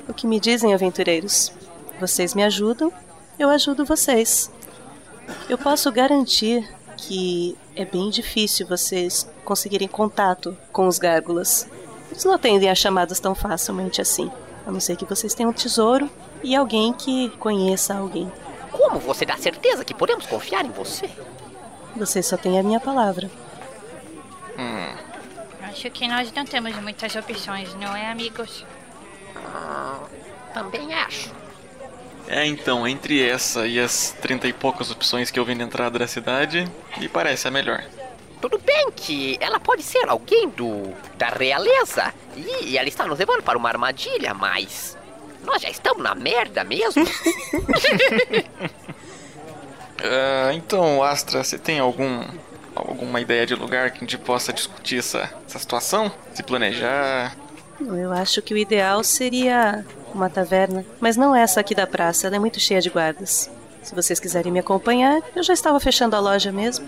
O 0.07 0.13
que 0.13 0.25
me 0.25 0.39
dizem, 0.39 0.73
aventureiros? 0.73 1.53
Vocês 1.99 2.33
me 2.33 2.43
ajudam, 2.43 2.91
eu 3.37 3.47
ajudo 3.47 3.85
vocês. 3.85 4.51
Eu 5.47 5.55
posso 5.55 5.91
garantir 5.91 6.67
que 6.97 7.55
é 7.75 7.85
bem 7.85 8.09
difícil 8.09 8.65
vocês 8.65 9.29
conseguirem 9.45 9.87
contato 9.87 10.57
com 10.73 10.87
os 10.87 10.97
gárgulas. 10.97 11.67
Eles 12.09 12.25
não 12.25 12.33
atendem 12.33 12.71
a 12.71 12.75
chamadas 12.75 13.19
tão 13.19 13.35
facilmente 13.35 14.01
assim. 14.01 14.31
A 14.65 14.71
não 14.71 14.79
ser 14.79 14.95
que 14.95 15.05
vocês 15.05 15.35
tenham 15.35 15.51
um 15.51 15.53
tesouro 15.53 16.09
e 16.43 16.55
alguém 16.55 16.91
que 16.91 17.29
conheça 17.37 17.95
alguém. 17.95 18.31
Como 18.79 18.99
você 18.99 19.25
dá 19.25 19.35
certeza 19.35 19.83
que 19.83 19.93
podemos 19.93 20.25
confiar 20.25 20.65
em 20.65 20.71
você? 20.71 21.09
Vocês 21.95 22.25
só 22.25 22.37
têm 22.37 22.57
a 22.57 22.63
minha 22.63 22.79
palavra. 22.79 23.29
Acho 25.79 25.89
que 25.91 26.07
nós 26.09 26.29
não 26.33 26.43
temos 26.43 26.75
muitas 26.75 27.15
opções, 27.15 27.73
não 27.75 27.95
é, 27.95 28.11
amigos? 28.11 28.65
Ah, 29.37 29.99
também 30.53 30.93
acho. 30.93 31.31
É, 32.27 32.45
então, 32.45 32.85
entre 32.85 33.25
essa 33.25 33.65
e 33.65 33.79
as 33.79 34.11
trinta 34.21 34.45
e 34.45 34.51
poucas 34.51 34.91
opções 34.91 35.31
que 35.31 35.39
eu 35.39 35.45
vi 35.45 35.55
na 35.55 35.63
entrada 35.63 35.97
da 35.97 36.05
cidade, 36.05 36.69
me 36.97 37.07
parece 37.07 37.47
a 37.47 37.51
melhor. 37.51 37.81
Tudo 38.41 38.59
bem 38.59 38.91
que 38.91 39.37
ela 39.39 39.57
pode 39.57 39.81
ser 39.81 40.09
alguém 40.09 40.49
do 40.49 40.93
da 41.17 41.29
realeza 41.29 42.13
e 42.35 42.77
ela 42.77 42.89
está 42.89 43.05
nos 43.05 43.17
levando 43.17 43.41
para 43.41 43.57
uma 43.57 43.69
armadilha, 43.69 44.33
mas 44.33 44.97
nós 45.49 45.61
já 45.61 45.69
estamos 45.69 46.03
na 46.03 46.15
merda 46.15 46.63
mesmo. 46.63 47.05
Ah, 50.01 50.53
então, 50.53 51.03
Astra, 51.03 51.43
você 51.43 51.57
tem 51.57 51.77
algum 51.79 52.23
alguma 52.73 53.19
ideia 53.19 53.45
de 53.45 53.53
lugar 53.53 53.91
que 53.91 53.97
a 53.97 53.99
gente 53.99 54.17
possa 54.17 54.53
discutir 54.53 54.99
essa, 54.99 55.29
essa 55.45 55.59
situação? 55.59 56.09
Se 56.33 56.41
planejar? 56.41 57.35
Eu 57.81 58.13
acho 58.13 58.41
que 58.41 58.53
o 58.53 58.57
ideal 58.57 59.03
seria 59.03 59.85
uma 60.13 60.29
taverna, 60.29 60.85
mas 61.01 61.17
não 61.17 61.35
essa 61.35 61.59
aqui 61.59 61.75
da 61.75 61.85
praça, 61.85 62.27
ela 62.27 62.37
é 62.37 62.39
muito 62.39 62.61
cheia 62.61 62.79
de 62.79 62.89
guardas. 62.89 63.51
Se 63.83 63.93
vocês 63.93 64.21
quiserem 64.21 64.53
me 64.53 64.59
acompanhar, 64.59 65.21
eu 65.35 65.43
já 65.43 65.53
estava 65.53 65.79
fechando 65.81 66.15
a 66.15 66.19
loja 66.19 66.49
mesmo. 66.49 66.87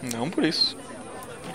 Não 0.00 0.30
por 0.30 0.44
isso. 0.44 0.76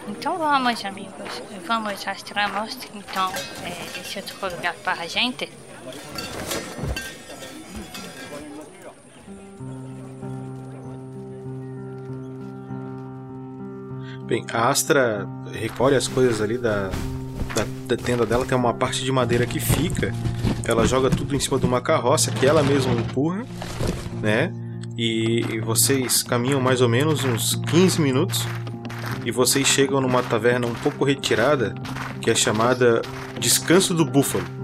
Então 0.07 0.37
vamos, 0.37 0.83
amigos. 0.83 1.41
Vamos, 1.65 2.07
Astra, 2.07 2.47
mostra 2.47 2.89
então 2.93 3.31
é, 3.63 3.99
esse 4.01 4.17
outro 4.17 4.35
lugar 4.55 4.73
para 4.83 5.03
a 5.03 5.07
gente. 5.07 5.49
Bem, 14.29 14.45
a 14.53 14.69
Astra 14.69 15.27
recolhe 15.51 15.95
as 15.95 16.07
coisas 16.07 16.39
ali 16.39 16.55
da, 16.55 16.91
da, 17.55 17.65
da 17.87 17.97
tenda 17.97 18.27
dela, 18.27 18.45
tem 18.45 18.55
uma 18.55 18.75
parte 18.75 19.03
de 19.03 19.11
madeira 19.11 19.43
que 19.47 19.59
fica. 19.59 20.13
Ela 20.63 20.85
joga 20.85 21.09
tudo 21.09 21.35
em 21.35 21.39
cima 21.39 21.57
de 21.57 21.65
uma 21.65 21.81
carroça 21.81 22.29
que 22.29 22.45
ela 22.45 22.61
mesma 22.61 22.93
empurra, 22.93 23.43
né? 24.21 24.53
E, 24.95 25.45
e 25.49 25.59
vocês 25.59 26.21
caminham 26.21 26.61
mais 26.61 26.79
ou 26.79 26.87
menos 26.87 27.23
uns 27.23 27.55
15 27.55 27.99
minutos 28.01 28.45
e 29.25 29.31
vocês 29.31 29.67
chegam 29.67 29.99
numa 29.99 30.21
taverna 30.21 30.67
um 30.67 30.75
pouco 30.75 31.03
retirada 31.03 31.73
que 32.21 32.29
é 32.29 32.35
chamada 32.35 33.01
Descanso 33.39 33.95
do 33.95 34.05
Búfalo. 34.05 34.58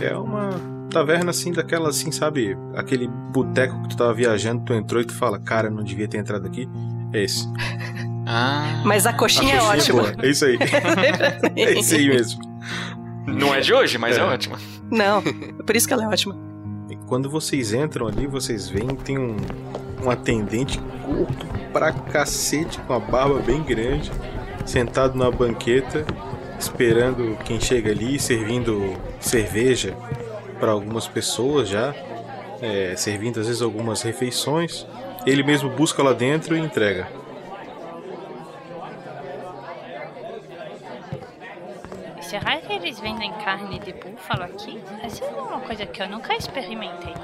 É 0.00 0.16
uma 0.16 0.50
taverna 0.90 1.30
assim, 1.30 1.52
daquela 1.52 1.88
assim, 1.90 2.10
sabe? 2.10 2.56
Aquele 2.74 3.06
boteco 3.08 3.80
que 3.82 3.90
tu 3.90 3.96
tava 3.96 4.12
viajando, 4.14 4.62
tu 4.64 4.72
entrou 4.74 5.00
e 5.00 5.04
tu 5.04 5.14
fala, 5.14 5.38
cara, 5.38 5.70
não 5.70 5.82
devia 5.82 6.08
ter 6.08 6.18
entrado 6.18 6.46
aqui. 6.46 6.68
É 7.12 7.22
esse. 7.24 7.46
Ah. 8.32 8.82
Mas 8.84 9.06
a 9.06 9.12
coxinha, 9.12 9.54
A 9.54 9.56
é 9.56 9.62
ótima. 9.78 10.02
boa. 10.02 10.14
É 10.22 10.28
isso 10.28 10.44
aí. 10.44 10.56
é 11.56 11.72
isso 11.80 11.94
aí 11.96 12.06
mesmo. 12.08 12.40
Não 13.26 13.52
é 13.52 13.60
de 13.60 13.74
hoje, 13.74 13.98
mas 13.98 14.16
é, 14.16 14.20
É. 14.20 14.24
ótima. 14.24 14.56
Não, 14.88 15.18
é 15.18 15.62
por 15.64 15.74
isso 15.74 15.88
que 15.88 15.92
ela 15.94 16.04
é 16.04 16.06
ótima. 16.06 16.36
E 16.88 16.94
quando 17.08 17.28
vocês 17.28 17.72
entram 17.72 18.06
ali, 18.06 18.28
vocês 18.28 18.68
veem 18.68 18.94
tem 18.94 19.18
um, 19.18 19.36
um 20.04 20.10
atendente 20.10 20.78
curto 21.04 21.44
pra 21.72 21.90
cacete, 21.92 22.78
com 22.80 22.92
a 22.92 23.00
barba 23.00 23.40
bem 23.40 23.62
grande, 23.64 24.12
sentado 24.64 25.16
na 25.18 25.28
banqueta, 25.28 26.04
esperando 26.60 27.38
quem 27.44 27.58
chega 27.58 27.90
ali, 27.90 28.18
servindo 28.18 28.94
cerveja 29.18 29.96
para 30.58 30.70
algumas 30.70 31.08
pessoas 31.08 31.68
já, 31.68 31.94
é, 32.60 32.94
servindo 32.96 33.40
às 33.40 33.46
vezes 33.46 33.62
algumas 33.62 34.02
refeições. 34.02 34.86
Ele 35.26 35.42
mesmo 35.42 35.70
busca 35.70 36.02
lá 36.02 36.12
dentro 36.12 36.54
e 36.56 36.60
entrega. 36.60 37.08
Será 42.20 42.58
que 42.58 42.72
eles 42.72 43.00
vendem 43.00 43.32
carne 43.44 43.78
de 43.78 43.92
búfalo 43.92 44.44
aqui? 44.44 44.80
Essa 45.02 45.24
é 45.24 45.28
uma 45.28 45.60
coisa 45.60 45.84
que 45.86 46.02
eu 46.02 46.08
nunca 46.08 46.36
experimentei. 46.36 47.14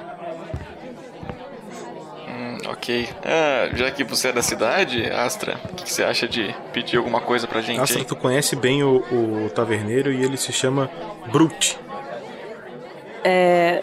Hum, 2.36 2.58
ok. 2.68 3.08
Ah, 3.24 3.70
já 3.74 3.90
que 3.90 4.04
você 4.04 4.28
é 4.28 4.32
da 4.32 4.42
cidade, 4.42 5.10
Astra, 5.10 5.58
o 5.64 5.74
que, 5.74 5.84
que 5.84 5.92
você 5.92 6.04
acha 6.04 6.28
de 6.28 6.54
pedir 6.70 6.98
alguma 6.98 7.20
coisa 7.20 7.46
pra 7.46 7.62
gente 7.62 7.80
Astra, 7.80 8.00
aí? 8.00 8.04
tu 8.04 8.14
conhece 8.14 8.54
bem 8.54 8.82
o, 8.82 8.96
o 9.10 9.50
taverneiro 9.50 10.12
e 10.12 10.22
ele 10.22 10.36
se 10.36 10.52
chama 10.52 10.90
Brute. 11.32 11.78
É, 13.24 13.82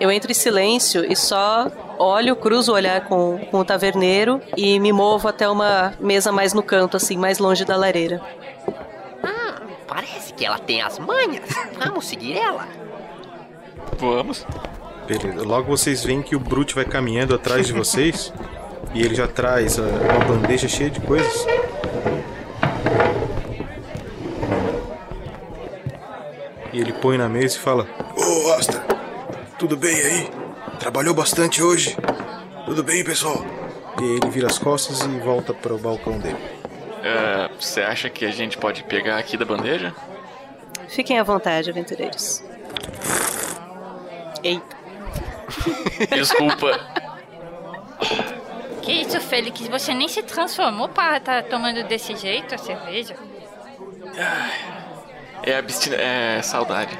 eu 0.00 0.10
entro 0.10 0.30
em 0.30 0.34
silêncio 0.34 1.04
e 1.04 1.14
só 1.14 1.70
olho, 1.98 2.34
cruzo 2.34 2.72
o 2.72 2.74
olhar 2.74 3.02
com, 3.02 3.38
com 3.50 3.58
o 3.58 3.64
taverneiro 3.64 4.40
e 4.56 4.80
me 4.80 4.90
movo 4.90 5.28
até 5.28 5.46
uma 5.46 5.92
mesa 6.00 6.32
mais 6.32 6.54
no 6.54 6.62
canto, 6.62 6.96
assim, 6.96 7.18
mais 7.18 7.38
longe 7.38 7.66
da 7.66 7.76
lareira. 7.76 8.18
Ah, 9.22 9.60
parece 9.86 10.32
que 10.32 10.44
ela 10.44 10.58
tem 10.58 10.80
as 10.80 10.98
manhas. 10.98 11.44
Vamos 11.78 12.06
seguir 12.06 12.38
ela. 12.38 12.66
Vamos. 13.98 14.46
Beleza. 15.06 15.44
Logo 15.44 15.68
vocês 15.68 16.02
veem 16.02 16.22
que 16.22 16.34
o 16.34 16.40
Brute 16.40 16.74
vai 16.74 16.84
caminhando 16.84 17.34
atrás 17.34 17.66
de 17.66 17.72
vocês 17.72 18.32
e 18.94 19.02
ele 19.02 19.14
já 19.14 19.28
traz 19.28 19.78
ah, 19.78 19.82
uma 19.82 20.24
bandeja 20.24 20.66
cheia 20.66 20.88
de 20.88 21.00
coisas. 21.00 21.46
E 26.72 26.80
ele 26.80 26.92
põe 26.92 27.18
na 27.18 27.28
mesa 27.28 27.56
e 27.56 27.60
fala: 27.60 27.86
Ô 28.16 28.52
Astra, 28.52 28.80
tudo 29.58 29.76
bem 29.76 29.94
aí? 29.94 30.30
Trabalhou 30.78 31.14
bastante 31.14 31.62
hoje? 31.62 31.96
Tudo 32.64 32.82
bem, 32.82 33.04
pessoal? 33.04 33.44
E 34.00 34.04
ele 34.04 34.30
vira 34.30 34.46
as 34.46 34.58
costas 34.58 35.00
e 35.02 35.18
volta 35.18 35.52
para 35.52 35.74
o 35.74 35.78
balcão 35.78 36.18
dele. 36.18 36.38
Ah, 37.04 37.50
você 37.60 37.82
acha 37.82 38.08
que 38.08 38.24
a 38.24 38.30
gente 38.30 38.56
pode 38.56 38.82
pegar 38.84 39.18
aqui 39.18 39.36
da 39.36 39.44
bandeja? 39.44 39.94
Fiquem 40.88 41.18
à 41.18 41.22
vontade, 41.22 41.68
aventureiros. 41.68 42.42
Eita. 44.42 44.83
Desculpa. 46.10 46.80
Que 48.82 48.92
isso, 48.92 49.20
Félix? 49.20 49.66
Você 49.68 49.94
nem 49.94 50.08
se 50.08 50.22
transformou 50.22 50.88
para 50.88 51.16
estar 51.16 51.42
tomando 51.44 51.82
desse 51.84 52.14
jeito 52.16 52.54
a 52.54 52.58
cerveja? 52.58 53.16
É 55.42 55.56
abstina... 55.56 55.96
É 55.96 56.42
saudade. 56.42 56.96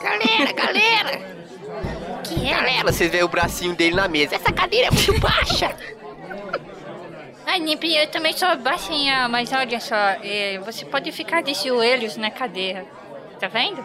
Galera, 0.00 0.52
galera! 0.52 1.34
Que 2.22 2.46
é? 2.46 2.54
Galera, 2.54 2.92
vocês 2.92 3.10
veem 3.10 3.24
o 3.24 3.28
bracinho 3.28 3.74
dele 3.74 3.96
na 3.96 4.08
mesa. 4.08 4.36
Essa 4.36 4.52
cadeira 4.52 4.88
é 4.88 4.90
muito 4.90 5.18
baixa. 5.20 5.74
Ah, 7.46 7.58
Nimpy, 7.58 7.94
eu 7.96 8.06
também 8.08 8.32
sou 8.32 8.56
baixinha, 8.56 9.28
mas 9.28 9.52
olha 9.52 9.78
só, 9.78 9.94
é, 9.94 10.58
você 10.64 10.84
pode 10.84 11.12
ficar 11.12 11.42
de 11.42 11.54
joelhos 11.54 12.16
na 12.16 12.30
cadeira. 12.30 12.84
Tá 13.38 13.48
vendo? 13.48 13.84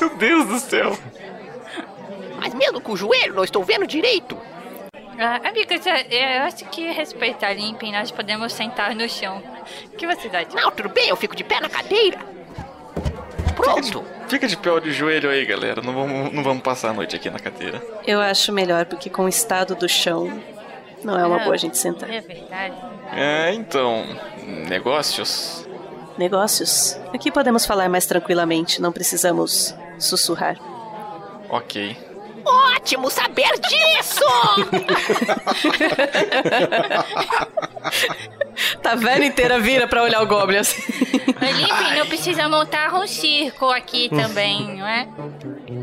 Meu 0.00 0.16
Deus 0.16 0.46
do 0.46 0.58
céu. 0.58 0.98
Mas 2.38 2.54
mesmo 2.54 2.80
com 2.80 2.92
o 2.92 2.96
joelho, 2.96 3.34
não 3.34 3.44
estou 3.44 3.64
vendo 3.64 3.86
direito. 3.86 4.36
Ah, 5.18 5.40
amigas, 5.48 5.86
é, 5.86 6.38
eu 6.38 6.42
acho 6.42 6.64
que 6.66 6.90
respeitar 6.92 7.52
Limpy, 7.54 7.90
nós 7.90 8.10
podemos 8.10 8.52
sentar 8.52 8.94
no 8.94 9.08
chão. 9.08 9.42
Que 9.96 10.06
você 10.06 10.28
acha? 10.28 10.48
Não, 10.54 10.70
tudo 10.70 10.90
bem, 10.90 11.08
eu 11.08 11.16
fico 11.16 11.34
de 11.34 11.42
pé 11.42 11.58
na 11.60 11.68
cadeira. 11.70 12.18
Pronto. 13.54 14.04
Fica 14.28 14.46
de 14.46 14.56
pé 14.56 14.70
ou 14.70 14.80
de 14.80 14.92
joelho 14.92 15.30
aí, 15.30 15.46
galera. 15.46 15.80
Não 15.80 15.94
vamos, 15.94 16.32
não 16.32 16.42
vamos 16.42 16.62
passar 16.62 16.90
a 16.90 16.92
noite 16.92 17.16
aqui 17.16 17.30
na 17.30 17.38
cadeira. 17.38 17.82
Eu 18.06 18.20
acho 18.20 18.52
melhor, 18.52 18.84
porque 18.84 19.08
com 19.08 19.24
o 19.24 19.28
estado 19.28 19.74
do 19.74 19.88
chão, 19.88 20.30
não 21.02 21.18
é 21.18 21.26
uma 21.26 21.36
Ah, 21.36 21.44
boa 21.44 21.54
a 21.54 21.58
gente 21.58 21.78
sentar. 21.78 22.10
É 22.10 22.20
verdade. 22.20 22.74
É, 23.14 23.54
então. 23.54 24.04
Negócios? 24.68 25.65
Negócios? 26.18 26.98
Aqui 27.12 27.30
podemos 27.30 27.66
falar 27.66 27.88
mais 27.88 28.06
tranquilamente, 28.06 28.80
não 28.80 28.90
precisamos 28.92 29.74
sussurrar. 29.98 30.56
Ok. 31.48 31.96
Ótimo 32.44 33.10
saber 33.10 33.50
disso! 33.60 34.24
Taverna 38.82 39.26
inteira 39.26 39.58
vira 39.58 39.86
pra 39.86 40.02
olhar 40.02 40.22
o 40.22 40.26
Goblin 40.26 40.58
assim. 40.58 40.80
Limpy, 41.02 41.98
não 41.98 42.06
precisa 42.06 42.48
montar 42.48 42.94
um 42.94 43.06
circo 43.06 43.68
aqui 43.70 44.08
também, 44.08 44.76
não 44.78 44.86
é? 44.86 45.08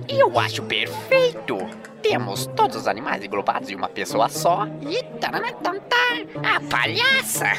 Eu 0.08 0.40
acho 0.40 0.64
perfeito. 0.64 1.58
Temos 2.04 2.46
todos 2.48 2.76
os 2.76 2.88
animais 2.88 3.24
englobados 3.24 3.70
em 3.70 3.76
uma 3.76 3.88
pessoa 3.88 4.28
só. 4.28 4.68
E 4.82 5.02
taranatantá, 5.20 5.96
a 6.44 6.60
palhaça. 6.70 7.54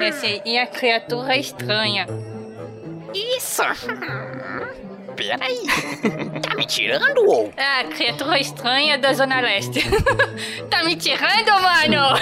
Esse, 0.00 0.42
e 0.46 0.58
a 0.58 0.66
criatura 0.66 1.36
estranha. 1.36 2.06
Isso. 3.14 3.62
Peraí. 5.14 5.60
Tá 6.42 6.54
me 6.56 6.66
tirando 6.66 7.18
ou? 7.26 7.52
Ah, 7.56 7.84
criatura 7.84 8.40
estranha 8.40 8.98
da 8.98 9.12
Zona 9.12 9.40
Leste. 9.40 9.80
tá 10.68 10.82
me 10.82 10.96
tirando, 10.96 11.52
mano? 11.62 12.16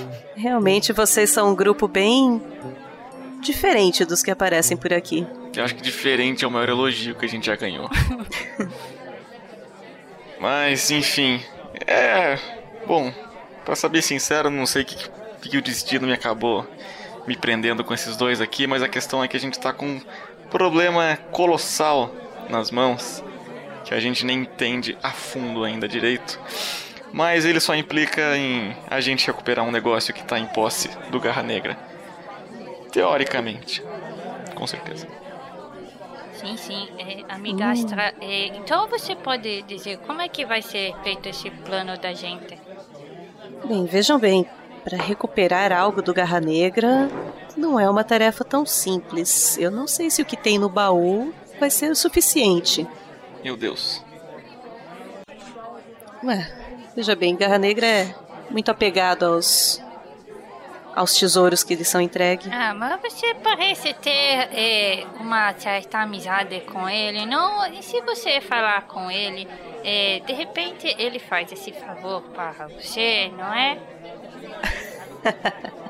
Realmente 0.36 0.92
vocês 0.92 1.30
são 1.30 1.50
um 1.50 1.54
grupo 1.54 1.86
bem 1.86 2.42
diferente 3.40 4.04
dos 4.04 4.22
que 4.22 4.30
aparecem 4.30 4.76
por 4.76 4.92
aqui. 4.92 5.26
Eu 5.54 5.64
acho 5.64 5.74
que 5.74 5.82
diferente 5.82 6.44
é 6.44 6.48
o 6.48 6.50
maior 6.50 6.68
elogio 6.68 7.14
que 7.14 7.24
a 7.24 7.28
gente 7.28 7.46
já 7.46 7.56
ganhou. 7.56 7.88
Mas, 10.38 10.90
enfim. 10.90 11.42
É. 11.86 12.38
Bom, 12.86 13.12
pra 13.64 13.76
ser 13.76 14.02
sincero, 14.02 14.50
não 14.50 14.66
sei 14.66 14.82
o 14.82 14.84
que, 14.84 14.96
que, 15.40 15.48
que 15.50 15.58
o 15.58 15.62
destino 15.62 16.06
me 16.06 16.12
acabou 16.12 16.66
me 17.26 17.36
prendendo 17.36 17.84
com 17.84 17.92
esses 17.92 18.16
dois 18.16 18.40
aqui, 18.40 18.66
mas 18.66 18.82
a 18.82 18.88
questão 18.88 19.22
é 19.22 19.28
que 19.28 19.36
a 19.36 19.40
gente 19.40 19.58
tá 19.58 19.72
com 19.72 19.86
um 19.86 20.00
problema 20.50 21.18
colossal 21.30 22.14
nas 22.48 22.70
mãos 22.70 23.22
que 23.84 23.94
a 23.94 24.00
gente 24.00 24.24
nem 24.24 24.40
entende 24.40 24.96
a 25.02 25.10
fundo 25.10 25.64
ainda 25.64 25.88
direito. 25.88 26.38
Mas 27.12 27.44
ele 27.44 27.60
só 27.60 27.74
implica 27.74 28.36
em 28.36 28.74
a 28.88 29.00
gente 29.00 29.26
recuperar 29.26 29.64
um 29.64 29.70
negócio 29.70 30.14
que 30.14 30.24
tá 30.24 30.38
em 30.38 30.46
posse 30.46 30.88
do 31.10 31.20
Garra 31.20 31.42
Negra. 31.42 31.76
Teoricamente. 32.90 33.82
Com 34.54 34.66
certeza. 34.66 35.06
Sim, 36.34 36.56
sim, 36.56 36.88
é, 36.98 37.32
amiga 37.32 37.70
Astra. 37.70 38.14
é, 38.20 38.46
então 38.56 38.88
você 38.88 39.14
pode 39.14 39.62
dizer 39.62 39.98
como 39.98 40.22
é 40.22 40.28
que 40.28 40.46
vai 40.46 40.62
ser 40.62 40.94
feito 41.02 41.28
esse 41.28 41.50
plano 41.50 41.98
da 41.98 42.14
gente? 42.14 42.58
Bem, 43.66 43.84
vejam 43.84 44.18
bem, 44.18 44.46
para 44.82 44.96
recuperar 44.96 45.70
algo 45.70 46.00
do 46.00 46.14
Garra 46.14 46.40
Negra 46.40 47.10
não 47.56 47.78
é 47.78 47.88
uma 47.90 48.02
tarefa 48.02 48.42
tão 48.42 48.64
simples. 48.64 49.58
Eu 49.58 49.70
não 49.70 49.86
sei 49.86 50.10
se 50.10 50.22
o 50.22 50.24
que 50.24 50.36
tem 50.36 50.58
no 50.58 50.68
baú 50.68 51.32
vai 51.58 51.70
ser 51.70 51.90
o 51.90 51.96
suficiente. 51.96 52.86
Meu 53.44 53.56
Deus. 53.56 54.02
Ué, 56.24 56.50
veja 56.96 57.14
bem, 57.14 57.36
Garra 57.36 57.58
Negra 57.58 57.86
é 57.86 58.14
muito 58.50 58.70
apegado 58.70 59.24
aos 59.24 59.82
aos 60.94 61.14
tesouros 61.14 61.62
que 61.62 61.74
lhe 61.74 61.84
são 61.84 62.00
entregues. 62.00 62.50
Ah, 62.52 62.74
mas 62.74 63.00
você 63.00 63.34
parece 63.34 63.94
ter 63.94 64.48
é, 64.52 65.06
uma 65.18 65.52
certa 65.54 65.98
amizade 65.98 66.60
com 66.60 66.88
ele, 66.88 67.26
não? 67.26 67.66
E 67.72 67.82
se 67.82 68.00
você 68.02 68.40
falar 68.40 68.82
com 68.82 69.10
ele, 69.10 69.48
é, 69.84 70.20
de 70.26 70.32
repente 70.32 70.94
ele 70.98 71.18
faz 71.18 71.52
esse 71.52 71.72
favor 71.72 72.22
para 72.34 72.68
você, 72.68 73.30
não 73.36 73.52
é? 73.52 73.78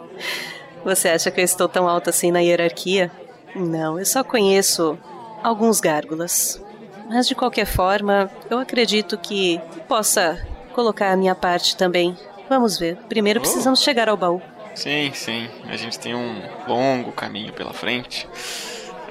Você 0.84 1.10
acha 1.10 1.30
que 1.30 1.40
eu 1.40 1.44
estou 1.44 1.68
tão 1.68 1.86
alto 1.86 2.08
assim 2.08 2.30
na 2.30 2.40
hierarquia? 2.40 3.10
Não, 3.54 3.98
eu 3.98 4.06
só 4.06 4.24
conheço 4.24 4.98
alguns 5.42 5.78
gárgulas. 5.78 6.62
Mas 7.08 7.28
de 7.28 7.34
qualquer 7.34 7.66
forma, 7.66 8.30
eu 8.48 8.58
acredito 8.58 9.18
que 9.18 9.60
possa 9.86 10.40
colocar 10.72 11.12
a 11.12 11.16
minha 11.16 11.34
parte 11.34 11.76
também. 11.76 12.16
Vamos 12.48 12.78
ver. 12.78 12.96
Primeiro 13.08 13.40
precisamos 13.40 13.82
chegar 13.82 14.08
ao 14.08 14.16
baú. 14.16 14.40
Sim, 14.80 15.12
sim. 15.12 15.46
A 15.68 15.76
gente 15.76 15.98
tem 15.98 16.14
um 16.14 16.40
longo 16.66 17.12
caminho 17.12 17.52
pela 17.52 17.74
frente. 17.74 18.26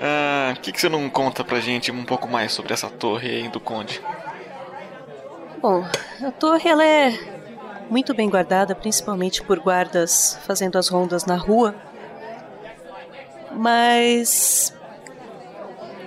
Ah, 0.01 0.51
O 0.57 0.59
que, 0.61 0.71
que 0.71 0.81
você 0.81 0.89
não 0.89 1.07
conta 1.11 1.43
pra 1.43 1.59
gente 1.59 1.91
um 1.91 2.03
pouco 2.03 2.27
mais 2.27 2.51
sobre 2.51 2.73
essa 2.73 2.89
torre 2.89 3.29
aí 3.29 3.49
do 3.49 3.59
Conde? 3.59 4.01
Bom, 5.61 5.85
a 6.23 6.31
torre 6.31 6.67
ela 6.67 6.83
é 6.83 7.13
muito 7.87 8.15
bem 8.15 8.27
guardada, 8.27 8.73
principalmente 8.73 9.43
por 9.43 9.59
guardas 9.59 10.39
fazendo 10.47 10.75
as 10.75 10.87
rondas 10.87 11.25
na 11.25 11.35
rua. 11.35 11.75
Mas 13.51 14.73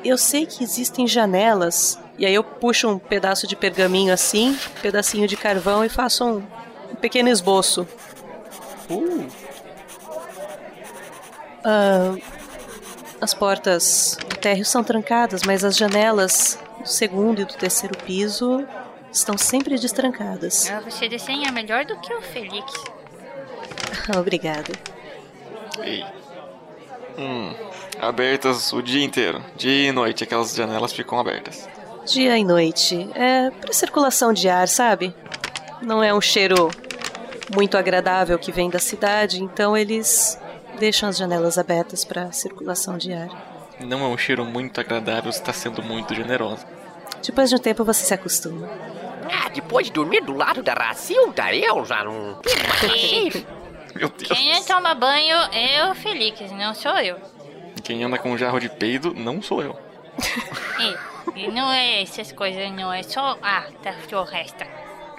eu 0.04 0.18
sei 0.18 0.44
que 0.44 0.64
existem 0.64 1.06
janelas, 1.06 2.00
e 2.18 2.26
aí 2.26 2.34
eu 2.34 2.42
puxo 2.42 2.88
um 2.88 2.98
pedaço 2.98 3.46
de 3.46 3.54
pergaminho 3.54 4.12
assim, 4.12 4.58
um 4.76 4.80
pedacinho 4.80 5.28
de 5.28 5.36
carvão 5.36 5.84
e 5.84 5.88
faço 5.88 6.24
um, 6.24 6.42
um 6.90 6.96
pequeno 6.96 7.28
esboço. 7.28 7.86
Uh. 8.90 9.41
Ah, 11.64 12.14
as 13.20 13.32
portas 13.34 14.16
do 14.28 14.36
térreo 14.36 14.64
são 14.64 14.82
trancadas, 14.82 15.42
mas 15.46 15.64
as 15.64 15.76
janelas 15.76 16.58
do 16.80 16.88
segundo 16.88 17.40
e 17.40 17.44
do 17.44 17.54
terceiro 17.54 17.96
piso 17.98 18.66
estão 19.12 19.38
sempre 19.38 19.78
destrancadas. 19.78 20.70
Ah, 20.70 20.80
Você 20.80 21.08
desenha 21.08 21.52
melhor 21.52 21.84
do 21.84 21.96
que 22.00 22.12
o 22.12 22.20
Felix. 22.20 22.72
Obrigada. 24.18 24.72
Ei. 25.82 26.04
Hum. 27.18 27.54
Abertas 28.00 28.72
o 28.72 28.82
dia 28.82 29.04
inteiro. 29.04 29.42
Dia 29.56 29.88
e 29.88 29.92
noite, 29.92 30.24
aquelas 30.24 30.54
janelas 30.54 30.92
ficam 30.92 31.18
abertas. 31.20 31.68
Dia 32.06 32.36
e 32.36 32.44
noite. 32.44 33.08
É 33.14 33.50
para 33.50 33.72
circulação 33.72 34.32
de 34.32 34.48
ar, 34.48 34.66
sabe? 34.66 35.14
Não 35.80 36.02
é 36.02 36.12
um 36.12 36.20
cheiro 36.20 36.70
muito 37.54 37.76
agradável 37.76 38.38
que 38.38 38.50
vem 38.50 38.70
da 38.70 38.78
cidade, 38.78 39.42
então 39.42 39.76
eles 39.76 40.38
deixam 40.78 41.08
as 41.08 41.16
janelas 41.16 41.58
abertas 41.58 42.04
para 42.04 42.32
circulação 42.32 42.98
de 42.98 43.12
ar. 43.12 43.28
Não 43.80 44.04
é 44.04 44.08
um 44.08 44.18
cheiro 44.18 44.44
muito 44.44 44.80
agradável, 44.80 45.32
você 45.32 45.42
tá 45.42 45.52
sendo 45.52 45.82
muito 45.82 46.14
generosa. 46.14 46.66
Depois 47.24 47.50
de 47.50 47.56
um 47.56 47.58
tempo 47.58 47.84
você 47.84 48.04
se 48.04 48.14
acostuma. 48.14 48.68
Ah, 49.30 49.48
depois 49.48 49.86
de 49.86 49.92
dormir 49.92 50.22
do 50.22 50.36
lado 50.36 50.62
da 50.62 50.74
Racilda, 50.74 51.54
eu 51.54 51.84
já 51.84 52.04
não. 52.04 52.40
Meu 53.94 54.08
Deus. 54.08 54.28
quem 54.28 54.62
toma 54.64 54.94
banho 54.94 55.36
é 55.52 55.90
o 55.90 55.94
Felix, 55.94 56.50
não 56.52 56.74
sou 56.74 56.98
eu. 56.98 57.16
Quem 57.84 58.02
anda 58.04 58.18
com 58.18 58.32
um 58.32 58.38
jarro 58.38 58.58
de 58.58 58.68
peido 58.68 59.12
não 59.14 59.42
sou 59.42 59.62
eu. 59.62 59.78
E, 61.36 61.44
e 61.44 61.50
não 61.52 61.70
é 61.70 62.02
essas 62.02 62.32
coisas, 62.32 62.72
não 62.72 62.92
é 62.92 63.02
só 63.04 63.38
a 63.40 63.66
da 63.84 63.92
floresta. 63.92 64.66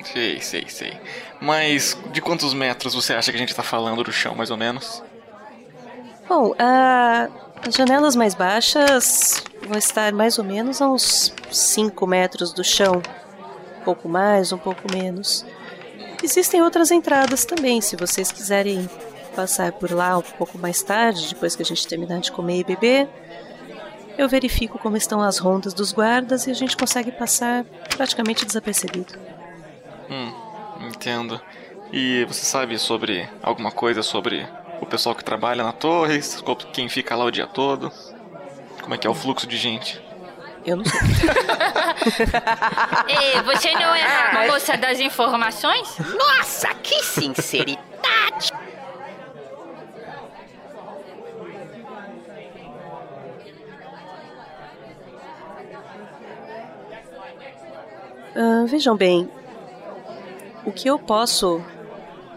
Sei, 0.04 0.42
sei, 0.42 0.68
sei. 0.68 1.00
Mas 1.40 1.98
de 2.12 2.20
quantos 2.20 2.54
metros 2.54 2.94
você 2.94 3.14
acha 3.14 3.32
que 3.32 3.38
a 3.38 3.40
gente 3.40 3.56
tá 3.56 3.64
falando 3.64 4.04
do 4.04 4.12
chão, 4.12 4.36
mais 4.36 4.52
ou 4.52 4.58
menos? 4.58 5.02
Bom, 6.28 6.54
a- 6.58 7.30
as 7.68 7.74
janelas 7.76 8.16
mais 8.16 8.34
baixas 8.34 9.44
vão 9.68 9.78
estar 9.78 10.12
mais 10.14 10.38
ou 10.38 10.44
menos 10.44 10.82
a 10.82 10.88
uns 10.90 11.34
5 11.52 12.06
metros 12.08 12.54
do 12.54 12.64
chão. 12.64 13.02
Um 13.80 13.84
pouco 13.84 14.08
mais, 14.10 14.52
um 14.52 14.58
pouco 14.58 14.82
menos. 14.92 15.46
Existem 16.24 16.62
outras 16.62 16.90
entradas 16.92 17.44
também, 17.46 17.82
se 17.82 17.96
vocês 17.96 18.32
quiserem 18.32 18.90
passar 19.36 19.72
por 19.74 19.92
lá 19.92 20.18
um 20.18 20.22
pouco 20.22 20.58
mais 20.58 20.82
tarde, 20.82 21.28
depois 21.34 21.56
que 21.56 21.62
a 21.62 21.66
gente 21.66 21.86
terminar 21.88 22.20
de 22.20 22.32
comer 22.32 22.60
e 22.60 22.64
beber. 22.64 23.10
Eu 24.18 24.30
verifico 24.30 24.78
como 24.78 24.96
estão 24.96 25.22
as 25.22 25.40
rondas 25.40 25.74
dos 25.74 25.92
guardas 25.92 26.46
e 26.48 26.52
a 26.52 26.54
gente 26.54 26.78
consegue 26.78 27.12
passar 27.12 27.66
praticamente 27.98 28.46
desapercebido. 28.46 29.16
Hum, 30.10 30.32
entendo. 30.88 31.42
E 31.92 32.24
você 32.26 32.46
sabe 32.46 32.78
sobre 32.78 33.28
alguma 33.42 33.72
coisa 33.72 34.04
sobre 34.04 34.48
o 34.82 34.86
pessoal 34.86 35.16
que 35.16 35.24
trabalha 35.24 35.64
na 35.64 35.72
torre, 35.72 36.20
quem 36.72 36.90
fica 36.90 37.16
lá 37.16 37.26
o 37.26 37.32
dia 37.32 37.48
todo? 37.48 37.92
como 38.84 38.94
é 38.94 38.98
que 38.98 39.08
é 39.08 39.10
o 39.10 39.14
fluxo 39.14 39.48
de 39.48 39.58
gente. 39.58 40.02
Eu 40.66 40.78
não 40.78 40.86
sei. 40.86 41.00
Ei, 43.08 43.42
você 43.44 43.72
não 43.74 43.96
é 43.96 44.04
a 44.04 44.48
moça 44.52 44.78
das 44.78 45.00
informações? 45.00 45.98
Nossa, 46.00 46.74
que 46.76 47.02
sinceridade! 47.04 48.52
Ah, 58.36 58.66
vejam 58.68 58.98
bem, 58.98 59.30
o 60.66 60.72
que 60.72 60.90
eu 60.90 60.98
posso 60.98 61.64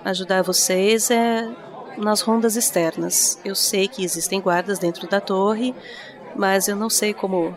ajudar 0.05 0.43
vocês 0.43 1.11
é 1.11 1.49
nas 1.97 2.21
rondas 2.21 2.57
externas. 2.57 3.39
Eu 3.45 3.55
sei 3.55 3.89
que 3.89 4.05
existem 4.05 4.41
guardas 4.41 4.79
dentro 4.79 5.09
da 5.09 5.21
torre, 5.21 5.75
mas 6.35 6.69
eu 6.69 6.77
não 6.77 6.91
sei 6.91 7.15
como 7.15 7.57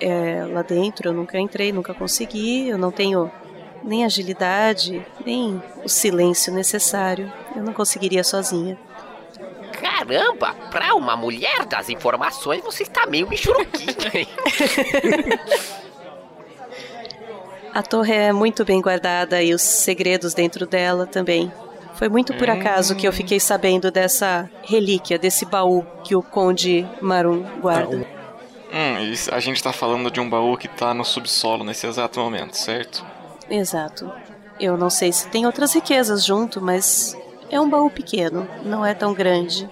é 0.00 0.44
lá 0.46 0.62
dentro. 0.62 1.08
Eu 1.08 1.12
nunca 1.12 1.38
entrei, 1.38 1.72
nunca 1.72 1.94
consegui. 1.94 2.68
Eu 2.68 2.78
não 2.78 2.90
tenho 2.90 3.30
nem 3.82 4.04
agilidade, 4.04 5.04
nem 5.24 5.62
o 5.84 5.88
silêncio 5.88 6.52
necessário. 6.52 7.32
Eu 7.54 7.62
não 7.62 7.72
conseguiria 7.72 8.24
sozinha. 8.24 8.78
Caramba, 9.72 10.54
pra 10.70 10.94
uma 10.94 11.16
mulher 11.16 11.64
das 11.66 11.88
informações 11.88 12.62
você 12.64 12.82
está 12.82 13.06
meio 13.06 13.28
michuruquinha, 13.28 14.10
hein? 14.12 14.28
A 17.74 17.82
torre 17.82 18.12
é 18.12 18.32
muito 18.32 18.64
bem 18.64 18.80
guardada 18.80 19.40
e 19.40 19.54
os 19.54 19.62
segredos 19.62 20.34
dentro 20.34 20.66
dela 20.66 21.06
também. 21.06 21.52
Foi 21.98 22.08
muito 22.08 22.32
por 22.34 22.48
acaso 22.48 22.94
que 22.94 23.08
eu 23.08 23.12
fiquei 23.12 23.40
sabendo 23.40 23.90
dessa 23.90 24.48
relíquia, 24.62 25.18
desse 25.18 25.44
baú 25.44 25.84
que 26.04 26.14
o 26.14 26.22
Conde 26.22 26.88
Marum 27.00 27.44
guarda. 27.60 28.06
Hum, 28.72 28.98
e 29.00 29.14
a 29.32 29.40
gente 29.40 29.60
tá 29.60 29.72
falando 29.72 30.08
de 30.08 30.20
um 30.20 30.30
baú 30.30 30.56
que 30.56 30.68
tá 30.68 30.94
no 30.94 31.04
subsolo 31.04 31.64
nesse 31.64 31.88
exato 31.88 32.20
momento, 32.20 32.56
certo? 32.56 33.04
Exato. 33.50 34.12
Eu 34.60 34.76
não 34.76 34.88
sei 34.88 35.10
se 35.10 35.26
tem 35.28 35.44
outras 35.44 35.74
riquezas 35.74 36.24
junto, 36.24 36.60
mas 36.60 37.16
é 37.50 37.60
um 37.60 37.68
baú 37.68 37.90
pequeno, 37.90 38.46
não 38.62 38.86
é 38.86 38.94
tão 38.94 39.12
grande. 39.12 39.68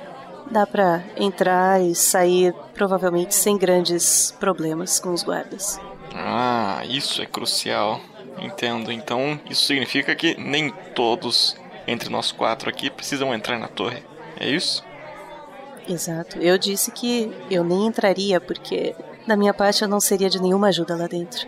Dá 0.51 0.67
pra 0.67 1.05
entrar 1.17 1.81
e 1.81 1.95
sair 1.95 2.53
provavelmente 2.75 3.37
sem 3.37 3.57
grandes 3.57 4.35
problemas 4.41 4.99
com 4.99 5.13
os 5.13 5.23
guardas. 5.23 5.81
Ah, 6.13 6.83
isso 6.89 7.23
é 7.23 7.27
crucial. 7.27 8.01
Entendo. 8.39 8.93
Então, 8.93 9.41
isso 9.49 9.65
significa 9.65 10.15
que 10.15 10.37
nem 10.39 10.71
todos 10.95 11.57
entre 11.87 12.09
nós 12.09 12.33
quatro 12.33 12.69
aqui 12.69 12.91
precisam 12.91 13.35
entrar 13.35 13.59
na 13.59 13.69
torre. 13.69 14.03
É 14.39 14.49
isso? 14.49 14.85
Exato. 15.89 16.39
Eu 16.39 16.59
disse 16.59 16.91
que 16.91 17.33
eu 17.51 17.63
nem 17.63 17.87
entraria 17.87 18.41
porque, 18.41 18.95
da 19.27 19.37
minha 19.37 19.55
parte, 19.55 19.83
eu 19.83 19.89
não 19.89 20.01
seria 20.01 20.29
de 20.29 20.41
nenhuma 20.43 20.69
ajuda 20.69 20.97
lá 20.97 21.07
dentro. 21.07 21.47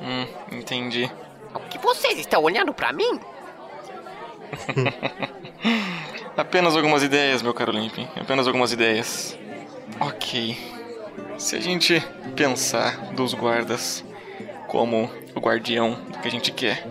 Hum, 0.00 0.26
entendi. 0.52 1.10
O 1.54 1.60
que 1.60 1.78
vocês 1.78 2.18
estão 2.18 2.42
olhando 2.42 2.72
pra 2.72 2.92
mim? 2.92 3.20
Apenas 6.36 6.74
algumas 6.74 7.02
ideias, 7.02 7.42
meu 7.42 7.54
caro 7.54 7.72
Limpin. 7.72 8.08
Apenas 8.16 8.46
algumas 8.46 8.72
ideias. 8.72 9.38
Ok. 10.00 10.56
Se 11.38 11.56
a 11.56 11.60
gente 11.60 12.02
pensar 12.34 13.12
dos 13.12 13.34
guardas 13.34 14.04
como 14.66 15.08
o 15.34 15.40
guardião 15.40 15.94
do 16.08 16.18
que 16.18 16.26
a 16.26 16.30
gente 16.30 16.50
quer, 16.50 16.86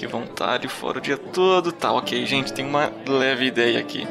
que 0.00 0.06
vão 0.06 0.24
estar 0.24 0.54
ali 0.54 0.66
fora 0.66 0.96
o 0.96 1.00
dia 1.00 1.18
todo, 1.18 1.72
tá 1.72 1.92
ok, 1.92 2.24
gente, 2.24 2.54
tem 2.54 2.64
uma 2.64 2.90
leve 3.06 3.44
ideia 3.44 3.78
aqui. 3.78 4.08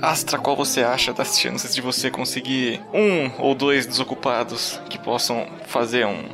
Astra, 0.00 0.38
qual 0.38 0.56
você 0.56 0.82
acha 0.82 1.12
das 1.12 1.38
chances 1.38 1.74
de 1.74 1.82
você 1.82 2.10
conseguir 2.10 2.80
um 2.92 3.30
ou 3.38 3.54
dois 3.54 3.86
desocupados 3.86 4.80
que 4.88 4.98
possam 4.98 5.46
fazer 5.66 6.06
um. 6.06 6.24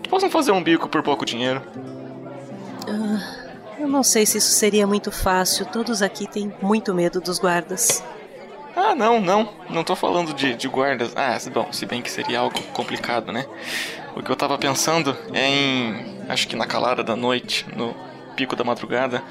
que 0.00 0.08
possam 0.08 0.30
fazer 0.30 0.52
um 0.52 0.62
bico 0.62 0.88
por 0.88 1.02
pouco 1.02 1.26
dinheiro? 1.26 1.60
Ah, 2.86 3.48
eu 3.80 3.88
não 3.88 4.04
sei 4.04 4.24
se 4.24 4.38
isso 4.38 4.52
seria 4.52 4.86
muito 4.86 5.10
fácil. 5.10 5.66
Todos 5.66 6.00
aqui 6.00 6.28
têm 6.28 6.54
muito 6.62 6.94
medo 6.94 7.20
dos 7.20 7.40
guardas. 7.40 8.02
Ah, 8.76 8.94
não, 8.94 9.20
não. 9.20 9.52
Não 9.68 9.82
tô 9.82 9.96
falando 9.96 10.32
de, 10.32 10.54
de 10.54 10.68
guardas. 10.68 11.12
Ah, 11.16 11.36
bom, 11.52 11.72
se 11.72 11.84
bem 11.84 12.00
que 12.00 12.10
seria 12.10 12.38
algo 12.38 12.62
complicado, 12.72 13.32
né? 13.32 13.44
O 14.14 14.22
que 14.22 14.30
eu 14.30 14.36
tava 14.36 14.56
pensando 14.56 15.16
é 15.34 15.48
em. 15.48 16.17
Acho 16.28 16.46
que 16.46 16.54
na 16.54 16.66
calada 16.66 17.02
da 17.02 17.16
noite, 17.16 17.66
no 17.74 17.96
pico 18.36 18.54
da 18.54 18.62
madrugada, 18.62 19.22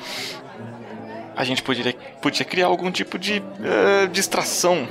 a 1.35 1.43
gente 1.43 1.61
poderia, 1.61 1.93
podia 2.21 2.43
criar 2.43 2.65
algum 2.65 2.91
tipo 2.91 3.19
de 3.19 3.39
uh, 3.39 4.07
distração 4.07 4.87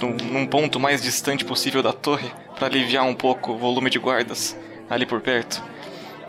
num, 0.00 0.10
num 0.32 0.46
ponto 0.46 0.80
mais 0.80 1.00
distante 1.02 1.44
possível 1.44 1.82
da 1.82 1.92
torre 1.92 2.30
para 2.56 2.66
aliviar 2.66 3.04
um 3.04 3.14
pouco 3.14 3.52
o 3.52 3.56
volume 3.56 3.88
de 3.88 3.98
guardas 3.98 4.56
ali 4.90 5.06
por 5.06 5.20
perto. 5.20 5.62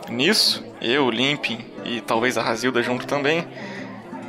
Nisso, 0.08 0.64
eu, 0.80 1.10
Limpin 1.10 1.64
e 1.84 2.00
talvez 2.00 2.38
a 2.38 2.42
Razilda 2.42 2.82
junto 2.82 3.06
também, 3.06 3.46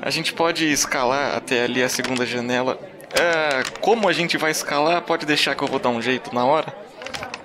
a 0.02 0.10
gente 0.10 0.34
pode 0.34 0.70
escalar 0.70 1.36
até 1.36 1.64
ali 1.64 1.84
a 1.84 1.90
segunda 1.90 2.26
janela. 2.26 2.80
Uh, 3.10 3.80
como 3.80 4.08
a 4.08 4.14
gente 4.14 4.38
vai 4.38 4.52
escalar, 4.52 5.02
pode 5.02 5.26
deixar 5.26 5.56
que 5.56 5.64
eu 5.64 5.68
vou 5.68 5.80
dar 5.80 5.90
um 5.90 6.02
jeito 6.02 6.34
na 6.34 6.46
hora. 6.46 6.74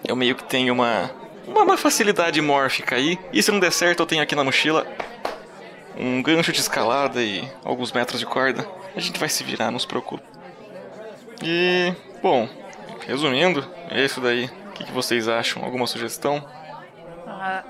Eu 0.06 0.16
meio 0.16 0.34
que 0.34 0.44
tenho 0.44 0.72
uma, 0.72 1.10
uma 1.46 1.76
facilidade 1.76 2.40
mórfica 2.40 2.96
aí. 2.96 3.18
E 3.32 3.42
se 3.42 3.50
não 3.50 3.60
der 3.60 3.72
certo, 3.72 4.00
eu 4.00 4.06
tenho 4.06 4.22
aqui 4.22 4.34
na 4.34 4.44
mochila 4.44 4.86
um 5.96 6.22
gancho 6.22 6.52
de 6.52 6.60
escalada 6.60 7.22
e 7.22 7.48
alguns 7.64 7.92
metros 7.92 8.20
de 8.20 8.26
corda. 8.26 8.66
A 8.94 9.00
gente 9.00 9.18
vai 9.18 9.28
se 9.28 9.42
virar, 9.44 9.70
não 9.70 9.78
se 9.78 9.86
preocupe. 9.86 10.24
E, 11.42 11.92
bom, 12.22 12.48
resumindo, 13.06 13.66
é 13.90 14.04
isso 14.04 14.20
daí. 14.20 14.46
O 14.68 14.72
que, 14.72 14.84
que 14.84 14.92
vocês 14.92 15.28
acham? 15.28 15.64
Alguma 15.64 15.86
sugestão? 15.86 16.44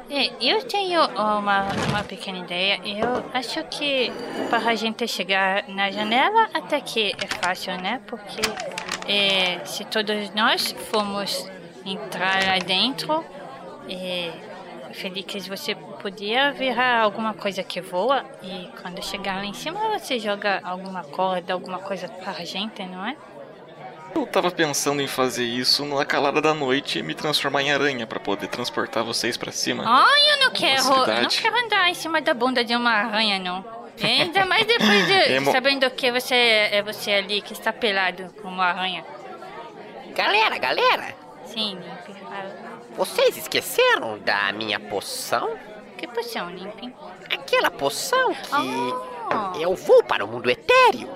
É, 0.09 0.31
eu 0.41 0.63
tenho 0.65 1.05
uma, 1.05 1.67
uma 1.89 2.05
pequena 2.05 2.39
ideia. 2.39 2.81
Eu 2.85 3.25
acho 3.35 3.63
que 3.65 4.13
para 4.49 4.71
a 4.71 4.75
gente 4.75 5.07
chegar 5.09 5.69
na 5.69 5.91
janela 5.91 6.49
até 6.55 6.81
que 6.81 7.13
é 7.21 7.27
fácil, 7.43 7.77
né? 7.81 8.01
Porque 8.07 8.41
é, 9.09 9.65
se 9.65 9.85
todos 9.85 10.33
nós 10.35 10.73
formos 10.91 11.51
entrar 11.85 12.45
lá 12.45 12.59
dentro, 12.65 13.25
é, 13.89 14.33
Felix, 14.93 15.47
você 15.47 15.75
podia 15.75 16.53
virar 16.53 17.01
alguma 17.01 17.35
coisa 17.35 17.63
que 17.63 17.81
voa 17.81 18.25
e 18.43 18.69
quando 18.81 19.03
chegar 19.03 19.37
lá 19.37 19.45
em 19.45 19.53
cima 19.53 19.81
você 19.99 20.19
joga 20.19 20.61
alguma 20.63 21.03
corda, 21.05 21.53
alguma 21.53 21.79
coisa 21.79 22.09
para 22.09 22.33
a 22.33 22.45
gente, 22.45 22.83
não 22.85 23.05
é? 23.07 23.17
Eu 24.15 24.25
tava 24.27 24.51
pensando 24.51 25.03
em 25.03 25.09
fazer 25.09 25.45
isso 25.45 25.85
na 25.85 26.05
calada 26.05 26.41
da 26.41 26.55
noite 26.55 27.01
e 27.01 27.03
me 27.03 27.15
transformar 27.15 27.63
em 27.63 27.73
aranha 27.73 28.07
para 28.07 28.21
poder 28.21 28.47
transportar 28.47 29.03
vocês 29.03 29.37
para 29.37 29.51
cima. 29.51 29.83
Ai, 29.85 30.33
eu 30.33 30.45
não 30.45 30.51
quero, 30.53 30.83
eu 30.85 31.23
não 31.23 31.29
quero 31.29 31.65
andar 31.65 31.91
em 31.91 31.95
cima 31.95 32.21
da 32.21 32.33
bunda 32.33 32.65
de 32.65 32.77
uma 32.77 32.91
aranha, 32.91 33.41
não. 33.41 33.65
Ainda 34.01 34.47
mais 34.47 34.67
depois 34.67 35.07
de 35.07 35.13
É 35.35 35.41
sabendo 35.41 35.91
que 35.91 36.13
você 36.13 36.35
é 36.71 36.83
você 36.83 37.13
ali 37.13 37.41
que 37.41 37.53
está 37.53 37.73
pelado 37.73 38.33
como 38.41 38.55
uma 38.55 38.67
aranha. 38.67 39.05
Galera, 40.15 40.59
galera, 40.59 41.15
Sim. 41.47 41.79
Vocês 42.97 43.37
esqueceram 43.37 44.19
da 44.19 44.53
minha 44.53 44.79
poção? 44.79 45.57
Que 45.97 46.07
poção, 46.07 46.51
Limp? 46.51 46.93
Aquela 47.33 47.71
poção 47.71 48.35
que 48.35 49.63
eu 49.63 49.75
vou 49.75 50.03
para 50.03 50.25
o 50.25 50.29
mundo 50.29 50.51
etéreo. 50.51 51.09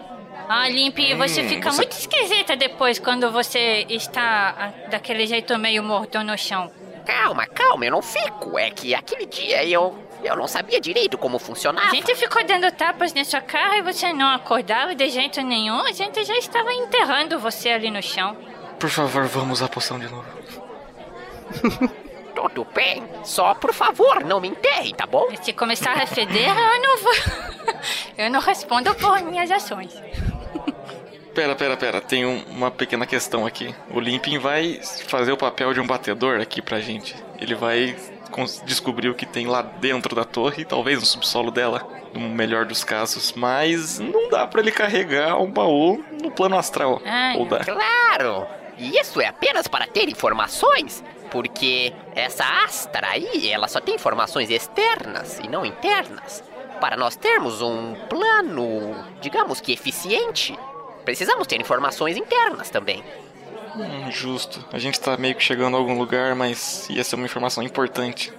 Ah, 0.48 0.68
Limp, 0.68 0.96
você 1.16 1.42
Hum, 1.42 1.48
fica 1.48 1.70
você- 1.70 1.76
muito 1.78 1.92
esquisita 1.92 2.56
depois 2.56 2.98
quando 2.98 3.30
você 3.30 3.84
está 3.88 4.54
ah, 4.58 4.88
daquele 4.88 5.26
jeito 5.26 5.58
meio 5.58 5.82
morto 5.82 6.22
no 6.24 6.36
chão. 6.38 6.70
Calma, 7.04 7.46
calma, 7.46 7.84
eu 7.84 7.90
não 7.90 8.02
fico. 8.02 8.58
É 8.58 8.70
que 8.70 8.94
aquele 8.94 9.26
dia 9.26 9.64
eu, 9.66 9.96
eu 10.24 10.36
não 10.36 10.46
sabia 10.48 10.80
direito 10.80 11.18
como 11.18 11.38
funcionava. 11.38 11.88
A 11.88 11.90
gente 11.94 12.14
ficou 12.14 12.42
dando 12.44 12.70
tapas 12.72 13.12
na 13.12 13.24
sua 13.24 13.40
cara 13.42 13.76
e 13.76 13.82
você 13.82 14.12
não 14.12 14.28
acordava 14.34 14.94
de 14.94 15.08
jeito 15.10 15.40
nenhum. 15.42 15.80
A 15.80 15.92
gente 15.92 16.24
já 16.24 16.36
estava 16.36 16.72
enterrando 16.72 17.38
você 17.38 17.70
ali 17.70 17.90
no 17.90 18.02
chão. 18.02 18.36
Por 18.78 18.88
favor, 18.90 19.24
vamos 19.26 19.60
à 19.62 19.68
poção 19.68 19.98
de 19.98 20.08
novo. 20.08 20.24
Tudo 22.34 22.64
bem, 22.72 23.02
só 23.24 23.52
por 23.54 23.72
favor, 23.72 24.22
não 24.24 24.40
me 24.40 24.48
enterre, 24.48 24.94
tá 24.94 25.06
bom? 25.06 25.26
Se 25.42 25.52
começar 25.52 26.00
a 26.00 26.06
feder, 26.06 26.48
eu 26.48 26.80
não 26.82 26.98
vou. 26.98 27.12
eu 28.16 28.30
não 28.30 28.40
respondo 28.40 28.94
por 28.94 29.20
minhas 29.22 29.50
ações. 29.50 29.92
Pera, 31.34 31.54
pera, 31.56 31.76
pera, 31.76 32.00
tem 32.00 32.24
um- 32.26 32.42
uma 32.48 32.70
pequena 32.70 33.06
questão 33.06 33.44
aqui. 33.46 33.74
O 33.90 33.98
Limpin 34.00 34.38
vai 34.38 34.80
fazer 35.08 35.32
o 35.32 35.36
papel 35.36 35.72
de 35.72 35.80
um 35.80 35.86
batedor 35.86 36.40
aqui 36.40 36.60
pra 36.62 36.80
gente. 36.80 37.14
Ele 37.40 37.54
vai 37.54 37.96
descobrir 38.64 39.08
o 39.08 39.14
que 39.14 39.26
tem 39.26 39.46
lá 39.46 39.62
dentro 39.62 40.14
da 40.14 40.24
torre, 40.24 40.64
talvez 40.64 40.98
no 41.00 41.06
subsolo 41.06 41.50
dela, 41.50 41.86
no 42.14 42.20
melhor 42.28 42.64
dos 42.64 42.82
casos. 42.84 43.32
Mas 43.36 43.98
não 43.98 44.28
dá 44.30 44.46
pra 44.46 44.60
ele 44.60 44.72
carregar 44.72 45.40
um 45.40 45.50
baú 45.50 46.04
no 46.22 46.30
plano 46.30 46.56
astral. 46.58 47.00
Ou 47.36 47.46
dá? 47.46 47.60
Claro! 47.64 48.46
E 48.76 48.96
isso 48.98 49.20
é 49.20 49.26
apenas 49.26 49.66
para 49.66 49.86
ter 49.88 50.08
informações, 50.08 51.02
porque 51.30 51.92
essa 52.14 52.44
Astra 52.64 53.08
aí, 53.08 53.50
ela 53.50 53.68
só 53.68 53.80
tem 53.80 53.94
informações 53.94 54.50
externas 54.50 55.38
e 55.38 55.48
não 55.48 55.64
internas. 55.64 56.42
Para 56.80 56.96
nós 56.96 57.16
termos 57.16 57.60
um 57.60 57.94
plano, 58.08 59.04
digamos 59.20 59.60
que 59.60 59.72
eficiente, 59.72 60.58
precisamos 61.04 61.46
ter 61.46 61.60
informações 61.60 62.16
internas 62.16 62.70
também. 62.70 63.02
Hum, 63.76 64.10
justo. 64.10 64.64
A 64.72 64.78
gente 64.78 65.00
tá 65.00 65.16
meio 65.16 65.34
que 65.34 65.42
chegando 65.42 65.76
a 65.76 65.80
algum 65.80 65.98
lugar, 65.98 66.34
mas 66.34 66.88
ia 66.90 67.04
ser 67.04 67.16
uma 67.16 67.24
informação 67.24 67.62
importante. 67.62 68.32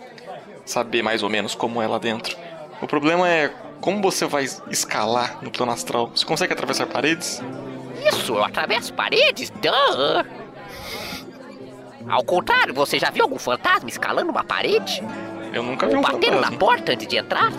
Saber 0.66 1.02
mais 1.02 1.24
ou 1.24 1.30
menos 1.30 1.56
como 1.56 1.82
é 1.82 1.88
lá 1.88 1.98
dentro. 1.98 2.38
O 2.82 2.88
problema 2.88 3.28
é 3.28 3.52
como 3.82 4.02
você 4.02 4.26
vai 4.26 4.46
escalar 4.70 5.40
no 5.42 5.52
plano 5.52 5.72
astral. 5.72 6.12
Você 6.16 6.26
consegue 6.26 6.54
atravessar 6.54 6.86
paredes? 6.88 7.42
Isso, 8.08 8.34
eu 8.34 8.44
atravesso 8.44 8.94
paredes? 8.94 9.50
Duh. 9.50 10.49
Ao 12.10 12.24
contrário, 12.24 12.74
você 12.74 12.97
já 12.97 13.10
viu 13.10 13.24
algum 13.24 13.38
fantasma 13.38 13.89
escalando 13.89 14.32
uma 14.32 14.43
parede? 14.43 15.03
Eu 15.53 15.64
nunca 15.64 15.88
vi 15.88 15.95
um 15.95 16.01
batendo 16.01 16.34
fantasma. 16.36 16.51
na 16.51 16.57
porta 16.57 16.91
antes 16.93 17.07
de 17.07 17.18
entrar? 17.18 17.51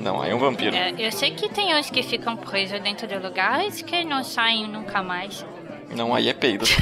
Não, 0.00 0.22
aí 0.22 0.30
é 0.30 0.34
um 0.34 0.38
vampiro. 0.38 0.74
É, 0.74 0.94
eu 0.98 1.10
sei 1.10 1.32
que 1.32 1.48
tem 1.48 1.74
uns 1.74 1.90
que 1.90 2.02
ficam 2.02 2.36
presos 2.36 2.80
dentro 2.80 3.06
de 3.06 3.16
lugares 3.18 3.82
que 3.82 4.04
não 4.04 4.22
saem 4.22 4.68
nunca 4.68 5.02
mais. 5.02 5.44
Não, 5.94 6.14
aí 6.14 6.28
é 6.28 6.32
peido. 6.34 6.64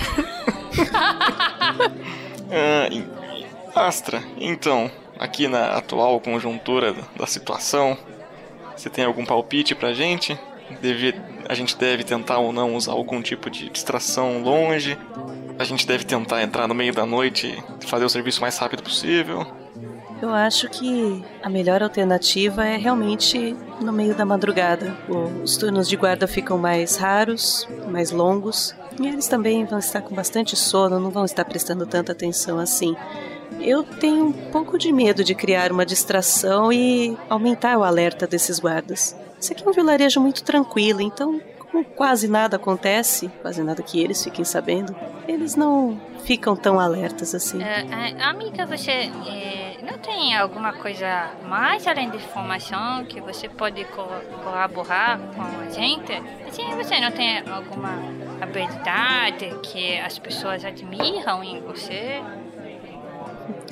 Ah, 2.57 3.87
Astra, 3.89 4.23
então, 4.37 4.89
aqui 5.19 5.49
na 5.49 5.77
atual 5.77 6.21
conjuntura 6.21 6.95
da 7.17 7.27
situação, 7.27 7.97
você 8.77 8.89
tem 8.89 9.05
algum 9.05 9.25
palpite 9.25 9.75
pra 9.75 9.93
gente? 9.93 10.39
Deve, 10.81 11.15
a 11.49 11.55
gente 11.55 11.77
deve 11.77 12.05
tentar 12.05 12.39
ou 12.39 12.53
não 12.53 12.77
usar 12.77 12.93
algum 12.93 13.21
tipo 13.21 13.51
de 13.51 13.69
distração 13.71 14.43
longe? 14.43 14.97
A 15.59 15.65
gente 15.65 15.87
deve 15.87 16.05
tentar 16.05 16.43
entrar 16.43 16.67
no 16.67 16.75
meio 16.75 16.93
da 16.93 17.07
noite 17.07 17.63
e 17.81 17.87
fazer 17.87 18.05
o 18.05 18.09
serviço 18.09 18.41
mais 18.41 18.59
rápido 18.59 18.83
possível? 18.83 19.47
Eu 20.21 20.33
acho 20.33 20.69
que 20.69 21.23
a 21.43 21.49
melhor 21.51 21.83
alternativa 21.83 22.65
é 22.65 22.77
realmente 22.77 23.55
no 23.81 23.93
meio 23.93 24.15
da 24.15 24.25
madrugada. 24.25 24.97
O- 25.09 25.43
Os 25.43 25.57
turnos 25.57 25.89
de 25.89 25.97
guarda 25.97 26.27
ficam 26.27 26.57
mais 26.57 26.97
raros, 26.97 27.69
mais 27.89 28.11
longos, 28.11 28.75
e 29.01 29.07
eles 29.07 29.29
também 29.29 29.65
vão 29.65 29.79
estar 29.79 30.01
com 30.03 30.15
bastante 30.15 30.57
sono, 30.57 30.99
não 30.99 31.11
vão 31.11 31.25
estar 31.25 31.45
prestando 31.45 31.87
tanta 31.87 32.13
atenção 32.13 32.59
assim. 32.59 32.97
Eu 33.61 33.83
tenho 33.83 34.27
um 34.27 34.33
pouco 34.33 34.79
de 34.79 34.93
medo 34.93 35.23
de 35.23 35.35
criar 35.35 35.71
uma 35.71 35.85
distração 35.87 36.73
e 36.73 37.17
aumentar 37.29 37.77
o 37.79 37.85
alerta 37.85 38.27
desses 38.27 38.59
guardas. 38.59 39.15
Isso 39.41 39.53
aqui 39.53 39.65
é 39.65 39.69
um 39.69 39.73
vilarejo 39.73 40.21
muito 40.21 40.43
tranquilo, 40.43 41.01
então, 41.01 41.41
quase 41.83 42.29
nada 42.29 42.57
acontece, 42.57 43.29
quase 43.43 43.63
nada 43.65 43.83
que 43.83 44.01
eles 44.01 44.23
fiquem 44.23 44.45
sabendo, 44.45 44.95
eles 45.27 45.57
não 45.57 46.01
ficam 46.25 46.55
tão 46.55 46.79
alertas 46.79 47.35
assim. 47.35 47.63
É, 47.63 47.85
é, 47.91 48.23
amiga, 48.23 48.67
você 48.67 48.91
é, 48.91 49.79
não 49.83 49.99
tem 49.99 50.37
alguma 50.37 50.73
coisa 50.75 51.31
mais 51.49 51.87
além 51.87 52.11
de 52.11 52.17
informação 52.19 53.05
que 53.05 53.21
você 53.21 53.49
pode 53.49 53.85
co 53.87 54.07
colaborar 54.43 55.19
com 55.19 55.43
a 55.43 55.71
gente? 55.71 56.13
Assim, 56.47 56.75
você 56.77 57.01
não 57.01 57.11
tem 57.11 57.39
alguma 57.49 57.99
habilidade 58.41 59.53
que 59.63 59.99
as 59.99 60.19
pessoas 60.19 60.65
admiram 60.65 61.43
em 61.43 61.61
você? 61.61 62.23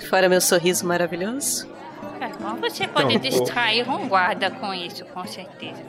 Fora 0.09 0.28
meu 0.28 0.40
sorriso 0.40 0.86
maravilhoso. 0.86 1.70
É, 2.20 2.28
bom, 2.40 2.57
você 2.57 2.86
pode 2.86 3.14
Então, 3.14 3.30
distrair 3.30 3.88
um 3.88 4.09
guarda 4.09 4.50
com 4.50 4.72
isso, 4.72 5.05
com 5.07 5.24
certeza. 5.26 5.82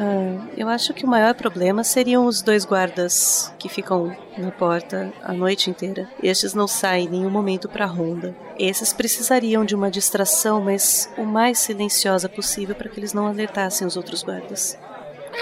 Ah, 0.00 0.46
eu 0.56 0.68
acho 0.68 0.94
que 0.94 1.04
o 1.04 1.08
maior 1.08 1.34
problema 1.34 1.82
seriam 1.82 2.24
os 2.26 2.40
dois 2.40 2.64
guardas 2.64 3.52
que 3.58 3.68
ficam 3.68 4.16
na 4.36 4.50
porta 4.52 5.12
a 5.24 5.32
noite 5.32 5.68
inteira. 5.70 6.08
Estes 6.22 6.54
não 6.54 6.68
saem 6.68 7.06
em 7.06 7.10
nenhum 7.10 7.30
momento 7.30 7.68
para 7.68 7.84
ronda. 7.84 8.34
Esses 8.56 8.92
precisariam 8.92 9.64
de 9.64 9.74
uma 9.74 9.90
distração, 9.90 10.60
mas 10.62 11.10
o 11.18 11.24
mais 11.24 11.58
silenciosa 11.58 12.28
possível 12.28 12.76
para 12.76 12.88
que 12.88 13.00
eles 13.00 13.12
não 13.12 13.26
alertassem 13.26 13.86
os 13.86 13.96
outros 13.96 14.22
guardas. 14.22 14.78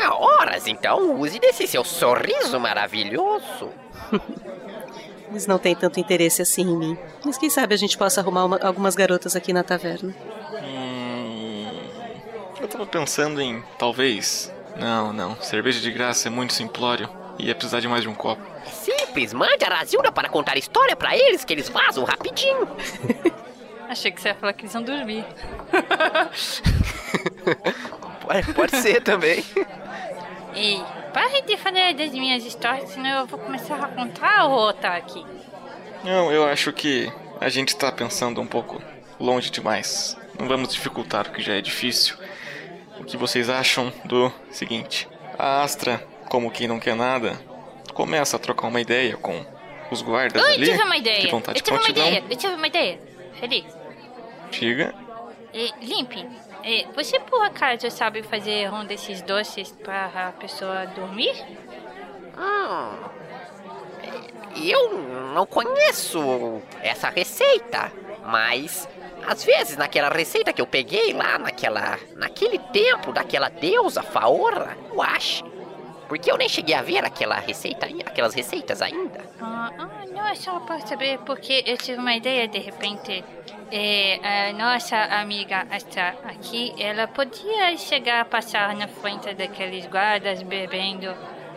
Há 0.03 0.15
horas, 0.15 0.67
então 0.67 1.19
use 1.21 1.39
desse 1.39 1.67
seu 1.67 1.85
sorriso 1.85 2.59
maravilhoso. 2.59 3.71
Eles 5.29 5.47
não 5.47 5.59
têm 5.59 5.75
tanto 5.75 5.99
interesse 5.99 6.41
assim 6.41 6.63
em 6.63 6.77
mim. 6.79 6.99
Mas 7.25 7.37
quem 7.37 7.51
sabe 7.51 7.75
a 7.75 7.77
gente 7.77 7.99
possa 7.99 8.21
arrumar 8.21 8.45
uma- 8.45 8.61
algumas 8.63 8.95
garotas 8.95 9.35
aqui 9.35 9.53
na 9.53 9.65
taverna. 9.65 10.15
Eu 12.67 12.71
tava 12.71 12.87
pensando 12.87 13.41
em 13.41 13.63
talvez. 13.79 14.53
Não, 14.77 15.13
não. 15.13 15.41
Cerveja 15.41 15.79
de 15.79 15.89
graça 15.89 16.27
é 16.27 16.31
muito 16.33 16.53
simplório. 16.53 17.09
Ia 17.39 17.55
precisar 17.55 17.79
de 17.79 17.87
mais 17.87 18.03
de 18.03 18.09
um 18.09 18.15
copo. 18.15 18.43
Simples, 18.73 19.33
mande 19.33 19.65
a 19.65 19.69
Razilda 19.69 20.11
para 20.11 20.29
contar 20.29 20.59
história 20.59 20.97
pra 20.97 21.17
eles 21.17 21.45
que 21.45 21.53
eles 21.53 21.69
vazam 21.69 22.03
rapidinho. 22.03 22.69
Achei 23.89 24.11
que 24.11 24.21
você 24.21 24.31
ia 24.31 24.35
falar 24.35 24.53
que 24.53 24.63
eles 24.63 24.75
iam 24.75 24.83
dormir. 24.83 25.25
Pode, 28.21 28.51
pode 28.53 28.77
ser 28.79 29.01
também. 29.01 29.45
Ei, 30.53 30.83
pare 31.15 31.43
de 31.43 31.57
falar 31.57 31.95
das 31.95 32.11
minhas 32.11 32.45
histórias, 32.45 32.91
senão 32.91 33.21
eu 33.21 33.27
vou 33.27 33.39
começar 33.39 33.77
a 33.77 33.87
contar 33.87 34.47
outra 34.47 34.97
aqui. 34.97 35.25
Não, 36.03 36.33
eu 36.33 36.45
acho 36.45 36.73
que 36.73 37.13
a 37.41 37.49
gente 37.49 37.77
tá 37.77 37.93
pensando 37.93 38.41
um 38.41 38.47
pouco 38.47 38.83
longe 39.21 39.51
demais. 39.51 40.17
Não 40.37 40.49
vamos 40.49 40.71
dificultar 40.75 41.29
o 41.29 41.31
que 41.31 41.41
já 41.41 41.55
é 41.55 41.61
difícil. 41.61 42.17
O 42.99 43.05
que 43.05 43.17
vocês 43.17 43.49
acham 43.49 43.93
do 44.05 44.33
seguinte? 44.51 45.09
A 45.39 45.63
Astra, 45.63 46.05
como 46.29 46.51
quem 46.51 46.67
não 46.67 46.81
quer 46.81 46.97
nada, 46.97 47.39
começa 47.93 48.37
a 48.37 48.39
trocar 48.39 48.69
uma 48.69 48.81
ideia 48.81 49.17
com 49.17 49.45
os 49.91 50.03
guardas 50.03 50.43
Oi, 50.43 50.55
ali. 50.55 50.67
tive 50.67 50.83
uma 50.83 50.97
ideia. 50.97 51.21
Que 51.21 51.29
vontade 51.29 51.59
eu 51.59 51.65
tive 51.65 51.79
uma 51.79 51.89
ideia. 51.91 52.25
Eu 52.29 52.37
tive 52.37 52.55
uma 52.55 52.67
ideia. 52.67 53.01
Feliz. 53.39 53.65
Diga. 54.51 54.95
E, 55.53 55.73
Limpe, 55.81 56.27
e, 56.65 56.87
você 56.95 57.19
por 57.21 57.43
acaso 57.43 57.91
sabe 57.91 58.23
fazer 58.23 58.73
um 58.73 58.85
desses 58.85 59.23
doces 59.23 59.73
para 59.73 60.29
a 60.29 60.33
pessoa 60.33 60.87
dormir? 60.87 61.33
Hum, 62.37 63.17
eu 64.57 64.99
não 65.35 65.47
conheço 65.47 66.61
essa 66.83 67.09
receita, 67.09 67.93
mas 68.25 68.89
às 69.27 69.45
vezes 69.45 69.77
naquela 69.77 70.09
receita 70.09 70.53
que 70.53 70.61
eu 70.61 70.67
peguei 70.67 71.13
lá 71.13 71.39
naquela, 71.39 71.99
naquele 72.15 72.59
tempo 72.59 73.13
daquela 73.13 73.49
deusa 73.49 74.03
Faora, 74.03 74.77
eu 74.91 75.03
acho. 75.03 75.45
Porque 76.09 76.31
eu 76.31 76.37
nem 76.37 76.49
cheguei 76.49 76.75
a 76.75 76.83
ver 76.83 77.05
aquela 77.05 77.35
receita, 77.37 77.87
aquelas 77.87 78.33
receitas 78.33 78.81
ainda. 78.81 79.21
Ah, 79.41 79.73
ah, 79.77 79.89
não, 80.13 80.27
é 80.27 80.35
só 80.37 80.61
para 80.61 80.79
saber, 80.87 81.19
porque 81.27 81.65
eu 81.67 81.77
tive 81.77 81.99
uma 81.99 82.15
ideia 82.15 82.47
de 82.47 82.59
repente. 82.59 83.25
É, 83.69 84.21
a 84.49 84.53
nossa 84.53 84.97
amiga 84.97 85.67
Astra 85.69 86.15
aqui, 86.25 86.73
ela 86.79 87.09
podia 87.09 87.77
chegar 87.77 88.21
a 88.21 88.25
passar 88.25 88.77
na 88.77 88.87
frente 88.87 89.35
daqueles 89.35 89.87
guardas 89.87 90.41
bebendo 90.41 91.13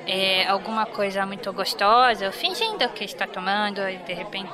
é, 0.07 0.47
alguma 0.47 0.87
coisa 0.87 1.23
muito 1.27 1.53
gostosa, 1.53 2.31
fingindo 2.31 2.89
que 2.89 3.03
está 3.03 3.27
tomando, 3.27 3.87
e 3.87 3.97
de 3.97 4.13
repente 4.13 4.51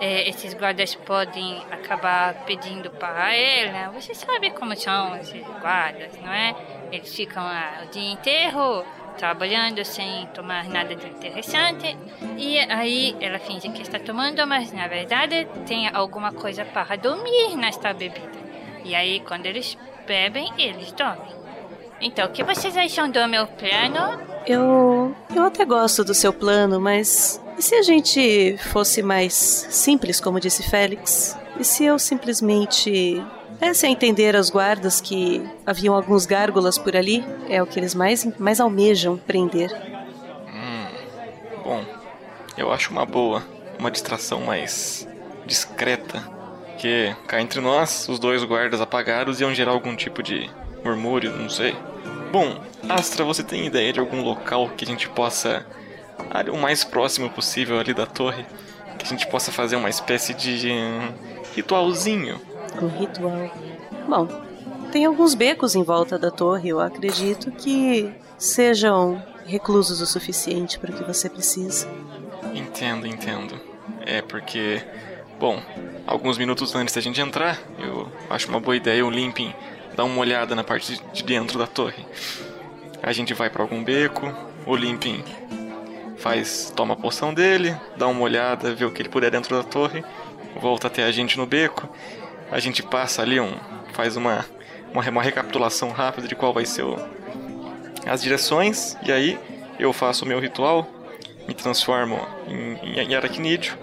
é, 0.00 0.28
esses 0.28 0.54
guardas 0.54 0.94
podem 0.94 1.62
acabar 1.70 2.44
pedindo 2.44 2.90
para 2.90 3.34
ela. 3.34 3.90
Você 3.90 4.14
sabe 4.14 4.50
como 4.50 4.76
são 4.76 5.16
esses 5.16 5.42
guardas, 5.60 6.18
não 6.20 6.32
é? 6.32 6.54
Eles 6.92 7.14
ficam 7.14 7.42
lá 7.42 7.82
o 7.84 7.90
dia 7.90 8.12
inteiro 8.12 8.84
trabalhando 9.16 9.84
sem 9.84 10.26
tomar 10.28 10.64
nada 10.68 10.94
de 10.94 11.06
interessante. 11.06 11.96
E 12.36 12.58
aí 12.58 13.16
ela 13.20 13.38
finge 13.38 13.68
que 13.70 13.82
está 13.82 13.98
tomando, 13.98 14.46
mas 14.46 14.72
na 14.72 14.86
verdade 14.86 15.46
tem 15.66 15.88
alguma 15.88 16.32
coisa 16.32 16.64
para 16.64 16.96
dormir 16.96 17.56
nesta 17.56 17.92
bebida. 17.92 18.38
E 18.84 18.94
aí 18.94 19.20
quando 19.20 19.46
eles 19.46 19.76
bebem, 20.06 20.50
eles 20.56 20.92
dormem. 20.92 21.36
Então, 22.00 22.26
o 22.26 22.30
que 22.30 22.44
vocês 22.44 22.76
acham 22.76 23.10
do 23.10 23.26
meu 23.28 23.46
plano? 23.46 24.37
Eu. 24.48 25.14
Eu 25.34 25.44
até 25.44 25.64
gosto 25.64 26.02
do 26.02 26.14
seu 26.14 26.32
plano, 26.32 26.80
mas. 26.80 27.40
E 27.58 27.62
se 27.62 27.74
a 27.74 27.82
gente 27.82 28.56
fosse 28.72 29.02
mais 29.02 29.32
simples, 29.34 30.20
como 30.20 30.40
disse 30.40 30.62
Félix? 30.62 31.36
E 31.58 31.64
se 31.64 31.84
eu 31.84 31.98
simplesmente 31.98 33.22
desse 33.60 33.84
a 33.84 33.88
entender 33.88 34.36
aos 34.36 34.48
guardas 34.48 35.00
que 35.00 35.42
haviam 35.66 35.94
alguns 35.94 36.24
gárgulas 36.24 36.78
por 36.78 36.96
ali? 36.96 37.24
É 37.48 37.62
o 37.62 37.66
que 37.66 37.78
eles 37.78 37.94
mais, 37.94 38.26
mais 38.38 38.60
almejam 38.60 39.16
prender. 39.16 39.70
Bom, 41.68 41.84
eu 42.56 42.72
acho 42.72 42.90
uma 42.90 43.04
boa, 43.04 43.42
uma 43.78 43.90
distração 43.90 44.40
mais 44.40 45.06
discreta. 45.44 46.22
Que 46.78 47.14
cá 47.26 47.42
entre 47.42 47.60
nós, 47.60 48.08
os 48.08 48.18
dois 48.18 48.42
guardas 48.44 48.80
apagados 48.80 49.38
iam 49.40 49.52
gerar 49.52 49.72
algum 49.72 49.94
tipo 49.94 50.22
de 50.22 50.48
murmúrio, 50.82 51.30
não 51.36 51.50
sei. 51.50 51.76
Bom, 52.32 52.58
Astra, 52.88 53.24
você 53.24 53.42
tem 53.42 53.66
ideia 53.66 53.92
de 53.92 54.00
algum 54.00 54.22
local 54.22 54.68
que 54.76 54.84
a 54.84 54.88
gente 54.88 55.08
possa. 55.08 55.66
o 56.52 56.56
mais 56.56 56.84
próximo 56.84 57.30
possível 57.30 57.78
ali 57.78 57.94
da 57.94 58.06
torre? 58.06 58.44
Que 58.98 59.04
a 59.04 59.08
gente 59.08 59.26
possa 59.28 59.50
fazer 59.50 59.76
uma 59.76 59.88
espécie 59.88 60.34
de. 60.34 60.68
ritualzinho? 61.54 62.40
Um 62.80 62.88
ritual. 62.88 63.50
Bom, 64.06 64.28
tem 64.92 65.04
alguns 65.04 65.34
becos 65.34 65.74
em 65.74 65.82
volta 65.82 66.18
da 66.18 66.30
torre, 66.30 66.70
eu 66.70 66.80
acredito 66.80 67.50
que 67.52 68.12
sejam 68.38 69.22
reclusos 69.46 70.00
o 70.00 70.06
suficiente 70.06 70.78
para 70.78 70.90
o 70.90 70.94
que 70.94 71.04
você 71.04 71.28
precisa. 71.28 71.88
Entendo, 72.54 73.06
entendo. 73.06 73.60
É 74.06 74.22
porque, 74.22 74.82
bom, 75.38 75.60
alguns 76.06 76.38
minutos 76.38 76.74
antes 76.74 76.94
da 76.94 77.00
gente 77.00 77.20
entrar, 77.20 77.58
eu 77.78 78.08
acho 78.30 78.48
uma 78.48 78.60
boa 78.60 78.76
ideia 78.76 79.04
o 79.04 79.10
Limping 79.10 79.54
dar 79.98 80.04
uma 80.04 80.20
olhada 80.20 80.54
na 80.54 80.62
parte 80.62 81.02
de 81.12 81.22
dentro 81.24 81.58
da 81.58 81.66
torre. 81.66 82.06
A 83.02 83.12
gente 83.12 83.34
vai 83.34 83.48
pra 83.48 83.62
algum 83.62 83.82
beco, 83.82 84.32
o 84.66 84.74
Limping 84.76 85.24
faz, 86.16 86.72
toma 86.74 86.94
a 86.94 86.96
poção 86.96 87.32
dele, 87.32 87.76
dá 87.96 88.06
uma 88.06 88.20
olhada, 88.20 88.74
vê 88.74 88.84
o 88.84 88.90
que 88.90 89.02
ele 89.02 89.08
puder 89.08 89.30
dentro 89.30 89.56
da 89.56 89.62
torre, 89.62 90.04
volta 90.60 90.88
até 90.88 91.04
a 91.04 91.12
gente 91.12 91.38
no 91.38 91.46
beco. 91.46 91.88
A 92.50 92.58
gente 92.58 92.82
passa 92.82 93.22
ali 93.22 93.38
um, 93.38 93.54
faz 93.92 94.16
uma 94.16 94.44
uma, 94.92 95.08
uma 95.08 95.22
recapitulação 95.22 95.90
rápida 95.90 96.26
de 96.26 96.34
qual 96.34 96.52
vai 96.52 96.64
ser 96.64 96.82
o, 96.82 96.96
as 98.06 98.22
direções 98.22 98.96
e 99.02 99.12
aí 99.12 99.38
eu 99.78 99.92
faço 99.92 100.24
o 100.24 100.28
meu 100.28 100.40
ritual, 100.40 100.86
me 101.46 101.54
transformo 101.54 102.20
em, 102.46 102.74
em, 102.82 103.00
em 103.00 103.14
aracnídeo. 103.14 103.76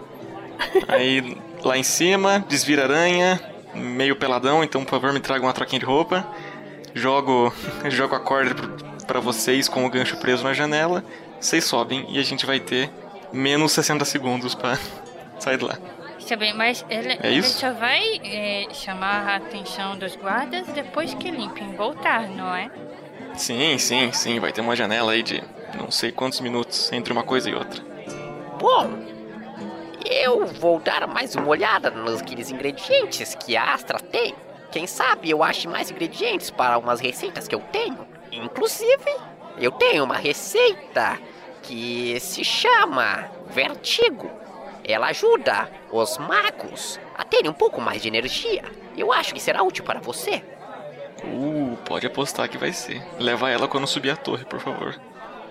Aí 0.88 1.38
lá 1.64 1.78
em 1.78 1.84
cima, 1.84 2.44
desvira 2.48 2.84
aranha, 2.84 3.40
meio 3.74 4.16
peladão, 4.16 4.64
então 4.64 4.84
por 4.84 4.92
favor 4.92 5.14
me 5.14 5.20
traga 5.20 5.46
uma 5.46 5.54
troquinha 5.54 5.80
de 5.80 5.86
roupa. 5.86 6.28
Jogo, 6.94 7.54
jogo 7.90 8.16
a 8.16 8.20
corda 8.20 8.56
para 9.06 9.20
vocês 9.20 9.68
com 9.68 9.86
o 9.86 9.90
gancho 9.90 10.18
preso 10.18 10.44
na 10.44 10.54
janela. 10.54 11.04
Vocês 11.40 11.64
sobem 11.66 12.06
e 12.10 12.20
a 12.20 12.24
gente 12.24 12.46
vai 12.46 12.60
ter 12.60 12.90
menos 13.32 13.72
60 13.74 14.04
segundos 14.06 14.56
para 14.56 14.78
sair 15.40 15.58
de 15.58 15.66
lá. 15.66 15.78
Está 16.18 16.36
bem, 16.36 16.54
mas 16.54 16.84
ele, 16.90 17.14
É 17.22 17.28
ele 17.28 17.38
isso? 17.38 17.60
só 17.60 17.72
vai 17.74 18.02
é, 18.24 18.68
chamar 18.74 19.28
a 19.30 19.36
atenção 19.36 19.98
dos 19.98 20.16
guardas 20.16 20.66
depois 20.68 21.14
que 21.14 21.30
limpem 21.30 21.76
voltar, 21.76 22.28
não 22.30 22.54
é? 22.56 22.72
Sim, 23.36 23.78
sim, 23.78 24.12
sim, 24.12 24.40
vai 24.40 24.52
ter 24.52 24.62
uma 24.62 24.76
janela 24.76 25.12
aí 25.12 25.22
de 25.22 25.44
não 25.78 25.92
sei 25.92 26.12
quantos 26.12 26.40
minutos 26.40 26.92
entre 26.92 27.14
uma 27.14 27.22
coisa 27.22 27.50
e 27.50 27.54
outra. 27.54 27.84
Bom, 28.60 28.90
eu 30.04 30.48
vou 30.48 30.80
dar 30.80 31.06
mais 31.06 31.36
uma 31.36 31.48
olhada 31.48 31.92
nos 31.92 32.22
aqueles 32.22 32.50
ingredientes 32.50 33.36
que 33.36 33.56
a 33.58 33.74
Astra 33.74 34.00
tem. 34.00 34.34
Quem 34.72 34.88
sabe 34.88 35.30
eu 35.30 35.44
ache 35.44 35.68
mais 35.68 35.92
ingredientes 35.92 36.50
para 36.50 36.78
umas 36.78 37.00
receitas 37.00 37.48
que 37.48 37.54
eu 37.54 37.60
tenho. 37.72 38.08
Inclusive, 38.36 39.16
eu 39.58 39.72
tenho 39.72 40.04
uma 40.04 40.18
receita 40.18 41.18
que 41.62 42.20
se 42.20 42.44
chama 42.44 43.30
Vertigo. 43.48 44.30
Ela 44.84 45.08
ajuda 45.08 45.70
os 45.92 46.18
magos 46.18 47.00
a 47.18 47.24
terem 47.24 47.50
um 47.50 47.54
pouco 47.54 47.82
mais 47.82 48.02
de 48.02 48.08
energia. 48.08 48.64
Eu 48.96 49.12
acho 49.12 49.34
que 49.34 49.40
será 49.40 49.64
útil 49.64 49.84
para 49.84 50.00
você. 50.00 50.44
Uh, 51.24 51.78
pode 51.86 52.06
apostar 52.06 52.50
que 52.50 52.58
vai 52.58 52.72
ser. 52.72 53.02
Leva 53.18 53.50
ela 53.50 53.68
quando 53.68 53.88
subir 53.88 54.12
a 54.12 54.16
torre, 54.16 54.46
por 54.46 54.60
favor. 54.60 55.00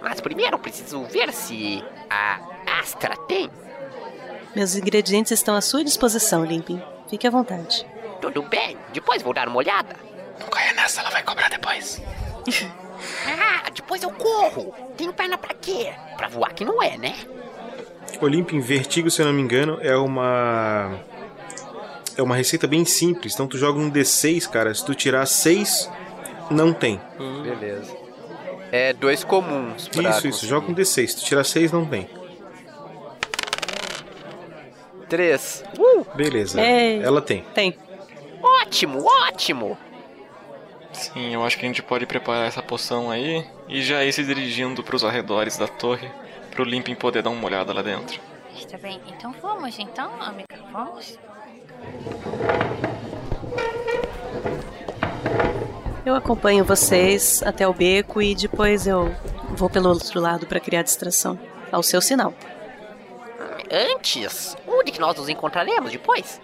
Mas 0.00 0.20
primeiro 0.20 0.56
eu 0.56 0.60
preciso 0.60 1.02
ver 1.04 1.32
se 1.32 1.82
a 2.08 2.38
Astra 2.80 3.16
tem. 3.16 3.50
Meus 4.54 4.76
ingredientes 4.76 5.32
estão 5.32 5.56
à 5.56 5.60
sua 5.60 5.82
disposição, 5.82 6.44
Limpin. 6.44 6.80
Fique 7.08 7.26
à 7.26 7.30
vontade. 7.30 7.84
Tudo 8.20 8.42
bem, 8.42 8.78
depois 8.92 9.22
vou 9.22 9.34
dar 9.34 9.48
uma 9.48 9.56
olhada. 9.56 9.96
Não 10.38 10.46
caia 10.46 10.72
nessa, 10.74 11.00
ela 11.00 11.10
vai 11.10 11.22
cobrar 11.22 11.48
depois. 11.48 12.00
Ah, 13.26 13.70
depois 13.74 14.02
eu 14.02 14.10
corro. 14.10 14.74
Tenho 14.96 15.12
perna 15.12 15.36
pra 15.36 15.54
quê? 15.54 15.92
Pra 16.16 16.28
voar 16.28 16.52
que 16.52 16.64
não 16.64 16.82
é, 16.82 16.96
né? 16.96 17.14
Olimpo 18.20 18.54
em 18.54 18.60
Vertigo, 18.60 19.10
se 19.10 19.20
eu 19.20 19.26
não 19.26 19.32
me 19.32 19.42
engano, 19.42 19.78
é 19.80 19.96
uma. 19.96 20.98
É 22.16 22.22
uma 22.22 22.36
receita 22.36 22.66
bem 22.66 22.84
simples. 22.84 23.34
Então 23.34 23.46
tu 23.46 23.58
joga 23.58 23.78
um 23.78 23.90
D6, 23.90 24.48
cara. 24.48 24.72
Se 24.72 24.84
tu 24.84 24.94
tirar 24.94 25.26
6, 25.26 25.90
não 26.50 26.72
tem. 26.72 27.00
Beleza. 27.42 27.96
É 28.70 28.92
dois 28.92 29.24
comuns. 29.24 29.88
pra 29.88 30.10
Isso, 30.10 30.28
isso. 30.28 30.46
Joga 30.46 30.70
um 30.70 30.74
D6. 30.74 31.08
Se 31.08 31.16
tu 31.16 31.24
tirar 31.24 31.44
6, 31.44 31.72
não 31.72 31.84
tem. 31.84 32.08
Três. 35.08 35.64
Beleza. 36.14 36.60
Ei. 36.60 37.02
Ela 37.02 37.20
tem. 37.20 37.44
Tem. 37.54 37.76
Ótimo, 38.42 39.04
ótimo. 39.04 39.76
Sim, 40.94 41.34
eu 41.34 41.44
acho 41.44 41.58
que 41.58 41.64
a 41.64 41.68
gente 41.68 41.82
pode 41.82 42.06
preparar 42.06 42.46
essa 42.46 42.62
poção 42.62 43.10
aí 43.10 43.44
e 43.68 43.82
já 43.82 44.04
ir 44.04 44.12
se 44.12 44.22
dirigindo 44.24 44.82
pros 44.82 45.04
arredores 45.04 45.58
da 45.58 45.66
torre, 45.66 46.08
pro 46.50 46.64
Limpin 46.64 46.94
poder 46.94 47.22
dar 47.22 47.30
uma 47.30 47.44
olhada 47.44 47.72
lá 47.72 47.82
dentro. 47.82 48.20
Está 48.56 48.78
bem, 48.78 49.00
então 49.08 49.34
vamos 49.42 49.78
então, 49.78 50.10
amiga, 50.22 50.56
vamos? 50.72 51.18
Eu 56.06 56.14
acompanho 56.14 56.64
vocês 56.64 57.42
até 57.42 57.66
o 57.66 57.74
beco 57.74 58.22
e 58.22 58.34
depois 58.34 58.86
eu 58.86 59.14
vou 59.56 59.68
pelo 59.68 59.88
outro 59.88 60.20
lado 60.20 60.46
para 60.46 60.60
criar 60.60 60.82
distração. 60.82 61.38
Ao 61.72 61.82
seu 61.82 62.00
sinal. 62.00 62.32
Antes, 63.70 64.56
onde 64.68 64.92
que 64.92 65.00
nós 65.00 65.16
nos 65.16 65.28
encontraremos 65.28 65.90
depois? 65.90 66.40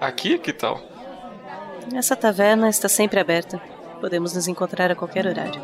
Aqui, 0.00 0.38
que 0.38 0.52
tal? 0.52 0.80
Essa 1.94 2.14
taverna 2.16 2.68
está 2.68 2.88
sempre 2.88 3.18
aberta. 3.20 3.60
Podemos 4.00 4.34
nos 4.34 4.46
encontrar 4.46 4.90
a 4.90 4.94
qualquer 4.94 5.26
horário. 5.26 5.60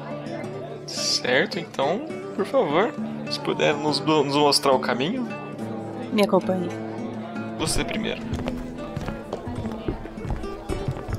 Certo, 0.87 1.59
então, 1.59 2.07
por 2.35 2.45
favor, 2.45 2.93
se 3.31 3.39
puder 3.41 3.75
nos, 3.75 4.01
nos 4.01 4.37
mostrar 4.37 4.73
o 4.73 4.79
caminho, 4.79 5.27
Me 6.13 6.23
acompanhe. 6.23 6.69
você 7.59 7.85
primeiro. 7.85 8.21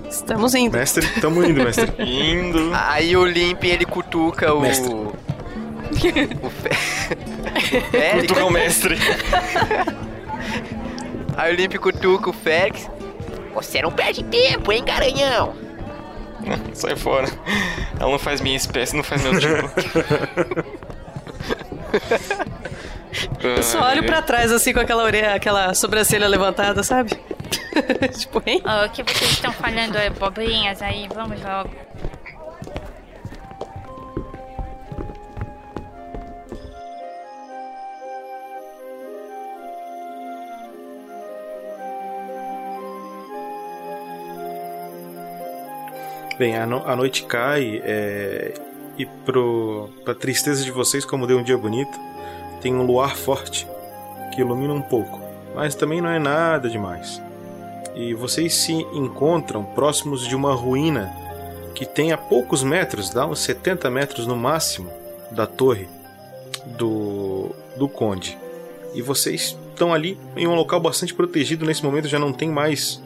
Estamos 0.10 0.54
indo. 0.56 0.78
Mestre, 0.78 1.08
tamo 1.20 1.44
indo, 1.44 1.64
mestre. 1.64 1.92
Indo. 2.00 2.72
Aí 2.74 3.16
o 3.18 3.26
Limpin 3.26 3.68
ele 3.68 3.86
cutuca 3.86 4.54
o. 4.54 4.62
Mestre. 4.62 4.94
o 4.94 5.14
Fe- 6.50 7.86
Félix. 7.92 8.22
Cutuca 8.22 8.46
o 8.46 8.50
mestre. 8.50 8.96
Aí 11.36 11.54
o 11.54 11.56
Limpin 11.56 11.78
cutuca 11.78 12.30
o 12.30 12.34
Félix. 12.34 12.90
Você 13.56 13.82
não 13.82 13.92
perde 13.92 14.24
tempo, 14.24 14.72
hein, 14.72 14.84
garanhão? 14.84 15.56
Sai 16.76 16.96
fora. 16.96 17.28
Ela 18.00 18.12
não 18.12 18.20
faz 18.20 18.42
minha 18.42 18.58
espécie, 18.58 18.96
não 18.96 19.04
faz 19.04 19.24
meu 19.24 19.40
tipo. 19.40 19.72
Eu 23.42 23.64
só 23.64 23.82
olho 23.90 24.04
pra 24.04 24.22
trás 24.22 24.52
assim 24.52 24.74
com 24.74 24.82
aquela 24.82 25.04
orelha, 25.04 25.36
aquela 25.36 25.74
sobrancelha 25.74 26.28
levantada, 26.28 26.84
sabe? 26.84 27.12
tipo, 28.18 28.44
hein? 28.46 28.62
Oh, 28.66 28.86
o 28.86 28.90
que 28.90 29.04
vocês 29.04 29.32
estão 29.32 29.54
falando 29.54 29.96
é 29.96 30.10
bobrinhas 30.10 30.82
aí, 30.82 31.08
vamos 31.14 31.42
logo. 31.42 31.72
Bem, 46.38 46.58
a, 46.58 46.66
no- 46.66 46.86
a 46.86 46.96
noite 46.96 47.24
cai 47.24 47.82
é, 47.84 48.54
e 48.98 49.06
pro, 49.06 49.90
pra 50.04 50.14
tristeza 50.14 50.64
de 50.64 50.72
vocês, 50.72 51.06
como 51.06 51.26
deu 51.26 51.38
um 51.40 51.44
dia 51.44 51.58
bonito, 51.58 51.98
tem 52.62 52.74
um 52.76 52.84
luar 52.86 53.16
forte 53.16 53.68
que 54.34 54.42
ilumina 54.42 54.74
um 54.74 54.82
pouco, 54.82 55.22
mas 55.56 55.76
também 55.76 56.02
não 56.02 56.10
é 56.10 56.20
nada 56.20 56.70
demais. 56.70 57.22
E 57.96 58.14
vocês 58.14 58.54
se 58.54 58.74
encontram 58.74 59.64
próximos 59.64 60.28
de 60.28 60.36
uma 60.36 60.54
ruína 60.54 61.10
que 61.74 61.86
tem 61.86 62.12
a 62.12 62.18
poucos 62.18 62.64
metros, 62.64 63.10
dá 63.10 63.26
uns 63.26 63.40
70 63.40 63.90
metros 63.90 64.28
no 64.28 64.36
máximo, 64.36 64.90
da 65.32 65.48
torre 65.48 65.88
do, 66.78 67.50
do 67.78 67.88
Conde. 67.88 68.38
E 68.94 69.02
vocês 69.02 69.58
estão 69.72 69.94
ali 69.94 70.18
em 70.36 70.48
um 70.48 70.56
local 70.56 70.80
bastante 70.80 71.14
protegido. 71.14 71.66
Nesse 71.66 71.84
momento 71.84 72.08
já 72.08 72.20
não 72.20 72.32
tem 72.32 72.50
mais 72.50 73.02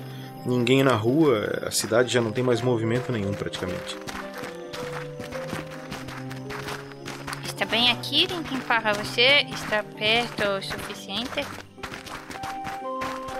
ninguém 0.49 0.84
na 0.84 0.95
rua, 0.95 1.61
a 1.67 1.71
cidade 1.71 2.11
já 2.11 2.19
não 2.19 2.31
tem 2.31 2.43
mais 2.43 2.61
movimento 2.61 3.11
nenhum 3.11 3.34
praticamente. 3.34 3.97
Está 7.45 7.65
bem 7.65 7.91
aqui, 7.91 8.26
Linkin 8.26 8.59
para 8.61 8.93
você? 8.93 9.45
Está 9.53 9.84
perto 9.84 10.43
o 10.43 10.61
suficiente? 10.63 11.45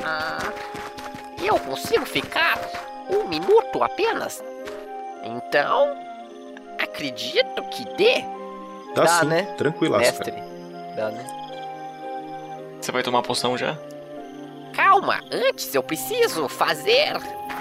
Ah, 0.04 0.54
eu 1.44 1.58
consigo 1.60 2.06
ficar 2.06 2.60
um 3.10 3.28
minuto 3.28 3.82
apenas? 3.84 4.44
Então, 5.24 5.96
acredito 6.78 7.62
que 7.72 7.86
dê. 7.96 8.22
Dá, 8.96 9.04
Dá, 9.04 9.20
sim, 9.22 9.26
né? 9.28 9.44
tranquilaço, 9.58 10.04
Mestre. 10.04 10.32
cara. 10.32 10.96
Dá, 10.96 11.10
né? 11.12 11.26
Você 12.82 12.92
vai 12.92 13.04
tomar 13.04 13.20
a 13.20 13.24
poção 13.24 13.58
já? 13.58 13.78
Calma, 14.80 15.22
antes 15.30 15.76
eu 15.76 15.84
preciso 15.84 16.48
fazer 16.48 17.12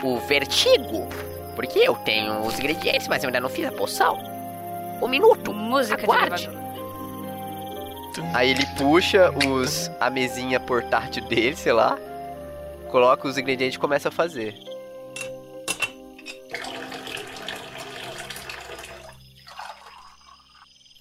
o 0.04 0.20
vertigo. 0.20 1.08
Porque 1.56 1.80
eu 1.80 1.96
tenho 1.96 2.46
os 2.46 2.56
ingredientes, 2.60 3.08
mas 3.08 3.24
eu 3.24 3.28
ainda 3.28 3.40
não 3.40 3.48
fiz 3.48 3.66
a 3.66 3.72
poção. 3.72 4.16
Um 5.02 5.08
minuto. 5.08 5.52
Música 5.52 6.00
Aguarde. 6.00 6.36
de 6.36 6.44
elevador. 6.44 6.68
Aí 8.32 8.50
ele 8.50 8.64
puxa 8.76 9.32
os 9.48 9.90
a 9.98 10.08
mesinha 10.08 10.60
portátil 10.60 11.24
dele, 11.24 11.56
sei 11.56 11.72
lá. 11.72 11.98
Coloca 12.88 13.26
os 13.26 13.36
ingredientes 13.36 13.74
e 13.74 13.80
começa 13.80 14.10
a 14.10 14.12
fazer. 14.12 14.54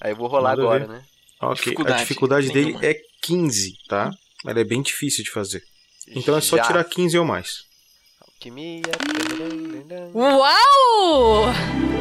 Aí 0.02 0.12
eu 0.14 0.16
vou 0.16 0.28
rolar 0.28 0.58
Manda 0.58 0.64
agora, 0.64 0.80
ver. 0.80 0.94
né? 0.94 1.04
Ok, 1.40 1.56
Dificuldade 1.58 1.96
a 1.96 2.02
dificuldade 2.02 2.52
dele 2.52 2.76
é 2.82 2.96
15, 3.22 3.74
tá? 3.88 4.10
Ela 4.48 4.62
é 4.62 4.64
bem 4.64 4.82
difícil 4.82 5.24
de 5.24 5.30
fazer. 5.30 5.62
Então 6.10 6.38
é 6.38 6.42
só 6.42 6.58
Já. 6.58 6.64
tirar 6.64 6.84
15 6.84 7.18
ou 7.20 7.26
mais. 7.26 7.66
Alquimia. 8.22 8.82
Uau! 10.14 11.46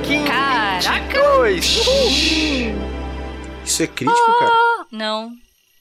15, 0.06 0.26
Caraca! 0.26 1.44
22. 1.46 1.64
Isso 3.64 3.82
é 3.82 3.86
crítico, 3.86 4.38
cara? 4.38 4.52
Não. 4.92 5.30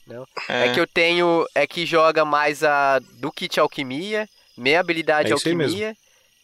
Não. 0.08 0.26
É. 0.50 0.72
que 0.74 0.80
eu 0.80 0.88
tenho. 0.88 1.46
É 1.54 1.66
que 1.68 1.86
joga 1.86 2.24
mais 2.26 2.64
a 2.64 3.00
do 3.20 3.32
kit 3.32 3.60
alquimia, 3.60 4.28
meia 4.58 4.80
habilidade 4.80 5.32
É 5.32 5.36
isso 5.36 5.48
aí 5.48 5.54
alquimia 5.54 5.96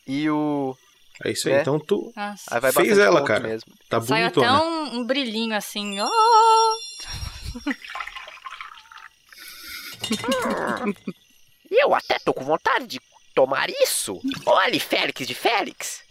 e 0.07 0.29
o. 0.29 0.75
É 1.23 1.31
isso 1.31 1.47
aí, 1.47 1.53
né? 1.55 1.61
então 1.61 1.79
tu 1.79 2.11
Nossa. 2.15 2.43
Aí 2.49 2.59
vai 2.59 2.71
fez 2.71 2.97
ela, 2.97 3.23
cara. 3.23 3.47
mesmo. 3.47 3.71
Tá 3.87 4.01
Saiu 4.01 4.27
até 4.27 4.39
bonitona. 4.39 4.63
um, 4.63 4.99
um 4.99 5.05
brilhinho 5.05 5.55
assim. 5.55 5.99
Oh! 6.01 6.09
E 11.71 11.83
eu 11.83 11.95
até 11.95 12.19
tô 12.19 12.33
com 12.33 12.43
vontade 12.43 12.85
de 12.85 13.01
tomar 13.33 13.69
isso. 13.69 14.19
Olha, 14.45 14.79
Félix 14.79 15.25
de 15.25 15.33
Félix. 15.33 16.03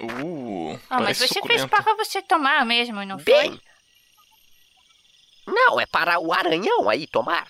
Uh, 0.00 0.78
Ah, 0.88 1.00
mas 1.00 1.18
você 1.18 1.28
suculento. 1.28 1.68
fez 1.68 1.70
para 1.84 1.94
você 1.96 2.22
tomar 2.22 2.64
mesmo, 2.64 3.04
não 3.04 3.18
Bem. 3.18 3.50
foi? 3.50 3.60
Não, 5.54 5.78
é 5.80 5.86
para 5.86 6.18
o 6.18 6.32
aranhão 6.32 6.88
aí 6.88 7.06
tomar. 7.06 7.46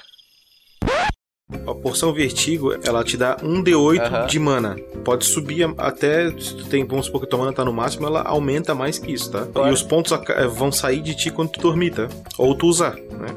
A 1.66 1.74
porção 1.74 2.12
vertigo, 2.12 2.74
ela 2.86 3.02
te 3.02 3.16
dá 3.16 3.36
um 3.42 3.62
D8 3.62 4.26
de 4.26 4.38
mana. 4.38 4.76
Pode 5.04 5.24
subir 5.24 5.64
até. 5.78 6.30
Se 6.38 6.54
tu 6.56 6.68
tem, 6.68 6.84
vamos 6.86 7.06
supor 7.06 7.22
que 7.22 7.26
tua 7.26 7.38
mana 7.38 7.52
tá 7.54 7.64
no 7.64 7.72
máximo, 7.72 8.06
ela 8.06 8.22
aumenta 8.22 8.74
mais 8.74 8.98
que 8.98 9.12
isso, 9.12 9.30
tá? 9.30 9.46
E 9.66 9.72
os 9.72 9.82
pontos 9.82 10.12
eh, 10.12 10.46
vão 10.46 10.70
sair 10.70 11.00
de 11.00 11.14
ti 11.14 11.30
quando 11.30 11.50
tu 11.52 11.60
dormir, 11.60 11.92
tá? 11.92 12.08
Ou 12.36 12.54
tu 12.56 12.66
usar, 12.66 12.94
né? 12.96 13.28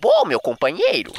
Bom, 0.00 0.24
meu 0.26 0.38
companheiro, 0.38 1.12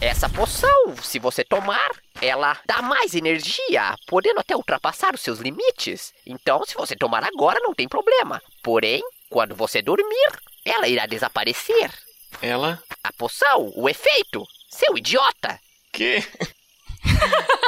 essa 0.00 0.28
poção, 0.28 0.94
se 1.02 1.18
você 1.18 1.42
tomar, 1.42 1.90
ela 2.20 2.60
dá 2.66 2.82
mais 2.82 3.14
energia, 3.14 3.96
podendo 4.06 4.40
até 4.40 4.54
ultrapassar 4.54 5.14
os 5.14 5.22
seus 5.22 5.38
limites. 5.38 6.12
Então, 6.26 6.62
se 6.66 6.74
você 6.74 6.94
tomar 6.94 7.24
agora, 7.24 7.58
não 7.60 7.72
tem 7.72 7.88
problema. 7.88 8.42
Porém, 8.62 9.02
quando 9.30 9.54
você 9.54 9.80
dormir, 9.80 10.30
ela 10.62 10.86
irá 10.86 11.06
desaparecer. 11.06 11.90
Ela? 12.42 12.78
A 13.02 13.10
poção, 13.14 13.72
o 13.74 13.88
efeito, 13.88 14.44
seu 14.70 14.98
idiota. 14.98 15.58
Que? 15.90 16.22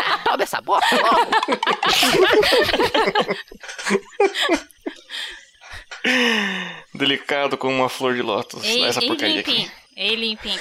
Ah, 0.04 0.18
toma 0.30 0.42
essa 0.42 0.60
bosta 0.60 0.94
logo. 0.94 1.30
Delicado 6.94 7.56
como 7.56 7.74
uma 7.74 7.88
flor 7.88 8.14
de 8.14 8.20
lótus. 8.20 8.62
Ei, 8.62 8.84
essa 8.84 9.00
ei, 9.00 9.08
porcaria 9.08 9.40
aqui. 9.40 9.79
Ei, 10.00 10.16
limpinho. 10.16 10.58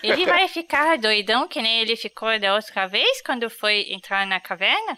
Ele 0.00 0.24
vai 0.26 0.46
ficar 0.46 0.96
doidão 0.96 1.48
que 1.48 1.60
nem 1.60 1.80
ele 1.80 1.96
ficou 1.96 2.38
da 2.38 2.54
outra 2.54 2.86
vez 2.86 3.20
quando 3.20 3.50
foi 3.50 3.84
entrar 3.90 4.24
na 4.24 4.38
caverna? 4.38 4.96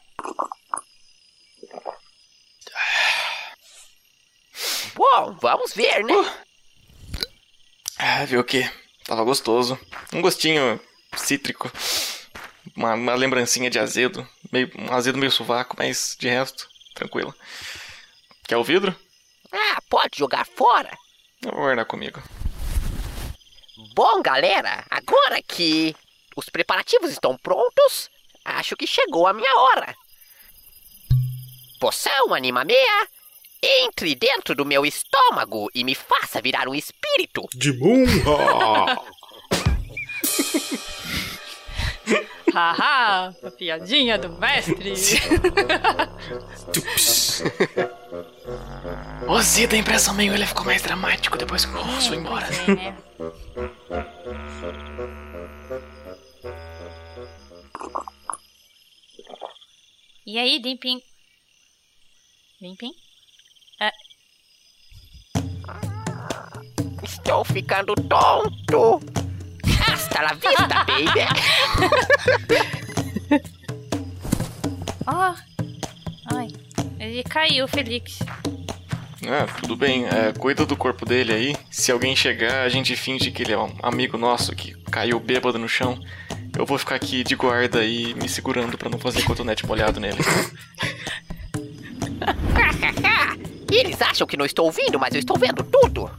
Bom, 4.94 5.38
vamos 5.40 5.72
ver, 5.72 6.04
né? 6.04 6.14
Ah, 7.98 8.26
viu 8.26 8.40
o 8.40 8.44
que? 8.44 8.70
Tava 9.04 9.24
gostoso. 9.24 9.80
Um 10.12 10.20
gostinho 10.20 10.78
cítrico. 11.16 11.72
Uma, 12.76 12.92
uma 12.92 13.14
lembrancinha 13.14 13.70
de 13.70 13.78
azedo. 13.78 14.28
Meio, 14.52 14.70
um 14.76 14.92
azedo 14.92 15.16
meio 15.16 15.32
sovaco, 15.32 15.74
mas 15.78 16.14
de 16.20 16.28
resto, 16.28 16.68
tranquilo. 16.94 17.34
Quer 18.46 18.58
o 18.58 18.64
vidro? 18.64 18.94
Ah, 19.50 19.80
pode 19.88 20.18
jogar 20.18 20.44
fora. 20.44 20.94
Eu 21.40 21.52
vou 21.52 21.62
guardar 21.62 21.86
comigo. 21.86 22.22
Bom, 23.98 24.22
galera, 24.22 24.86
agora 24.88 25.42
que 25.42 25.92
os 26.36 26.48
preparativos 26.48 27.10
estão 27.10 27.36
prontos, 27.36 28.08
acho 28.44 28.76
que 28.76 28.86
chegou 28.86 29.26
a 29.26 29.32
minha 29.32 29.52
hora. 29.58 29.92
Poção 31.80 32.32
Anima 32.32 32.64
Meia, 32.64 33.08
entre 33.60 34.14
dentro 34.14 34.54
do 34.54 34.64
meu 34.64 34.86
estômago 34.86 35.68
e 35.74 35.82
me 35.82 35.96
faça 35.96 36.40
virar 36.40 36.68
um 36.68 36.76
espírito. 36.76 37.42
De 37.52 37.72
bunha! 37.72 38.06
Haha, 42.54 43.34
a 43.42 43.50
piadinha 43.50 44.16
do 44.16 44.28
mestre. 44.28 44.94
Ô, 49.26 49.40
Zida, 49.42 49.76
a 49.76 49.78
impressão 49.78 50.14
meio 50.14 50.34
ele 50.34 50.46
ficou 50.46 50.64
mais 50.64 50.80
dramático 50.82 51.36
depois 51.36 51.64
que 51.64 51.74
o 51.74 51.82
Rufus 51.82 52.06
foi 52.06 52.16
embora. 52.16 52.46
E 60.26 60.38
aí, 60.38 60.58
Limpinho? 60.58 61.00
Limpinho? 62.60 62.94
Ah, 63.80 63.92
Estou 67.02 67.44
ficando 67.44 67.94
tonto. 67.94 69.00
Hasta 69.92 70.22
la 70.22 70.32
vista, 70.34 70.84
baby. 70.84 71.24
Ó. 75.06 75.34
Ai, 76.34 76.48
ele 76.98 77.22
caiu, 77.22 77.66
Felix. 77.68 78.18
Ah, 79.26 79.46
tudo 79.60 79.76
bem. 79.76 80.06
É, 80.06 80.32
cuida 80.32 80.64
do 80.64 80.76
corpo 80.76 81.04
dele 81.04 81.32
aí. 81.32 81.56
Se 81.70 81.92
alguém 81.92 82.14
chegar, 82.16 82.62
a 82.62 82.68
gente 82.68 82.96
finge 82.96 83.30
que 83.30 83.42
ele 83.42 83.52
é 83.52 83.58
um 83.58 83.74
amigo 83.82 84.16
nosso 84.16 84.54
que 84.54 84.74
caiu 84.90 85.18
bêbado 85.20 85.58
no 85.58 85.68
chão. 85.68 85.98
Eu 86.56 86.64
vou 86.64 86.78
ficar 86.78 86.94
aqui 86.94 87.22
de 87.22 87.36
guarda 87.36 87.84
e 87.84 88.14
me 88.14 88.28
segurando 88.28 88.78
pra 88.78 88.88
não 88.88 88.98
fazer 88.98 89.22
cotonete 89.22 89.66
molhado 89.66 90.00
nele. 90.00 90.18
Eles 93.70 94.00
acham 94.00 94.26
que 94.26 94.36
não 94.36 94.46
estou 94.46 94.64
ouvindo, 94.66 94.98
mas 94.98 95.12
eu 95.14 95.20
estou 95.20 95.38
vendo 95.38 95.62
tudo. 95.62 96.10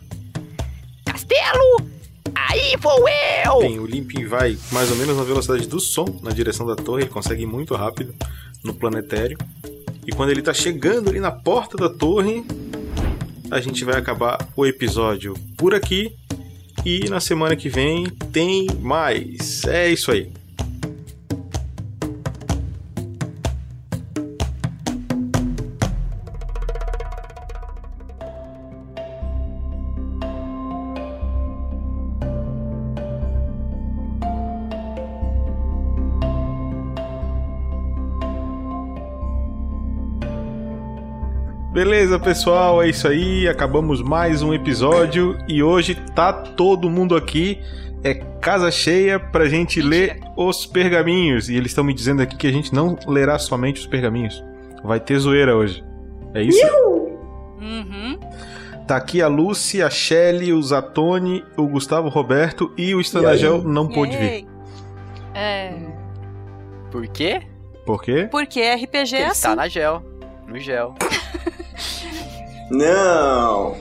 Castelo, 1.03 1.89
aí 2.35 2.77
vou 2.79 3.05
eu. 3.43 3.59
Bem, 3.59 3.79
o 3.79 3.85
Limpin 3.85 4.25
vai 4.25 4.57
mais 4.71 4.91
ou 4.91 4.97
menos 4.97 5.17
na 5.17 5.23
velocidade 5.23 5.67
do 5.67 5.79
som, 5.79 6.19
na 6.21 6.29
direção 6.31 6.65
da 6.65 6.75
torre, 6.75 7.03
ele 7.03 7.09
consegue 7.09 7.43
ir 7.43 7.47
muito 7.47 7.75
rápido 7.75 8.13
no 8.63 8.73
planetério. 8.73 9.37
E 10.09 10.11
quando 10.11 10.31
ele 10.31 10.41
tá 10.41 10.51
chegando 10.51 11.11
ali 11.11 11.19
na 11.19 11.29
porta 11.29 11.77
da 11.77 11.87
torre, 11.87 12.43
a 13.51 13.61
gente 13.61 13.85
vai 13.85 13.95
acabar 13.95 14.39
o 14.55 14.65
episódio 14.65 15.35
por 15.55 15.75
aqui. 15.75 16.15
E 16.83 17.07
na 17.07 17.19
semana 17.19 17.55
que 17.55 17.69
vem 17.69 18.07
tem 18.31 18.65
mais. 18.81 19.63
É 19.65 19.87
isso 19.87 20.11
aí. 20.11 20.31
Beleza, 41.79 42.19
pessoal, 42.19 42.83
é 42.83 42.89
isso 42.89 43.07
aí. 43.07 43.47
Acabamos 43.47 44.01
mais 44.01 44.41
um 44.41 44.53
episódio 44.53 45.37
e 45.47 45.63
hoje 45.63 45.95
tá 46.13 46.33
todo 46.33 46.89
mundo 46.89 47.15
aqui. 47.15 47.57
É 48.03 48.15
casa 48.15 48.69
cheia 48.69 49.17
pra 49.17 49.47
gente 49.47 49.81
ler 49.81 50.19
os 50.35 50.65
pergaminhos. 50.65 51.47
E 51.47 51.55
eles 51.55 51.71
estão 51.71 51.81
me 51.81 51.93
dizendo 51.93 52.21
aqui 52.21 52.35
que 52.35 52.47
a 52.47 52.51
gente 52.51 52.75
não 52.75 52.99
lerá 53.07 53.39
somente 53.39 53.79
os 53.79 53.87
pergaminhos. 53.87 54.43
Vai 54.83 54.99
ter 54.99 55.17
zoeira 55.19 55.55
hoje. 55.55 55.81
É 56.33 56.43
isso? 56.43 56.67
Uhum. 57.61 58.19
Tá 58.85 58.97
aqui 58.97 59.21
a 59.21 59.29
Lucy, 59.29 59.81
a 59.81 59.89
Shelly, 59.89 60.51
o 60.51 60.61
Zatoni, 60.61 61.45
o 61.55 61.65
Gustavo 61.65 62.09
Roberto 62.09 62.73
e 62.77 62.93
o 62.93 62.99
Stanagel 62.99 63.63
não 63.63 63.87
pôde 63.87 64.17
vir. 64.17 64.45
É. 65.33 65.75
Por 66.91 67.07
quê? 67.07 67.41
Por 67.85 68.03
quê? 68.03 68.27
Porque 68.29 68.69
RPG 68.69 68.85
Porque 68.85 69.15
é 69.15 69.19
ele 69.19 69.23
assim. 69.27 69.31
está 69.31 69.55
na 69.55 69.69
gel. 69.69 70.03
No 70.45 70.59
gel. 70.59 70.93
Não! 72.69 73.75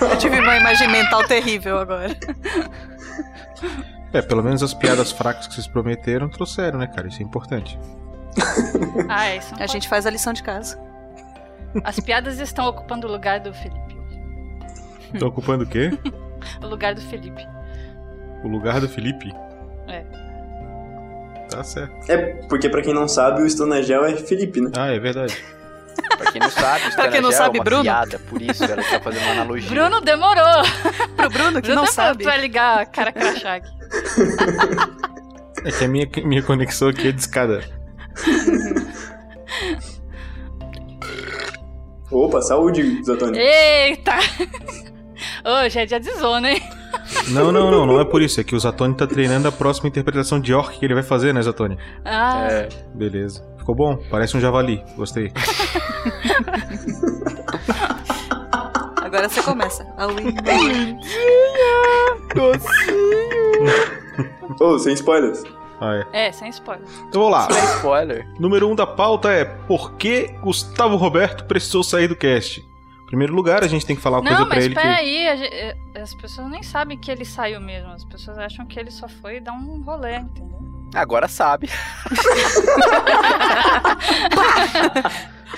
Eu 0.00 0.18
tive 0.18 0.38
uma 0.38 0.56
imagem 0.56 0.88
mental 0.88 1.24
terrível 1.24 1.78
agora. 1.78 2.16
É, 4.12 4.22
pelo 4.22 4.42
menos 4.42 4.62
as 4.62 4.72
piadas 4.72 5.12
fracas 5.12 5.46
que 5.46 5.54
vocês 5.54 5.66
prometeram 5.66 6.28
trouxeram, 6.28 6.78
né, 6.78 6.86
cara? 6.86 7.08
Isso 7.08 7.20
é 7.20 7.24
importante. 7.24 7.78
Ah, 9.08 9.34
isso. 9.34 9.54
A 9.58 9.66
gente 9.66 9.88
faz 9.88 10.06
a 10.06 10.10
lição 10.10 10.32
de 10.32 10.42
casa. 10.42 10.78
As 11.84 11.98
piadas 12.00 12.38
estão 12.38 12.66
ocupando 12.66 13.06
o 13.06 13.10
lugar 13.10 13.40
do 13.40 13.52
Felipe. 13.52 13.98
Tô 15.18 15.26
ocupando 15.26 15.64
o 15.64 15.66
quê? 15.66 15.90
O 16.62 16.66
lugar 16.66 16.94
do 16.94 17.00
Felipe. 17.00 17.46
O 18.44 18.48
lugar 18.48 18.80
do 18.80 18.88
Felipe? 18.88 19.34
É. 19.88 20.04
Tá 21.50 21.64
certo. 21.64 22.10
É, 22.10 22.16
porque 22.48 22.68
pra 22.68 22.82
quem 22.82 22.94
não 22.94 23.08
sabe, 23.08 23.42
o 23.42 23.46
Stonagel 23.46 24.04
é 24.04 24.16
Felipe, 24.16 24.60
né? 24.60 24.70
Ah, 24.76 24.88
é 24.92 24.98
verdade. 24.98 25.36
Pra 26.16 26.32
quem 26.32 26.40
não 26.40 26.50
sabe, 26.50 26.94
Pra 26.94 27.08
quem 27.08 27.20
não 27.20 27.30
Stanagel 27.30 27.32
sabe, 27.32 27.58
é 27.58 27.60
uma 27.60 27.64
Bruno. 27.64 27.82
piada, 27.82 28.18
por 28.18 28.40
isso 28.42 28.64
ela 28.64 28.82
tá 28.82 29.00
fazendo 29.00 29.22
uma 29.24 29.32
analogia. 29.32 29.70
Bruno 29.70 30.00
demorou. 30.00 30.62
Pro 31.16 31.28
Bruno 31.30 31.62
que 31.62 31.68
não 31.68 31.84
demorou 31.84 31.86
sabe. 31.92 32.24
pra 32.24 32.36
ligar 32.36 32.78
a 32.80 32.86
cara 32.86 33.12
crachá 33.12 33.54
aqui. 33.56 33.70
É 35.64 35.70
que 35.72 35.84
a 35.84 35.88
minha, 35.88 36.08
minha 36.24 36.42
conexão 36.42 36.88
aqui 36.88 37.08
é 37.08 37.12
de 37.12 37.20
escada. 37.20 37.62
Opa, 42.10 42.40
saúde, 42.40 43.02
Zatoni. 43.04 43.38
Eita! 43.38 44.14
Hoje 45.44 45.78
é 45.78 45.86
dia 45.86 46.00
de 46.00 46.10
zona, 46.18 46.52
hein? 46.52 46.62
Não, 47.28 47.52
não, 47.52 47.70
não, 47.70 47.84
não 47.84 48.00
é 48.00 48.04
por 48.04 48.22
isso. 48.22 48.40
É 48.40 48.44
que 48.44 48.54
o 48.54 48.58
Zatoni 48.60 48.94
tá 48.94 49.06
treinando 49.06 49.46
a 49.48 49.52
próxima 49.52 49.88
interpretação 49.88 50.40
de 50.40 50.54
orc 50.54 50.78
que 50.78 50.84
ele 50.84 50.94
vai 50.94 51.02
fazer, 51.02 51.34
né, 51.34 51.42
Zatoni? 51.42 51.76
Ah, 52.04 52.46
É. 52.50 52.68
Beleza. 52.94 53.44
Ficou 53.68 53.74
bom? 53.74 53.98
Parece 54.10 54.34
um 54.34 54.40
javali. 54.40 54.82
Gostei. 54.96 55.30
Agora 58.96 59.28
você 59.28 59.42
começa. 59.42 59.86
A 59.98 60.06
Ô, 64.64 64.78
sem 64.78 64.94
spoilers. 64.94 65.44
Ah, 65.82 66.02
é. 66.14 66.28
é, 66.28 66.32
sem 66.32 66.48
spoiler. 66.48 66.88
Então 67.08 67.20
vamos 67.20 67.30
lá. 67.30 67.50
Sem 67.50 67.62
spoiler. 67.76 68.26
Número 68.40 68.66
1 68.68 68.72
um 68.72 68.74
da 68.74 68.86
pauta 68.86 69.30
é 69.30 69.44
por 69.44 69.92
que 69.96 70.28
Gustavo 70.40 70.96
Roberto 70.96 71.44
precisou 71.44 71.84
sair 71.84 72.08
do 72.08 72.16
cast? 72.16 72.60
Em 73.02 73.06
primeiro 73.06 73.34
lugar, 73.34 73.62
a 73.62 73.68
gente 73.68 73.84
tem 73.84 73.94
que 73.94 74.00
falar 74.00 74.20
uma 74.20 74.30
Não, 74.30 74.30
coisa 74.30 74.46
pra 74.48 74.56
mas 74.56 74.64
ele 74.64 74.74
que. 74.74 74.80
peraí, 74.80 75.28
a 75.28 75.36
ge- 75.36 75.44
eh, 75.44 75.76
as 76.00 76.14
pessoas 76.14 76.48
nem 76.50 76.62
sabem 76.62 76.96
que 76.96 77.10
ele 77.10 77.26
saiu 77.26 77.60
mesmo. 77.60 77.90
As 77.90 78.02
pessoas 78.04 78.38
acham 78.38 78.64
que 78.64 78.80
ele 78.80 78.90
só 78.90 79.06
foi 79.08 79.40
dar 79.40 79.52
um 79.52 79.82
rolê, 79.82 80.16
entendeu? 80.16 80.56
Agora 80.94 81.28
sabe. 81.28 81.70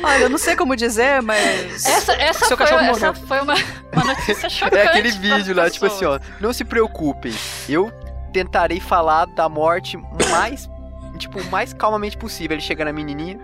Olha, 0.02 0.22
eu 0.22 0.30
não 0.30 0.38
sei 0.38 0.56
como 0.56 0.74
dizer, 0.74 1.20
mas. 1.22 1.84
Essa, 1.84 2.12
essa, 2.14 2.46
Seu 2.46 2.56
foi, 2.56 2.66
cachorro 2.66 2.90
essa 2.90 3.12
foi 3.14 3.40
uma, 3.40 3.54
uma 3.92 4.04
notícia 4.04 4.48
chocante. 4.48 4.76
É 4.76 4.86
aquele 4.88 5.10
vídeo 5.10 5.54
lá, 5.54 5.68
tipo 5.68 5.86
assim, 5.86 6.04
ó. 6.04 6.18
Não 6.40 6.52
se 6.52 6.64
preocupem. 6.64 7.34
Eu 7.68 7.92
tentarei 8.32 8.80
falar 8.80 9.26
da 9.26 9.48
morte 9.48 9.98
mais. 10.30 10.68
Tipo, 11.18 11.40
o 11.40 11.50
mais 11.50 11.72
calmamente 11.72 12.16
possível. 12.16 12.54
Ele 12.54 12.62
chega 12.62 12.84
na 12.84 12.92
menininha. 12.92 13.38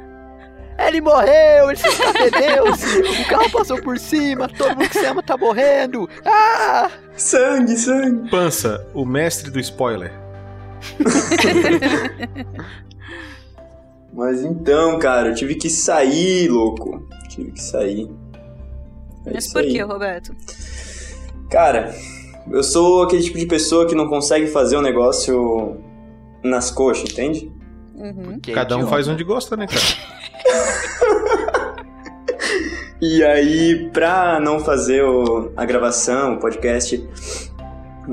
Ele 0.78 1.00
morreu, 1.00 1.70
ele 1.70 1.76
se 1.76 1.88
Deus, 1.88 2.82
o 3.20 3.28
carro 3.30 3.50
passou 3.50 3.80
por 3.80 3.98
cima, 3.98 4.46
todo 4.46 4.76
mundo 4.76 4.90
que 4.90 4.98
se 4.98 5.06
ama 5.06 5.22
tá 5.22 5.34
morrendo. 5.34 6.06
Ah! 6.22 6.90
Sangue, 7.16 7.74
sangue. 7.78 8.28
Pança, 8.28 8.86
o 8.92 9.06
mestre 9.06 9.50
do 9.50 9.58
spoiler. 9.58 10.26
Mas 14.12 14.43
então, 14.43 14.98
cara, 14.98 15.28
eu 15.28 15.35
tive 15.35 15.55
que 15.57 15.69
sair, 15.69 16.48
louco. 16.48 17.07
Tive 17.28 17.53
que 17.53 17.62
sair. 17.62 18.09
É 19.27 19.35
Mas 19.35 19.53
por 19.53 19.62
que, 19.62 19.78
Roberto? 19.82 20.35
Cara, 21.51 21.94
eu 22.51 22.62
sou 22.62 23.03
aquele 23.03 23.23
tipo 23.23 23.39
de 23.39 23.47
pessoa 23.47 23.86
que 23.86 23.94
não 23.94 24.09
consegue 24.09 24.47
fazer 24.47 24.77
um 24.78 24.82
negócio 24.82 25.77
nas 26.43 26.70
coxas, 26.70 27.11
entende? 27.12 27.53
Uhum. 27.94 28.39
Cada 28.55 28.77
um 28.77 28.86
faz 28.86 29.07
onde 29.09 29.24
gosta, 29.24 29.57
né, 29.57 29.66
cara? 29.66 29.81
E 32.98 33.23
aí, 33.23 33.90
pra 33.93 34.40
não 34.40 34.59
fazer 34.59 35.05
o- 35.05 35.53
a 35.55 35.66
gravação, 35.66 36.36
o 36.36 36.40
podcast 36.40 37.07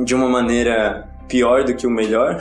de 0.04 0.14
uma 0.14 0.28
maneira 0.28 1.10
pior 1.34 1.64
do 1.64 1.74
que 1.74 1.88
o 1.88 1.90
melhor, 1.90 2.40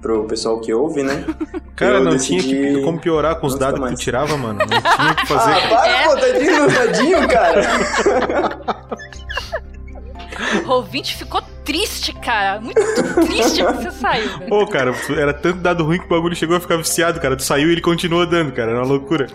pro 0.00 0.24
pessoal 0.24 0.58
que 0.58 0.74
ouve, 0.74 1.04
né? 1.04 1.24
Cara, 1.76 1.98
eu 1.98 2.04
não 2.04 2.10
decidi 2.10 2.42
tinha 2.42 2.74
que, 2.74 2.82
como 2.82 2.98
piorar 2.98 3.36
com 3.36 3.46
os 3.46 3.56
dados 3.56 3.80
que 3.80 3.94
tu 3.94 4.00
tirava, 4.00 4.36
mano. 4.36 4.58
Não 4.58 4.66
tinha 4.66 5.12
o 5.12 5.14
que 5.14 5.26
fazer. 5.26 5.52
Ah, 5.52 5.68
para, 5.68 6.08
pô, 6.08 6.16
tadinho, 6.16 6.74
tadinho, 6.74 7.28
cara. 7.28 7.62
O 10.66 10.70
ouvinte 10.72 11.16
ficou 11.16 11.40
triste, 11.64 12.12
cara. 12.14 12.60
Muito 12.60 12.80
triste 13.26 13.64
que 13.64 13.72
você 13.72 13.90
saiu, 13.90 14.38
velho. 14.38 14.48
Pô, 14.48 14.66
cara, 14.66 14.94
era 15.16 15.32
tanto 15.32 15.58
dado 15.58 15.84
ruim 15.84 15.98
que 15.98 16.06
o 16.06 16.08
bagulho 16.08 16.34
chegou 16.34 16.56
a 16.56 16.60
ficar 16.60 16.76
viciado, 16.76 17.20
cara. 17.20 17.36
Tu 17.36 17.42
saiu 17.42 17.68
e 17.68 17.72
ele 17.72 17.80
continuou 17.80 18.26
dando, 18.26 18.52
cara. 18.52 18.70
Era 18.70 18.80
uma 18.80 18.86
loucura. 18.86 19.28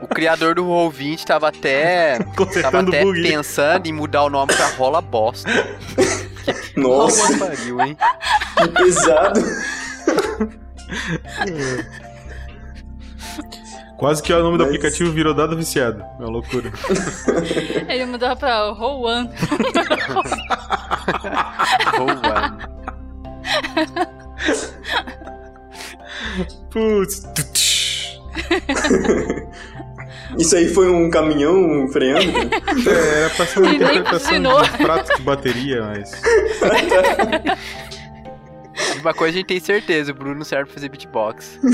O 0.00 0.06
criador 0.08 0.54
do 0.54 0.64
Roll20 0.64 1.24
tava 1.24 1.48
até. 1.48 2.18
tava 2.62 2.80
até 2.80 3.02
bug. 3.02 3.22
pensando 3.22 3.86
em 3.86 3.92
mudar 3.92 4.24
o 4.24 4.30
nome 4.30 4.54
pra 4.54 4.68
Rola 4.68 5.00
Bosta. 5.00 5.50
Nossa. 6.76 7.38
Pariu, 7.38 7.80
hein? 7.80 7.96
Que 8.56 8.68
pesado. 8.68 9.40
Quase 13.96 14.22
que 14.22 14.32
o 14.32 14.42
nome 14.42 14.58
do 14.58 14.64
Mas- 14.64 14.74
aplicativo 14.74 15.12
virou 15.12 15.32
dado 15.32 15.56
viciado. 15.56 16.02
É 16.02 16.22
uma 16.22 16.28
loucura. 16.30 16.72
Ele 17.88 18.04
mudou 18.06 18.34
pra 18.36 18.70
Rowan. 18.70 19.28
Boa. 21.96 22.58
Putz. 26.70 27.22
Isso 30.38 30.56
aí 30.56 30.68
foi 30.68 30.88
um 30.90 31.10
caminhão 31.10 31.88
freando? 31.88 32.22
É, 32.88 33.20
era 33.20 33.30
pra 33.30 33.46
ser 33.46 33.60
uma 33.60 33.70
interpretação 33.74 34.40
de 34.40 34.70
pratos 34.78 35.16
de 35.16 35.22
bateria, 35.22 35.82
mas. 35.82 36.10
Uma 39.00 39.12
coisa 39.12 39.34
a 39.34 39.38
gente 39.38 39.46
tem 39.46 39.60
certeza, 39.60 40.12
o 40.12 40.14
Bruno 40.14 40.44
serve 40.44 40.64
pra 40.66 40.74
fazer 40.74 40.88
beatbox. 40.88 41.58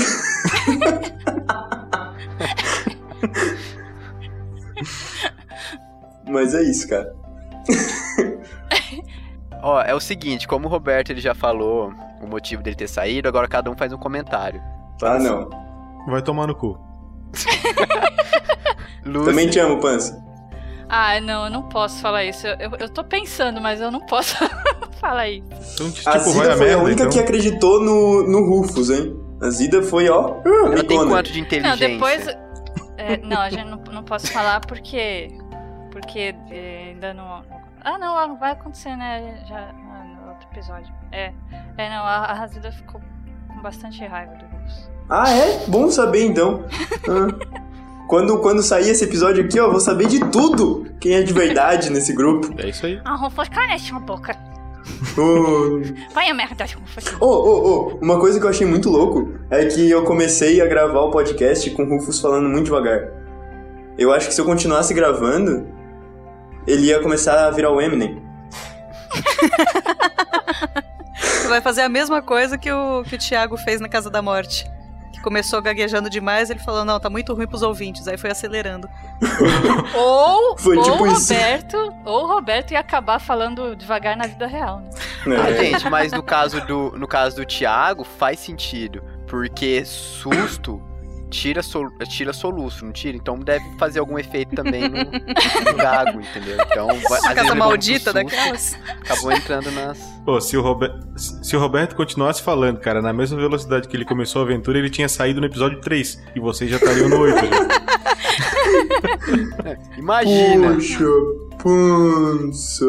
Mas 6.27 6.53
é 6.53 6.61
isso, 6.61 6.87
cara. 6.87 7.13
Ó, 9.61 9.81
é 9.81 9.93
o 9.93 9.99
seguinte, 9.99 10.47
como 10.47 10.67
o 10.67 10.69
Roberto 10.69 11.09
ele 11.11 11.21
já 11.21 11.33
falou 11.33 11.93
o 12.21 12.27
motivo 12.27 12.61
dele 12.61 12.75
ter 12.75 12.87
saído, 12.87 13.27
agora 13.27 13.47
cada 13.47 13.69
um 13.71 13.75
faz 13.75 13.91
um 13.93 13.97
comentário. 13.97 14.61
Ah, 15.01 15.17
não. 15.19 15.49
Vai 16.07 16.21
tomar 16.21 16.47
no 16.47 16.55
cu. 16.55 16.79
Lucy, 19.05 19.25
Também 19.25 19.49
te 19.49 19.59
amo, 19.59 19.79
Pança. 19.79 20.23
Ah, 20.87 21.21
não, 21.21 21.45
eu 21.45 21.51
não 21.51 21.63
posso 21.69 22.01
falar 22.01 22.25
isso. 22.25 22.47
Eu, 22.47 22.55
eu, 22.59 22.71
eu 22.79 22.89
tô 22.89 23.03
pensando, 23.03 23.61
mas 23.61 23.79
eu 23.79 23.91
não 23.91 23.99
posso 24.01 24.35
falar 24.99 25.29
isso. 25.29 25.45
Então, 25.75 25.91
tipo, 25.91 26.09
A 26.09 26.17
Zida 26.17 26.53
a 26.53 26.57
foi 26.57 26.65
merda, 26.65 26.81
a 26.81 26.83
única 26.83 27.01
então. 27.03 27.13
que 27.13 27.19
acreditou 27.19 27.79
no, 27.79 28.23
no 28.27 28.43
Rufus, 28.49 28.89
hein? 28.89 29.15
A 29.41 29.49
Zida 29.51 29.83
foi, 29.83 30.09
ó, 30.09 30.37
ah, 30.43 30.49
ela 30.73 30.83
tem 30.83 30.97
quanto 31.07 31.31
de 31.31 31.39
Não, 31.39 31.45
inteligência? 31.45 31.87
depois. 31.89 32.27
é, 32.97 33.17
não, 33.17 33.39
a 33.39 33.49
gente 33.49 33.65
não, 33.69 33.77
não 33.77 34.03
posso 34.03 34.31
falar 34.31 34.61
porque. 34.61 35.29
Porque 35.91 36.35
é, 36.49 36.89
ainda 36.89 37.13
não. 37.13 37.43
Ah, 37.81 37.97
não, 37.97 38.17
ah, 38.17 38.27
vai 38.39 38.51
acontecer, 38.51 38.95
né? 38.97 39.43
Já 39.47 39.57
ah, 39.69 40.03
no 40.03 40.29
outro 40.29 40.47
episódio. 40.51 40.93
É. 41.11 41.31
É, 41.77 41.89
não, 41.89 42.03
a, 42.03 42.25
a 42.25 42.33
Razida 42.33 42.71
ficou 42.71 42.99
com 43.47 43.61
bastante 43.61 44.03
raiva 44.05 44.33
do 44.35 44.45
Rufus. 44.45 44.89
Ah, 45.09 45.29
é? 45.31 45.65
Bom 45.67 45.89
saber, 45.91 46.25
então. 46.25 46.65
Ah. 47.07 47.68
Quando, 48.09 48.39
quando 48.39 48.63
sair 48.63 48.89
esse 48.89 49.03
episódio 49.03 49.45
aqui, 49.45 49.59
ó, 49.59 49.65
eu 49.67 49.71
vou 49.71 49.79
saber 49.79 50.07
de 50.07 50.19
tudo. 50.31 50.87
Quem 50.99 51.13
é 51.13 51.21
de 51.21 51.31
verdade 51.31 51.91
nesse 51.91 52.11
grupo. 52.11 52.51
É 52.57 52.67
isso 52.67 52.87
aí. 52.87 52.99
Ah, 53.05 53.15
Rufus, 53.15 53.47
cala 53.49 53.77
sua 53.77 53.99
boca. 53.99 54.35
Ô, 55.15 55.79
Vai 56.11 56.27
a 56.27 56.33
merda, 56.33 56.65
Rufus. 56.65 57.05
ô, 57.21 57.25
ô, 57.27 57.67
ô, 57.67 57.99
uma 58.01 58.19
coisa 58.19 58.39
que 58.39 58.45
eu 58.47 58.49
achei 58.49 58.65
muito 58.65 58.89
louco 58.89 59.31
é 59.51 59.63
que 59.67 59.87
eu 59.87 60.03
comecei 60.05 60.59
a 60.59 60.65
gravar 60.65 61.01
o 61.01 61.11
podcast 61.11 61.69
com 61.69 61.83
o 61.83 61.87
Rufus 61.87 62.19
falando 62.19 62.49
muito 62.49 62.65
devagar. 62.65 63.09
Eu 63.95 64.11
acho 64.11 64.29
que 64.29 64.33
se 64.33 64.41
eu 64.41 64.45
continuasse 64.45 64.91
gravando, 64.91 65.67
ele 66.65 66.87
ia 66.87 66.99
começar 67.03 67.45
a 67.45 67.51
virar 67.51 67.69
o 67.69 67.79
Eminem. 67.79 68.23
Você 71.21 71.47
vai 71.47 71.61
fazer 71.61 71.81
a 71.81 71.89
mesma 71.89 72.23
coisa 72.23 72.57
que 72.57 72.71
o, 72.71 73.03
que 73.03 73.15
o 73.15 73.19
Thiago 73.19 73.55
fez 73.55 73.79
na 73.79 73.87
Casa 73.87 74.09
da 74.09 74.19
Morte. 74.19 74.65
Que 75.19 75.23
começou 75.23 75.61
gaguejando 75.61 76.09
demais, 76.09 76.49
ele 76.49 76.59
falou, 76.59 76.85
não, 76.85 76.99
tá 76.99 77.09
muito 77.09 77.33
ruim 77.33 77.45
pros 77.45 77.61
ouvintes. 77.61 78.07
Aí 78.07 78.17
foi 78.17 78.31
acelerando. 78.31 78.89
Ou, 79.93 80.57
Foi 80.57 80.77
ou 80.77 80.83
tipo 80.83 81.03
o 81.03 81.07
isso. 81.07 81.33
Roberto, 81.33 81.93
ou 82.05 82.23
o 82.23 82.27
Roberto 82.27 82.71
ia 82.71 82.79
acabar 82.79 83.19
falando 83.19 83.75
devagar 83.75 84.15
na 84.15 84.27
vida 84.27 84.47
real, 84.47 84.79
né? 84.79 84.89
É. 85.51 85.63
gente, 85.63 85.89
mas 85.89 86.11
no 86.11 86.23
caso 86.23 86.61
do 86.65 86.91
no 86.97 87.07
caso 87.07 87.35
do 87.37 87.45
Thiago 87.45 88.03
faz 88.03 88.39
sentido, 88.39 89.03
porque 89.27 89.83
susto 89.85 90.81
tira 91.29 91.61
sol, 91.61 91.89
tira 92.09 92.33
soluço, 92.33 92.83
não 92.83 92.91
tira? 92.91 93.15
Então 93.15 93.37
deve 93.37 93.63
fazer 93.77 93.99
algum 93.99 94.17
efeito 94.17 94.55
também 94.55 94.89
no, 94.89 94.97
no 94.97 95.77
gago, 95.77 96.19
entendeu? 96.19 96.57
Então, 96.65 96.87
vai, 97.09 97.21
vezes 97.21 97.33
Casa 97.33 97.55
maldita 97.55 98.11
susto, 98.11 98.13
daquelas. 98.13 98.77
Acabou 99.01 99.31
entrando 99.31 99.71
nas 99.71 99.99
Pô, 100.25 100.39
se 100.41 100.57
o, 100.57 100.61
Rober... 100.61 100.91
se 101.15 101.55
o 101.55 101.59
Roberto 101.59 101.95
continuasse 101.95 102.41
falando, 102.41 102.79
cara, 102.79 103.01
na 103.01 103.13
mesma 103.13 103.37
velocidade 103.37 103.87
que 103.87 103.95
ele 103.95 104.05
começou 104.05 104.41
a 104.41 104.45
aventura, 104.45 104.77
ele 104.77 104.89
tinha 104.89 105.09
saído 105.09 105.39
no 105.39 105.47
episódio 105.47 105.79
3. 105.81 106.23
E 106.35 106.39
vocês 106.39 106.69
já 106.69 106.77
estariam 106.77 107.09
no 107.09 107.19
8. 107.19 107.37
já. 107.45 107.49
Imagina, 109.97 110.73
Poxa, 110.73 111.05
pança. 111.61 112.85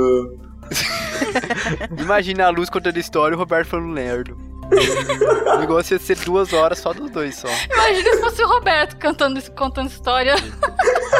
imagina 1.98 2.46
a 2.46 2.50
luz 2.50 2.70
contando 2.70 2.96
a 2.96 3.00
história 3.00 3.34
e 3.34 3.36
o 3.36 3.38
Roberto 3.38 3.68
falando 3.68 3.92
lerdo. 3.92 4.49
O 4.70 5.58
negócio 5.58 5.94
ia 5.94 5.98
ser 5.98 6.16
duas 6.18 6.52
horas 6.52 6.78
só 6.78 6.92
dos 6.92 7.10
dois 7.10 7.36
só. 7.36 7.48
Imagina 7.72 8.12
se 8.12 8.20
fosse 8.20 8.42
o 8.42 8.48
Roberto 8.48 8.96
cantando, 8.96 9.52
contando 9.52 9.88
história. 9.88 10.34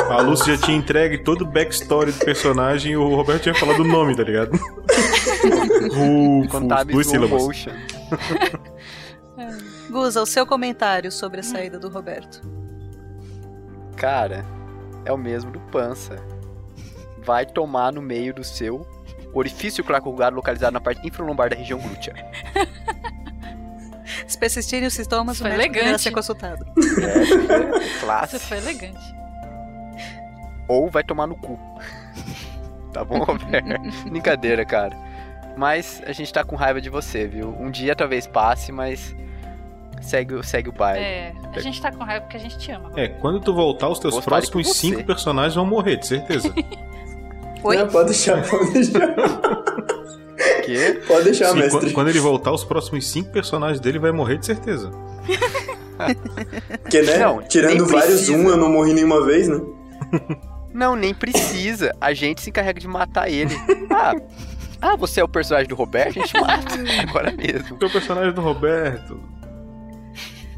A 0.08 0.20
Lucy 0.20 0.54
já 0.54 0.66
tinha 0.66 0.76
entregue 0.76 1.18
todo 1.18 1.42
o 1.42 1.46
backstory 1.46 2.12
do 2.12 2.24
personagem 2.24 2.92
e 2.92 2.96
o 2.96 3.14
Roberto 3.14 3.42
tinha 3.42 3.54
falado 3.54 3.80
o 3.80 3.84
nome, 3.84 4.16
tá 4.16 4.22
ligado? 4.22 4.52
Rufus, 5.92 6.86
duas 6.86 7.06
sílabas. 7.06 7.42
motion. 7.42 7.72
Guza, 9.90 10.22
o 10.22 10.26
seu 10.26 10.46
comentário 10.46 11.10
sobre 11.10 11.40
a 11.40 11.42
saída 11.42 11.78
do 11.78 11.88
Roberto. 11.88 12.40
Cara, 13.96 14.44
é 15.04 15.12
o 15.12 15.18
mesmo 15.18 15.50
do 15.50 15.60
pança. 15.60 16.16
Vai 17.24 17.44
tomar 17.44 17.92
no 17.92 18.00
meio 18.00 18.32
do 18.32 18.44
seu 18.44 18.86
orifício 19.32 19.84
clacugado 19.84 20.36
localizado 20.36 20.72
na 20.72 20.80
parte 20.80 21.06
infralombar 21.06 21.50
da 21.50 21.56
região 21.56 21.78
glútea. 21.78 22.14
Se 24.30 24.38
persistirem 24.38 24.86
os 24.86 24.94
sintomas, 24.94 25.36
Isso 25.36 25.44
o 25.44 25.48
foi 25.48 25.56
médico 25.56 25.72
deverá 25.74 25.88
elegante. 25.90 26.02
ser 26.02 26.10
consultado. 26.12 26.64
É, 27.02 28.00
classe. 28.00 28.36
Isso 28.36 28.46
foi 28.46 28.58
elegante. 28.58 29.14
Ou 30.68 30.88
vai 30.88 31.02
tomar 31.02 31.26
no 31.26 31.34
cu. 31.34 31.58
Tá 32.92 33.04
bom, 33.04 33.18
Roberto? 33.24 33.80
Brincadeira, 34.08 34.64
cara. 34.64 34.96
Mas 35.56 36.00
a 36.06 36.12
gente 36.12 36.32
tá 36.32 36.44
com 36.44 36.54
raiva 36.54 36.80
de 36.80 36.88
você, 36.88 37.26
viu? 37.26 37.48
Um 37.58 37.70
dia 37.72 37.96
talvez 37.96 38.24
passe, 38.26 38.70
mas 38.70 39.14
segue, 40.00 40.34
o- 40.34 40.42
segue 40.44 40.68
o 40.68 40.72
baile. 40.72 41.04
É, 41.04 41.32
a 41.52 41.58
gente 41.58 41.82
tá 41.82 41.90
com 41.90 42.04
raiva 42.04 42.20
porque 42.24 42.36
a 42.36 42.40
gente 42.40 42.56
te 42.56 42.70
ama. 42.70 42.92
É, 42.96 43.08
quando 43.08 43.40
tu 43.40 43.52
voltar, 43.52 43.88
os 43.88 43.98
teus 43.98 44.18
próximos 44.20 44.76
cinco 44.76 45.02
personagens 45.04 45.56
vão 45.56 45.66
morrer, 45.66 45.96
de 45.96 46.06
certeza. 46.06 46.54
Oi? 47.64 47.76
Não, 47.76 47.88
pode 47.88 48.10
deixar, 48.10 48.48
pode 48.48 48.72
deixar. 48.72 49.00
Quê? 50.64 51.00
Pode 51.06 51.24
deixar, 51.24 51.50
Sim, 51.50 51.58
mestre. 51.58 51.80
quando, 51.80 51.92
quando 51.92 52.08
ele 52.08 52.20
voltar, 52.20 52.52
os 52.52 52.64
próximos 52.64 53.06
cinco 53.08 53.30
personagens 53.30 53.80
dele 53.80 53.98
vai 53.98 54.12
morrer, 54.12 54.38
de 54.38 54.46
certeza. 54.46 54.90
Porque, 56.82 57.02
né? 57.02 57.18
Não, 57.18 57.42
tirando 57.42 57.86
vários 57.86 58.28
um, 58.28 58.48
eu 58.48 58.56
não 58.56 58.70
morri 58.70 58.92
nenhuma 58.92 59.24
vez, 59.24 59.48
né? 59.48 59.60
Não, 60.72 60.94
nem 60.94 61.12
precisa. 61.12 61.92
A 62.00 62.14
gente 62.14 62.40
se 62.40 62.50
encarrega 62.50 62.78
de 62.78 62.86
matar 62.86 63.28
ele. 63.28 63.54
Ah, 63.90 64.14
ah 64.80 64.96
você 64.96 65.20
é 65.20 65.24
o 65.24 65.28
personagem 65.28 65.68
do 65.68 65.74
Roberto? 65.74 66.20
A 66.20 66.22
gente 66.22 66.40
mata 66.40 66.76
agora 67.02 67.32
mesmo. 67.32 67.76
O 67.76 67.90
personagem 67.90 68.32
do 68.32 68.40
Roberto. 68.40 69.20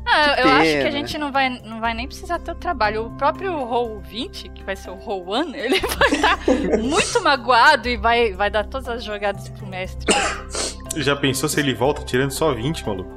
Ah, 0.05 0.41
eu 0.41 0.49
acho 0.49 0.70
que 0.73 0.87
a 0.87 0.91
gente 0.91 1.16
não 1.16 1.31
vai, 1.31 1.49
não 1.49 1.81
vai 1.81 1.95
nem 1.95 2.07
precisar 2.07 2.39
ter 2.39 2.51
o 2.51 2.55
trabalho. 2.55 3.07
O 3.07 3.11
próprio 3.12 3.57
Roll 3.65 4.01
20, 4.01 4.49
que 4.51 4.65
vai 4.65 4.74
ser 4.74 4.91
o 4.91 4.95
Roll 4.95 5.24
1, 5.29 5.55
ele 5.55 5.81
vai 5.81 6.09
estar 6.11 6.39
muito 6.79 7.23
magoado 7.23 7.89
e 7.89 7.97
vai, 7.97 8.33
vai 8.33 8.51
dar 8.51 8.65
todas 8.65 8.89
as 8.89 9.05
jogadas 9.05 9.49
pro 9.49 9.66
mestre. 9.66 10.12
Já 10.97 11.16
pensou 11.16 11.49
se 11.49 11.59
ele 11.61 11.74
volta 11.74 12.03
tirando 12.03 12.33
só 12.33 12.53
20, 12.53 12.87
maluco? 12.87 13.11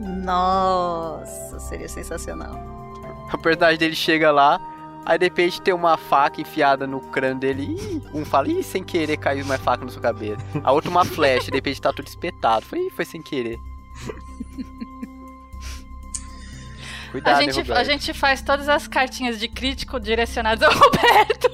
Nossa, 0.00 1.58
seria 1.60 1.88
sensacional. 1.88 2.54
O 3.32 3.38
personagem 3.38 3.78
dele 3.78 3.94
chega 3.94 4.30
lá, 4.30 4.60
aí 5.06 5.18
de 5.18 5.26
repente 5.26 5.62
tem 5.62 5.72
uma 5.72 5.96
faca 5.96 6.40
enfiada 6.40 6.86
no 6.86 7.00
crânio 7.00 7.38
dele. 7.38 7.76
Ih, 7.78 8.02
um 8.12 8.24
fala, 8.24 8.48
ih, 8.48 8.62
sem 8.62 8.82
querer 8.82 9.16
caiu 9.18 9.44
uma 9.44 9.56
faca 9.58 9.84
na 9.84 9.90
sua 9.90 10.02
cabeça. 10.02 10.42
A 10.64 10.72
outra 10.72 10.90
uma 10.90 11.04
flecha, 11.04 11.50
de 11.50 11.56
repente 11.56 11.80
tá 11.80 11.92
tudo 11.92 12.08
espetado. 12.08 12.66
Foi, 12.66 12.78
ih, 12.80 12.90
foi 12.90 13.04
sem 13.04 13.22
querer. 13.22 13.58
Cuidado, 17.10 17.36
A 17.38 17.42
hein, 17.42 17.50
gente, 17.52 17.68
Roberto. 17.68 17.78
a 17.80 17.84
gente 17.84 18.12
faz 18.14 18.40
todas 18.42 18.68
as 18.68 18.86
cartinhas 18.86 19.38
de 19.38 19.48
crítico 19.48 19.98
direcionadas 19.98 20.62
ao 20.62 20.72
Roberto. 20.78 21.50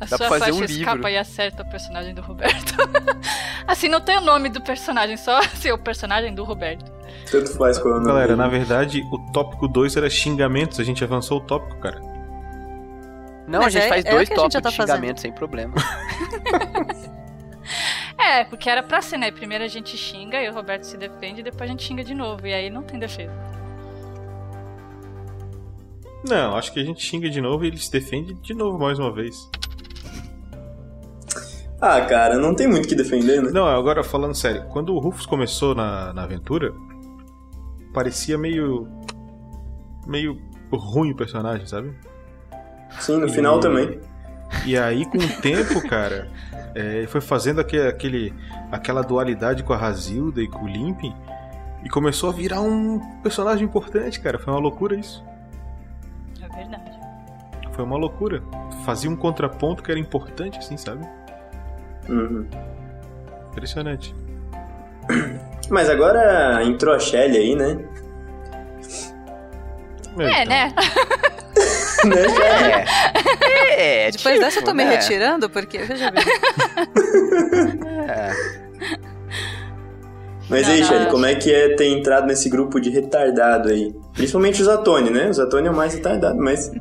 A 0.00 0.06
Dá 0.06 0.16
pra 0.16 0.18
sua 0.18 0.28
fazer 0.28 0.44
flecha 0.52 0.60
um 0.60 0.64
escapa 0.64 0.94
livro. 0.96 1.08
e 1.10 1.18
acerta 1.18 1.62
o 1.62 1.68
personagem 1.70 2.14
do 2.14 2.22
Roberto. 2.22 2.74
assim, 3.66 3.88
não 3.88 4.00
tem 4.00 4.16
o 4.16 4.20
nome 4.22 4.48
do 4.48 4.60
personagem, 4.62 5.16
só 5.16 5.38
assim, 5.40 5.70
o 5.70 5.78
personagem 5.78 6.34
do 6.34 6.42
Roberto. 6.44 6.90
Tanto 7.30 7.52
faz 7.58 7.78
qual 7.78 7.94
é 7.94 7.96
o 7.96 8.00
nome 8.00 8.12
Galera, 8.12 8.34
na 8.36 8.48
verdade, 8.48 9.02
o 9.12 9.18
tópico 9.32 9.68
2 9.68 9.96
era 9.96 10.08
xingamentos, 10.08 10.80
a 10.80 10.84
gente 10.84 11.04
avançou 11.04 11.38
o 11.38 11.40
tópico, 11.42 11.78
cara. 11.80 12.00
Não, 13.46 13.60
a 13.60 13.62
Mas 13.64 13.72
gente 13.74 13.82
é- 13.84 13.88
faz 13.88 14.04
é 14.04 14.08
o 14.10 14.12
dois 14.14 14.28
que 14.28 14.34
a 14.34 14.36
gente 14.38 14.52
tópicos 14.52 14.62
tá 14.62 14.70
de 14.70 14.76
fazendo. 14.76 14.94
xingamento 14.96 15.20
sem 15.20 15.32
problema. 15.32 15.74
É, 18.22 18.44
porque 18.44 18.68
era 18.68 18.82
pra 18.82 19.00
ser, 19.00 19.16
né? 19.16 19.30
Primeiro 19.30 19.64
a 19.64 19.68
gente 19.68 19.96
xinga 19.96 20.42
e 20.42 20.48
o 20.48 20.52
Roberto 20.52 20.84
se 20.84 20.96
defende, 20.96 21.40
e 21.40 21.44
depois 21.44 21.62
a 21.62 21.72
gente 21.72 21.82
xinga 21.82 22.04
de 22.04 22.14
novo. 22.14 22.46
E 22.46 22.52
aí 22.52 22.68
não 22.70 22.82
tem 22.82 22.98
defesa. 22.98 23.32
Não, 26.28 26.54
acho 26.56 26.72
que 26.72 26.80
a 26.80 26.84
gente 26.84 27.02
xinga 27.02 27.30
de 27.30 27.40
novo 27.40 27.64
e 27.64 27.68
ele 27.68 27.78
se 27.78 27.90
defende 27.90 28.34
de 28.34 28.52
novo 28.54 28.78
mais 28.78 28.98
uma 28.98 29.12
vez. 29.12 29.48
Ah, 31.80 31.98
cara, 32.02 32.36
não 32.36 32.54
tem 32.54 32.68
muito 32.68 32.84
o 32.84 32.88
que 32.88 32.94
defender, 32.94 33.42
né? 33.42 33.50
Não, 33.52 33.66
agora 33.66 34.04
falando 34.04 34.34
sério, 34.34 34.66
quando 34.68 34.94
o 34.94 34.98
Rufus 34.98 35.24
começou 35.24 35.74
na, 35.74 36.12
na 36.12 36.24
aventura, 36.24 36.74
parecia 37.94 38.36
meio. 38.36 38.86
meio 40.06 40.36
ruim 40.70 41.12
o 41.12 41.16
personagem, 41.16 41.66
sabe? 41.66 41.94
Sim, 42.98 43.16
no 43.16 43.28
final 43.30 43.56
E- 43.58 43.60
também. 43.62 44.00
E 44.66 44.76
aí, 44.76 45.06
com 45.06 45.16
o 45.16 45.40
tempo, 45.40 45.80
cara, 45.88 46.28
é, 46.74 46.98
ele 46.98 47.06
foi 47.06 47.20
fazendo 47.20 47.60
aquele, 47.60 47.88
aquele, 47.88 48.34
aquela 48.70 49.02
dualidade 49.02 49.62
com 49.62 49.72
a 49.72 49.76
Razilda 49.76 50.40
e 50.40 50.48
com 50.48 50.64
o 50.64 50.68
Limpin 50.68 51.14
e 51.84 51.88
começou 51.88 52.30
a 52.30 52.32
virar 52.32 52.60
um 52.60 52.98
personagem 53.22 53.64
importante, 53.64 54.20
cara. 54.20 54.38
Foi 54.38 54.52
uma 54.52 54.60
loucura 54.60 54.96
isso. 54.96 55.24
É 56.42 56.48
verdade. 56.56 56.90
Foi 57.72 57.84
uma 57.84 57.96
loucura. 57.96 58.42
Fazia 58.84 59.10
um 59.10 59.16
contraponto 59.16 59.82
que 59.82 59.90
era 59.90 59.98
importante, 59.98 60.58
assim, 60.58 60.76
sabe? 60.76 61.06
Uhum. 62.08 62.46
Impressionante. 63.50 64.14
Mas 65.70 65.88
agora 65.88 66.62
entrou 66.64 66.94
a 66.94 66.98
Shelly 66.98 67.36
aí, 67.36 67.54
né? 67.56 67.78
É, 70.18 70.44
né? 70.44 70.74
né, 72.04 72.16
Shelly? 72.28 72.84
É, 73.76 74.08
é 74.08 74.10
Depois 74.10 74.34
tipo, 74.34 74.44
dessa 74.44 74.58
eu 74.60 74.64
tô 74.64 74.74
me 74.74 74.84
né? 74.84 74.96
retirando, 74.96 75.48
porque, 75.48 75.78
veja 75.78 76.10
bem. 76.10 76.22
É. 78.08 78.32
Mas 80.48 80.66
Não, 80.66 80.74
aí. 80.74 80.84
Shelly, 80.84 81.10
como 81.10 81.24
é 81.26 81.34
que 81.36 81.54
é 81.54 81.76
ter 81.76 81.86
entrado 81.86 82.26
nesse 82.26 82.50
grupo 82.50 82.80
de 82.80 82.90
retardado 82.90 83.68
aí? 83.68 83.94
Principalmente 84.14 84.60
o 84.60 84.64
Zatoni, 84.64 85.08
né? 85.10 85.28
O 85.28 85.32
Zatoni 85.32 85.68
é 85.68 85.70
o 85.70 85.74
mais 85.76 85.94
retardado, 85.94 86.38
mas. 86.38 86.70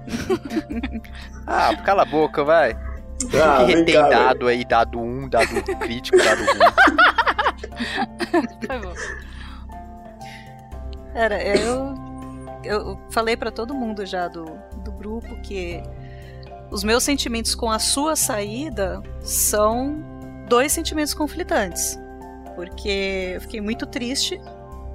Ah, 1.52 1.76
cala 1.84 2.04
a 2.04 2.06
boca, 2.06 2.44
vai. 2.44 2.78
Ah, 3.34 3.66
que 3.66 3.92
cá, 3.92 4.04
velho. 4.04 4.10
dado 4.10 4.48
aí, 4.48 4.64
dado 4.64 5.00
1, 5.00 5.04
um, 5.04 5.28
dado 5.28 5.48
crítico, 5.80 6.16
dado 6.16 6.42
ruim. 6.46 6.60
Foi 8.68 8.80
bom. 8.80 8.94
Cara, 11.14 11.42
eu, 11.44 11.96
eu 12.64 13.00
falei 13.10 13.38
pra 13.38 13.52
todo 13.52 13.74
mundo 13.74 14.06
já 14.06 14.28
do, 14.28 14.46
do 14.84 14.92
grupo 14.92 15.42
que 15.42 15.82
os 16.72 16.84
meus 16.84 17.04
sentimentos 17.04 17.56
com 17.56 17.70
a 17.70 17.80
sua 17.80 18.16
saída 18.16 19.02
são 19.22 20.04
dois 20.48 20.72
sentimentos 20.72 21.14
conflitantes. 21.14 22.00
Porque 22.56 23.34
eu 23.36 23.42
fiquei 23.42 23.62
muito 23.62 23.86
triste 23.86 24.40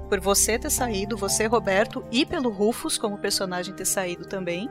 por 0.07 0.19
você 0.19 0.57
ter 0.59 0.69
saído, 0.69 1.17
você, 1.17 1.47
Roberto, 1.47 2.05
e 2.11 2.25
pelo 2.25 2.49
Rufus 2.49 2.97
como 2.97 3.17
personagem 3.17 3.73
ter 3.73 3.85
saído 3.85 4.25
também. 4.25 4.69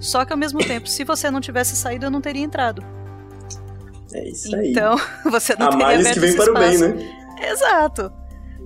Só 0.00 0.24
que 0.24 0.32
ao 0.32 0.38
mesmo 0.38 0.60
tempo, 0.60 0.88
se 0.88 1.04
você 1.04 1.30
não 1.30 1.40
tivesse 1.40 1.76
saído, 1.76 2.06
eu 2.06 2.10
não 2.10 2.20
teria 2.20 2.42
entrado. 2.42 2.82
É 4.14 4.28
isso 4.28 4.54
aí. 4.56 4.70
Então, 4.70 4.96
você 5.30 5.54
não 5.58 5.66
A 5.66 5.70
teria 5.70 5.86
males 5.86 6.10
que 6.12 6.20
vem 6.20 6.34
para 6.34 6.50
o 6.50 6.54
bem, 6.54 6.78
né? 6.78 7.26
Exato. 7.50 8.12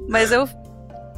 Mas 0.08 0.30
eu 0.30 0.48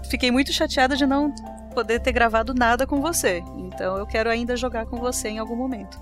fiquei 0.08 0.30
muito 0.30 0.52
chateada 0.52 0.96
de 0.96 1.06
não 1.06 1.34
poder 1.74 2.00
ter 2.00 2.12
gravado 2.12 2.54
nada 2.54 2.86
com 2.86 3.00
você. 3.00 3.42
Então 3.56 3.98
eu 3.98 4.06
quero 4.06 4.30
ainda 4.30 4.56
jogar 4.56 4.86
com 4.86 4.96
você 4.96 5.28
em 5.28 5.38
algum 5.38 5.56
momento. 5.56 5.98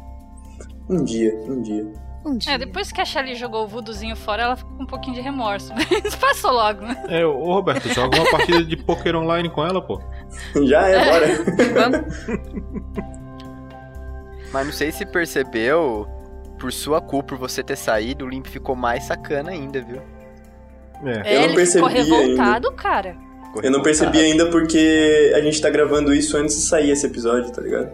Um 0.89 1.03
dia, 1.05 1.35
um 1.49 1.63
dia. 1.63 1.93
Um 2.25 2.37
dia. 2.37 2.53
É, 2.53 2.59
depois 2.59 2.93
que 2.93 3.01
a 3.01 3.05
Shelly 3.05 3.35
jogou 3.35 3.65
o 3.65 3.67
voodoozinho 3.67 4.15
fora, 4.15 4.43
ela 4.43 4.57
ficou 4.57 4.77
com 4.77 4.85
um 4.85 4.87
pouquinho 4.87 5.15
de 5.15 5.21
remorso. 5.21 5.73
Mas 6.05 6.15
passou 6.15 6.53
logo, 6.53 6.83
né? 6.83 7.03
É, 7.09 7.27
ô 7.27 7.55
Roberto, 7.55 7.89
joga 7.89 8.17
uma 8.17 8.31
partida 8.31 8.63
de 8.63 8.77
poker 8.77 9.17
online 9.17 9.51
com 9.51 9.65
ela, 9.65 9.83
pô. 9.83 10.01
Já 10.65 10.87
é, 10.87 11.05
bora. 11.05 11.27
Mas 14.53 14.67
não 14.67 14.73
sei 14.73 14.93
se 14.93 15.07
percebeu, 15.07 16.07
por 16.59 16.73
sua 16.73 17.01
culpa, 17.01 17.31
por 17.31 17.39
você 17.39 17.63
ter 17.63 17.77
saído, 17.77 18.25
o 18.25 18.29
Limp 18.29 18.47
ficou 18.47 18.77
mais 18.77 19.05
sacana 19.05 19.51
ainda, 19.51 19.81
viu? 19.81 20.01
É. 21.05 21.37
Eu 21.37 21.41
não 21.41 21.47
ele 21.47 21.55
percebi 21.57 21.89
ficou 21.89 21.89
revoltado, 21.89 22.73
cara. 22.73 23.17
Eu 23.63 23.71
não 23.71 23.83
percebi 23.83 24.19
ainda 24.19 24.47
porque 24.51 25.33
a 25.35 25.41
gente 25.41 25.61
tá 25.61 25.69
gravando 25.69 26.15
isso 26.15 26.37
antes 26.37 26.57
de 26.57 26.63
sair 26.63 26.91
esse 26.91 27.07
episódio, 27.07 27.51
tá 27.53 27.61
ligado? 27.63 27.91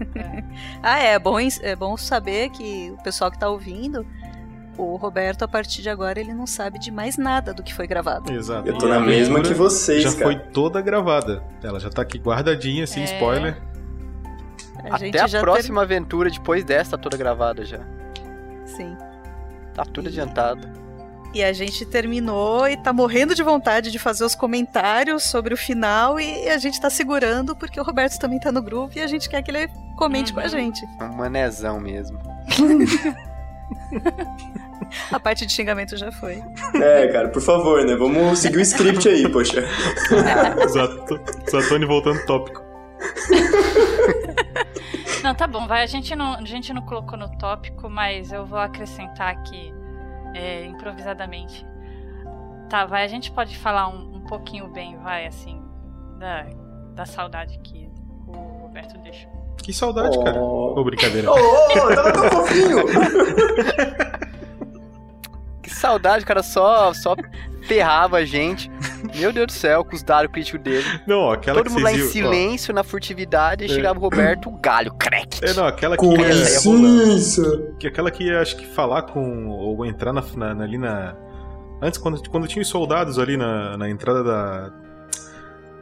Ah, 0.82 0.98
é 0.98 1.16
bom, 1.16 1.36
é 1.38 1.76
bom 1.76 1.96
saber 1.96 2.50
que 2.50 2.92
o 2.98 3.00
pessoal 3.04 3.30
que 3.30 3.38
tá 3.38 3.48
ouvindo, 3.48 4.04
o 4.76 4.96
Roberto, 4.96 5.44
a 5.44 5.48
partir 5.48 5.80
de 5.80 5.88
agora, 5.88 6.18
ele 6.18 6.34
não 6.34 6.44
sabe 6.44 6.76
de 6.80 6.90
mais 6.90 7.16
nada 7.16 7.54
do 7.54 7.62
que 7.62 7.72
foi 7.72 7.86
gravado. 7.86 8.32
Exato. 8.32 8.66
Eu 8.66 8.76
tô 8.76 8.86
E 8.86 8.90
na 8.90 8.98
mesma 8.98 9.40
que 9.40 9.54
vocês, 9.54 10.02
Já 10.02 10.10
cara. 10.12 10.24
foi 10.24 10.36
toda 10.36 10.80
gravada. 10.80 11.44
Ela 11.62 11.78
já 11.78 11.88
tá 11.88 12.02
aqui 12.02 12.18
guardadinha, 12.18 12.84
sem 12.84 13.04
É. 13.04 13.06
spoiler. 13.06 13.62
A 14.90 14.96
Até 14.96 15.20
a 15.20 15.28
já 15.28 15.38
próxima 15.40 15.82
aventura 15.82 16.28
depois 16.28 16.64
dessa 16.64 16.92
tá 16.92 16.98
toda 16.98 17.16
gravada 17.16 17.64
já. 17.64 17.78
Sim. 18.64 18.96
Tá 19.72 19.84
tudo 19.84 20.08
adiantado. 20.08 20.66
E 21.34 21.42
a 21.42 21.52
gente 21.52 21.86
terminou 21.86 22.68
e 22.68 22.76
tá 22.76 22.92
morrendo 22.92 23.34
de 23.34 23.42
vontade 23.42 23.90
de 23.90 23.98
fazer 23.98 24.24
os 24.24 24.34
comentários 24.34 25.22
sobre 25.24 25.54
o 25.54 25.56
final 25.56 26.20
e 26.20 26.48
a 26.48 26.58
gente 26.58 26.78
tá 26.78 26.90
segurando 26.90 27.56
porque 27.56 27.80
o 27.80 27.82
Roberto 27.82 28.18
também 28.18 28.38
tá 28.38 28.52
no 28.52 28.60
grupo 28.60 28.98
e 28.98 29.00
a 29.00 29.06
gente 29.06 29.30
quer 29.30 29.42
que 29.42 29.50
ele 29.50 29.68
comente 29.96 30.32
com 30.32 30.40
a 30.40 30.48
gente. 30.48 30.84
É 31.00 31.04
um 31.04 31.14
manezão 31.14 31.80
mesmo. 31.80 32.18
A 35.10 35.18
parte 35.18 35.46
de 35.46 35.52
xingamento 35.52 35.96
já 35.96 36.12
foi. 36.12 36.42
É, 36.74 37.08
cara, 37.08 37.28
por 37.28 37.40
favor, 37.40 37.82
né? 37.84 37.96
Vamos 37.96 38.38
seguir 38.40 38.58
o 38.58 38.60
script 38.60 39.08
aí, 39.08 39.26
poxa. 39.30 39.64
Exato. 40.62 41.18
Zatoni 41.50 41.86
voltando 41.86 42.18
ao 42.18 42.26
tópico. 42.26 42.62
Não, 45.22 45.34
tá 45.34 45.46
bom, 45.46 45.66
vai. 45.66 45.82
A 45.82 45.86
gente 45.86 46.14
não, 46.14 46.34
a 46.34 46.44
gente 46.44 46.74
não 46.74 46.82
colocou 46.82 47.16
no 47.16 47.28
tópico, 47.38 47.88
mas 47.88 48.32
eu 48.32 48.44
vou 48.44 48.58
acrescentar 48.58 49.32
aqui 49.32 49.72
é, 50.34 50.64
improvisadamente. 50.66 51.66
Tá, 52.68 52.86
vai. 52.86 53.04
A 53.04 53.08
gente 53.08 53.30
pode 53.30 53.56
falar 53.58 53.88
um, 53.88 54.16
um 54.16 54.20
pouquinho 54.22 54.68
bem, 54.68 54.96
vai, 54.98 55.26
assim, 55.26 55.62
da, 56.18 56.46
da 56.94 57.04
saudade 57.04 57.58
que 57.58 57.90
o 58.26 58.32
Roberto 58.62 58.98
deixou. 58.98 59.30
Que 59.58 59.72
saudade, 59.72 60.18
cara. 60.22 60.40
Ô, 60.40 60.82
brincadeira. 60.82 61.30
Ô, 61.30 61.34
ô, 61.34 61.94
tava 61.94 62.12
tão 62.12 62.30
fofinho. 62.30 62.78
Que 65.62 65.70
saudade, 65.70 66.24
cara 66.24 66.42
só, 66.42 66.92
só 66.92 67.14
ferrava 67.66 68.18
a 68.18 68.24
gente. 68.24 68.70
Meu 69.18 69.32
Deus 69.32 69.46
do 69.46 69.52
céu, 69.52 69.84
com 69.84 69.94
os 69.94 70.02
dados 70.02 70.30
críticos 70.32 70.60
dele. 70.62 70.84
Não, 71.06 71.30
aquela 71.30 71.58
Todo 71.58 71.66
que 71.66 71.72
mundo 71.72 71.82
lá 71.84 71.92
em 71.92 71.98
vocês 71.98 72.12
viram, 72.14 72.28
ó. 72.28 72.32
silêncio, 72.32 72.74
na 72.74 72.84
furtividade, 72.84 73.64
e 73.64 73.66
É. 73.66 73.68
chegava 73.68 73.98
o 73.98 74.02
Roberto, 74.02 74.48
o 74.48 74.58
galho, 74.58 74.92
crack. 74.94 75.40
É, 75.44 75.52
não, 75.54 75.66
aquela 75.66 75.96
que 75.96 76.04
Com 76.04 76.16
ia 76.16 76.28
licença. 76.28 77.42
Que 77.78 77.86
aquela 77.88 78.10
que 78.10 78.24
ia, 78.24 78.40
acho 78.40 78.56
que 78.56 78.66
falar 78.66 79.02
com. 79.02 79.48
ou 79.48 79.84
entrar 79.86 80.12
na, 80.12 80.22
na- 80.36 80.64
ali 80.64 80.78
na. 80.78 81.14
Antes, 81.80 81.98
quando, 81.98 82.22
quando 82.30 82.46
tinha 82.46 82.62
os 82.62 82.68
soldados 82.68 83.18
ali 83.18 83.36
na, 83.36 83.76
na 83.76 83.90
entrada 83.90 84.22
da. 84.22 84.72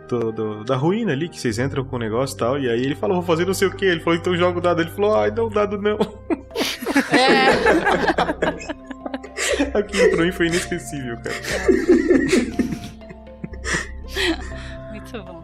do- 0.08 0.32
do- 0.32 0.64
da 0.64 0.76
ruína 0.76 1.12
ali, 1.12 1.28
que 1.28 1.38
vocês 1.38 1.58
entram 1.58 1.84
com 1.84 1.96
o 1.96 1.98
negócio 1.98 2.34
e 2.34 2.38
tal. 2.38 2.58
E 2.58 2.68
aí 2.68 2.80
ele 2.82 2.96
falou, 2.96 3.16
vou 3.18 3.24
fazer 3.24 3.46
não 3.46 3.54
sei 3.54 3.68
o 3.68 3.76
que. 3.76 3.84
Ele 3.84 4.00
falou, 4.00 4.18
então 4.18 4.34
joga 4.36 4.58
o 4.58 4.62
dado. 4.62 4.80
Ele 4.80 4.90
falou, 4.90 5.14
ai, 5.14 5.30
não, 5.30 5.48
dado 5.48 5.80
não. 5.80 5.98
Aquilo 9.74 10.10
pra 10.16 10.24
mim 10.24 10.32
foi 10.32 10.46
inesquecível, 10.48 11.16
cara. 11.16 11.36
Muito 14.90 15.22
bom. 15.22 15.42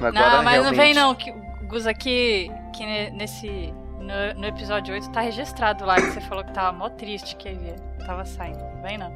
Agora, 0.00 0.12
não, 0.12 0.42
mas 0.42 0.56
não 0.56 0.62
realmente- 0.72 0.76
vem 0.76 0.94
não, 0.94 1.14
que 1.14 1.30
o 1.30 1.66
Gus 1.68 1.86
aqui, 1.86 2.50
que 2.74 2.84
ne- 2.84 3.10
nesse. 3.10 3.72
No, 3.98 4.40
no 4.40 4.46
episódio 4.46 4.94
8 4.94 5.10
tá 5.10 5.20
registrado 5.20 5.84
lá 5.84 5.96
que 5.96 6.02
você 6.12 6.20
falou 6.20 6.44
que 6.44 6.52
tava 6.52 6.72
mó 6.76 6.88
triste 6.88 7.34
que 7.36 7.48
ele 7.48 7.74
tava 8.06 8.24
saindo. 8.24 8.58
Não 8.58 8.82
vem 8.82 8.98
não. 8.98 9.10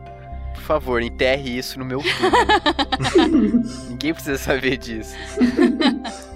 Por 0.55 0.63
favor, 0.63 1.01
enterre 1.01 1.57
isso 1.57 1.79
no 1.79 1.85
meu 1.85 2.01
túmulo. 2.03 3.63
Ninguém 3.89 4.13
precisa 4.13 4.37
saber 4.37 4.77
disso. 4.79 5.15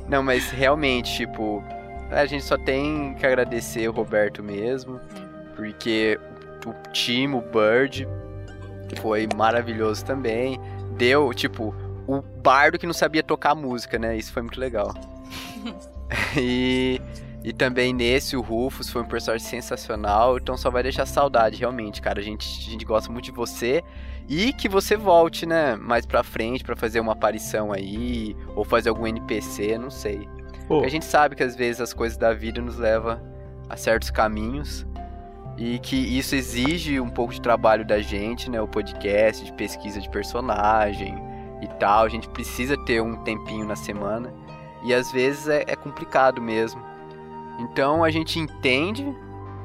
Não, 0.09 0.23
mas 0.23 0.51
realmente, 0.51 1.13
tipo, 1.17 1.65
a 2.13 2.25
gente 2.27 2.45
só 2.45 2.57
tem 2.57 3.15
que 3.15 3.27
agradecer 3.27 3.89
o 3.89 3.93
Roberto 3.93 4.41
mesmo, 4.41 5.01
porque 5.55 6.19
o 6.67 6.73
time, 6.93 7.35
o 7.35 7.41
Bird, 7.41 8.09
foi 9.01 9.29
maravilhoso 9.37 10.05
também. 10.05 10.61
Deu, 10.97 11.33
tipo, 11.35 11.75
o 12.07 12.21
bardo 12.21 12.79
que 12.79 12.87
não 12.87 12.93
sabia 12.93 13.23
tocar 13.23 13.55
música, 13.55 13.99
né? 13.99 14.17
Isso 14.17 14.33
foi 14.33 14.43
muito 14.43 14.61
legal. 14.61 14.95
e, 16.37 17.01
e 17.43 17.53
também 17.53 17.93
nesse, 17.93 18.37
o 18.37 18.41
Rufus 18.41 18.91
foi 18.91 19.03
um 19.03 19.07
personagem 19.07 19.47
sensacional, 19.47 20.39
então 20.39 20.57
só 20.57 20.71
vai 20.71 20.83
deixar 20.83 21.07
saudade, 21.07 21.59
realmente, 21.59 22.01
cara. 22.01 22.21
A 22.21 22.23
gente, 22.23 22.47
a 22.47 22.71
gente 22.71 22.85
gosta 22.85 23.11
muito 23.11 23.27
de 23.27 23.33
você 23.33 23.83
e 24.29 24.53
que 24.53 24.69
você 24.69 24.97
volte, 24.97 25.45
né, 25.45 25.77
mais 25.77 26.07
pra 26.07 26.23
frente 26.23 26.65
pra 26.65 26.77
fazer 26.77 27.01
uma 27.01 27.13
aparição 27.13 27.73
aí, 27.73 28.37
ou 28.55 28.65
fazer 28.65 28.89
algum 28.89 29.07
NPC, 29.07 29.77
não 29.79 29.91
sei. 29.91 30.29
Porque 30.67 30.87
a 30.87 30.91
gente 30.91 31.05
sabe 31.05 31.37
que 31.37 31.43
às 31.43 31.55
vezes 31.55 31.81
as 31.81 31.93
coisas 31.93 32.17
da 32.17 32.33
vida 32.33 32.61
nos 32.61 32.79
levam 32.79 33.21
a 33.69 33.77
certos 33.77 34.11
caminhos 34.11 34.87
e 35.57 35.79
que 35.79 35.97
isso 35.97 36.35
exige 36.35 37.01
um 37.01 37.09
pouco 37.09 37.33
de 37.33 37.41
trabalho 37.41 37.85
da 37.85 38.01
gente, 38.01 38.51
né, 38.51 38.61
o 38.61 38.67
podcast, 38.67 39.45
de 39.45 39.53
pesquisa 39.53 40.01
de 40.01 40.09
personagem 40.11 41.15
e 41.63 41.69
tal. 41.79 42.05
A 42.05 42.09
gente 42.09 42.29
precisa 42.29 42.77
ter 42.85 43.01
um 43.01 43.17
tempinho 43.17 43.67
na 43.67 43.77
semana 43.77 44.33
e 44.85 44.93
às 44.93 45.11
vezes 45.13 45.49
é, 45.49 45.65
é 45.67 45.77
complicado 45.77 46.41
mesmo. 46.41 46.83
Então 47.59 48.03
a 48.03 48.11
gente 48.11 48.39
entende, 48.39 49.07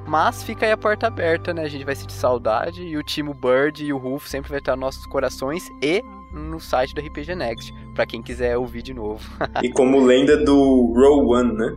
mas 0.08 0.44
fica 0.44 0.66
aí 0.66 0.72
a 0.72 0.78
porta 0.78 1.08
aberta, 1.08 1.54
né? 1.54 1.64
A 1.64 1.68
gente 1.68 1.84
vai 1.84 1.96
sentir 1.96 2.14
saudade 2.14 2.84
e 2.84 2.96
o 2.96 3.04
Timo 3.04 3.34
Bird 3.34 3.84
e 3.84 3.92
o 3.92 3.98
Rufo 3.98 4.30
sempre 4.30 4.50
vai 4.50 4.60
estar 4.60 4.76
nos 4.76 4.82
nossos 4.82 5.06
corações 5.08 5.70
e 5.82 6.04
no 6.32 6.60
site 6.60 6.94
do 6.94 7.02
RPG 7.02 7.34
Next, 7.34 7.74
pra 8.00 8.06
quem 8.06 8.22
quiser 8.24 8.56
ouvir 8.58 8.82
de 8.82 8.94
novo. 8.94 9.30
E 9.62 9.70
como 9.70 10.00
lenda 10.00 10.38
do 10.38 10.94
Row 10.96 11.34
One, 11.34 11.52
né? 11.54 11.76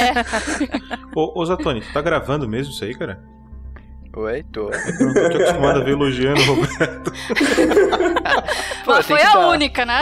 Ô, 1.14 1.38
ô 1.38 1.44
Zatoni, 1.44 1.82
tu 1.82 1.92
tá 1.92 2.00
gravando 2.00 2.48
mesmo 2.48 2.72
isso 2.72 2.82
aí, 2.82 2.94
cara? 2.96 3.22
Oi, 4.16 4.42
tô. 4.44 4.70
Eu 4.70 5.06
não 5.06 5.12
tô 5.12 5.28
te 5.28 5.36
acostumado 5.36 5.80
a 5.80 5.84
ver 5.84 5.90
elogiando 5.90 6.40
o 6.40 6.44
Roberto. 6.54 7.12
Pô, 8.82 8.92
Mas 8.92 9.06
foi 9.06 9.20
a 9.20 9.34
dar- 9.34 9.48
única, 9.50 9.84
né? 9.84 10.00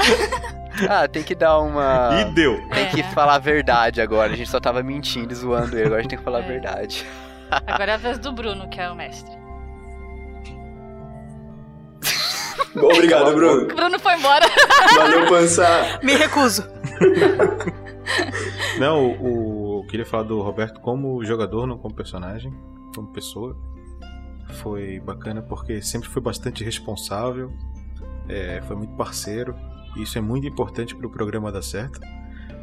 Ah, 0.89 1.09
tem 1.09 1.25
que 1.25 1.35
dar 1.35 1.59
uma. 1.59 2.11
E 2.21 2.25
deu. 2.33 2.57
Tem 2.69 2.87
que 2.87 3.03
falar 3.13 3.35
a 3.35 3.39
verdade 3.41 4.01
agora. 4.01 4.33
A 4.33 4.37
gente 4.37 4.49
só 4.49 4.61
tava 4.61 4.85
mentindo 4.85 5.33
e 5.33 5.37
zoando 5.37 5.75
ele. 5.77 5.87
Agora 5.87 5.99
a 5.99 6.03
gente 6.03 6.11
tem 6.11 6.19
que 6.19 6.25
falar 6.25 6.39
a 6.39 6.43
verdade. 6.47 7.05
Agora 7.67 7.91
é 7.91 7.95
a 7.95 7.99
vez 7.99 8.21
do 8.21 8.31
Bruno, 8.31 8.69
que 8.69 8.81
é 8.81 8.89
o 8.89 8.95
mestre. 8.95 9.37
Obrigado, 12.77 13.35
Bruno. 13.35 13.63
O 13.65 13.75
Bruno 13.75 13.99
foi 13.99 14.15
embora. 14.15 14.47
Valeu, 14.97 15.27
Pança. 15.29 15.99
Me 16.03 16.15
recuso. 16.15 16.65
Não, 18.79 19.07
o, 19.07 19.79
o- 19.79 19.83
eu 19.83 19.87
queria 19.87 20.07
falar 20.07 20.25
do 20.25 20.41
Roberto 20.41 20.81
como 20.81 21.23
jogador, 21.25 21.67
não 21.67 21.79
como 21.79 21.95
personagem, 21.95 22.53
como 22.95 23.09
pessoa. 23.09 23.57
Foi 24.63 24.99
bacana 25.01 25.43
porque 25.43 25.83
sempre 25.83 26.09
foi 26.09 26.23
bastante 26.23 26.65
responsável, 26.65 27.53
é, 28.29 28.63
foi 28.67 28.77
muito 28.77 28.95
parceiro. 28.95 29.55
E 29.97 30.03
isso 30.03 30.17
é 30.19 30.21
muito 30.21 30.47
importante 30.47 30.95
para 30.95 31.07
o 31.07 31.11
programa 31.11 31.51
dar 31.53 31.63
certo. 31.63 32.01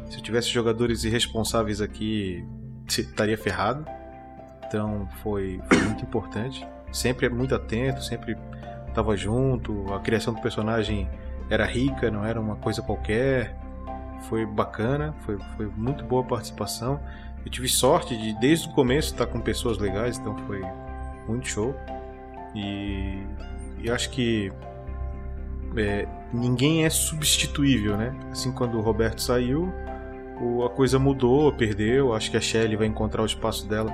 Se 0.08 0.18
eu 0.18 0.22
tivesse 0.22 0.48
jogadores 0.48 1.04
irresponsáveis 1.04 1.80
aqui, 1.80 2.44
se- 2.88 3.02
estaria 3.02 3.36
ferrado. 3.38 3.84
Então 4.66 5.08
foi, 5.22 5.60
foi 5.68 5.78
muito 5.82 6.04
importante. 6.04 6.66
Sempre 6.92 7.28
muito 7.28 7.54
atento, 7.54 8.02
sempre 8.02 8.36
estava 8.96 9.14
junto. 9.16 9.92
A 9.92 10.00
criação 10.00 10.32
do 10.32 10.40
personagem 10.40 11.08
era 11.50 11.66
rica, 11.66 12.10
não 12.10 12.24
era 12.24 12.40
uma 12.40 12.56
coisa 12.56 12.80
qualquer 12.80 13.54
foi 14.28 14.46
bacana, 14.46 15.14
foi, 15.20 15.38
foi 15.56 15.66
muito 15.76 16.02
boa 16.02 16.22
a 16.22 16.24
participação. 16.24 16.98
Eu 17.44 17.50
tive 17.50 17.68
sorte 17.68 18.16
de, 18.16 18.32
desde 18.40 18.68
o 18.68 18.72
começo, 18.72 19.12
estar 19.12 19.26
com 19.26 19.38
pessoas 19.40 19.78
legais, 19.78 20.18
então 20.18 20.36
foi 20.46 20.62
muito 21.28 21.46
show. 21.46 21.74
E, 22.54 23.22
e 23.78 23.90
acho 23.90 24.10
que 24.10 24.50
é, 25.76 26.08
ninguém 26.32 26.84
é 26.84 26.90
substituível, 26.90 27.96
né? 27.96 28.14
Assim, 28.32 28.50
quando 28.50 28.78
o 28.78 28.80
Roberto 28.80 29.20
saiu, 29.20 29.72
o- 30.40 30.64
a 30.64 30.70
coisa 30.70 30.98
mudou, 30.98 31.52
perdeu. 31.52 32.14
Acho 32.14 32.30
que 32.30 32.36
a 32.36 32.40
Shelly 32.40 32.74
vai 32.74 32.86
encontrar 32.86 33.22
o 33.22 33.26
espaço 33.26 33.68
dela 33.68 33.92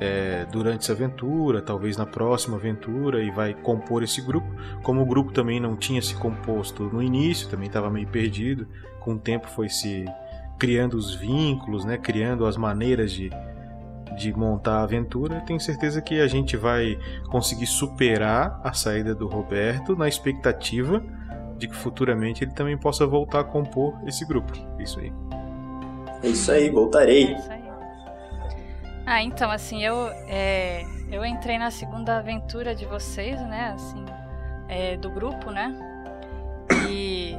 é, 0.00 0.46
durante 0.50 0.82
essa 0.82 0.92
aventura, 0.92 1.60
talvez 1.60 1.96
na 1.96 2.06
próxima 2.06 2.56
aventura, 2.56 3.22
e 3.22 3.30
vai 3.30 3.52
compor 3.52 4.02
esse 4.02 4.22
grupo. 4.22 4.48
Como 4.82 5.02
o 5.02 5.06
grupo 5.06 5.30
também 5.30 5.60
não 5.60 5.76
tinha 5.76 6.00
se 6.00 6.14
composto 6.14 6.84
no 6.84 7.02
início, 7.02 7.48
também 7.48 7.66
estava 7.66 7.90
meio 7.90 8.08
perdido, 8.08 8.66
com 8.98 9.12
o 9.12 9.18
tempo 9.18 9.46
foi 9.48 9.68
se 9.68 10.06
criando 10.58 10.94
os 10.94 11.14
vínculos, 11.14 11.84
né, 11.84 11.98
criando 11.98 12.46
as 12.46 12.56
maneiras 12.56 13.12
de, 13.12 13.30
de 14.16 14.32
montar 14.32 14.78
a 14.78 14.82
aventura. 14.82 15.36
Eu 15.36 15.40
tenho 15.42 15.60
certeza 15.60 16.00
que 16.00 16.20
a 16.20 16.26
gente 16.26 16.56
vai 16.56 16.98
conseguir 17.28 17.66
superar 17.66 18.58
a 18.64 18.72
saída 18.72 19.14
do 19.14 19.28
Roberto 19.28 19.94
na 19.94 20.08
expectativa 20.08 21.02
de 21.58 21.68
que 21.68 21.76
futuramente 21.76 22.42
ele 22.42 22.52
também 22.52 22.76
possa 22.76 23.06
voltar 23.06 23.40
a 23.40 23.44
compor 23.44 23.94
esse 24.06 24.24
grupo. 24.26 24.52
Isso 24.78 24.98
aí. 24.98 25.12
É 26.22 26.28
isso 26.28 26.50
aí, 26.50 26.70
voltarei. 26.70 27.36
Ah, 29.12 29.24
então, 29.24 29.50
assim, 29.50 29.82
eu, 29.82 30.06
é, 30.28 30.84
eu 31.10 31.24
entrei 31.24 31.58
na 31.58 31.72
segunda 31.72 32.18
aventura 32.18 32.76
de 32.76 32.86
vocês, 32.86 33.40
né, 33.40 33.72
assim, 33.74 34.04
é, 34.68 34.96
do 34.96 35.10
grupo, 35.10 35.50
né, 35.50 35.74
e, 36.88 37.34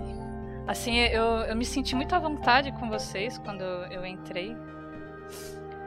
assim, 0.67 0.97
eu, 0.97 1.23
eu 1.23 1.55
me 1.55 1.63
senti 1.63 1.95
muito 1.95 2.13
à 2.13 2.19
vontade 2.19 2.73
com 2.73 2.89
vocês 2.89 3.37
quando 3.37 3.61
eu 3.89 4.05
entrei, 4.05 4.53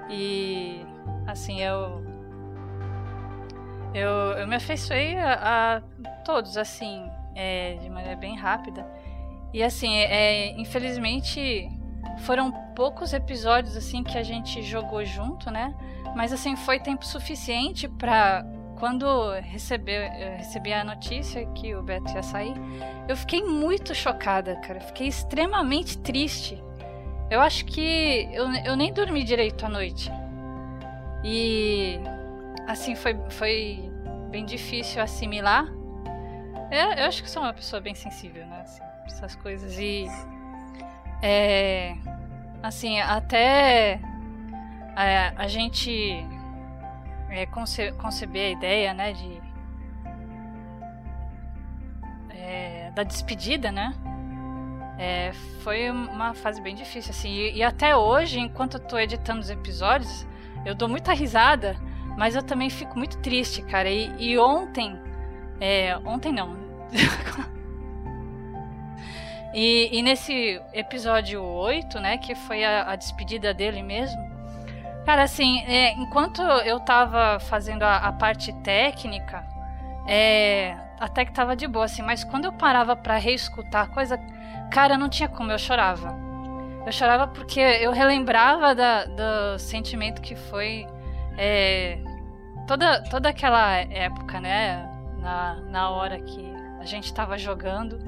e, 0.08 0.80
assim, 1.26 1.60
eu, 1.60 2.02
eu, 3.92 4.10
eu 4.38 4.48
me 4.48 4.56
afeiçoei 4.56 5.18
a, 5.18 5.82
a 5.82 6.08
todos, 6.24 6.56
assim, 6.56 7.10
é, 7.34 7.74
de 7.74 7.90
maneira 7.90 8.16
bem 8.16 8.34
rápida, 8.34 8.86
e, 9.52 9.62
assim, 9.62 9.94
é, 9.94 10.58
infelizmente 10.58 11.68
foram 12.20 12.52
poucos 12.74 13.12
episódios 13.12 13.76
assim 13.76 14.02
que 14.02 14.16
a 14.16 14.22
gente 14.22 14.62
jogou 14.62 15.04
junto, 15.04 15.50
né? 15.50 15.74
Mas 16.14 16.32
assim 16.32 16.56
foi 16.56 16.78
tempo 16.78 17.04
suficiente 17.04 17.88
pra 17.88 18.44
quando 18.78 19.32
receber, 19.40 20.12
eu 20.20 20.36
recebi 20.36 20.72
a 20.72 20.84
notícia 20.84 21.46
que 21.54 21.74
o 21.74 21.82
Beto 21.82 22.12
ia 22.12 22.22
sair, 22.22 22.54
eu 23.08 23.16
fiquei 23.16 23.42
muito 23.42 23.94
chocada, 23.94 24.56
cara. 24.56 24.80
Fiquei 24.80 25.06
extremamente 25.06 25.98
triste. 25.98 26.62
Eu 27.30 27.40
acho 27.40 27.64
que 27.64 28.28
eu, 28.32 28.52
eu 28.64 28.76
nem 28.76 28.92
dormi 28.92 29.24
direito 29.24 29.64
à 29.64 29.68
noite. 29.68 30.10
E 31.24 31.98
assim 32.66 32.94
foi, 32.94 33.16
foi 33.30 33.90
bem 34.30 34.44
difícil 34.44 35.00
assimilar. 35.02 35.66
Eu, 36.70 36.92
eu 36.98 37.06
acho 37.06 37.22
que 37.22 37.30
sou 37.30 37.42
uma 37.42 37.52
pessoa 37.52 37.80
bem 37.80 37.94
sensível, 37.94 38.46
né? 38.46 38.60
Assim, 38.62 38.82
essas 39.06 39.34
coisas. 39.36 39.78
E 39.78 40.06
é, 41.26 41.96
assim, 42.62 43.00
até 43.00 43.98
é, 44.94 45.32
a 45.34 45.48
gente 45.48 46.22
é, 47.30 47.46
conce, 47.46 47.92
conceber 47.92 48.48
a 48.48 48.50
ideia, 48.50 48.92
né, 48.92 49.14
de 49.14 49.40
é, 52.28 52.90
da 52.94 53.02
despedida, 53.02 53.72
né? 53.72 53.94
É, 54.98 55.32
foi 55.62 55.90
uma 55.90 56.34
fase 56.34 56.60
bem 56.60 56.74
difícil, 56.74 57.10
assim. 57.10 57.30
E, 57.30 57.56
e, 57.56 57.62
até 57.62 57.96
hoje, 57.96 58.38
enquanto 58.38 58.74
eu 58.74 58.80
tô 58.80 58.98
editando 58.98 59.40
os 59.40 59.48
episódios, 59.48 60.26
eu 60.66 60.74
dou 60.74 60.90
muita 60.90 61.14
risada, 61.14 61.74
mas 62.18 62.36
eu 62.36 62.42
também 62.42 62.68
fico 62.68 62.98
muito 62.98 63.16
triste, 63.18 63.62
cara. 63.62 63.88
E, 63.88 64.14
e 64.18 64.38
ontem. 64.38 65.00
É, 65.58 65.96
ontem 66.04 66.32
não. 66.32 66.54
e, 69.54 69.88
e, 69.92 70.02
nesse 70.02 70.60
episódio 70.72 71.42
8, 71.42 72.00
né, 72.00 72.18
que 72.18 72.34
foi 72.34 72.64
a, 72.64 72.90
a 72.90 72.96
despedida 72.96 73.54
dele 73.54 73.82
mesmo. 73.82 74.20
Cara, 75.06 75.22
assim, 75.22 75.60
é, 75.66 75.92
enquanto 75.92 76.42
eu 76.42 76.80
tava 76.80 77.38
fazendo 77.38 77.84
a, 77.84 77.98
a 77.98 78.12
parte 78.12 78.52
técnica, 78.62 79.46
é, 80.08 80.76
até 80.98 81.24
que 81.24 81.32
tava 81.32 81.54
de 81.54 81.68
boa, 81.68 81.84
assim, 81.84 82.02
mas 82.02 82.24
quando 82.24 82.46
eu 82.46 82.52
parava 82.52 82.96
para 82.96 83.16
reescutar 83.16 83.84
a 83.84 83.86
coisa, 83.86 84.18
cara, 84.72 84.98
não 84.98 85.08
tinha 85.08 85.28
como, 85.28 85.52
eu 85.52 85.58
chorava. 85.58 86.16
Eu 86.84 86.92
chorava 86.92 87.28
porque 87.28 87.60
eu 87.60 87.92
relembrava 87.92 88.74
da, 88.74 89.04
do 89.04 89.58
sentimento 89.58 90.20
que 90.20 90.34
foi 90.34 90.86
é, 91.38 91.98
toda, 92.66 93.02
toda 93.04 93.28
aquela 93.28 93.76
época, 93.76 94.40
né? 94.40 94.90
Na, 95.18 95.54
na 95.70 95.90
hora 95.90 96.20
que 96.20 96.52
a 96.80 96.84
gente 96.84 97.12
tava 97.14 97.38
jogando. 97.38 97.98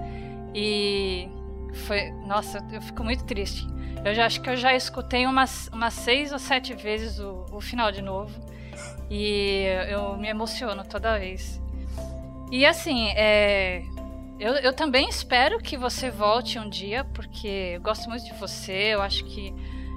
E 0.55 1.31
foi. 1.77 2.11
Nossa, 2.27 2.65
eu 2.73 2.81
fico 2.81 3.05
muito 3.05 3.25
triste. 3.25 3.67
Eu 4.05 4.15
já 4.15 4.27
acho 4.27 4.41
que 4.41 4.49
eu 4.49 4.57
já 4.57 4.75
escutei 4.75 5.27
umas, 5.27 5.69
umas 5.73 5.95
seis 5.95 6.33
ou 6.33 6.39
sete 6.39 6.75
vezes 6.75 7.19
o, 7.19 7.45
o 7.53 7.61
final 7.61 7.91
de 7.91 8.03
novo. 8.03 8.33
E 9.11 9.65
eu 9.89 10.17
me 10.17 10.29
emociono 10.29 10.85
toda 10.85 11.19
vez. 11.19 11.61
E 12.51 12.65
assim, 12.65 13.09
é, 13.17 13.83
eu, 14.39 14.55
eu 14.55 14.73
também 14.73 15.09
espero 15.09 15.59
que 15.59 15.77
você 15.77 16.11
volte 16.11 16.59
um 16.59 16.69
dia, 16.69 17.05
porque 17.15 17.73
eu 17.75 17.81
gosto 17.81 18.09
muito 18.09 18.25
de 18.25 18.35
você. 18.35 18.95
Eu 18.95 19.03
acho 19.03 19.25
que 19.25 19.55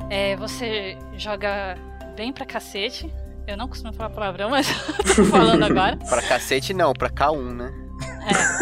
é, 0.09 0.35
você 0.35 0.97
joga 1.17 1.77
bem 2.15 2.31
pra 2.31 2.45
cacete. 2.45 3.11
Eu 3.47 3.57
não 3.57 3.67
costumo 3.67 3.93
falar 3.93 4.09
palavrão, 4.09 4.49
mas 4.49 4.67
tô 5.15 5.25
falando 5.25 5.63
agora. 5.63 5.97
pra 5.97 6.21
cacete 6.21 6.73
não, 6.73 6.93
pra 6.93 7.09
K1, 7.09 7.53
né? 7.53 7.73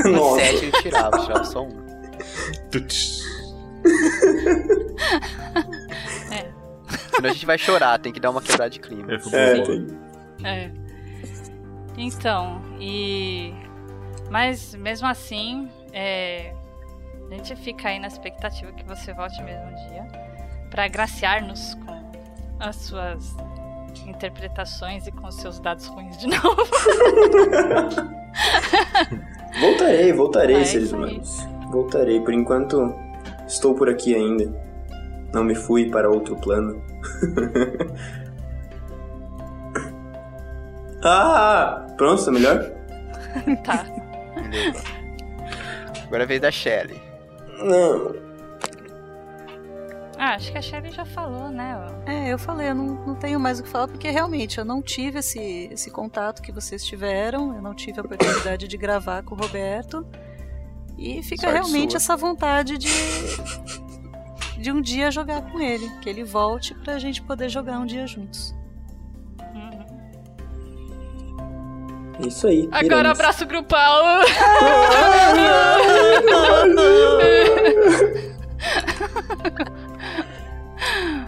É. 0.03 0.09
Nossa. 0.09 0.39
Sete 0.39 0.65
ele 0.65 0.71
tirava, 0.81 1.19
tirava 1.19 1.43
só 1.43 1.63
um. 1.63 1.86
é. 6.31 6.51
Senão 7.15 7.29
a 7.29 7.33
gente 7.33 7.45
vai 7.45 7.57
chorar, 7.57 7.97
tem 7.99 8.11
que 8.13 8.19
dar 8.19 8.29
uma 8.31 8.41
quebrada 8.41 8.69
de 8.69 8.79
clima. 8.79 9.13
É, 9.13 9.17
tem. 9.61 9.87
É. 10.43 10.71
Então, 11.97 12.61
e. 12.79 13.53
Mas 14.29 14.75
mesmo 14.75 15.07
assim, 15.07 15.69
é... 15.93 16.53
a 17.31 17.35
gente 17.35 17.55
fica 17.55 17.89
aí 17.89 17.99
na 17.99 18.07
expectativa 18.07 18.71
que 18.73 18.83
você 18.85 19.13
volte 19.13 19.41
mesmo 19.41 19.63
um 19.65 19.75
dia 19.89 20.05
para 20.69 20.83
agraciar-nos 20.83 21.75
com 21.75 22.11
as 22.59 22.75
suas 22.75 23.33
interpretações 24.05 25.07
e 25.07 25.11
com 25.11 25.27
os 25.27 25.35
seus 25.35 25.59
dados 25.59 25.87
ruins 25.87 26.17
de 26.17 26.27
novo. 26.31 26.39
voltarei, 29.59 30.13
voltarei, 30.13 30.57
É 30.57 30.65
seres 30.65 30.87
isso 30.87 30.95
aí. 30.95 31.01
humanos. 31.03 31.47
Voltarei. 31.71 32.19
Por 32.21 32.33
enquanto, 32.33 32.93
estou 33.47 33.75
por 33.75 33.89
aqui 33.89 34.15
ainda. 34.15 34.67
Não 35.33 35.43
me 35.43 35.55
fui 35.55 35.89
para 35.89 36.09
outro 36.09 36.35
plano. 36.37 36.81
ah! 41.03 41.85
Pronto, 41.97 42.25
tá 42.25 42.31
melhor? 42.31 42.71
tá. 43.63 43.85
Agora 46.05 46.23
é 46.23 46.25
a 46.25 46.27
vez 46.27 46.41
da 46.41 46.51
Shelly. 46.51 47.01
Não. 47.59 48.27
Ah, 50.17 50.33
acho 50.33 50.51
que 50.51 50.57
a 50.57 50.61
Shelly 50.61 50.91
já 50.91 51.05
falou, 51.05 51.49
né? 51.49 51.77
É, 52.05 52.33
eu 52.33 52.39
falei, 52.39 52.69
eu 52.69 52.75
não, 52.75 53.05
não 53.05 53.15
tenho 53.15 53.39
mais 53.39 53.59
o 53.59 53.63
que 53.63 53.69
falar, 53.69 53.87
porque 53.87 54.09
realmente 54.09 54.57
eu 54.57 54.65
não 54.65 54.81
tive 54.81 55.19
esse, 55.19 55.69
esse 55.71 55.91
contato 55.91 56.41
que 56.41 56.51
vocês 56.51 56.83
tiveram, 56.83 57.55
eu 57.55 57.61
não 57.61 57.75
tive 57.75 57.99
a 57.99 58.03
oportunidade 58.03 58.67
de 58.67 58.77
gravar 58.77 59.21
com 59.23 59.35
o 59.35 59.37
Roberto. 59.37 60.05
E 60.97 61.21
fica 61.21 61.41
Sorte 61.43 61.53
realmente 61.53 61.91
sua. 61.91 61.97
essa 61.97 62.17
vontade 62.17 62.77
de, 62.77 62.89
de 64.59 64.71
um 64.71 64.81
dia 64.81 65.11
jogar 65.11 65.41
com 65.43 65.59
ele, 65.59 65.87
que 66.01 66.09
ele 66.09 66.23
volte 66.23 66.73
pra 66.73 66.97
gente 66.97 67.21
poder 67.21 67.49
jogar 67.49 67.79
um 67.79 67.85
dia 67.85 68.07
juntos. 68.07 68.55
Isso 72.19 72.47
aí. 72.47 72.67
Agora 72.71 73.01
iremos. 73.01 73.19
abraço 73.19 73.45
grupal. 73.45 74.23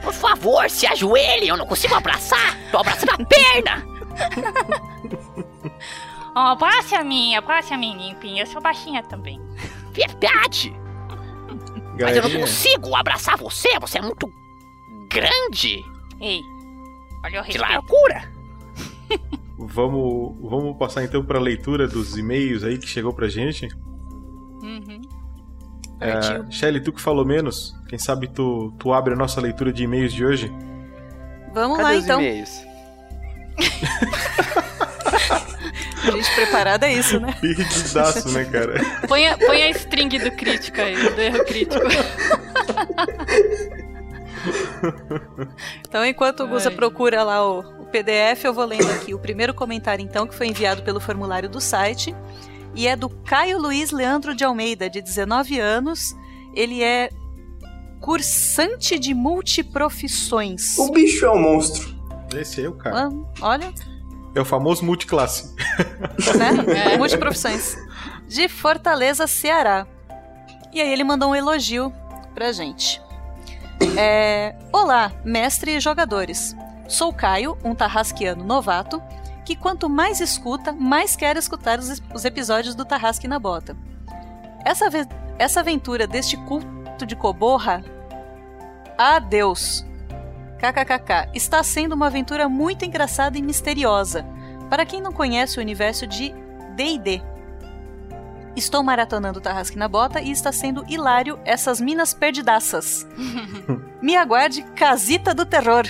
Por 0.02 0.14
favor, 0.14 0.70
se 0.70 0.88
ajoelhe, 0.88 1.48
eu 1.48 1.58
não 1.58 1.66
consigo 1.66 1.94
abraçar. 1.94 2.58
Tô 2.72 2.80
abraçando 2.80 3.12
a 3.12 3.26
perna. 3.26 3.86
Ó, 6.36 6.40
abrace 6.40 6.96
a 6.96 7.04
minha, 7.04 7.40
abrace 7.40 7.74
a 7.74 7.78
mim, 7.78 7.98
limpinha. 7.98 8.44
Eu 8.44 8.48
sou 8.48 8.62
baixinha 8.62 9.04
também. 9.04 9.40
Verdade. 9.94 10.74
Mas 12.02 12.16
eu 12.16 12.30
não 12.30 12.40
consigo 12.42 12.96
abraçar 12.96 13.38
você, 13.38 13.78
você 13.80 13.98
é 13.98 14.02
muito 14.02 14.32
grande. 15.12 15.84
Ei, 16.22 16.42
olha 17.26 17.42
o 17.42 17.44
Que 17.44 17.54
respeito. 17.58 17.74
loucura. 17.74 18.32
vamos, 19.58 20.36
vamos 20.42 20.78
passar 20.78 21.04
então 21.04 21.24
para 21.26 21.38
a 21.38 21.42
leitura 21.42 21.88
dos 21.88 22.18
e-mails 22.18 22.64
aí 22.64 22.78
que 22.78 22.88
chegou 22.88 23.12
pra 23.14 23.28
gente. 23.28 23.68
Uhum. 24.62 25.02
É, 26.00 26.50
Shelly, 26.50 26.80
tu 26.82 26.94
que 26.94 27.02
falou 27.02 27.26
menos, 27.26 27.76
quem 27.90 28.00
sabe 28.00 28.30
tu, 28.30 28.74
tu 28.80 28.94
abre 28.94 29.14
a 29.14 29.18
nossa 29.18 29.42
leitura 29.42 29.74
de 29.74 29.84
e-mails 29.84 30.14
de 30.14 30.26
hoje? 30.26 30.50
Vamos 31.54 31.78
Cadê 31.78 31.90
lá 31.90 31.98
os 31.98 32.04
então. 32.06 32.22
e-mails? 32.22 32.62
A 36.04 36.12
gente 36.12 36.34
preparada 36.36 36.88
é 36.88 36.94
isso, 36.94 37.20
né? 37.20 37.36
Perdidaço, 37.42 38.30
né, 38.30 38.46
cara? 38.46 38.82
Põe 39.08 39.28
a, 39.28 39.38
põe 39.38 39.64
a 39.64 39.70
string 39.72 40.18
do 40.20 40.32
crítico 40.32 40.80
aí, 40.80 40.96
do 40.96 41.22
erro 41.22 41.46
crítico. 41.46 41.86
Então, 45.88 46.06
enquanto 46.06 46.44
o 46.44 46.48
Guza 46.48 46.70
Ai. 46.70 46.76
procura 46.76 47.24
lá 47.24 47.46
o, 47.46 47.60
o 47.60 47.86
PDF, 47.86 48.46
eu 48.46 48.54
vou 48.54 48.66
lendo 48.66 48.90
aqui 48.92 49.14
o 49.14 49.20
primeiro 49.20 49.54
comentário, 49.54 50.04
então, 50.04 50.26
que 50.26 50.36
foi 50.36 50.48
enviado 50.48 50.84
pelo 50.84 51.00
formulário 51.00 51.50
do 51.50 51.60
site. 51.60 52.16
E 52.76 52.88
é 52.88 52.96
do 52.96 53.10
Caio 53.10 53.60
Luiz 53.60 53.92
Leandro 53.92 54.36
de 54.36 54.44
Almeida, 54.44 54.90
de 54.90 55.02
19 55.02 55.60
anos. 55.60 56.16
Ele 56.54 56.82
é 56.84 57.10
cursante 58.00 58.98
de 58.98 59.14
multiprofissões. 59.14 60.78
O 60.78 60.92
bicho 60.92 61.26
é 61.26 61.32
um 61.32 61.40
monstro. 61.40 61.94
Esse 62.36 62.62
aí 62.62 62.68
é 62.68 62.70
o 62.70 62.74
cara. 62.74 63.10
Olha, 63.42 63.74
É 64.36 64.40
o 64.42 64.46
famoso 64.46 64.86
multiclasse. 64.86 65.56
né? 66.38 66.98
Multiprofissões. 66.98 67.76
De 68.28 68.48
Fortaleza, 68.48 69.26
Ceará. 69.28 69.88
E 70.72 70.80
aí 70.80 70.92
ele 70.92 71.04
mandou 71.04 71.32
um 71.32 71.36
elogio 71.36 71.92
pra 72.34 72.52
gente. 72.52 73.02
É, 73.98 74.56
Olá, 74.72 75.12
mestre 75.26 75.76
e 75.76 75.80
jogadores. 75.80 76.56
Sou 76.88 77.14
Caio, 77.14 77.58
um 77.64 77.74
tarrasquiano 77.74 78.44
novato, 78.44 79.02
que 79.46 79.56
quanto 79.56 79.90
mais 79.90 80.20
escuta, 80.20 80.72
mais 80.72 81.16
quer 81.16 81.36
escutar 81.38 81.80
os, 81.80 82.02
os 82.14 82.26
episódios 82.26 82.76
do 82.76 82.86
Tarrasque 82.86 83.28
na 83.28 83.40
Bota. 83.40 83.76
Essa, 84.64 84.86
essa 85.38 85.60
aventura 85.62 86.06
deste 86.06 86.38
culto 86.38 87.06
de 87.06 87.16
coborra... 87.16 87.84
Adeus! 88.98 89.86
KKKK. 90.60 91.32
Está 91.34 91.64
sendo 91.64 91.94
uma 91.94 92.08
aventura 92.08 92.50
muito 92.50 92.84
engraçada 92.84 93.38
e 93.38 93.42
misteriosa. 93.42 94.26
Para 94.70 94.86
quem 94.86 95.02
não 95.02 95.12
conhece 95.12 95.58
o 95.58 95.62
universo 95.62 96.06
de 96.06 96.34
D&D. 96.76 97.22
Estou 98.56 98.84
maratonando 98.84 99.40
Tarrasque 99.40 99.78
na 99.78 99.88
Bota 99.88 100.22
e 100.22 100.32
está 100.32 100.52
sendo 100.52 100.84
hilário 100.88 101.40
essas 101.46 101.80
minas 101.80 102.14
perdidaças. 102.14 103.08
Me 104.02 104.18
aguarde 104.18 104.64
Casita 104.76 105.34
do 105.34 105.46
Terror. 105.46 105.86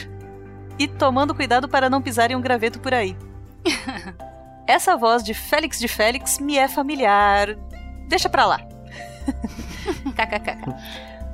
E 0.78 0.88
tomando 0.88 1.36
cuidado 1.36 1.68
para 1.68 1.90
não 1.90 2.02
pisar 2.02 2.32
em 2.32 2.36
um 2.36 2.42
graveto 2.42 2.80
por 2.80 2.94
aí. 2.94 3.18
Essa 4.68 4.96
voz 4.96 5.24
de 5.24 5.34
Félix 5.34 5.80
de 5.80 5.88
Félix 5.88 6.38
me 6.38 6.58
é 6.58 6.68
familiar. 6.68 7.58
Deixa 8.08 8.30
pra 8.30 8.46
lá. 8.46 8.60
KKK. 10.16 10.60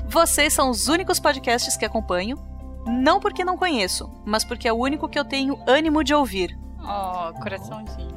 Vocês 0.08 0.54
são 0.54 0.70
os 0.70 0.88
únicos 0.88 1.20
podcasts 1.20 1.76
que 1.76 1.84
acompanho 1.84 2.38
Não 2.86 3.20
porque 3.20 3.44
não 3.44 3.58
conheço, 3.58 4.12
mas 4.26 4.44
porque 4.44 4.68
é 4.68 4.74
o 4.74 4.78
único 4.78 5.08
que 5.10 5.18
eu 5.18 5.26
tenho 5.26 5.58
ânimo 5.68 6.04
de 6.04 6.14
ouvir. 6.14 6.58
Oh, 6.80 7.34
coraçãozinho. 7.42 8.14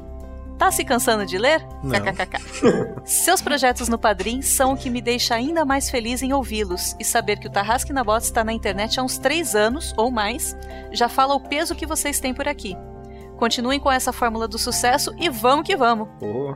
Tá 0.59 0.71
se 0.71 0.83
cansando 0.83 1.25
de 1.25 1.37
ler? 1.37 1.65
Não. 1.81 1.91
KKKK. 1.91 2.37
Seus 3.05 3.41
projetos 3.41 3.87
no 3.87 3.97
Padrim 3.97 4.41
são 4.41 4.73
o 4.73 4.77
que 4.77 4.89
me 4.89 5.01
deixa 5.01 5.33
ainda 5.33 5.63
mais 5.63 5.89
feliz 5.89 6.21
em 6.21 6.33
ouvi-los 6.33 6.95
e 6.99 7.05
saber 7.05 7.39
que 7.39 7.47
o 7.47 7.49
Tarrasque 7.49 7.93
na 7.93 8.03
Bota 8.03 8.25
está 8.25 8.43
na 8.43 8.51
internet 8.51 8.99
há 8.99 9.03
uns 9.03 9.17
três 9.17 9.55
anos 9.55 9.93
ou 9.97 10.11
mais 10.11 10.55
já 10.91 11.07
fala 11.07 11.33
o 11.33 11.39
peso 11.39 11.73
que 11.75 11.85
vocês 11.85 12.19
têm 12.19 12.33
por 12.33 12.45
aqui. 12.47 12.75
Continuem 13.37 13.79
com 13.79 13.89
essa 13.89 14.11
fórmula 14.11 14.49
do 14.49 14.59
sucesso 14.59 15.13
e 15.17 15.29
vamos 15.29 15.65
que 15.65 15.77
vamos. 15.77 16.09
Pô, 16.19 16.55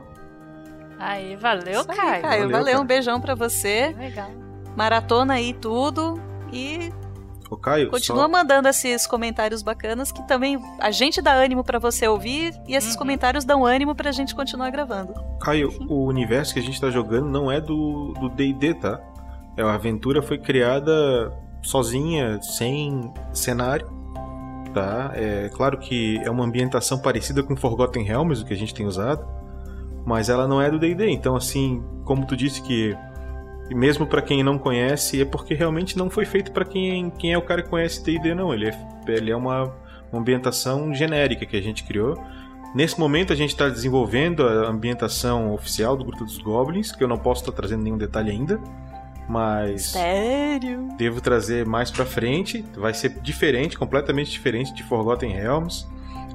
Aí, 0.98 1.34
valeu, 1.36 1.84
Caio. 1.86 2.22
Caio. 2.22 2.22
Valeu, 2.22 2.50
Valeu, 2.50 2.64
cara. 2.66 2.80
um 2.80 2.86
beijão 2.86 3.20
pra 3.20 3.34
você. 3.34 3.94
Legal. 3.98 4.30
Maratona 4.76 5.34
aí 5.34 5.52
tudo 5.54 6.20
e 6.52 6.92
Ô, 7.54 7.56
Caio, 7.56 7.90
continua 7.90 8.22
só- 8.22 8.28
mandando 8.28 8.68
esses 8.68 9.06
comentários 9.06 9.62
bacanas 9.62 10.10
que 10.12 10.22
também 10.26 10.58
a 10.80 10.90
gente 10.90 11.20
dá 11.22 11.32
ânimo 11.32 11.62
pra 11.64 11.78
você 11.78 12.06
ouvir 12.08 12.52
e 12.66 12.72
Uhum. 12.72 12.78
esses 12.78 12.94
comentários 12.96 13.44
dão 13.44 13.64
ânimo 13.64 13.94
pra 13.94 14.12
gente 14.12 14.34
continuar 14.34 14.70
gravando. 14.70 15.14
Caio, 15.40 15.72
o 15.88 16.04
universo 16.06 16.52
que 16.54 16.60
a 16.60 16.62
gente 16.62 16.80
tá 16.80 16.90
jogando 16.90 17.28
não 17.28 17.50
é 17.50 17.60
do 17.60 18.12
do 18.20 18.28
D&D, 18.28 18.74
tá? 18.74 19.00
É, 19.56 19.62
a 19.62 19.74
aventura 19.74 20.20
foi 20.22 20.38
criada 20.38 20.92
sozinha, 21.62 22.40
sem 22.42 23.12
cenário, 23.32 23.86
tá? 24.72 25.12
É 25.14 25.48
claro 25.54 25.78
que 25.78 26.18
é 26.24 26.30
uma 26.30 26.44
ambientação 26.44 26.98
parecida 26.98 27.42
com 27.42 27.56
Forgotten 27.56 28.02
Realms, 28.04 28.42
o 28.42 28.44
que 28.46 28.52
a 28.52 28.56
gente 28.56 28.74
tem 28.74 28.86
usado, 28.86 29.24
mas 30.04 30.28
ela 30.28 30.46
não 30.48 30.60
é 30.60 30.70
do 30.70 30.78
D&D. 30.78 31.08
Então, 31.10 31.36
assim, 31.36 31.82
como 32.04 32.26
tu 32.26 32.36
disse 32.36 32.60
que 32.62 32.96
e 33.70 33.74
mesmo 33.74 34.06
pra 34.06 34.20
quem 34.20 34.42
não 34.42 34.58
conhece, 34.58 35.22
é 35.22 35.24
porque 35.24 35.54
realmente 35.54 35.96
não 35.96 36.10
foi 36.10 36.24
feito 36.26 36.52
pra 36.52 36.64
quem, 36.64 37.10
quem 37.10 37.32
é 37.32 37.38
o 37.38 37.42
cara 37.42 37.62
que 37.62 37.70
conhece 37.70 38.02
D&D, 38.02 38.34
não. 38.34 38.52
Ele 38.52 38.68
é, 38.68 38.78
ele 39.08 39.30
é 39.30 39.36
uma, 39.36 39.74
uma 40.12 40.20
ambientação 40.20 40.92
genérica 40.92 41.46
que 41.46 41.56
a 41.56 41.62
gente 41.62 41.84
criou. 41.84 42.14
Nesse 42.74 42.98
momento 42.98 43.32
a 43.32 43.36
gente 43.36 43.50
está 43.50 43.68
desenvolvendo 43.68 44.46
a 44.46 44.68
ambientação 44.68 45.54
oficial 45.54 45.96
do 45.96 46.04
Grupo 46.04 46.24
dos 46.24 46.38
Goblins, 46.38 46.92
que 46.92 47.02
eu 47.02 47.08
não 47.08 47.16
posso 47.16 47.42
estar 47.42 47.52
trazendo 47.52 47.84
nenhum 47.84 47.96
detalhe 47.96 48.30
ainda, 48.30 48.60
mas 49.28 49.86
Sério? 49.86 50.88
devo 50.98 51.20
trazer 51.20 51.64
mais 51.64 51.90
pra 51.90 52.04
frente. 52.04 52.64
Vai 52.76 52.92
ser 52.92 53.20
diferente, 53.20 53.78
completamente 53.78 54.30
diferente 54.30 54.74
de 54.74 54.82
Forgotten 54.82 55.32
Realms. 55.32 55.86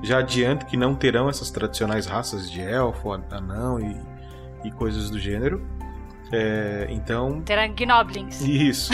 Já 0.02 0.20
adianto 0.20 0.66
que 0.66 0.78
não 0.78 0.96
terão 0.96 1.30
essas 1.30 1.52
tradicionais 1.52 2.06
raças 2.06 2.50
de 2.50 2.62
elfo, 2.62 3.12
anão 3.12 3.80
e, 3.80 3.98
e 4.68 4.72
coisas 4.72 5.10
do 5.10 5.20
gênero. 5.20 5.62
É, 6.32 6.88
então, 6.90 7.42
Terá 7.42 7.68
Gnoblins. 7.68 8.42
isso. 8.42 8.94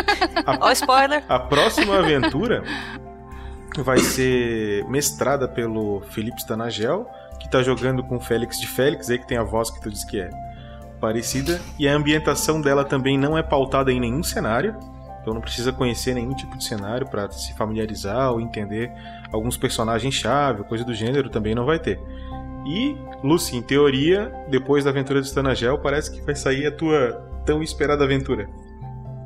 Ó, 0.60 0.70
spoiler. 0.72 1.22
A 1.28 1.38
próxima 1.38 1.98
aventura 1.98 2.62
vai 3.78 3.98
ser 3.98 4.84
mestrada 4.86 5.46
pelo 5.46 6.00
Felipe 6.10 6.38
Stanagel, 6.38 7.06
que 7.38 7.50
tá 7.50 7.62
jogando 7.62 8.02
com 8.02 8.16
o 8.16 8.20
Félix 8.20 8.58
de 8.58 8.66
Félix, 8.66 9.10
aí 9.10 9.18
que 9.18 9.26
tem 9.26 9.38
a 9.38 9.42
voz 9.42 9.70
que 9.70 9.80
tu 9.80 9.90
disse 9.90 10.06
que 10.06 10.20
é 10.20 10.30
parecida. 11.00 11.60
E 11.78 11.88
a 11.88 11.94
ambientação 11.94 12.60
dela 12.60 12.84
também 12.84 13.18
não 13.18 13.36
é 13.36 13.42
pautada 13.42 13.92
em 13.92 14.00
nenhum 14.00 14.22
cenário. 14.22 14.76
Então 15.20 15.34
não 15.34 15.40
precisa 15.40 15.70
conhecer 15.70 16.14
nenhum 16.14 16.34
tipo 16.34 16.56
de 16.56 16.64
cenário 16.64 17.06
para 17.06 17.30
se 17.30 17.52
familiarizar 17.54 18.32
ou 18.32 18.40
entender 18.40 18.90
alguns 19.30 19.56
personagens-chave, 19.56 20.64
coisa 20.64 20.82
do 20.82 20.94
gênero, 20.94 21.28
também 21.28 21.54
não 21.54 21.66
vai 21.66 21.78
ter. 21.78 22.00
E, 22.66 22.96
Lucy, 23.22 23.56
em 23.56 23.62
teoria, 23.62 24.32
depois 24.48 24.84
da 24.84 24.90
aventura 24.90 25.20
de 25.20 25.26
Stanagel, 25.26 25.78
parece 25.78 26.10
que 26.12 26.20
vai 26.20 26.34
sair 26.34 26.66
a 26.66 26.72
tua 26.72 27.12
tão 27.46 27.62
esperada 27.62 28.04
aventura. 28.04 28.48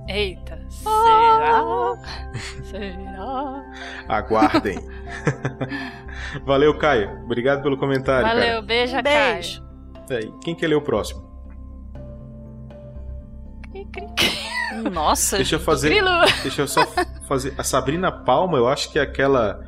Eita, 0.08 0.60
será? 0.68 1.62
será? 2.70 3.64
Aguardem. 4.08 4.78
Valeu, 6.44 6.76
Caio. 6.76 7.22
Obrigado 7.24 7.62
pelo 7.62 7.76
comentário. 7.76 8.26
Valeu, 8.26 8.62
beijo, 8.62 9.00
Beijo. 9.02 9.62
cara. 10.06 10.20
Aí, 10.20 10.30
quem 10.42 10.54
quer 10.54 10.68
ler 10.68 10.74
o 10.74 10.82
próximo? 10.82 11.24
Nossa, 14.92 15.36
Deixa 15.36 15.56
eu 15.56 15.60
fazer. 15.60 15.88
Grilo. 15.90 16.10
Deixa 16.42 16.62
eu 16.62 16.68
só 16.68 16.86
fazer. 17.26 17.54
A 17.56 17.64
Sabrina 17.64 18.10
Palma, 18.12 18.58
eu 18.58 18.68
acho 18.68 18.90
que 18.90 18.98
é 18.98 19.02
aquela. 19.02 19.60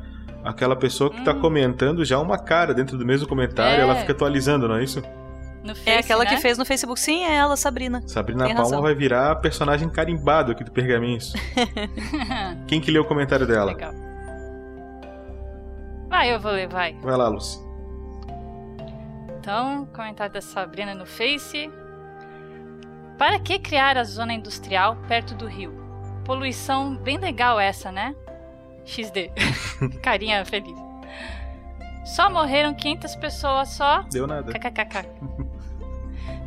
Aquela 0.47 0.75
pessoa 0.75 1.09
que 1.09 1.21
tá 1.25 1.33
comentando 1.33 2.05
já 2.05 2.17
uma 2.19 2.37
cara 2.39 2.73
dentro 2.73 2.97
do 2.97 3.05
mesmo 3.05 3.27
comentário, 3.27 3.79
É. 3.79 3.83
ela 3.83 3.95
fica 3.95 4.13
atualizando, 4.13 4.67
não 4.67 4.75
é 4.77 4.83
isso? 4.83 5.01
No 5.63 5.73
É 5.85 5.97
aquela 5.97 6.23
né? 6.23 6.29
que 6.29 6.37
fez 6.37 6.57
no 6.57 6.65
Facebook. 6.65 6.97
Sim, 6.99 7.25
é 7.25 7.35
ela, 7.35 7.57
Sabrina. 7.57 8.01
Sabrina 8.07 8.45
Tem 8.45 8.53
Palma 8.53 8.69
razão. 8.69 8.81
vai 8.81 8.95
virar 8.95 9.35
personagem 9.37 9.89
carimbado 9.89 10.53
aqui 10.53 10.63
do 10.63 10.71
Pergaminhos. 10.71 11.33
Quem 12.67 12.79
que 12.79 12.89
leu 12.89 13.01
o 13.01 13.05
comentário 13.05 13.45
dela? 13.45 13.73
Legal. 13.73 13.93
Vai, 16.07 16.33
eu 16.33 16.39
vou 16.39 16.51
ler, 16.53 16.69
vai. 16.69 16.93
Vai 17.01 17.17
lá, 17.17 17.27
Lucy. 17.27 17.59
Então, 19.39 19.85
comentário 19.93 20.33
da 20.33 20.41
Sabrina 20.41 20.95
no 20.95 21.05
Face. 21.05 21.69
Para 23.17 23.39
que 23.39 23.59
criar 23.59 23.97
a 23.97 24.03
zona 24.03 24.33
industrial 24.33 24.95
perto 25.07 25.33
do 25.35 25.47
rio? 25.47 25.73
Poluição 26.23 26.95
bem 26.95 27.17
legal 27.17 27.59
essa, 27.59 27.91
né? 27.91 28.15
XD. 28.87 29.31
Carinha 30.01 30.43
feliz. 30.45 30.77
Só 32.05 32.29
morreram 32.29 32.73
500 32.73 33.15
pessoas 33.17 33.69
só. 33.69 34.03
Deu 34.03 34.25
nada. 34.25 34.51
KKKK. 34.51 35.09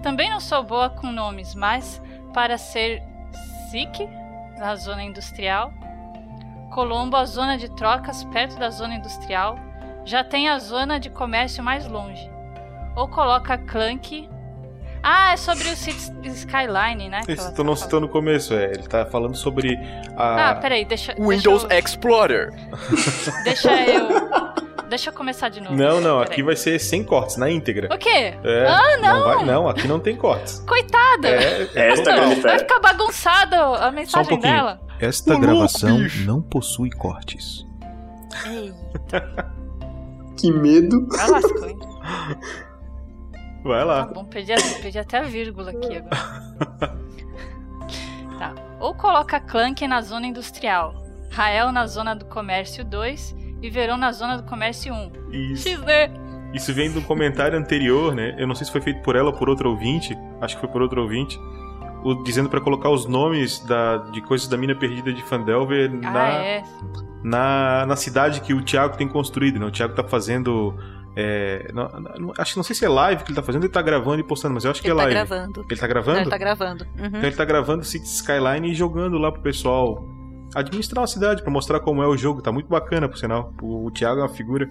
Também 0.02 0.30
não 0.30 0.40
sou 0.40 0.62
boa 0.62 0.88
com 0.88 1.12
nomes, 1.12 1.54
mas 1.54 2.00
para 2.32 2.56
ser 2.56 3.02
SIC, 3.70 4.08
na 4.58 4.74
zona 4.74 5.02
industrial, 5.02 5.72
Colombo, 6.70 7.16
a 7.16 7.24
zona 7.24 7.58
de 7.58 7.68
trocas 7.70 8.24
perto 8.24 8.56
da 8.56 8.70
zona 8.70 8.94
industrial, 8.94 9.58
já 10.04 10.24
tem 10.24 10.48
a 10.48 10.58
zona 10.58 10.98
de 10.98 11.10
comércio 11.10 11.62
mais 11.62 11.86
longe. 11.86 12.30
Ou 12.96 13.08
coloca 13.08 13.58
Clank. 13.58 14.28
Ah, 15.02 15.32
é 15.32 15.36
sobre 15.36 15.68
o 15.68 15.76
City 15.76 16.12
Skyline, 16.24 17.08
né? 17.08 17.20
Isso 17.28 17.44
tá 17.44 17.52
tu 17.52 17.64
não 17.64 17.74
falando. 17.74 17.76
citou 17.76 18.00
no 18.00 18.08
começo, 18.08 18.52
é. 18.54 18.66
Ele 18.72 18.82
tá 18.86 19.06
falando 19.06 19.34
sobre 19.36 19.78
a. 20.16 20.50
Ah, 20.50 20.54
peraí, 20.56 20.84
deixa, 20.84 21.14
Windows 21.18 21.64
deixa, 21.64 21.78
Explorer. 21.88 22.50
eu, 22.52 23.32
deixa 23.44 23.70
eu. 23.90 24.08
Deixa 24.90 25.10
eu 25.10 25.14
começar 25.14 25.48
de 25.48 25.60
novo. 25.60 25.76
Não, 25.76 26.00
não, 26.00 26.18
Peraí. 26.18 26.32
aqui 26.32 26.42
vai 26.42 26.56
ser 26.56 26.78
sem 26.80 27.04
cortes, 27.04 27.36
na 27.36 27.48
íntegra. 27.48 27.88
O 27.94 27.96
quê? 27.96 28.34
É, 28.42 28.66
ah, 28.66 28.96
não! 29.00 29.24
vai, 29.24 29.44
não, 29.44 29.68
aqui 29.68 29.86
não 29.86 30.00
tem 30.00 30.16
cortes. 30.16 30.58
Coitada! 30.66 31.28
É, 31.28 31.68
é 31.76 31.88
Esta 31.92 32.04
total. 32.10 32.26
grande 32.26 32.40
Vai 32.40 32.58
ficar 32.58 32.80
bagunçado 32.80 33.54
a 33.54 33.78
Só 33.78 33.88
um 33.88 33.92
mensagem 33.92 34.28
pouquinho. 34.30 34.52
dela. 34.52 34.80
Esta 34.98 35.30
louco, 35.34 35.46
gravação 35.46 35.96
bicho. 35.96 36.26
não 36.26 36.42
possui 36.42 36.90
cortes. 36.90 37.64
Que 40.36 40.50
medo. 40.50 41.06
Lascou, 41.28 41.68
hein? 41.68 41.78
Vai 43.62 43.78
Tá 43.80 43.84
lá. 43.84 44.04
bom, 44.06 44.24
perdi, 44.24 44.52
perdi 44.80 44.98
até 44.98 45.18
a 45.18 45.22
vírgula 45.22 45.70
aqui 45.70 45.96
agora. 45.98 46.96
tá. 48.38 48.54
Ou 48.78 48.94
coloca 48.94 49.38
Clank 49.40 49.86
na 49.86 50.00
zona 50.00 50.26
industrial, 50.26 50.94
Rael 51.30 51.70
na 51.72 51.86
zona 51.86 52.14
do 52.14 52.24
comércio 52.24 52.84
2 52.84 53.36
e 53.62 53.68
Verão 53.70 53.96
na 53.96 54.12
zona 54.12 54.36
do 54.38 54.42
comércio 54.44 54.92
1. 54.94 55.12
Isso. 55.32 55.68
XD! 55.68 55.86
Isso 56.54 56.74
vem 56.74 56.90
de 56.90 56.98
um 56.98 57.02
comentário 57.02 57.56
anterior, 57.58 58.14
né? 58.14 58.34
Eu 58.38 58.46
não 58.46 58.54
sei 58.56 58.64
se 58.66 58.72
foi 58.72 58.80
feito 58.80 59.02
por 59.02 59.14
ela 59.14 59.28
ou 59.30 59.36
por 59.36 59.48
outro 59.48 59.70
ouvinte. 59.70 60.16
Acho 60.40 60.56
que 60.56 60.60
foi 60.60 60.68
por 60.68 60.82
outro 60.82 61.00
ouvinte. 61.02 61.38
O, 62.02 62.14
dizendo 62.24 62.48
pra 62.48 62.60
colocar 62.60 62.88
os 62.90 63.06
nomes 63.06 63.60
da, 63.66 63.98
de 64.10 64.20
coisas 64.22 64.48
da 64.48 64.56
mina 64.56 64.74
perdida 64.74 65.12
de 65.12 65.22
Fandelver 65.22 65.90
Ah, 66.02 66.10
na, 66.10 66.28
é. 66.32 66.62
na, 67.22 67.86
na 67.86 67.94
cidade 67.94 68.40
que 68.40 68.52
o 68.54 68.62
Thiago 68.64 68.96
tem 68.96 69.06
construído, 69.06 69.60
né? 69.60 69.66
O 69.66 69.70
Thiago 69.70 69.94
tá 69.94 70.02
fazendo. 70.02 70.74
É, 71.16 71.70
não, 71.74 71.88
não- 72.18 72.32
acho 72.38 72.52
que 72.52 72.56
não 72.56 72.64
sei 72.64 72.74
se 72.76 72.84
é 72.84 72.88
live 72.88 73.24
que 73.24 73.30
ele 73.30 73.36
tá 73.36 73.42
fazendo, 73.42 73.64
ele 73.64 73.72
tá 73.72 73.82
gravando 73.82 74.20
e 74.20 74.24
postando, 74.24 74.54
mas 74.54 74.64
eu 74.64 74.70
acho 74.70 74.80
que 74.80 74.86
Ele 74.88 74.94
é 74.94 74.96
tá 74.96 75.02
live. 75.02 75.14
gravando. 75.14 75.66
Ele 75.68 75.80
tá 75.80 75.86
gravando? 75.86 76.14
Não, 76.16 76.22
ele 76.22 76.30
tá 76.30 76.38
gravando. 76.38 76.84
Uhum. 76.98 77.06
Então 77.06 77.20
ele 77.22 77.36
tá 77.36 77.44
gravando 77.44 77.84
City 77.84 78.06
Skyline 78.06 78.70
e 78.70 78.74
jogando 78.74 79.18
lá 79.18 79.30
pro 79.32 79.42
pessoal 79.42 80.04
administrar 80.54 81.04
a 81.04 81.06
cidade 81.06 81.42
pra 81.42 81.50
mostrar 81.50 81.80
como 81.80 82.02
é 82.02 82.06
o 82.06 82.16
jogo. 82.16 82.40
Tá 82.42 82.50
muito 82.52 82.68
bacana, 82.68 83.08
por 83.08 83.16
sinal. 83.18 83.52
O, 83.60 83.86
o 83.86 83.90
Thiago 83.90 84.20
é 84.20 84.22
uma 84.22 84.28
figura. 84.28 84.68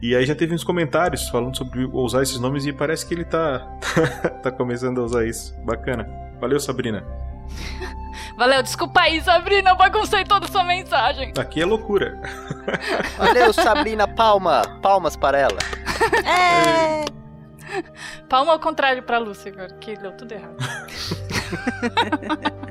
E 0.00 0.14
aí 0.14 0.24
já 0.24 0.34
teve 0.34 0.54
uns 0.54 0.62
comentários 0.64 1.28
falando 1.28 1.56
sobre 1.56 1.84
usar 1.92 2.22
esses 2.22 2.38
nomes 2.38 2.64
e 2.66 2.72
parece 2.72 3.04
que 3.06 3.12
ele 3.14 3.24
tá 3.24 3.58
tá 4.42 4.50
começando 4.50 5.00
a 5.00 5.04
usar 5.04 5.26
isso. 5.26 5.54
Bacana. 5.64 6.08
Valeu, 6.40 6.60
Sabrina. 6.60 7.04
Valeu, 8.36 8.62
desculpa 8.62 9.00
aí, 9.00 9.20
Sabrina, 9.22 9.70
eu 9.70 9.76
baguncei 9.76 10.24
toda 10.24 10.46
a 10.46 10.48
sua 10.48 10.64
mensagem. 10.64 11.32
Aqui 11.38 11.62
é 11.62 11.64
loucura. 11.64 12.20
Valeu, 13.16 13.52
Sabrina 13.52 14.06
Palma. 14.06 14.62
Palmas 14.82 15.16
para 15.16 15.38
ela. 15.38 15.58
É. 16.24 17.04
Palma 18.28 18.52
ao 18.52 18.60
contrário 18.60 19.02
pra 19.02 19.18
Lúcia 19.18 19.52
agora, 19.52 19.72
que 19.74 19.96
deu 19.96 20.12
tudo 20.12 20.32
errado. 20.32 20.56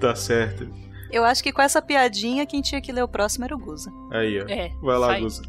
Tá 0.00 0.14
certo. 0.14 0.68
Eu 1.10 1.24
acho 1.24 1.42
que 1.42 1.52
com 1.52 1.62
essa 1.62 1.80
piadinha, 1.80 2.44
quem 2.44 2.60
tinha 2.60 2.80
que 2.80 2.92
ler 2.92 3.02
o 3.02 3.08
próximo 3.08 3.44
era 3.44 3.54
o 3.54 3.58
Guza. 3.58 3.90
Aí, 4.12 4.42
ó. 4.42 4.46
É, 4.48 4.70
Vai 4.82 4.98
lá, 4.98 5.06
sai. 5.08 5.20
Guza. 5.20 5.42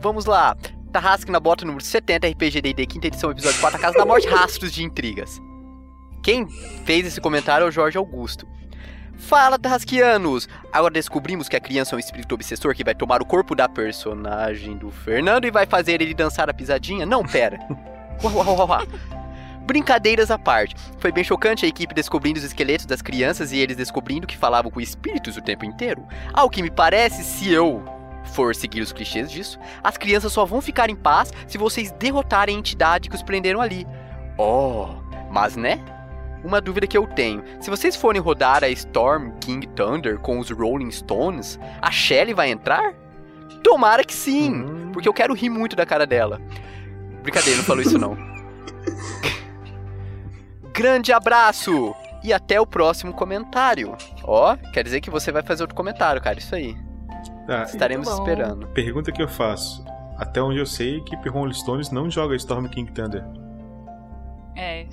Vamos 0.00 0.24
lá. 0.24 0.56
Tarrasque 0.92 1.30
na 1.30 1.40
bota 1.40 1.64
número 1.64 1.84
70, 1.84 2.28
RPG 2.28 2.60
D&D, 2.60 2.86
quinta 2.86 3.06
edição, 3.06 3.30
episódio 3.30 3.60
4, 3.60 3.78
A 3.78 3.80
Casa 3.80 3.98
da 3.98 4.04
Morte, 4.04 4.28
Rastros 4.28 4.72
de 4.72 4.84
Intrigas. 4.84 5.40
Quem 6.22 6.46
fez 6.84 7.06
esse 7.06 7.20
comentário 7.20 7.64
é 7.64 7.68
o 7.68 7.72
Jorge 7.72 7.98
Augusto. 7.98 8.46
Fala, 9.20 9.58
Tarrasquianos! 9.58 10.48
Agora 10.72 10.94
descobrimos 10.94 11.48
que 11.48 11.54
a 11.54 11.60
criança 11.60 11.94
é 11.94 11.96
um 11.96 12.00
espírito 12.00 12.34
obsessor 12.34 12.74
que 12.74 12.82
vai 12.82 12.94
tomar 12.94 13.20
o 13.20 13.26
corpo 13.26 13.54
da 13.54 13.68
personagem 13.68 14.76
do 14.78 14.90
Fernando 14.90 15.44
e 15.44 15.50
vai 15.50 15.66
fazer 15.66 16.00
ele 16.00 16.14
dançar 16.14 16.48
a 16.48 16.54
pisadinha? 16.54 17.04
Não, 17.04 17.22
pera. 17.22 17.58
Brincadeiras 19.66 20.30
à 20.30 20.38
parte. 20.38 20.74
Foi 20.98 21.12
bem 21.12 21.22
chocante 21.22 21.64
a 21.64 21.68
equipe 21.68 21.94
descobrindo 21.94 22.38
os 22.38 22.44
esqueletos 22.44 22.86
das 22.86 23.02
crianças 23.02 23.52
e 23.52 23.58
eles 23.58 23.76
descobrindo 23.76 24.26
que 24.26 24.36
falavam 24.36 24.70
com 24.70 24.80
espíritos 24.80 25.36
o 25.36 25.42
tempo 25.42 25.64
inteiro. 25.64 26.06
Ao 26.32 26.48
que 26.50 26.62
me 26.62 26.70
parece, 26.70 27.22
se 27.22 27.52
eu 27.52 27.84
for 28.24 28.54
seguir 28.54 28.80
os 28.80 28.92
clichês 28.92 29.30
disso, 29.30 29.58
as 29.82 29.96
crianças 29.96 30.32
só 30.32 30.44
vão 30.44 30.60
ficar 30.60 30.88
em 30.88 30.96
paz 30.96 31.32
se 31.46 31.58
vocês 31.58 31.92
derrotarem 31.92 32.56
a 32.56 32.58
entidade 32.58 33.08
que 33.08 33.14
os 33.14 33.22
prenderam 33.22 33.60
ali. 33.60 33.86
Oh, 34.36 34.88
mas 35.30 35.56
né? 35.56 35.78
Uma 36.44 36.60
dúvida 36.60 36.86
que 36.86 36.96
eu 36.96 37.06
tenho: 37.06 37.42
se 37.60 37.70
vocês 37.70 37.96
forem 37.96 38.20
rodar 38.20 38.64
a 38.64 38.68
Storm 38.68 39.30
King 39.40 39.66
Thunder 39.68 40.18
com 40.18 40.38
os 40.38 40.50
Rolling 40.50 40.90
Stones, 40.90 41.58
a 41.80 41.90
Shelly 41.90 42.34
vai 42.34 42.50
entrar? 42.50 42.94
Tomara 43.62 44.04
que 44.04 44.14
sim, 44.14 44.90
porque 44.92 45.08
eu 45.08 45.12
quero 45.12 45.34
rir 45.34 45.50
muito 45.50 45.76
da 45.76 45.84
cara 45.84 46.06
dela. 46.06 46.40
Brincadeira, 47.22 47.58
não 47.58 47.64
falou 47.64 47.82
isso 47.82 47.98
não. 47.98 48.16
Grande 50.72 51.12
abraço 51.12 51.94
e 52.22 52.32
até 52.32 52.60
o 52.60 52.66
próximo 52.66 53.12
comentário. 53.12 53.96
Ó, 54.24 54.56
quer 54.72 54.82
dizer 54.82 55.00
que 55.00 55.10
você 55.10 55.30
vai 55.30 55.42
fazer 55.42 55.62
outro 55.62 55.76
comentário, 55.76 56.22
cara, 56.22 56.38
isso 56.38 56.54
aí. 56.54 56.76
Tá, 57.46 57.64
Estaremos 57.64 58.06
então, 58.06 58.18
esperando. 58.20 58.66
Pergunta 58.68 59.12
que 59.12 59.22
eu 59.22 59.28
faço. 59.28 59.84
Até 60.16 60.40
onde 60.40 60.58
eu 60.58 60.66
sei, 60.66 60.94
a 60.94 60.98
equipe 60.98 61.28
Rolling 61.28 61.52
Stones 61.52 61.90
não 61.90 62.10
joga 62.10 62.36
Storm 62.36 62.66
King 62.68 62.90
Thunder. 62.92 63.24
É. 64.56 64.86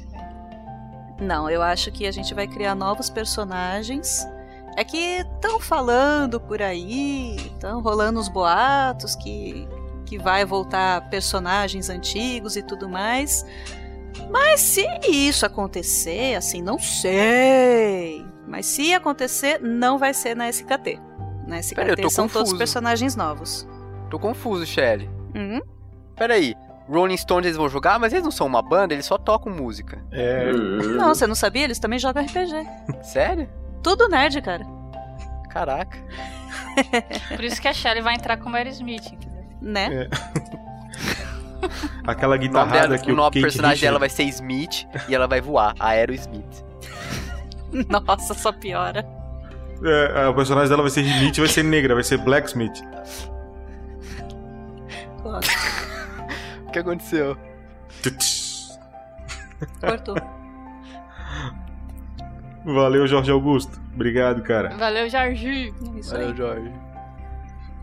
Não, 1.20 1.50
eu 1.50 1.62
acho 1.62 1.92
que 1.92 2.06
a 2.06 2.12
gente 2.12 2.34
vai 2.34 2.48
criar 2.48 2.76
novos 2.76 3.10
personagens. 3.10 4.28
É 4.76 4.84
que 4.84 4.98
estão 5.22 5.60
falando 5.60 6.40
por 6.40 6.62
aí, 6.62 7.36
estão 7.38 7.82
rolando 7.82 8.20
os 8.20 8.30
boatos 8.30 9.16
que, 9.16 9.68
que 10.06 10.20
vai 10.20 10.46
voltar 10.46 11.10
personagens 11.10 11.90
antigos 11.90 12.56
e 12.56 12.62
tudo 12.62 12.88
mais. 12.88 13.44
Mas 14.30 14.62
se 14.62 14.86
isso 15.08 15.46
acontecer, 15.46 16.36
assim, 16.36 16.62
não 16.62 16.78
sei. 16.78 18.24
Mas 18.48 18.68
se 18.68 18.94
acontecer, 18.94 19.60
não 19.62 19.98
vai 19.98 20.14
ser 20.14 20.36
na 20.36 20.48
SKT. 20.50 21.00
Na 21.48 21.60
SKT 21.60 21.76
Pera, 21.76 22.10
são 22.10 22.28
todos 22.28 22.50
confuso. 22.50 22.58
personagens 22.58 23.16
novos. 23.16 23.68
Tô 24.10 24.20
confuso, 24.20 24.66
Shelly. 24.66 25.10
Uhum. 25.36 25.62
Peraí, 26.16 26.54
Rolling 26.90 27.18
Stones 27.18 27.46
eles 27.46 27.58
vão 27.58 27.68
jogar, 27.70 28.00
mas 28.00 28.14
eles 28.14 28.24
não 28.24 28.32
são 28.32 28.48
uma 28.48 28.62
banda, 28.62 28.94
eles 28.94 29.06
só 29.06 29.18
tocam 29.18 29.52
música. 29.52 30.00
É. 30.12 30.52
Não, 30.54 31.14
você 31.14 31.28
não 31.28 31.36
sabia? 31.36 31.64
Eles 31.66 31.80
também 31.80 32.00
jogam 32.00 32.24
RPG. 32.24 32.66
Sério? 33.04 33.50
Tudo 33.84 34.08
nerd, 34.08 34.42
cara. 34.42 34.66
Caraca. 35.50 35.98
Por 37.36 37.44
isso 37.44 37.62
que 37.62 37.68
a 37.68 37.74
Shelly 37.74 38.02
vai 38.02 38.16
entrar 38.16 38.38
como 38.38 38.56
Aerosmith, 38.56 39.08
entendeu? 39.12 39.44
Né? 39.62 39.90
É. 40.04 41.68
Aquela 42.06 42.38
guitarrada 42.38 42.82
dela, 42.90 42.98
que 42.98 43.10
o 43.12 43.14
o 43.14 43.18
nome 43.18 43.32
do 43.32 43.34
Kate 43.34 43.42
personagem 43.42 43.76
Richards- 43.76 43.82
dela 43.82 44.00
vai 44.00 44.10
ser 44.10 44.24
Smith 44.24 44.88
e 45.10 45.16
ela 45.16 45.28
vai 45.28 45.42
voar, 45.42 45.74
a 45.80 45.90
Aerosmith. 45.90 46.64
Nossa, 47.90 48.34
só 48.34 48.52
piora. 48.52 49.06
É, 49.84 50.28
o 50.28 50.34
personagem 50.34 50.70
dela 50.70 50.82
vai 50.84 50.92
ser 50.92 51.02
Smith, 51.02 51.38
vai 51.38 51.48
ser 51.48 51.64
negra, 51.64 51.94
vai 51.96 52.04
ser 52.04 52.18
Blacksmith. 52.18 52.82
O 55.24 55.40
que 56.78 56.90
aconteceu? 56.90 57.38
Cortou. 59.80 60.16
Valeu, 62.64 63.08
Jorge 63.08 63.32
Augusto. 63.32 63.80
Obrigado, 63.96 64.44
cara. 64.44 64.76
Valeu, 64.76 65.10
Jargi. 65.10 65.74
Isso 65.98 66.12
Valeu, 66.12 66.36
Jorge. 66.36 66.72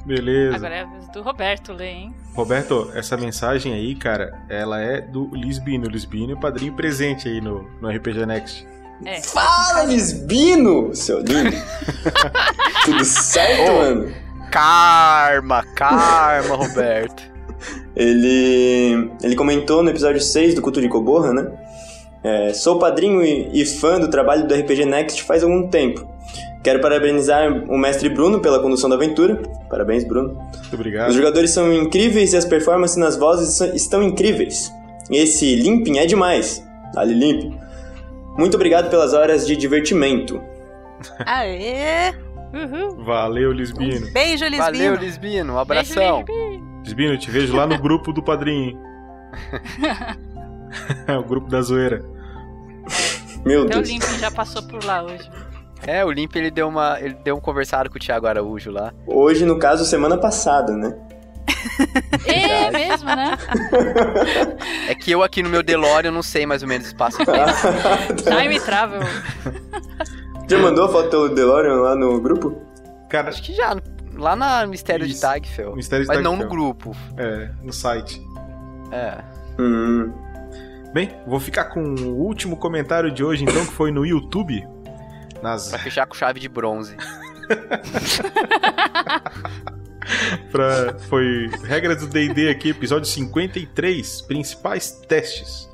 Beleza. 0.05 0.57
Agora 0.57 0.75
é 0.75 0.83
a 0.83 0.85
vez 0.85 1.09
do 1.09 1.23
Roberto 1.23 1.73
ler, 1.73 1.89
hein? 1.89 2.15
Roberto, 2.35 2.91
essa 2.95 3.17
mensagem 3.17 3.73
aí, 3.73 3.95
cara, 3.95 4.39
ela 4.51 4.79
é 4.81 5.01
do 5.01 5.35
Lisbino. 5.35 5.89
Lisbino 5.89 6.35
é 6.35 6.37
padrinho 6.37 6.75
presente 6.75 7.27
aí 7.27 7.41
no, 7.41 7.63
no 7.81 7.89
RPG 7.89 8.27
Next. 8.27 8.67
É. 9.05 9.21
Fala, 9.23 9.85
Lisbino, 9.85 10.95
seu 10.95 11.21
lindo. 11.21 11.57
Tudo 12.85 13.05
certo, 13.05 13.73
mano? 13.73 14.15
Karma, 14.51 15.65
karma, 15.75 16.55
Roberto. 16.55 17.34
Ele, 17.97 19.11
ele 19.23 19.37
comentou 19.37 19.83
no 19.83 19.91
episódio 19.91 20.21
6 20.21 20.55
do 20.55 20.63
Culto 20.63 20.81
de 20.81 20.89
Coborra, 20.89 21.33
né? 21.33 21.53
É, 22.23 22.53
sou 22.55 22.79
padrinho 22.79 23.23
e, 23.23 23.51
e 23.53 23.65
fã 23.67 24.01
do 24.01 24.09
trabalho 24.09 24.47
do 24.47 24.55
RPG 24.55 24.87
Next 24.87 25.23
faz 25.23 25.43
algum 25.43 25.69
tempo. 25.69 26.09
Quero 26.63 26.81
parabenizar 26.81 27.53
o 27.71 27.77
mestre 27.77 28.09
Bruno 28.09 28.41
pela 28.41 28.59
condução 28.59 28.89
da 28.89 28.97
aventura. 28.97 29.43
Parabéns, 29.69 30.03
Bruno. 30.03 30.33
Muito 30.33 30.75
obrigado. 30.75 31.11
Os 31.11 31.15
jogadores 31.15 31.51
são 31.51 31.71
incríveis 31.71 32.33
e 32.33 32.37
as 32.39 32.47
performances 32.47 32.97
nas 32.97 33.17
vozes 33.17 33.61
estão 33.75 34.03
incríveis. 34.03 34.73
Esse 35.11 35.55
limping 35.55 35.99
é 35.99 36.07
demais. 36.07 36.67
Ali 36.97 37.13
limping. 37.13 37.59
Muito 38.39 38.55
obrigado 38.55 38.89
pelas 38.89 39.13
horas 39.13 39.47
de 39.47 39.55
divertimento. 39.55 40.41
Aê! 41.27 42.15
Valeu, 43.05 43.53
Lisbino. 43.53 44.11
Beijo, 44.13 44.45
Lisbino. 44.45 44.63
Valeu, 44.63 44.95
Lisbino. 44.95 45.53
Um 45.55 45.59
abração. 45.59 46.19
Lisbino, 46.21 46.74
eu 46.87 47.19
te 47.19 47.31
vejo 47.31 47.57
lá 47.57 47.67
no 47.67 47.79
grupo 47.79 48.13
do 48.13 48.23
padrinho. 48.23 48.79
É 51.07 51.17
o 51.17 51.23
grupo 51.23 51.49
da 51.49 51.63
zoeira. 51.63 52.05
Meu 53.45 53.65
Até 53.65 53.79
o 53.79 53.81
Limpin 53.81 54.19
já 54.19 54.31
passou 54.31 54.63
por 54.63 54.83
lá 54.85 55.05
hoje. 55.05 55.31
É, 55.87 56.05
o 56.05 56.11
Limp 56.11 56.35
ele 56.35 56.51
deu 56.51 56.67
uma. 56.69 56.99
Ele 57.01 57.15
deu 57.23 57.37
um 57.37 57.41
conversado 57.41 57.91
com 57.91 57.97
o 57.97 58.01
Thiago 58.01 58.27
Araújo 58.27 58.71
lá. 58.71 58.93
Hoje, 59.07 59.45
no 59.45 59.59
caso, 59.59 59.85
semana 59.85 60.17
passada, 60.17 60.77
né? 60.77 60.97
É 62.27 62.71
mesmo, 62.71 63.07
né? 63.07 63.37
É 64.89 64.95
que 64.95 65.11
eu 65.11 65.23
aqui 65.23 65.43
no 65.43 65.49
meu 65.49 65.63
DeLorean 65.63 66.11
não 66.11 66.23
sei 66.23 66.47
mais 66.47 66.63
ou 66.63 66.69
menos 66.69 66.87
espaço. 66.87 67.19
Time 67.19 68.61
Travel. 68.61 69.01
Já 70.49 70.59
mandou 70.59 70.85
a 70.85 70.89
foto 70.89 71.29
do 71.29 71.35
DeLorean 71.35 71.81
lá 71.81 71.95
no 71.95 72.21
grupo? 72.21 72.55
Cara, 73.09 73.29
Acho 73.29 73.43
que 73.43 73.55
já. 73.55 73.77
Lá 74.17 74.37
na 74.37 74.67
Mistério 74.67 75.07
de 75.07 75.21
Tagfel. 75.21 75.75
Mistério 75.75 76.05
de 76.05 76.09
Mas 76.09 76.23
não 76.23 76.33
Tagfel. 76.33 76.49
no 76.49 76.51
grupo. 76.51 76.97
É, 77.17 77.51
no 77.63 77.73
site. 77.73 78.21
É. 78.91 79.23
Hum. 79.59 80.13
Bem, 80.93 81.11
vou 81.27 81.41
ficar 81.41 81.65
com 81.67 81.83
o 81.83 82.17
último 82.23 82.57
comentário 82.57 83.11
de 83.11 83.25
hoje, 83.25 83.43
então, 83.43 83.67
que 83.67 83.73
foi 83.73 83.91
no 83.91 84.07
YouTube. 84.07 84.65
Nas... 85.43 85.71
Vai 85.71 85.81
fechar 85.81 86.07
com 86.07 86.15
chave 86.15 86.39
de 86.39 86.49
bronze. 86.49 86.97
pra, 90.53 90.97
foi 91.09 91.51
Regras 91.65 91.99
do 92.01 92.07
D&D 92.07 92.49
aqui, 92.49 92.71
episódio 92.71 93.07
53, 93.07 94.23
principais 94.23 94.93
testes. 95.09 95.69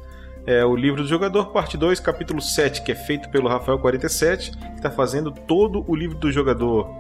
É 0.46 0.64
o 0.64 0.74
livro 0.74 1.02
do 1.02 1.08
jogador, 1.08 1.52
parte 1.52 1.76
2, 1.76 2.00
capítulo 2.00 2.40
7, 2.40 2.82
que 2.82 2.90
é 2.90 2.94
feito 2.94 3.28
pelo 3.28 3.46
Rafael 3.48 3.78
47, 3.78 4.52
que 4.52 4.76
está 4.76 4.90
fazendo 4.90 5.30
todo 5.30 5.84
o 5.86 5.94
livro 5.94 6.16
do 6.16 6.32
jogador 6.32 6.90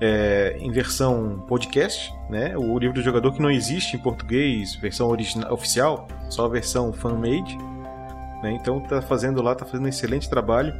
é, 0.00 0.56
em 0.60 0.70
versão 0.70 1.44
podcast, 1.48 2.12
né? 2.30 2.56
O 2.56 2.78
livro 2.78 2.94
do 2.94 3.02
jogador 3.02 3.32
que 3.32 3.42
não 3.42 3.50
existe 3.50 3.96
em 3.96 3.98
português, 3.98 4.74
versão 4.76 5.08
original, 5.08 5.52
oficial, 5.52 6.06
só 6.28 6.44
a 6.44 6.48
versão 6.48 6.92
fan-made. 6.92 7.56
né? 8.42 8.52
Então 8.52 8.78
tá 8.80 9.02
fazendo 9.02 9.42
lá, 9.42 9.54
tá 9.54 9.64
fazendo 9.64 9.86
um 9.86 9.88
excelente 9.88 10.28
trabalho. 10.30 10.72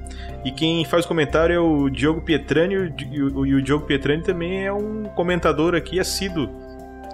E 0.44 0.52
quem 0.52 0.84
faz 0.84 1.04
o 1.04 1.08
comentário 1.08 1.54
é 1.54 1.58
o 1.58 1.88
Diogo 1.90 2.20
Pietrani, 2.20 2.74
e 3.10 3.22
o 3.22 3.46
e 3.46 3.54
o 3.54 3.62
Diogo 3.62 3.84
Pietrani 3.86 4.22
também 4.22 4.64
é 4.64 4.72
um 4.72 5.04
comentador 5.16 5.74
aqui 5.74 5.98
assíduo. 5.98 6.48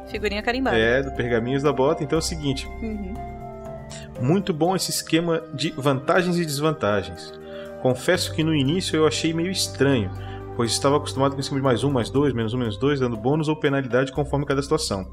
Figurinha 0.09 0.43
carimbada. 0.43 0.77
É, 0.77 1.03
do 1.03 1.11
Pergaminhos 1.13 1.63
da 1.63 1.73
Bota. 1.73 2.05
Então 2.05 2.19
é 2.19 2.21
o 2.21 2.23
seguinte: 2.23 2.67
Uhum. 2.83 3.15
muito 4.21 4.53
bom 4.53 4.77
esse 4.77 4.91
esquema 4.91 5.43
de 5.55 5.71
vantagens 5.77 6.39
e 6.39 6.45
desvantagens. 6.45 7.33
Confesso 7.81 8.33
que 8.35 8.45
no 8.45 8.55
início 8.55 8.97
eu 8.97 9.07
achei 9.07 9.33
meio 9.33 9.51
estranho, 9.51 10.11
pois 10.57 10.71
estava 10.71 10.97
acostumado 10.97 11.33
com 11.33 11.39
o 11.39 11.41
esquema 11.41 11.61
de 11.61 11.65
mais 11.65 11.85
um, 11.85 11.91
mais 11.91 12.11
dois, 12.11 12.33
menos 12.33 12.55
um, 12.55 12.59
menos 12.59 12.77
dois, 12.77 13.01
dando 13.01 13.17
bônus 13.17 13.49
ou 13.49 13.57
penalidade 13.57 14.13
conforme 14.13 14.47
cada 14.47 14.63
situação. 14.63 15.11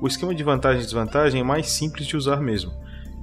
O 0.00 0.06
esquema 0.06 0.34
de 0.34 0.42
vantagem 0.42 0.80
e 0.82 0.84
desvantagem 0.84 1.40
é 1.40 1.44
mais 1.44 1.68
simples 1.70 2.06
de 2.06 2.16
usar 2.16 2.40
mesmo. 2.40 2.72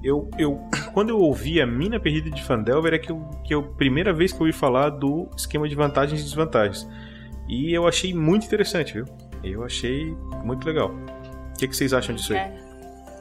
Eu, 0.04 0.30
eu, 0.38 0.60
quando 0.94 1.10
eu 1.10 1.20
ouvi 1.20 1.62
a 1.62 1.66
Mina 1.66 2.00
Perdida 2.00 2.30
de 2.30 2.44
Fandelver 2.44 2.94
é 2.94 3.00
que 3.00 3.12
eu, 3.12 3.30
que 3.44 3.54
eu 3.54 3.64
primeira 3.64 4.14
vez 4.14 4.32
que 4.32 4.38
eu 4.38 4.48
ouvi 4.48 4.54
falar 4.54 4.90
do 4.90 5.30
esquema 5.38 5.68
de 5.68 5.76
vantagens 5.76 6.22
e 6.22 6.24
desvantagens. 6.24 6.88
E 7.48 7.74
eu 7.74 7.88
achei 7.88 8.14
muito 8.14 8.46
interessante, 8.46 8.94
viu? 8.94 9.06
Eu 9.44 9.64
achei 9.64 10.16
muito 10.44 10.66
legal. 10.66 10.92
O 11.54 11.58
que, 11.58 11.68
que 11.68 11.76
vocês 11.76 11.94
acham 11.94 12.16
disso 12.16 12.34
aí? 12.34 12.40
É. 12.40 12.72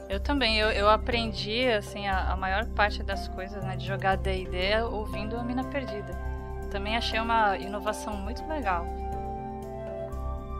Eu 0.09 0.19
também, 0.19 0.57
eu, 0.59 0.67
eu 0.71 0.89
aprendi, 0.89 1.65
assim, 1.67 2.05
a, 2.05 2.33
a 2.33 2.35
maior 2.35 2.65
parte 2.65 3.01
das 3.01 3.29
coisas, 3.29 3.63
né, 3.63 3.77
de 3.77 3.87
jogar 3.87 4.17
D&D 4.17 4.81
ouvindo 4.81 5.37
a 5.37 5.43
Mina 5.43 5.63
Perdida. 5.63 6.11
Também 6.71 6.95
achei 6.95 7.19
uma 7.19 7.57
inovação 7.57 8.15
muito 8.15 8.47
legal. 8.47 8.87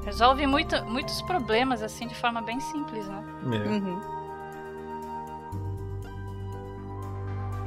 Resolve 0.03 0.45
muito, 0.45 0.83
muitos 0.85 1.21
problemas, 1.21 1.81
assim, 1.81 2.05
de 2.05 2.15
forma 2.15 2.41
bem 2.41 2.59
simples, 2.59 3.07
né? 3.07 3.23
É. 3.45 3.69
Uhum. 3.69 4.01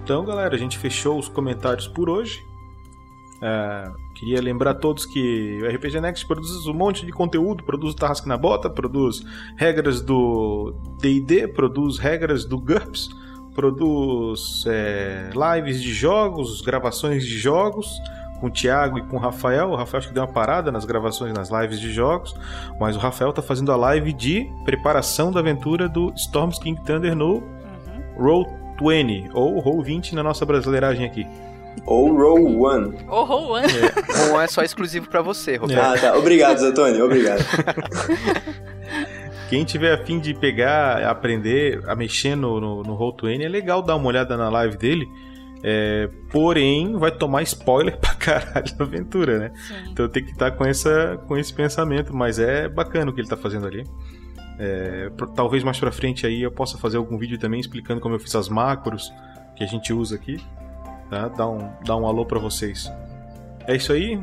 Então, 0.03 0.23
galera, 0.25 0.55
a 0.55 0.59
gente 0.59 0.77
fechou 0.79 1.19
os 1.19 1.29
comentários 1.29 1.89
por 1.89 2.11
hoje. 2.11 2.45
É, 3.41 3.91
queria 4.15 4.43
lembrar 4.43 4.73
a 4.73 4.75
todos 4.75 5.07
que 5.07 5.61
o 5.63 5.67
RPG 5.67 6.01
Next 6.01 6.27
produz 6.27 6.67
um 6.67 6.75
monte 6.75 7.07
de 7.07 7.13
conteúdo, 7.13 7.65
produz 7.65 7.95
o 7.95 7.97
Tarrasque 7.97 8.29
na 8.29 8.37
Bota, 8.37 8.69
produz 8.69 9.23
regras 9.57 10.03
do 10.03 10.75
D&D, 11.01 11.49
produz 11.49 11.99
regras 11.99 12.45
do 12.45 12.59
GURPS, 12.59 13.09
produz 13.55 14.65
é, 14.67 15.31
lives 15.33 15.83
de 15.83 15.95
jogos, 15.95 16.61
gravações 16.61 17.25
de 17.25 17.39
jogos 17.39 17.89
com 18.45 18.49
o 18.49 18.51
Thiago 18.51 18.99
e 18.99 19.03
com 19.03 19.17
o 19.17 19.19
Rafael. 19.19 19.71
O 19.71 19.77
Rafael 19.77 20.01
acho 20.01 20.09
que 20.09 20.15
deu 20.15 20.23
uma 20.23 20.31
parada 20.31 20.71
nas 20.71 20.85
gravações, 20.85 21.33
nas 21.33 21.51
lives 21.51 21.81
de 21.81 21.91
jogos, 21.91 22.37
mas 22.79 22.95
o 22.95 22.99
Rafael 22.99 23.33
tá 23.33 23.41
fazendo 23.41 23.73
a 23.73 23.77
live 23.77 24.13
de 24.13 24.47
preparação 24.65 25.33
da 25.33 25.41
aventura 25.41 25.89
do 25.89 26.13
Storms 26.15 26.59
King 26.59 26.79
Thunder 26.85 27.17
no 27.17 27.43
Roll 28.19 28.47
20, 28.79 29.31
ou 29.33 29.59
Roll 29.61 29.83
20 29.83 30.15
na 30.15 30.23
nossa 30.23 30.45
brasileiragem 30.45 31.07
aqui. 31.07 31.27
Ou 31.87 32.15
Roll 32.15 32.63
One. 32.63 32.99
Ou 33.09 33.25
Roll 33.25 33.53
One. 33.53 33.67
Ou 34.31 34.41
é 34.41 34.47
só 34.47 34.63
exclusivo 34.63 35.09
pra 35.09 35.23
você, 35.23 35.57
Roberto. 35.57 35.83
Ah, 35.83 35.99
tá. 35.99 36.15
Obrigado, 36.17 36.59
Zatoni. 36.59 37.01
Obrigado. 37.01 37.41
Quem 39.49 39.65
tiver 39.65 39.93
a 39.93 40.05
fim 40.05 40.21
de 40.21 40.35
pegar, 40.35 41.03
aprender 41.05 41.83
a 41.87 41.97
mexer 41.97 42.37
no, 42.37 42.61
no, 42.61 42.83
no 42.83 42.97
Roll20, 42.97 43.43
é 43.43 43.49
legal 43.49 43.83
dar 43.83 43.97
uma 43.97 44.07
olhada 44.07 44.37
na 44.37 44.49
live 44.51 44.77
dele. 44.77 45.09
É, 45.67 46.11
porém, 46.31 46.93
vai 46.99 47.11
tomar 47.11 47.43
spoiler 47.43 47.97
pra 47.99 48.15
caralho 48.15 48.77
da 48.77 48.85
aventura, 48.85 49.39
né? 49.39 49.51
Então 49.91 50.07
tem 50.07 50.23
que 50.23 50.33
estar 50.33 50.51
com, 50.51 50.63
essa, 50.63 51.19
com 51.27 51.39
esse 51.39 51.55
pensamento, 51.55 52.15
mas 52.15 52.39
é 52.39 52.69
bacana 52.69 53.11
o 53.11 53.15
que 53.15 53.23
ele 53.23 53.29
tá 53.29 53.37
fazendo 53.37 53.67
ali. 53.67 53.83
É, 54.59 55.11
talvez 55.35 55.65
mais 55.65 55.81
pra 55.81 55.91
frente 55.91 56.27
aí 56.27 56.43
eu 56.43 56.51
possa 56.51 56.77
fazer 56.77 56.99
algum 56.99 57.17
vídeo 57.17 57.39
também 57.39 57.59
explicando 57.59 57.99
como 57.99 58.15
eu 58.15 58.21
fiz 58.21 58.35
as 58.37 58.49
macros 58.49 59.11
que 59.57 59.65
a 59.65 59.67
gente 59.67 59.91
usa 59.91 60.17
aqui. 60.17 60.39
Tá? 61.09 61.29
Dá, 61.29 61.49
um, 61.49 61.73
dá 61.83 61.97
um 61.97 62.07
alô 62.07 62.27
pra 62.27 62.39
vocês. 62.39 62.93
É 63.67 63.75
isso 63.75 63.91
aí? 63.91 64.21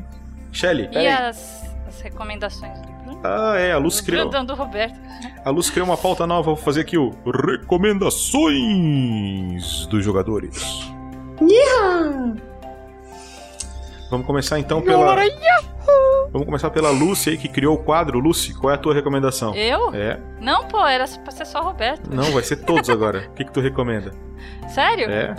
Shelly? 0.51 0.89
E 0.91 1.07
as, 1.07 1.75
as 1.87 2.01
recomendações 2.01 2.79
do? 2.81 3.19
Ah, 3.23 3.55
é, 3.57 3.71
a 3.71 3.79
Luz 3.79 3.99
criou. 3.99 4.29
Do 4.29 4.53
Roberto. 4.53 4.99
A 5.43 5.49
Luz 5.49 5.71
criou 5.71 5.87
uma 5.87 5.97
pauta 5.97 6.27
nova, 6.27 6.43
vou 6.43 6.55
fazer 6.55 6.81
aqui 6.81 6.99
o 6.99 7.09
Recomendações 7.25 9.87
dos 9.87 10.05
jogadores. 10.05 10.91
Vamos 14.09 14.25
começar 14.27 14.59
então 14.59 14.81
pela. 14.81 15.15
Vamos 16.31 16.45
começar 16.45 16.69
pela 16.69 16.89
Lucy 16.91 17.31
aí 17.31 17.37
que 17.37 17.47
criou 17.49 17.75
o 17.75 17.83
quadro. 17.83 18.19
Lucy, 18.19 18.53
qual 18.53 18.71
é 18.71 18.75
a 18.75 18.77
tua 18.77 18.93
recomendação? 18.93 19.53
Eu? 19.55 19.93
É. 19.93 20.19
Não, 20.39 20.65
pô, 20.67 20.85
era 20.85 21.05
pra 21.07 21.31
ser 21.31 21.45
só 21.45 21.61
Roberto. 21.61 22.09
Não, 22.13 22.31
vai 22.31 22.43
ser 22.43 22.57
todos 22.57 22.89
agora. 22.91 23.27
O 23.29 23.33
que, 23.33 23.45
que 23.45 23.51
tu 23.51 23.59
recomenda? 23.61 24.11
Sério? 24.69 25.09
É. 25.09 25.35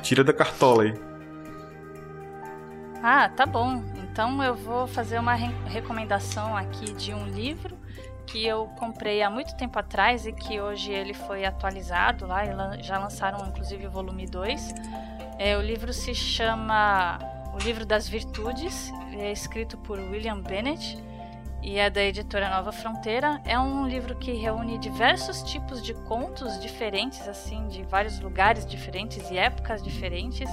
Tira 0.00 0.22
da 0.22 0.32
cartola 0.32 0.84
aí. 0.84 0.94
Ah, 3.02 3.28
tá 3.28 3.44
bom. 3.46 3.82
Então 4.02 4.42
eu 4.42 4.54
vou 4.54 4.86
fazer 4.86 5.18
uma 5.18 5.34
re- 5.34 5.54
recomendação 5.66 6.56
aqui 6.56 6.92
de 6.92 7.12
um 7.12 7.26
livro 7.26 7.76
que 8.26 8.46
eu 8.46 8.66
comprei 8.78 9.22
há 9.22 9.30
muito 9.30 9.54
tempo 9.56 9.78
atrás 9.78 10.26
e 10.26 10.32
que 10.32 10.60
hoje 10.60 10.92
ele 10.92 11.14
foi 11.14 11.44
atualizado 11.44 12.26
lá, 12.26 12.44
já 12.78 12.98
lançaram 12.98 13.46
inclusive 13.46 13.86
o 13.86 13.90
volume 13.90 14.26
2. 14.26 14.74
É, 15.38 15.56
o 15.56 15.60
livro 15.60 15.92
se 15.92 16.14
chama 16.14 17.18
O 17.54 17.58
Livro 17.58 17.84
das 17.84 18.08
Virtudes, 18.08 18.92
é 19.12 19.32
escrito 19.32 19.76
por 19.78 19.98
William 19.98 20.40
Bennett 20.40 20.98
e 21.62 21.78
é 21.78 21.88
da 21.88 22.02
editora 22.02 22.50
Nova 22.50 22.72
Fronteira. 22.72 23.40
É 23.44 23.58
um 23.58 23.86
livro 23.86 24.16
que 24.16 24.32
reúne 24.32 24.78
diversos 24.78 25.42
tipos 25.42 25.82
de 25.82 25.94
contos 25.94 26.60
diferentes, 26.60 27.26
assim, 27.26 27.66
de 27.68 27.82
vários 27.84 28.20
lugares 28.20 28.66
diferentes 28.66 29.30
e 29.30 29.38
épocas 29.38 29.82
diferentes. 29.82 30.48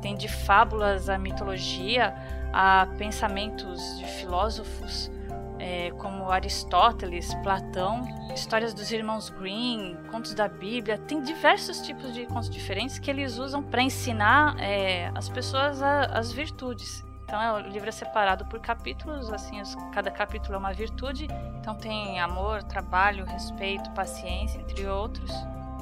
Tem 0.00 0.16
de 0.16 0.26
fábulas 0.26 1.08
a 1.08 1.18
mitologia, 1.18 2.14
a 2.52 2.86
pensamentos 2.96 3.98
de 3.98 4.06
filósofos 4.06 5.10
é, 5.58 5.90
como 5.92 6.30
Aristóteles, 6.30 7.34
Platão, 7.42 8.02
histórias 8.34 8.72
dos 8.74 8.90
irmãos 8.92 9.28
Grimm, 9.30 9.96
contos 10.10 10.34
da 10.34 10.48
Bíblia. 10.48 10.98
Tem 10.98 11.22
diversos 11.22 11.80
tipos 11.80 12.12
de 12.14 12.26
contos 12.26 12.48
diferentes 12.50 12.98
que 12.98 13.10
eles 13.10 13.38
usam 13.38 13.62
para 13.62 13.82
ensinar 13.82 14.56
é, 14.58 15.10
as 15.14 15.28
pessoas 15.28 15.82
a- 15.82 16.04
as 16.06 16.30
virtudes. 16.32 17.04
Então 17.24 17.40
é, 17.42 17.52
o 17.52 17.58
livro 17.58 17.88
é 17.88 17.92
separado 17.92 18.46
por 18.46 18.58
capítulos, 18.60 19.30
assim, 19.32 19.60
os- 19.60 19.74
cada 19.92 20.10
capítulo 20.10 20.54
é 20.54 20.58
uma 20.58 20.72
virtude. 20.72 21.26
Então 21.60 21.74
tem 21.74 22.18
amor, 22.20 22.62
trabalho, 22.62 23.24
respeito, 23.26 23.90
paciência, 23.90 24.58
entre 24.60 24.86
outros. 24.86 25.30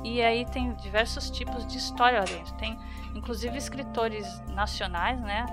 E 0.05 0.23
aí 0.23 0.45
tem 0.47 0.73
diversos 0.75 1.31
tipos 1.31 1.67
de 1.67 1.79
história 1.79 2.21
dentro. 2.23 2.53
Tem 2.55 2.79
inclusive 3.15 3.57
escritores 3.57 4.41
nacionais, 4.49 5.21
né? 5.21 5.47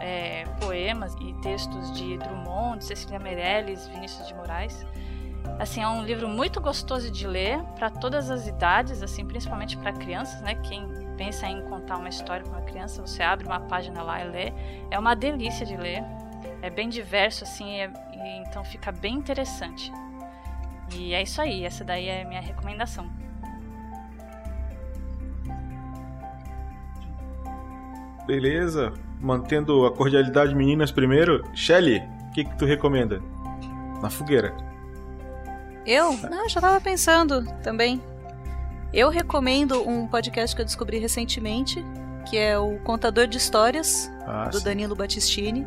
É, 0.00 0.44
poemas 0.60 1.14
e 1.20 1.32
textos 1.34 1.92
de 1.92 2.18
Drummond, 2.18 2.84
Cecília 2.84 3.18
Meirelles, 3.18 3.86
Vinícius 3.88 4.26
de 4.28 4.34
Moraes. 4.34 4.84
Assim, 5.58 5.82
é 5.82 5.88
um 5.88 6.02
livro 6.02 6.28
muito 6.28 6.60
gostoso 6.60 7.10
de 7.10 7.26
ler 7.26 7.62
para 7.76 7.88
todas 7.88 8.30
as 8.30 8.46
idades, 8.46 9.02
assim, 9.02 9.24
principalmente 9.24 9.76
para 9.76 9.92
crianças, 9.92 10.40
né? 10.40 10.54
Quem 10.56 10.86
pensa 11.16 11.46
em 11.46 11.62
contar 11.68 11.96
uma 11.96 12.08
história 12.08 12.44
para 12.44 12.58
uma 12.58 12.66
criança, 12.66 13.00
você 13.00 13.22
abre 13.22 13.46
uma 13.46 13.60
página 13.60 14.02
lá 14.02 14.24
e 14.24 14.28
lê. 14.28 14.52
É 14.90 14.98
uma 14.98 15.14
delícia 15.14 15.64
de 15.64 15.76
ler. 15.76 16.02
É 16.60 16.70
bem 16.70 16.88
diverso, 16.88 17.44
assim, 17.44 17.80
é- 17.80 17.92
e 18.12 18.38
então 18.38 18.64
fica 18.64 18.90
bem 18.90 19.14
interessante. 19.14 19.92
E 20.94 21.14
é 21.14 21.22
isso 21.22 21.40
aí, 21.40 21.64
essa 21.64 21.84
daí 21.84 22.08
é 22.08 22.22
a 22.22 22.24
minha 22.26 22.40
recomendação. 22.40 23.10
Beleza. 28.26 28.92
Mantendo 29.20 29.86
a 29.86 29.92
cordialidade 29.92 30.54
meninas 30.54 30.90
primeiro. 30.90 31.42
Shelly, 31.54 31.98
o 32.28 32.30
que, 32.32 32.44
que 32.44 32.56
tu 32.58 32.64
recomenda? 32.64 33.22
Na 34.02 34.10
fogueira. 34.10 34.54
Eu? 35.86 36.16
Não, 36.30 36.48
já 36.48 36.60
tava 36.60 36.80
pensando 36.80 37.44
também. 37.62 38.02
Eu 38.92 39.08
recomendo 39.10 39.86
um 39.88 40.06
podcast 40.06 40.54
que 40.54 40.62
eu 40.62 40.66
descobri 40.66 40.98
recentemente, 40.98 41.84
que 42.26 42.36
é 42.38 42.58
o 42.58 42.78
Contador 42.80 43.26
de 43.26 43.36
Histórias, 43.38 44.10
Ah, 44.26 44.48
do 44.48 44.58
sim. 44.58 44.64
Danilo 44.64 44.94
Battistini. 44.94 45.66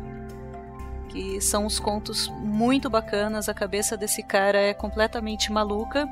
Que 1.08 1.40
são 1.40 1.64
uns 1.66 1.78
contos 1.78 2.28
muito 2.40 2.90
bacanas, 2.90 3.48
a 3.48 3.54
cabeça 3.54 3.96
desse 3.96 4.22
cara 4.22 4.58
é 4.58 4.74
completamente 4.74 5.50
maluca. 5.50 6.06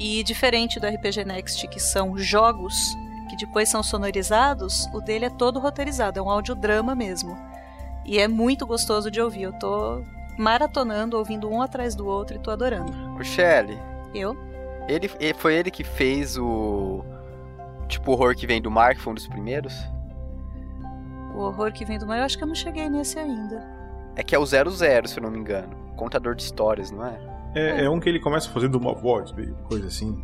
E 0.00 0.22
diferente 0.22 0.78
do 0.80 0.86
RPG 0.86 1.24
Next, 1.24 1.66
que 1.68 1.80
são 1.80 2.16
jogos 2.16 2.74
que 3.28 3.36
depois 3.36 3.68
são 3.68 3.82
sonorizados, 3.82 4.86
o 4.92 5.00
dele 5.00 5.26
é 5.26 5.30
todo 5.30 5.60
roteirizado, 5.60 6.18
é 6.18 6.22
um 6.22 6.30
audiodrama 6.30 6.94
mesmo. 6.94 7.36
E 8.04 8.18
é 8.18 8.26
muito 8.26 8.66
gostoso 8.66 9.10
de 9.10 9.20
ouvir. 9.20 9.42
Eu 9.42 9.52
tô 9.52 10.02
maratonando, 10.38 11.18
ouvindo 11.18 11.48
um 11.50 11.60
atrás 11.60 11.94
do 11.94 12.06
outro 12.06 12.36
e 12.36 12.38
tô 12.38 12.50
adorando. 12.50 12.92
O 13.18 13.22
Shelly, 13.22 13.78
Eu? 14.14 14.36
ele, 14.88 15.08
foi 15.34 15.54
ele 15.54 15.70
que 15.70 15.84
fez 15.84 16.38
o. 16.38 17.04
Tipo, 17.86 18.10
o 18.10 18.14
horror 18.14 18.34
que 18.34 18.46
vem 18.46 18.60
do 18.60 18.70
mar, 18.70 18.94
que 18.94 19.00
foi 19.00 19.12
um 19.12 19.14
dos 19.14 19.26
primeiros? 19.26 19.74
O 21.34 21.40
horror 21.40 21.72
que 21.72 21.84
vem 21.84 21.98
do 21.98 22.06
mar, 22.06 22.18
eu 22.18 22.24
acho 22.24 22.36
que 22.36 22.44
eu 22.44 22.48
não 22.48 22.54
cheguei 22.54 22.88
nesse 22.88 23.18
ainda. 23.18 23.62
É 24.16 24.22
que 24.22 24.34
é 24.34 24.38
o 24.38 24.44
00, 24.44 24.72
se 25.06 25.18
eu 25.18 25.22
não 25.22 25.30
me 25.30 25.38
engano. 25.38 25.76
Contador 25.96 26.34
de 26.34 26.42
histórias, 26.42 26.90
não 26.90 27.06
é? 27.06 27.18
É, 27.54 27.84
é 27.84 27.90
um 27.90 28.00
que 28.00 28.08
ele 28.08 28.20
começa 28.20 28.50
fazendo 28.50 28.76
uma 28.76 28.94
voz, 28.94 29.32
meio 29.32 29.54
coisa 29.68 29.86
assim. 29.86 30.22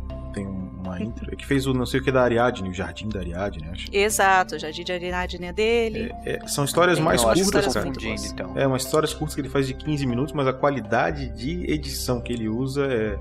Uma 0.85 1.01
intro. 1.01 1.31
É 1.31 1.35
que 1.35 1.45
fez 1.45 1.65
o 1.65 1.73
não 1.73 1.85
sei 1.85 1.99
o 1.99 2.03
que 2.03 2.11
da 2.11 2.21
Ariadne, 2.21 2.69
o 2.69 2.73
Jardim 2.73 3.09
da 3.09 3.19
Ariadne, 3.19 3.67
acho. 3.71 3.87
Exato, 3.91 4.55
o 4.55 4.59
Jardim 4.59 4.83
de 4.83 4.91
Ariadne 4.91 5.47
é 5.47 5.53
dele. 5.53 6.11
É, 6.25 6.45
são 6.47 6.63
histórias 6.65 6.97
Tem 6.97 7.05
mais 7.05 7.21
curtas, 7.21 7.41
histórias 7.41 7.73
cara. 7.73 7.85
muito 7.85 8.01
boas. 8.03 8.25
então. 8.31 8.53
É, 8.55 8.67
umas 8.67 8.83
histórias 8.83 9.13
curtas 9.13 9.35
que 9.35 9.41
ele 9.41 9.49
faz 9.49 9.67
de 9.67 9.73
15 9.73 10.05
minutos, 10.05 10.33
mas 10.33 10.47
a 10.47 10.53
qualidade 10.53 11.29
de 11.29 11.71
edição 11.71 12.21
que 12.21 12.31
ele 12.31 12.47
usa 12.47 12.85
é 12.85 13.17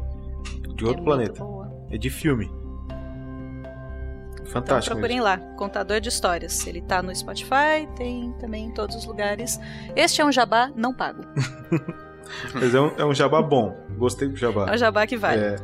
de 0.75 0.85
outro 0.85 1.03
muito 1.03 1.05
planeta. 1.05 1.45
boa. 1.45 1.73
É 1.91 1.97
de 1.99 2.11
filme. 2.11 2.51
Então 4.33 4.47
Fantástico. 4.47 4.95
procurem 4.95 5.21
lá, 5.21 5.39
Contador 5.57 6.01
de 6.01 6.09
Histórias. 6.09 6.67
Ele 6.67 6.81
tá 6.83 7.03
no 7.03 7.15
Spotify, 7.15 7.89
tem 7.97 8.33
também 8.39 8.67
em 8.67 8.71
todos 8.75 8.95
os 8.95 9.05
lugares. 9.05 9.59
Este 9.97 10.21
é 10.21 10.25
um 10.25 10.31
jabá 10.31 10.71
não 10.77 10.95
pago. 10.95 11.23
Mas 12.55 12.75
é 12.75 12.81
um, 12.81 12.91
é 12.97 13.05
um 13.05 13.15
jabá 13.15 13.43
bom. 13.43 13.77
Gostei 13.97 14.29
do 14.29 14.37
jabá. 14.37 14.67
É 14.71 14.75
o 14.75 14.79
jabá 14.79 15.07
que 15.07 15.17
vale. 15.17 15.41
É. 15.43 15.57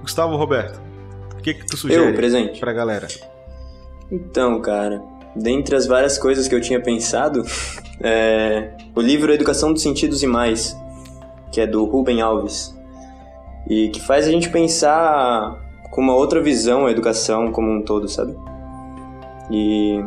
Gustavo 0.00 0.36
Roberto, 0.36 0.80
o 1.42 1.44
que 1.44 1.54
que 1.54 1.66
tu 1.66 1.76
sugere 1.76 2.10
Eu, 2.10 2.14
presente. 2.14 2.60
pra 2.60 2.72
galera? 2.72 3.08
Então, 4.08 4.60
cara, 4.60 5.02
dentre 5.34 5.74
as 5.74 5.88
várias 5.88 6.16
coisas 6.16 6.46
que 6.46 6.54
eu 6.54 6.60
tinha 6.60 6.80
pensado, 6.80 7.42
é, 8.00 8.70
o 8.94 9.00
livro 9.00 9.32
Educação 9.32 9.72
dos 9.72 9.82
Sentidos 9.82 10.22
e 10.22 10.26
Mais, 10.26 10.76
que 11.50 11.60
é 11.60 11.66
do 11.66 11.84
Ruben 11.84 12.22
Alves, 12.22 12.72
e 13.68 13.88
que 13.88 14.00
faz 14.00 14.28
a 14.28 14.30
gente 14.30 14.50
pensar 14.50 15.60
com 15.90 16.00
uma 16.00 16.14
outra 16.14 16.40
visão 16.40 16.86
a 16.86 16.92
educação 16.92 17.50
como 17.50 17.72
um 17.72 17.82
todo, 17.82 18.08
sabe? 18.08 18.36
E 19.50 20.00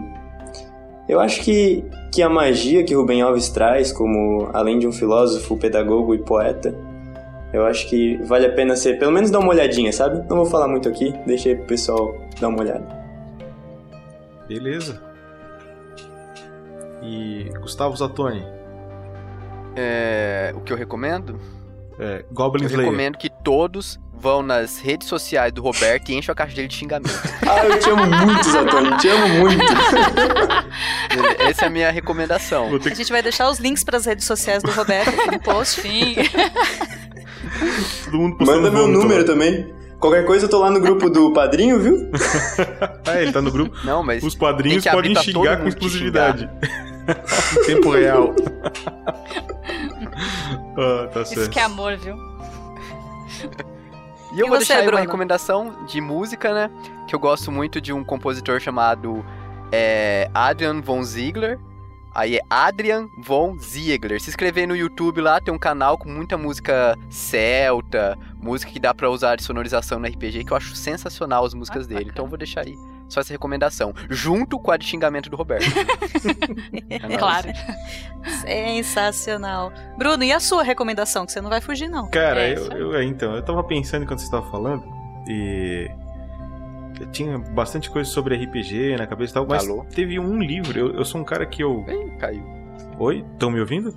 eu 1.09 1.19
acho 1.19 1.41
que, 1.41 1.83
que 2.13 2.21
a 2.21 2.29
magia 2.29 2.81
que 2.85 2.95
Ruben 2.95 3.21
Alves 3.21 3.49
traz, 3.49 3.91
como 3.91 4.49
além 4.53 4.79
de 4.79 4.87
um 4.87 4.91
filósofo, 4.93 5.57
pedagogo 5.57 6.15
e 6.15 6.19
poeta, 6.19 6.73
eu 7.55 7.65
acho 7.65 7.89
que 7.89 8.17
vale 8.23 8.45
a 8.45 8.51
pena 8.53 8.75
ser, 8.75 8.99
pelo 8.99 9.11
menos 9.11 9.31
dar 9.31 9.39
uma 9.39 9.49
olhadinha, 9.49 9.91
sabe? 9.91 10.19
Não 10.29 10.37
vou 10.37 10.45
falar 10.45 10.67
muito 10.67 10.87
aqui, 10.89 11.13
deixa 11.25 11.49
aí 11.49 11.55
pro 11.55 11.65
pessoal 11.65 12.15
dar 12.39 12.47
uma 12.49 12.59
olhada. 12.61 12.85
Beleza. 14.47 15.01
E 17.01 17.49
Gustavo 17.61 17.95
Zatoni. 17.95 18.45
É, 19.75 20.53
o 20.55 20.61
que 20.61 20.71
eu 20.73 20.77
recomendo? 20.77 21.39
É, 21.99 22.25
Goblin 22.31 22.63
Eu 22.63 22.69
Slayer. 22.69 22.85
recomendo 22.89 23.17
que 23.17 23.29
todos 23.29 23.99
vão 24.17 24.41
nas 24.41 24.79
redes 24.79 25.07
sociais 25.07 25.51
do 25.51 25.61
Roberto 25.61 26.09
e 26.09 26.15
enchem 26.15 26.31
a 26.31 26.35
caixa 26.35 26.55
dele 26.55 26.67
de 26.67 26.75
xingamento. 26.75 27.11
Ah, 27.47 27.63
eu 27.63 27.79
te 27.79 27.89
amo 27.91 28.05
muito, 28.07 28.43
Zatoni, 28.49 28.97
te 28.97 29.07
amo 29.07 29.27
muito. 29.39 29.63
Essa 31.47 31.65
é 31.65 31.67
a 31.67 31.69
minha 31.69 31.91
recomendação. 31.91 32.69
A 32.75 32.89
gente 32.89 33.11
vai 33.11 33.21
deixar 33.21 33.47
os 33.49 33.59
links 33.59 33.83
para 33.83 33.97
as 33.97 34.05
redes 34.07 34.25
sociais 34.25 34.63
do 34.63 34.71
Roberto 34.71 35.09
aqui 35.09 35.31
no 35.31 35.39
post. 35.39 35.79
Sim. 35.81 36.15
Todo 38.05 38.17
mundo 38.17 38.37
Manda 38.45 38.71
meu 38.71 38.87
número 38.87 39.21
lá. 39.21 39.25
também. 39.25 39.73
Qualquer 39.99 40.25
coisa 40.25 40.45
eu 40.45 40.49
tô 40.49 40.59
lá 40.59 40.69
no 40.69 40.79
grupo 40.79 41.09
do 41.09 41.31
padrinho, 41.33 41.79
viu? 41.79 42.11
Ah, 43.07 43.15
ele 43.21 43.31
tá 43.31 43.41
no 43.41 43.51
grupo. 43.51 43.75
Não, 43.83 44.03
mas 44.03 44.21
Os 44.23 44.35
padrinhos 44.35 44.83
tem 44.83 44.91
que 44.91 44.97
abrir 44.97 45.13
podem 45.15 45.23
xingar 45.33 45.57
com 45.57 45.67
exclusividade. 45.67 46.49
em 47.61 47.65
tempo 47.65 47.91
real. 47.91 48.33
ah, 50.77 51.07
tá 51.11 51.21
Isso 51.21 51.33
certo. 51.35 51.49
que 51.51 51.59
é 51.59 51.63
amor, 51.63 51.97
viu? 51.97 52.15
E 54.33 54.39
eu 54.39 54.47
E 54.47 54.49
vou 54.49 54.59
você, 54.59 54.65
deixar 54.73 54.77
aí 54.79 54.87
uma 54.89 54.99
recomendação 54.99 55.85
de 55.87 56.01
música, 56.01 56.53
né? 56.53 56.69
Que 57.07 57.15
eu 57.15 57.19
gosto 57.19 57.51
muito 57.51 57.79
de 57.79 57.93
um 57.93 58.03
compositor 58.03 58.59
chamado 58.59 59.23
é, 59.71 60.29
Adrian 60.33 60.81
von 60.81 61.03
Ziegler. 61.03 61.57
Aí 62.15 62.37
é 62.37 62.41
Adrian 62.49 63.09
von 63.17 63.57
Ziegler. 63.59 64.21
Se 64.21 64.29
inscrever 64.29 64.65
no 64.67 64.75
YouTube 64.75 65.19
lá, 65.19 65.41
tem 65.41 65.53
um 65.53 65.57
canal 65.59 65.97
com 65.97 66.07
muita 66.09 66.37
música 66.37 66.97
celta, 67.09 68.17
música 68.41 68.71
que 68.71 68.79
dá 68.79 68.93
pra 68.93 69.09
usar 69.09 69.35
de 69.35 69.43
sonorização 69.43 69.99
no 69.99 70.07
RPG, 70.07 70.45
que 70.45 70.51
eu 70.53 70.57
acho 70.57 70.73
sensacional 70.75 71.43
as 71.43 71.53
músicas 71.53 71.85
dele. 71.85 72.09
Então 72.11 72.23
eu 72.25 72.29
vou 72.29 72.37
deixar 72.37 72.61
aí 72.61 72.75
só 73.09 73.19
essa 73.19 73.33
recomendação. 73.33 73.93
Junto 74.09 74.57
com 74.57 74.71
a 74.71 74.77
de 74.77 74.85
xingamento 74.85 75.29
do 75.29 75.35
Roberto. 75.35 75.65
É. 76.89 77.17
Claro. 77.17 77.49
Sensacional. 78.41 79.71
Bruno, 79.97 80.23
e 80.23 80.31
a 80.31 80.39
sua 80.39 80.63
recomendação? 80.63 81.25
Que 81.25 81.31
você 81.31 81.41
não 81.41 81.49
vai 81.49 81.61
fugir, 81.61 81.87
não. 81.89 82.09
Cara, 82.09 82.41
É, 82.41 82.55
eu, 82.57 82.65
eu- 82.71 82.95
é, 82.95 83.03
então, 83.03 83.35
eu 83.35 83.43
tava 83.43 83.63
pensando 83.63 84.03
enquanto 84.03 84.19
você 84.19 84.31
tava 84.31 84.49
falando 84.49 84.83
e 85.27 85.89
eu 86.99 87.07
tinha 87.07 87.37
bastante 87.37 87.89
coisa 87.89 88.09
sobre 88.09 88.35
RPG 88.35 88.97
na 88.97 89.07
cabeça 89.07 89.31
e 89.31 89.33
tal, 89.33 89.47
mas 89.47 89.67
Alô? 89.67 89.85
teve 89.85 90.19
um 90.19 90.39
livro, 90.39 90.77
eu, 90.77 90.95
eu 90.95 91.05
sou 91.05 91.21
um 91.21 91.23
cara 91.23 91.45
que 91.45 91.63
eu... 91.63 91.85
Ih, 91.87 92.17
caiu. 92.17 92.43
Oi? 92.99 93.25
Estão 93.33 93.51
me 93.51 93.59
ouvindo? 93.59 93.93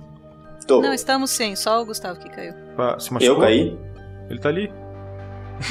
Tô. 0.67 0.81
Não, 0.81 0.93
estamos 0.93 1.31
sim, 1.31 1.55
só 1.55 1.81
o 1.81 1.85
Gustavo 1.85 2.19
que 2.19 2.29
caiu. 2.29 2.53
Ah, 2.77 2.99
Se 2.99 3.13
machucou? 3.13 3.35
Eu 3.35 3.41
caí? 3.41 3.77
Ele 4.29 4.39
tá 4.39 4.49
ali? 4.49 4.71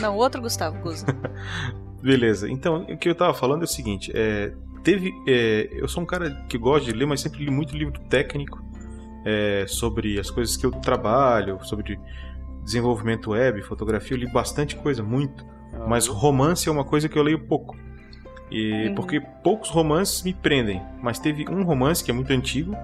Não, 0.01 0.17
o 0.17 0.19
outro 0.19 0.41
Gustavo, 0.41 0.79
Guza. 0.81 1.07
Beleza. 2.03 2.51
Então, 2.51 2.83
o 2.83 2.97
que 2.97 3.09
eu 3.09 3.15
tava 3.15 3.35
falando 3.35 3.63
é 3.63 3.65
o 3.65 3.69
seguinte, 3.69 4.11
é, 4.15 4.53
teve, 4.83 5.13
é, 5.27 5.69
eu 5.73 5.89
sou 5.89 6.03
um 6.03 6.07
cara 6.07 6.31
que 6.49 6.57
gosta 6.59 6.91
de 6.91 6.97
ler, 6.97 7.07
mas 7.07 7.21
sempre 7.21 7.45
li 7.45 7.51
muito 7.51 7.77
livro 7.77 7.99
técnico 8.09 8.63
é, 9.25 9.65
sobre 9.67 10.19
as 10.19 10.31
coisas 10.31 10.57
que 10.57 10.65
eu 10.65 10.71
trabalho, 10.71 11.59
sobre 11.65 11.99
desenvolvimento 12.65 13.31
web, 13.31 13.63
fotografia, 13.63 14.17
eu 14.17 14.21
li 14.21 14.33
bastante 14.33 14.77
coisa, 14.77 15.03
muito. 15.03 15.45
Mas 15.87 16.07
romance 16.07 16.69
é 16.69 16.73
uma 16.73 16.85
coisa 16.85 17.09
que 17.09 17.19
eu 17.19 17.23
leio 17.23 17.39
pouco. 17.47 17.77
E 18.51 18.89
Uhum. 18.89 18.95
porque 18.95 19.21
poucos 19.21 19.69
romances 19.69 20.23
me 20.23 20.33
prendem, 20.33 20.83
mas 21.03 21.19
teve 21.19 21.47
um 21.51 21.63
romance 21.63 22.03
que 22.03 22.11
é 22.11 22.15
muito 22.15 22.33
antigo 22.33 22.75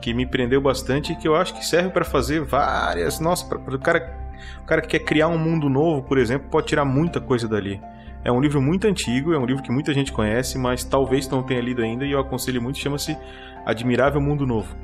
que 0.00 0.12
me 0.12 0.26
prendeu 0.26 0.60
bastante 0.60 1.12
e 1.12 1.16
que 1.16 1.28
eu 1.28 1.36
acho 1.36 1.54
que 1.54 1.64
serve 1.64 1.90
pra 1.90 2.04
fazer 2.04 2.40
várias, 2.42 3.20
nossa, 3.20 3.46
para 3.46 3.76
o 3.76 3.78
cara, 3.78 4.12
o 4.60 4.66
cara 4.66 4.82
que 4.82 4.88
quer 4.88 4.98
criar 5.04 5.28
um 5.28 5.38
mundo 5.38 5.68
novo, 5.68 6.02
por 6.02 6.18
exemplo, 6.18 6.48
pode 6.50 6.66
tirar 6.66 6.84
muita 6.84 7.20
coisa 7.20 7.46
dali. 7.46 7.80
É 8.24 8.30
um 8.32 8.40
livro 8.40 8.60
muito 8.60 8.86
antigo, 8.88 9.32
é 9.32 9.38
um 9.38 9.46
livro 9.46 9.62
que 9.62 9.70
muita 9.70 9.94
gente 9.94 10.12
conhece, 10.12 10.58
mas 10.58 10.82
talvez 10.82 11.28
não 11.28 11.42
tenha 11.44 11.60
lido 11.60 11.82
ainda 11.82 12.04
e 12.04 12.10
eu 12.10 12.18
aconselho 12.18 12.60
muito, 12.60 12.78
chama-se 12.78 13.16
Admirável 13.64 14.20
Mundo 14.20 14.44
Novo. 14.44 14.74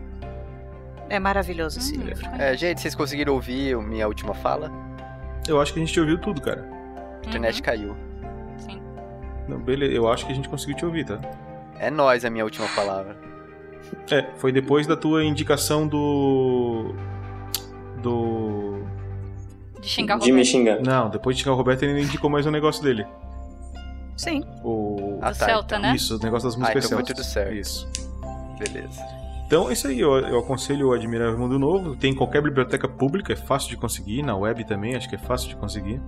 É 1.11 1.19
maravilhoso 1.19 1.79
esse 1.81 1.97
livro. 1.97 2.25
É, 2.39 2.57
gente, 2.57 2.81
vocês 2.81 2.95
conseguiram 2.95 3.35
ouvir 3.35 3.75
a 3.75 3.81
minha 3.81 4.07
última 4.07 4.35
fala? 4.35 4.71
Eu 5.49 5.61
acho 5.61 5.73
que 5.73 5.81
a 5.81 5.85
gente 5.85 5.99
ouviu 5.99 6.19
tudo, 6.19 6.41
cara. 6.41 6.65
A 7.25 7.29
internet 7.29 7.63
caiu. 7.63 7.97
Sim. 8.59 8.81
Não, 9.49 9.59
beleza, 9.59 9.93
eu 9.93 10.11
acho 10.11 10.27
que 10.27 10.33
a 10.33 10.35
gente 10.35 10.49
conseguiu 10.49 10.77
te 10.77 10.85
ouvir, 10.87 11.05
tá? 11.05 11.21
É 11.79 11.91
nós 11.91 12.25
a 12.25 12.31
minha 12.31 12.45
última 12.45 12.67
palavra. 12.75 13.17
É, 14.11 14.27
foi 14.37 14.53
depois 14.53 14.87
da 14.87 14.97
tua 14.97 15.25
indicação 15.25 15.87
do. 15.87 16.95
Do. 18.03 18.83
De 19.81 19.89
xingar 19.89 20.17
o 20.17 20.19
De 20.19 20.27
me 20.27 20.31
Roberto. 20.33 20.47
xingar. 20.49 20.81
Não, 20.83 21.09
depois 21.09 21.37
de 21.37 21.43
xingar 21.43 21.55
o 21.55 21.57
Roberto, 21.57 21.83
ele 21.85 22.03
indicou 22.03 22.29
mais 22.29 22.47
um 22.47 22.51
negócio 22.51 22.83
dele. 22.83 23.07
Sim. 24.17 24.43
O. 24.65 25.19
Ah, 25.23 25.31
Do 25.31 25.39
tá, 25.39 25.45
Celta, 25.47 25.77
então. 25.77 25.91
né? 25.91 25.97
Isso, 25.97 26.17
o 26.17 26.19
negócio 26.23 26.49
das 26.49 26.57
Ah, 26.57 26.61
músicas 26.61 26.85
então 26.87 26.99
foi 26.99 27.07
celtas. 27.07 27.27
tudo 27.27 27.33
certo. 27.33 27.55
Isso. 27.55 27.89
Beleza. 28.59 29.01
Então 29.47 29.71
é 29.71 29.73
isso 29.73 29.87
aí, 29.89 29.99
eu, 30.01 30.13
eu 30.19 30.41
aconselho 30.41 30.89
o 30.89 30.93
Admirável 30.93 31.39
Mundo 31.39 31.59
Novo. 31.59 31.97
Tem 31.97 32.11
em 32.13 32.15
qualquer 32.15 32.43
biblioteca 32.43 32.87
pública, 32.89 33.33
é 33.33 33.37
fácil 33.37 33.71
de 33.71 33.77
conseguir, 33.77 34.23
na 34.23 34.37
web 34.37 34.63
também, 34.65 34.95
acho 34.95 35.09
que 35.09 35.15
é 35.15 35.19
fácil 35.19 35.49
de 35.49 35.57
conseguir. 35.57 36.01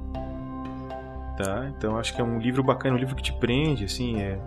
Tá? 1.45 1.71
Então 1.77 1.97
acho 1.97 2.15
que 2.15 2.21
é 2.21 2.25
um 2.25 2.39
livro 2.39 2.63
bacana, 2.63 2.95
um 2.95 2.99
livro 2.99 3.15
que 3.15 3.23
te 3.23 3.33
prende, 3.33 3.85
assim, 3.85 4.21
é. 4.21 4.39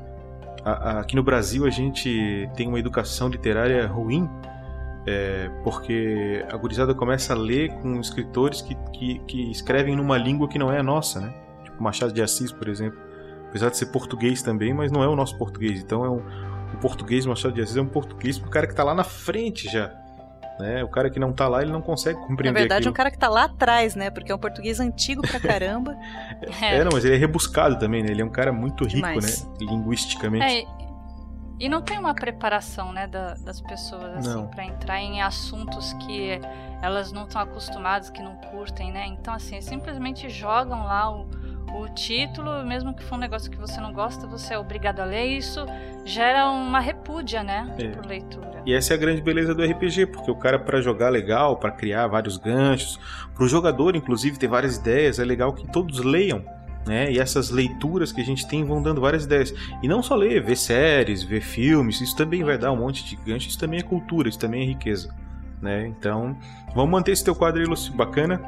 aqui 0.63 1.15
no 1.15 1.23
Brasil 1.23 1.65
a 1.65 1.69
gente 1.69 2.49
tem 2.55 2.67
uma 2.67 2.79
educação 2.79 3.29
literária 3.29 3.85
ruim, 3.87 4.29
é, 5.05 5.49
porque 5.63 6.45
a 6.51 6.57
gurizada 6.57 6.93
começa 6.93 7.33
a 7.33 7.35
ler 7.35 7.71
com 7.81 7.99
escritores 7.99 8.61
que, 8.61 8.75
que, 8.93 9.19
que 9.19 9.51
escrevem 9.51 9.95
numa 9.95 10.17
língua 10.17 10.47
que 10.47 10.57
não 10.57 10.71
é 10.71 10.79
a 10.79 10.83
nossa, 10.83 11.19
né? 11.19 11.33
Tipo 11.63 11.83
Machado 11.83 12.13
de 12.13 12.21
Assis, 12.21 12.51
por 12.51 12.67
exemplo. 12.67 12.99
Apesar 13.49 13.69
de 13.69 13.77
ser 13.77 13.87
português 13.87 14.41
também, 14.41 14.73
mas 14.73 14.91
não 14.91 15.03
é 15.03 15.07
o 15.07 15.15
nosso 15.15 15.37
português. 15.37 15.81
Então 15.81 16.05
é 16.05 16.09
um, 16.09 16.21
o 16.73 16.77
português 16.79 17.25
Machado 17.25 17.53
de 17.53 17.61
Assis 17.61 17.75
é 17.75 17.81
um 17.81 17.87
português 17.87 18.39
pro 18.39 18.49
cara 18.49 18.65
que 18.65 18.73
tá 18.73 18.83
lá 18.83 18.95
na 18.95 19.03
frente 19.03 19.69
já. 19.69 20.02
Né? 20.59 20.84
O 20.84 20.88
cara 20.88 21.09
que 21.09 21.19
não 21.19 21.34
tá 21.34 21.47
lá, 21.47 21.61
ele 21.63 21.71
não 21.71 21.81
consegue 21.81 22.19
Na 22.19 22.27
compreender 22.27 22.59
verdade, 22.59 22.73
é 22.73 22.77
aquilo. 22.81 22.91
um 22.91 22.93
cara 22.93 23.09
que 23.11 23.17
tá 23.17 23.27
lá 23.27 23.45
atrás, 23.45 23.95
né? 23.95 24.09
Porque 24.11 24.31
é 24.31 24.35
um 24.35 24.38
português 24.39 24.80
antigo 24.80 25.21
pra 25.21 25.39
caramba. 25.39 25.97
É, 26.61 26.84
não, 26.84 26.91
mas 26.93 27.03
ele 27.05 27.15
é 27.15 27.17
rebuscado 27.17 27.80
também, 27.80 28.03
né? 28.03 28.09
Ele 28.11 28.21
é 28.21 28.25
um 28.25 28.30
cara 28.30 28.51
muito 28.53 28.84
rico, 28.84 28.95
Demais. 28.97 29.43
né? 29.45 29.55
Linguisticamente. 29.61 30.45
É, 30.45 30.65
e 31.59 31.69
não 31.69 31.81
tem 31.81 31.97
uma 31.97 32.13
preparação, 32.13 32.91
né, 32.91 33.07
da- 33.07 33.35
das 33.35 33.61
pessoas, 33.61 34.17
assim, 34.27 34.45
pra 34.47 34.65
entrar 34.65 34.99
em 34.99 35.21
assuntos 35.21 35.93
que 35.93 36.39
elas 36.81 37.11
não 37.11 37.23
estão 37.23 37.41
acostumadas, 37.41 38.09
que 38.09 38.21
não 38.21 38.35
curtem, 38.35 38.91
né? 38.91 39.05
Então, 39.07 39.34
assim, 39.34 39.61
simplesmente 39.61 40.30
jogam 40.30 40.84
lá 40.84 41.09
o, 41.15 41.27
o 41.81 41.89
título, 41.89 42.63
mesmo 42.65 42.93
que 42.93 43.03
for 43.03 43.15
um 43.15 43.19
negócio 43.19 43.49
que 43.51 43.57
você 43.57 43.79
não 43.81 43.91
gosta, 43.93 44.25
você 44.27 44.53
é 44.53 44.57
obrigado 44.59 44.99
a 44.99 45.05
ler, 45.05 45.25
isso 45.25 45.65
gera 46.05 46.49
uma 46.49 46.79
repúdia, 46.79 47.43
né, 47.43 47.73
É. 47.77 47.87
por 47.89 48.05
leitura. 48.05 48.61
E 48.65 48.73
essa 48.73 48.93
é 48.93 48.95
a 48.95 48.99
grande 48.99 49.21
beleza 49.21 49.53
do 49.53 49.63
RPG, 49.63 50.05
porque 50.07 50.31
o 50.31 50.35
cara 50.35 50.57
pra 50.59 50.79
jogar 50.81 51.09
legal, 51.09 51.57
pra 51.57 51.71
criar 51.71 52.07
vários 52.07 52.37
ganchos, 52.37 52.99
pro 53.35 53.47
jogador 53.47 53.95
inclusive 53.95 54.37
ter 54.37 54.47
várias 54.47 54.77
ideias, 54.77 55.19
é 55.19 55.25
legal 55.25 55.51
que 55.53 55.67
todos 55.71 55.99
leiam, 55.99 56.43
né? 56.85 57.11
E 57.11 57.19
essas 57.19 57.49
leituras 57.49 58.11
que 58.11 58.21
a 58.21 58.25
gente 58.25 58.47
tem 58.47 58.63
vão 58.63 58.81
dando 58.81 59.01
várias 59.01 59.25
ideias. 59.25 59.53
E 59.81 59.87
não 59.87 60.01
só 60.03 60.15
ler, 60.15 60.41
ver 60.43 60.55
séries, 60.57 61.23
ver 61.23 61.41
filmes, 61.41 61.99
isso 62.01 62.15
também 62.15 62.43
vai 62.43 62.57
dar 62.57 62.71
um 62.71 62.77
monte 62.77 63.03
de 63.05 63.15
gancho, 63.17 63.47
isso 63.49 63.59
também 63.59 63.79
é 63.79 63.83
cultura, 63.83 64.29
isso 64.29 64.39
também 64.39 64.63
é 64.63 64.65
riqueza, 64.65 65.13
né? 65.61 65.85
Então, 65.87 66.37
vamos 66.75 66.91
manter 66.91 67.11
esse 67.11 67.23
teu 67.23 67.35
quadro 67.35 67.59
aí, 67.61 67.67
Lúcio, 67.67 67.93
bacana. 67.93 68.39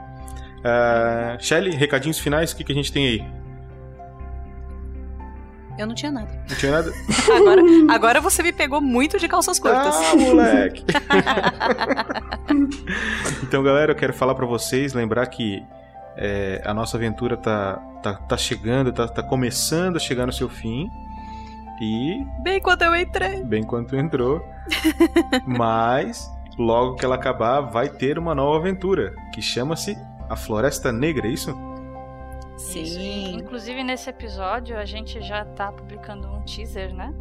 Uh, 0.66 1.38
Shelly, 1.40 1.76
recadinhos 1.76 2.18
finais, 2.18 2.52
o 2.52 2.56
que, 2.56 2.64
que 2.64 2.72
a 2.72 2.76
gente 2.76 2.92
tem 2.92 3.06
aí? 3.06 3.24
Eu 5.78 5.86
não 5.86 5.94
tinha 5.94 6.12
nada. 6.12 6.32
Não 6.50 6.56
tinha 6.56 6.72
nada? 6.72 6.92
Agora, 7.38 7.62
agora 7.90 8.22
você 8.22 8.42
me 8.42 8.52
pegou 8.52 8.82
muito 8.82 9.20
de 9.20 9.28
calças 9.28 9.60
curtas. 9.60 9.94
Ah, 9.94 10.16
moleque! 10.16 10.86
então, 13.44 13.62
galera, 13.62 13.92
eu 13.92 13.96
quero 13.96 14.14
falar 14.14 14.34
pra 14.34 14.46
vocês, 14.46 14.94
lembrar 14.94 15.28
que 15.28 15.62
é, 16.16 16.62
a 16.66 16.74
nossa 16.74 16.96
aventura 16.98 17.36
tá, 17.36 17.76
tá, 18.02 18.14
tá 18.14 18.38
chegando, 18.38 18.92
tá, 18.94 19.08
tá 19.08 19.22
começando 19.22 19.98
a 19.98 20.00
chegar 20.00 20.26
no 20.26 20.34
seu 20.34 20.48
fim. 20.50 20.90
E, 21.82 22.26
Bem 22.42 22.62
quando 22.62 22.84
eu 22.84 22.96
entrei. 22.96 23.44
bem 23.44 23.62
quanto 23.62 23.98
entrou, 23.98 24.42
mas 25.46 26.32
logo 26.58 26.96
que 26.96 27.04
ela 27.04 27.16
acabar, 27.16 27.60
vai 27.60 27.90
ter 27.90 28.18
uma 28.18 28.34
nova 28.34 28.60
aventura 28.60 29.14
que 29.34 29.42
chama-se 29.42 29.98
A 30.30 30.36
Floresta 30.36 30.92
Negra, 30.92 31.28
é 31.28 31.32
isso? 31.32 31.56
Isso. 32.58 33.00
E, 33.00 33.34
Inclusive, 33.34 33.84
nesse 33.84 34.10
episódio, 34.10 34.78
a 34.78 34.86
gente 34.86 35.22
já 35.22 35.46
tá 35.46 35.72
publicando 35.72 36.28
um 36.28 36.42
teaser, 36.42 36.94
né? 36.94 37.14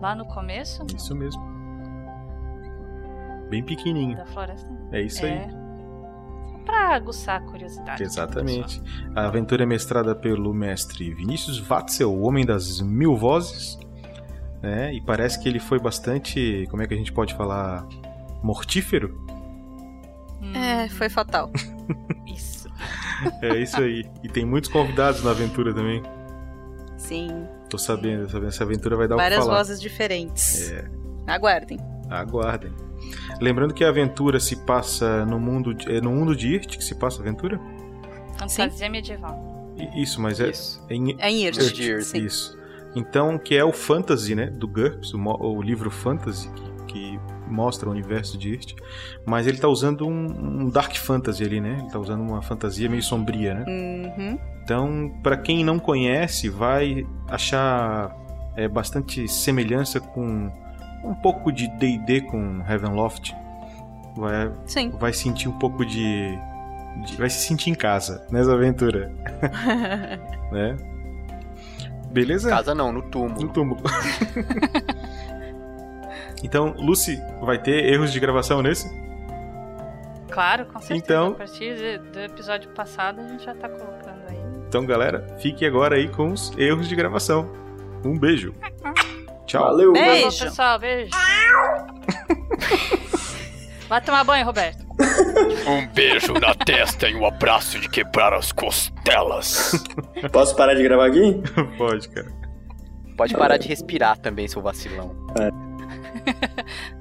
Lá 0.00 0.14
no 0.14 0.24
começo. 0.26 0.84
Isso 0.94 1.14
mesmo. 1.14 1.42
Bem 3.48 3.62
pequenininho. 3.62 4.16
Da 4.16 4.26
floresta. 4.26 4.68
É 4.90 5.00
isso 5.00 5.24
aí. 5.24 5.32
É. 5.32 5.48
Pra 6.64 6.94
aguçar 6.94 7.42
a 7.42 7.44
curiosidade. 7.44 8.02
Exatamente. 8.02 8.82
A 9.14 9.26
aventura 9.26 9.64
é 9.64 9.66
mestrada 9.66 10.14
pelo 10.14 10.52
mestre 10.54 11.12
Vinícius 11.12 11.58
Watzel, 11.58 12.10
o 12.10 12.22
homem 12.22 12.44
das 12.44 12.80
mil 12.80 13.14
vozes. 13.16 13.78
Né? 14.62 14.94
E 14.94 15.00
parece 15.02 15.38
que 15.38 15.48
ele 15.48 15.60
foi 15.60 15.78
bastante. 15.78 16.66
Como 16.70 16.82
é 16.82 16.86
que 16.86 16.94
a 16.94 16.96
gente 16.96 17.12
pode 17.12 17.34
falar? 17.34 17.86
Mortífero? 18.42 19.24
É, 20.54 20.88
foi 20.88 21.08
fatal. 21.08 21.50
Isso. 22.26 22.68
É 23.40 23.56
isso 23.58 23.80
aí. 23.80 24.04
E 24.22 24.28
tem 24.28 24.44
muitos 24.44 24.68
convidados 24.70 25.22
na 25.22 25.30
aventura 25.30 25.72
também. 25.72 26.02
Sim. 26.96 27.46
Tô 27.70 27.78
sabendo, 27.78 28.24
tô 28.24 28.30
sabendo. 28.32 28.48
Essa 28.48 28.64
aventura 28.64 28.96
vai 28.96 29.06
dar 29.08 29.14
o 29.14 29.18
Várias 29.18 29.40
que 29.40 29.46
falar. 29.46 29.58
vozes 29.58 29.80
diferentes. 29.80 30.70
É. 30.70 30.84
Aguardem. 31.26 31.78
Aguardem. 32.10 32.72
Lembrando 33.40 33.72
que 33.74 33.84
a 33.84 33.88
aventura 33.88 34.40
se 34.40 34.56
passa 34.64 35.24
no 35.26 35.38
mundo 35.38 35.74
de, 35.74 35.90
é 35.94 36.00
no 36.00 36.10
mundo 36.10 36.34
de 36.34 36.48
Irt 36.48 36.76
que 36.76 36.84
se 36.84 36.94
passa 36.94 37.18
a 37.18 37.20
aventura? 37.22 37.60
Fantasia 38.38 38.88
medieval. 38.88 39.72
I- 39.76 40.02
Isso, 40.02 40.20
mas 40.20 40.40
é, 40.40 40.50
é 40.90 40.94
em, 40.94 41.16
É 41.18 41.30
em 41.30 41.44
Irt, 41.44 41.78
Irt, 41.78 42.02
sim. 42.02 42.18
Isso. 42.24 42.58
Então, 42.96 43.38
que 43.38 43.56
é 43.56 43.64
o 43.64 43.72
fantasy, 43.72 44.34
né, 44.34 44.46
do 44.46 44.68
GURPS, 44.68 45.14
o, 45.14 45.18
o 45.18 45.62
livro 45.62 45.90
fantasy 45.90 46.48
que, 46.86 46.92
que 46.92 47.20
mostra 47.54 47.88
o 47.88 47.92
universo 47.92 48.36
de 48.36 48.50
Irt, 48.54 48.74
mas 49.24 49.46
ele 49.46 49.58
tá 49.58 49.68
usando 49.68 50.06
um, 50.06 50.64
um 50.64 50.68
dark 50.70 50.94
fantasy 50.96 51.44
ali, 51.44 51.60
né? 51.60 51.78
Ele 51.80 51.90
tá 51.90 51.98
usando 51.98 52.20
uma 52.20 52.42
fantasia 52.42 52.88
meio 52.90 53.02
sombria, 53.02 53.54
né? 53.54 53.64
Uhum. 53.68 54.38
Então, 54.62 55.12
pra 55.22 55.36
quem 55.36 55.62
não 55.64 55.78
conhece, 55.78 56.48
vai 56.48 57.06
achar 57.28 58.14
é, 58.56 58.66
bastante 58.68 59.28
semelhança 59.28 60.00
com 60.00 60.50
um 61.04 61.14
pouco 61.14 61.52
de 61.52 61.68
D&D 61.78 62.22
com 62.22 62.62
Heavenloft. 62.68 63.34
Vai, 64.16 64.50
Sim. 64.66 64.90
vai 64.98 65.12
sentir 65.12 65.48
um 65.48 65.58
pouco 65.58 65.84
de, 65.84 66.38
de- 67.04 67.16
vai 67.18 67.28
se 67.28 67.46
sentir 67.46 67.70
em 67.70 67.74
casa 67.74 68.26
nessa 68.30 68.52
aventura, 68.54 69.12
né? 70.52 70.76
Beleza? 72.10 72.48
Casa 72.48 72.74
não, 72.76 72.92
no 72.92 73.02
túmulo. 73.02 73.42
No 73.42 73.48
túmulo. 73.48 73.82
então, 76.44 76.74
Lucy, 76.78 77.20
vai 77.42 77.58
ter 77.58 77.92
erros 77.92 78.12
de 78.12 78.20
gravação 78.20 78.62
nesse? 78.62 78.88
Claro, 80.30 80.66
com 80.66 80.80
certeza. 80.80 80.98
Então- 81.04 81.28
A 81.28 81.34
partir 81.34 81.98
do 81.98 82.20
episódio 82.20 82.68
passado 82.70 83.20
a 83.20 83.28
gente 83.28 83.44
já 83.44 83.54
tá 83.54 83.68
colocando 83.68 84.20
aí. 84.28 84.38
Então, 84.68 84.84
galera, 84.84 85.26
fique 85.38 85.64
agora 85.64 85.96
aí 85.96 86.08
com 86.08 86.32
os 86.32 86.52
erros 86.58 86.88
de 86.88 86.96
gravação. 86.96 87.50
Um 88.04 88.18
beijo. 88.18 88.52
Tchau. 89.46 89.62
Valeu. 89.62 89.94
Falou, 89.94 90.32
pessoal. 90.32 90.78
Beijo. 90.78 91.10
Vai 93.88 94.00
tomar 94.00 94.24
banho, 94.24 94.44
Roberto. 94.46 94.84
Um 95.68 95.86
beijo 95.88 96.32
na 96.34 96.54
testa 96.54 97.08
e 97.08 97.14
um 97.14 97.26
abraço 97.26 97.78
de 97.78 97.88
quebrar 97.88 98.32
as 98.32 98.50
costelas. 98.52 99.72
Posso 100.32 100.56
parar 100.56 100.74
de 100.74 100.82
gravar 100.82 101.06
aqui? 101.06 101.42
Pode, 101.78 102.08
cara. 102.08 102.32
Pode 103.16 103.34
parar 103.34 103.56
de 103.58 103.68
respirar 103.68 104.18
também, 104.18 104.48
seu 104.48 104.62
vacilão. 104.62 105.14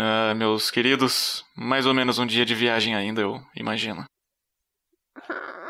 Ah, 0.00 0.32
meus 0.32 0.70
queridos, 0.70 1.44
mais 1.56 1.84
ou 1.84 1.92
menos 1.92 2.20
um 2.20 2.26
dia 2.26 2.44
de 2.44 2.54
viagem 2.54 2.94
ainda, 2.94 3.20
eu 3.20 3.42
imagino. 3.56 4.04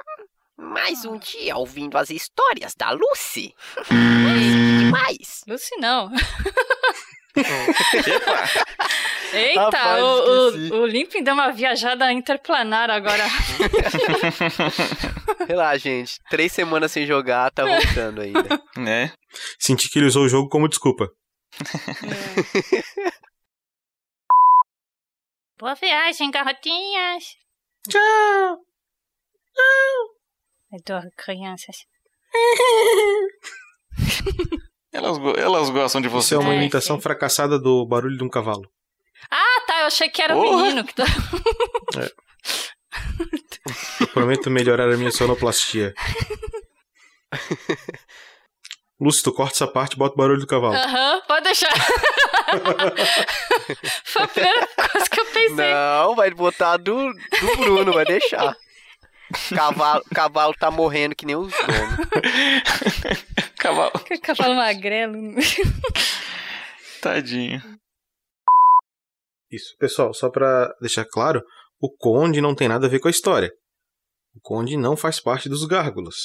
Mais 0.59 1.07
um 1.07 1.17
dia 1.17 1.57
ouvindo 1.57 1.97
as 1.97 2.11
histórias 2.11 2.75
da 2.77 2.91
Lucy. 2.91 3.55
Demais. 3.89 5.45
Lucy 5.47 5.75
não. 5.79 6.11
Epa. 7.37 8.45
Eita, 9.33 9.61
Rapaz, 9.61 10.03
o, 10.03 10.49
esqueci. 10.49 10.73
o, 10.73 10.77
o 10.81 10.87
Limping 10.87 11.23
deu 11.23 11.35
uma 11.35 11.53
viajada 11.53 12.11
interplanar 12.13 12.91
agora. 12.91 13.25
Sei 15.47 15.57
lá, 15.57 15.77
gente. 15.77 16.19
Três 16.31 16.51
semanas 16.53 16.93
sem 16.93 17.07
jogar, 17.07 17.51
tá 17.51 17.65
voltando 17.65 18.21
ainda. 18.21 18.59
Né? 18.79 19.13
Senti 19.59 19.89
que 19.91 19.99
ele 19.99 20.07
usou 20.07 20.25
o 20.25 20.29
jogo 20.29 20.49
como 20.49 20.69
desculpa. 20.69 21.11
Boa 25.59 25.75
viagem, 25.75 26.31
garotinhas. 26.31 27.25
Tchau. 27.89 28.59
Adoro 30.73 31.11
crianças. 31.17 31.79
Elas, 34.93 35.19
elas 35.37 35.71
gostam 35.71 36.01
de 36.01 36.07
Isso 36.07 36.17
você. 36.17 36.37
é 36.37 36.39
uma 36.39 36.55
imitação 36.55 37.01
fracassada 37.01 37.59
do 37.59 37.85
barulho 37.85 38.17
de 38.17 38.23
um 38.23 38.29
cavalo. 38.29 38.71
Ah, 39.31 39.61
tá. 39.67 39.81
Eu 39.81 39.87
achei 39.87 40.09
que 40.09 40.23
era 40.23 40.37
o 40.37 40.43
Porra. 40.43 40.63
menino 40.63 40.85
que 40.85 40.95
tá. 40.95 41.05
Eu 44.01 44.07
prometo 44.09 44.51
melhorar 44.51 44.91
a 44.93 44.97
minha 44.97 45.11
sonoplastia. 45.11 45.95
Lúcio, 49.01 49.23
tu 49.23 49.33
corta 49.33 49.55
essa 49.55 49.69
parte 49.69 49.93
e 49.93 49.97
bota 49.97 50.15
o 50.15 50.17
barulho 50.17 50.41
do 50.41 50.47
cavalo. 50.47 50.75
Aham, 50.75 51.23
pode 51.29 51.45
deixar. 51.45 51.73
Foi 54.05 54.23
a 54.23 54.27
primeira 54.29 54.67
coisa 54.67 55.09
que 55.09 55.21
eu 55.21 55.27
pensei. 55.27 55.73
Não, 55.73 56.17
vai 56.17 56.31
botar 56.33 56.77
do, 56.79 57.13
do 57.13 57.57
Bruno, 57.59 57.93
vai 57.93 58.05
deixar. 58.05 58.57
Cavalo, 59.55 60.03
cavalo 60.13 60.55
tá 60.55 60.69
morrendo 60.71 61.15
que 61.15 61.27
nem 61.27 61.37
os 61.37 61.53
donos. 61.53 62.09
Cavalo. 63.57 63.93
Cavalo 64.23 64.55
magrelo. 64.57 65.35
Tadinho. 67.01 67.63
Isso, 69.51 69.75
pessoal, 69.79 70.13
só 70.13 70.29
pra 70.31 70.71
deixar 70.81 71.05
claro, 71.05 71.43
o 71.81 71.91
Conde 71.97 72.41
não 72.41 72.55
tem 72.55 72.69
nada 72.69 72.87
a 72.87 72.91
ver 72.91 72.99
com 73.01 73.09
a 73.09 73.11
história. 73.11 73.51
O 74.35 74.41
Conde 74.41 74.77
não 74.77 74.97
faz 74.97 75.21
parte 75.21 75.49
dos 75.49 75.65
Gárgulas. 75.65 76.17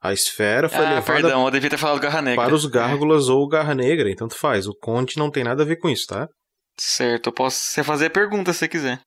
A 0.00 0.12
esfera 0.12 0.68
foi 0.68 0.78
Ah, 0.84 0.94
levada 0.94 1.02
perdão, 1.12 1.44
eu 1.44 1.50
devia 1.50 1.70
ter 1.70 1.76
falado 1.76 2.00
Garra 2.00 2.22
Negra. 2.22 2.44
para 2.44 2.54
os 2.54 2.64
Gárgulas 2.66 3.28
ou 3.28 3.48
Garra 3.48 3.74
Negra, 3.74 4.08
então 4.10 4.28
tu 4.28 4.36
faz. 4.36 4.66
O 4.68 4.74
Conde 4.80 5.16
não 5.18 5.28
tem 5.30 5.42
nada 5.42 5.64
a 5.64 5.66
ver 5.66 5.76
com 5.76 5.88
isso, 5.88 6.06
tá? 6.06 6.28
Certo, 6.78 7.26
eu 7.28 7.32
posso 7.32 7.56
você 7.58 7.82
fazer 7.82 8.06
a 8.06 8.10
pergunta 8.10 8.52
se 8.52 8.60
você 8.60 8.68
quiser. 8.68 9.00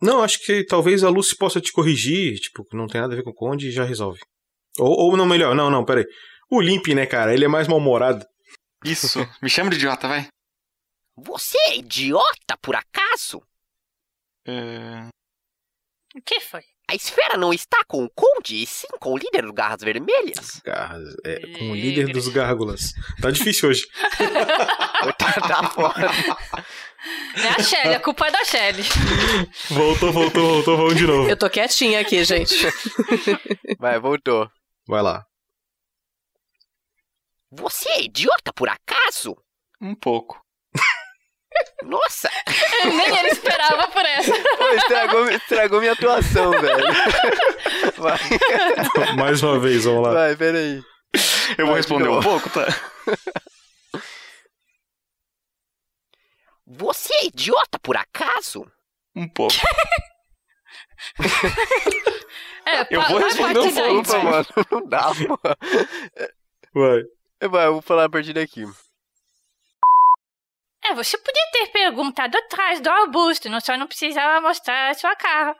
Não, 0.00 0.22
acho 0.22 0.38
que 0.42 0.64
talvez 0.64 1.04
a 1.04 1.10
Lucy 1.10 1.36
possa 1.36 1.60
te 1.60 1.70
corrigir, 1.72 2.36
tipo, 2.38 2.64
que 2.64 2.74
não 2.74 2.86
tem 2.86 3.02
nada 3.02 3.12
a 3.12 3.16
ver 3.16 3.22
com 3.22 3.30
o 3.30 3.34
Conde 3.34 3.68
e 3.68 3.70
já 3.70 3.84
resolve. 3.84 4.18
Ou, 4.78 5.10
ou 5.10 5.16
não, 5.16 5.26
melhor, 5.26 5.54
não, 5.54 5.68
não, 5.70 5.84
peraí. 5.84 6.06
O 6.50 6.58
Limp, 6.62 6.86
né, 6.94 7.04
cara? 7.04 7.34
Ele 7.34 7.44
é 7.44 7.48
mais 7.48 7.68
mal-humorado. 7.68 8.24
Isso, 8.82 9.18
me 9.42 9.50
chama 9.50 9.68
de 9.68 9.76
idiota, 9.76 10.08
vai. 10.08 10.26
Você 11.22 11.58
é 11.66 11.76
idiota, 11.78 12.56
por 12.62 12.74
acaso? 12.74 13.42
É... 14.46 15.08
O 16.16 16.22
que 16.24 16.40
foi? 16.40 16.62
A 16.90 16.94
esfera 16.94 17.36
não 17.36 17.52
está 17.52 17.84
com 17.84 18.04
o 18.04 18.10
Conde, 18.10 18.62
e 18.62 18.66
sim 18.66 18.88
com 18.98 19.12
o 19.12 19.16
líder 19.16 19.42
do 19.42 19.52
Garras 19.52 19.80
Vermelhas. 19.80 20.60
Garras, 20.64 21.14
é, 21.24 21.40
com 21.56 21.70
o 21.70 21.74
líder 21.74 22.12
dos 22.12 22.26
Gárgulas. 22.28 22.92
Tá 23.20 23.30
difícil 23.30 23.68
hoje. 23.68 23.86
tá, 25.16 25.32
tá 25.34 25.70
fora. 25.70 26.10
É 27.36 27.48
a 27.48 27.62
Shelly, 27.62 27.94
a 27.94 28.00
culpa 28.00 28.26
é 28.26 28.30
da 28.32 28.44
Shelly. 28.44 28.82
Voltou, 29.70 30.12
voltou, 30.12 30.54
voltou, 30.54 30.76
vamos 30.76 30.96
de 30.96 31.06
novo. 31.06 31.28
Eu 31.28 31.36
tô 31.36 31.48
quietinha 31.48 32.00
aqui, 32.00 32.24
gente. 32.24 32.56
Vai, 33.78 34.00
voltou. 34.00 34.50
Vai 34.88 35.02
lá. 35.02 35.24
Você 37.52 37.88
é 37.90 38.02
idiota, 38.02 38.52
por 38.52 38.68
acaso? 38.68 39.36
Um 39.80 39.94
pouco. 39.94 40.44
Nossa! 41.82 42.30
Nem 42.84 43.18
ele 43.18 43.28
esperava 43.28 43.88
por 43.88 44.04
essa. 44.04 44.32
Pô, 44.32 44.68
estragou, 44.74 45.28
estragou 45.30 45.80
minha 45.80 45.92
atuação, 45.92 46.50
velho. 46.52 46.84
Vai, 47.98 48.18
Mais 49.16 49.42
uma 49.42 49.58
vez, 49.58 49.84
vamos 49.84 50.02
lá. 50.04 50.12
vai, 50.14 50.36
peraí. 50.36 50.82
Eu 51.58 51.66
vou 51.66 51.74
Vai, 51.74 51.74
de 51.74 51.74
responder 51.76 52.08
um 52.08 52.20
pouco, 52.20 52.48
tá? 52.50 52.66
Você 56.66 57.12
é 57.14 57.26
idiota, 57.26 57.78
por 57.80 57.96
acaso? 57.96 58.64
Um 59.14 59.28
pouco. 59.28 59.54
É, 62.64 62.86
Eu 62.94 63.02
vou 63.08 63.18
responder 63.18 63.58
um 63.58 64.02
pouco, 64.02 64.22
mano, 64.24 64.46
não 64.70 64.86
dá, 64.86 65.10
pô. 65.14 65.38
Vai. 66.72 67.02
Vai, 67.48 67.66
eu 67.66 67.72
vou 67.72 67.82
falar 67.82 68.04
a 68.04 68.08
partir 68.10 68.32
daqui. 68.34 68.64
É, 70.90 70.94
você 70.94 71.16
podia 71.18 71.46
ter 71.52 71.68
perguntado 71.68 72.36
atrás 72.36 72.80
do 72.80 72.90
arbusto, 72.90 73.48
não 73.48 73.60
só 73.60 73.76
não 73.76 73.86
precisava 73.86 74.40
mostrar 74.40 74.90
a 74.90 74.94
sua 74.94 75.14
cara. 75.14 75.54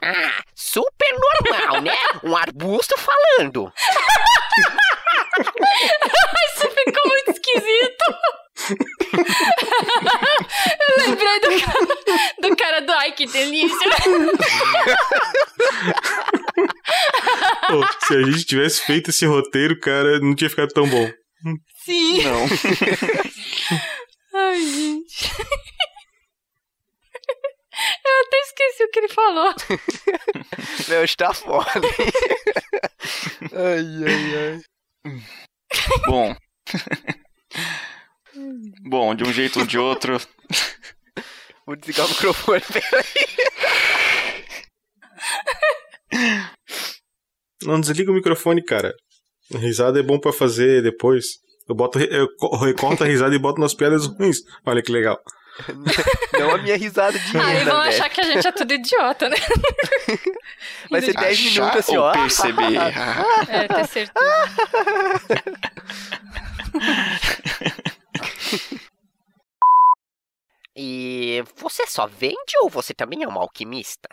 Ah, 0.00 0.42
super 0.54 1.08
normal, 1.42 1.82
né? 1.82 1.96
Um 2.22 2.36
arbusto 2.36 2.94
falando. 2.98 3.72
Isso 6.54 6.70
ficou 6.70 7.08
muito 7.08 7.30
esquisito. 7.32 8.04
Eu 10.80 10.96
lembrei 10.98 11.40
do 11.40 11.48
cara 11.60 11.86
do, 12.40 12.56
cara 12.56 12.80
do 12.82 12.92
Ai, 12.92 13.12
que 13.12 13.26
delícia. 13.26 13.90
Pô, 17.68 17.86
se 18.06 18.14
a 18.14 18.22
gente 18.22 18.44
tivesse 18.44 18.82
feito 18.82 19.10
esse 19.10 19.26
roteiro, 19.26 19.80
cara, 19.80 20.20
não 20.20 20.34
tinha 20.34 20.50
ficado 20.50 20.68
tão 20.68 20.88
bom. 20.88 21.10
Sim. 21.84 22.22
Não. 22.22 22.46
Ai, 24.38 24.60
gente. 24.60 25.30
Eu 28.04 28.26
até 28.26 28.36
esqueci 28.40 28.84
o 28.84 28.90
que 28.90 28.98
ele 28.98 29.08
falou. 29.08 29.54
Meu, 30.88 31.00
hoje 31.02 31.16
tá 31.16 31.32
foda. 31.32 31.66
ai, 33.52 34.04
ai, 34.06 34.60
ai. 35.06 35.14
Bom. 36.06 36.36
Bom, 38.82 39.14
de 39.14 39.24
um 39.24 39.32
jeito 39.32 39.60
ou 39.60 39.66
de 39.66 39.78
outro. 39.78 40.18
Vou 41.66 41.76
desligar 41.76 42.06
o 42.06 42.08
microfone, 42.10 42.62
peraí. 42.72 43.04
Não 47.62 47.80
desliga 47.80 48.10
o 48.10 48.14
microfone, 48.14 48.62
cara. 48.62 48.94
Risada 49.50 49.98
é 50.00 50.02
bom 50.02 50.18
pra 50.18 50.32
fazer 50.32 50.82
depois. 50.82 51.38
Eu 51.68 51.74
boto, 51.74 51.98
eu 51.98 52.28
co- 52.36 52.56
recorto 52.56 53.02
a 53.04 53.06
risada 53.06 53.34
e 53.34 53.38
boto 53.38 53.60
nas 53.60 53.74
piadas 53.74 54.06
ruins. 54.06 54.38
Olha 54.64 54.82
que 54.82 54.92
legal. 54.92 55.18
Não 56.38 56.50
a 56.54 56.58
minha 56.58 56.76
risada 56.76 57.18
de 57.18 57.36
Aí 57.38 57.58
renda, 57.58 57.70
vão 57.72 57.82
velho. 57.82 57.94
achar 57.96 58.10
que 58.10 58.20
a 58.20 58.24
gente 58.24 58.46
é 58.46 58.52
tudo 58.52 58.72
idiota, 58.74 59.28
né? 59.30 59.36
Vai 60.90 61.00
ser 61.00 61.14
10 61.14 61.38
Achar 61.38 61.50
minutos 61.60 61.76
assim, 61.80 61.96
ou 61.96 62.04
ó. 62.04 62.12
perceber? 62.12 62.76
É, 63.48 63.66
ter 63.68 63.86
certeza. 63.88 64.12
E 70.76 71.42
você 71.56 71.86
só 71.86 72.06
vende 72.06 72.56
ou 72.62 72.68
você 72.68 72.92
também 72.94 73.22
é 73.22 73.28
uma 73.28 73.40
alquimista? 73.40 74.08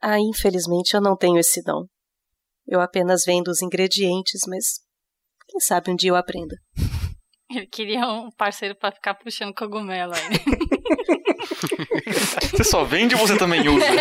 Ah, 0.00 0.18
infelizmente 0.18 0.94
eu 0.94 1.00
não 1.00 1.16
tenho 1.16 1.38
esse 1.38 1.62
dom. 1.62 1.84
Eu 2.66 2.80
apenas 2.80 3.22
vendo 3.24 3.48
os 3.48 3.60
ingredientes, 3.60 4.40
mas 4.48 4.80
quem 5.48 5.60
sabe 5.60 5.90
um 5.90 5.96
dia 5.96 6.10
eu 6.10 6.16
aprenda. 6.16 6.56
Ele 7.50 7.66
queria 7.66 8.06
um 8.06 8.30
parceiro 8.30 8.74
pra 8.74 8.90
ficar 8.90 9.14
puxando 9.14 9.54
cogumelo 9.54 10.14
aí. 10.14 10.22
Você 12.50 12.64
só 12.64 12.84
vende 12.84 13.14
ou 13.14 13.20
você 13.20 13.36
também 13.36 13.68
usa? 13.68 13.84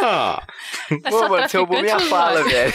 Ah. 0.00 0.46
É 0.90 1.10
Pô, 1.10 1.28
mano, 1.28 1.48
você 1.48 1.58
roubou 1.58 1.82
minha 1.82 1.98
fala, 1.98 2.44
velho. 2.44 2.72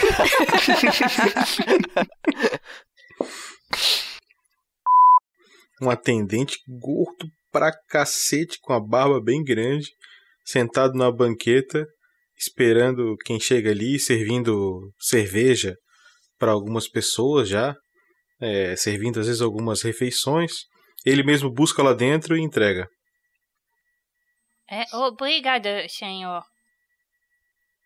Um 5.80 5.88
atendente 5.90 6.58
gordo 6.68 7.26
pra 7.50 7.72
cacete, 7.88 8.58
com 8.60 8.72
a 8.74 8.80
barba 8.80 9.20
bem 9.22 9.42
grande, 9.42 9.88
sentado 10.44 10.94
na 10.94 11.10
banqueta, 11.10 11.86
esperando 12.36 13.16
quem 13.24 13.40
chega 13.40 13.70
ali, 13.70 13.98
servindo 13.98 14.92
cerveja 14.98 15.74
para 16.44 16.52
algumas 16.52 16.86
pessoas 16.86 17.48
já, 17.48 17.74
é, 18.38 18.76
servindo 18.76 19.18
às 19.18 19.26
vezes 19.26 19.40
algumas 19.40 19.80
refeições. 19.80 20.52
Ele 21.02 21.22
mesmo 21.22 21.50
busca 21.50 21.82
lá 21.82 21.94
dentro 21.94 22.36
e 22.36 22.42
entrega. 22.42 22.86
É, 24.70 24.84
obrigada, 24.94 25.88
senhor. 25.88 26.42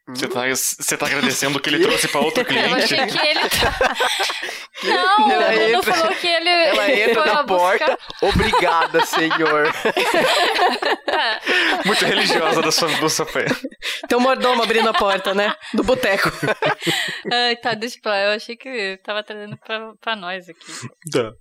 Você 0.08 0.28
tá, 0.28 0.46
você 0.48 0.96
tá 0.96 1.06
agradecendo 1.06 1.58
o 1.58 1.60
que 1.60 1.68
ele 1.68 1.80
trouxe 1.82 2.08
pra 2.08 2.20
outro 2.20 2.40
Eu 2.40 2.44
cliente? 2.46 2.94
achei 2.94 3.06
que 3.06 3.26
ele. 3.26 3.40
Não, 4.84 5.30
Ela 5.32 5.48
o 5.48 5.52
Bruno 5.52 5.78
entra- 5.78 5.94
falou 5.94 6.14
que 6.14 6.26
ele. 6.26 6.48
Ela 6.48 6.90
entra 6.92 7.22
foi 7.24 7.32
na 7.32 7.44
porta. 7.44 7.98
Obrigada, 8.22 9.04
senhor. 9.06 9.72
Muito 11.84 12.04
religiosa 12.04 12.62
da 12.62 12.70
sua, 12.72 12.88
do 12.88 13.10
seu 13.10 13.26
pé. 13.26 13.46
Tem 14.08 14.16
um 14.16 14.20
mordomo 14.20 14.62
abrindo 14.62 14.88
a 14.88 14.92
porta, 14.94 15.34
né? 15.34 15.54
Do 15.74 15.82
boteco. 15.82 16.30
Ai, 17.32 17.56
tá, 17.56 17.74
deixa 17.74 17.98
pra 18.02 18.12
lá. 18.12 18.20
Eu 18.20 18.30
achei 18.36 18.56
que 18.56 18.98
tava 19.04 19.22
trazendo 19.22 19.56
pra, 19.58 19.92
pra 20.00 20.16
nós 20.16 20.48
aqui. 20.48 20.72
Tá. 21.12 21.32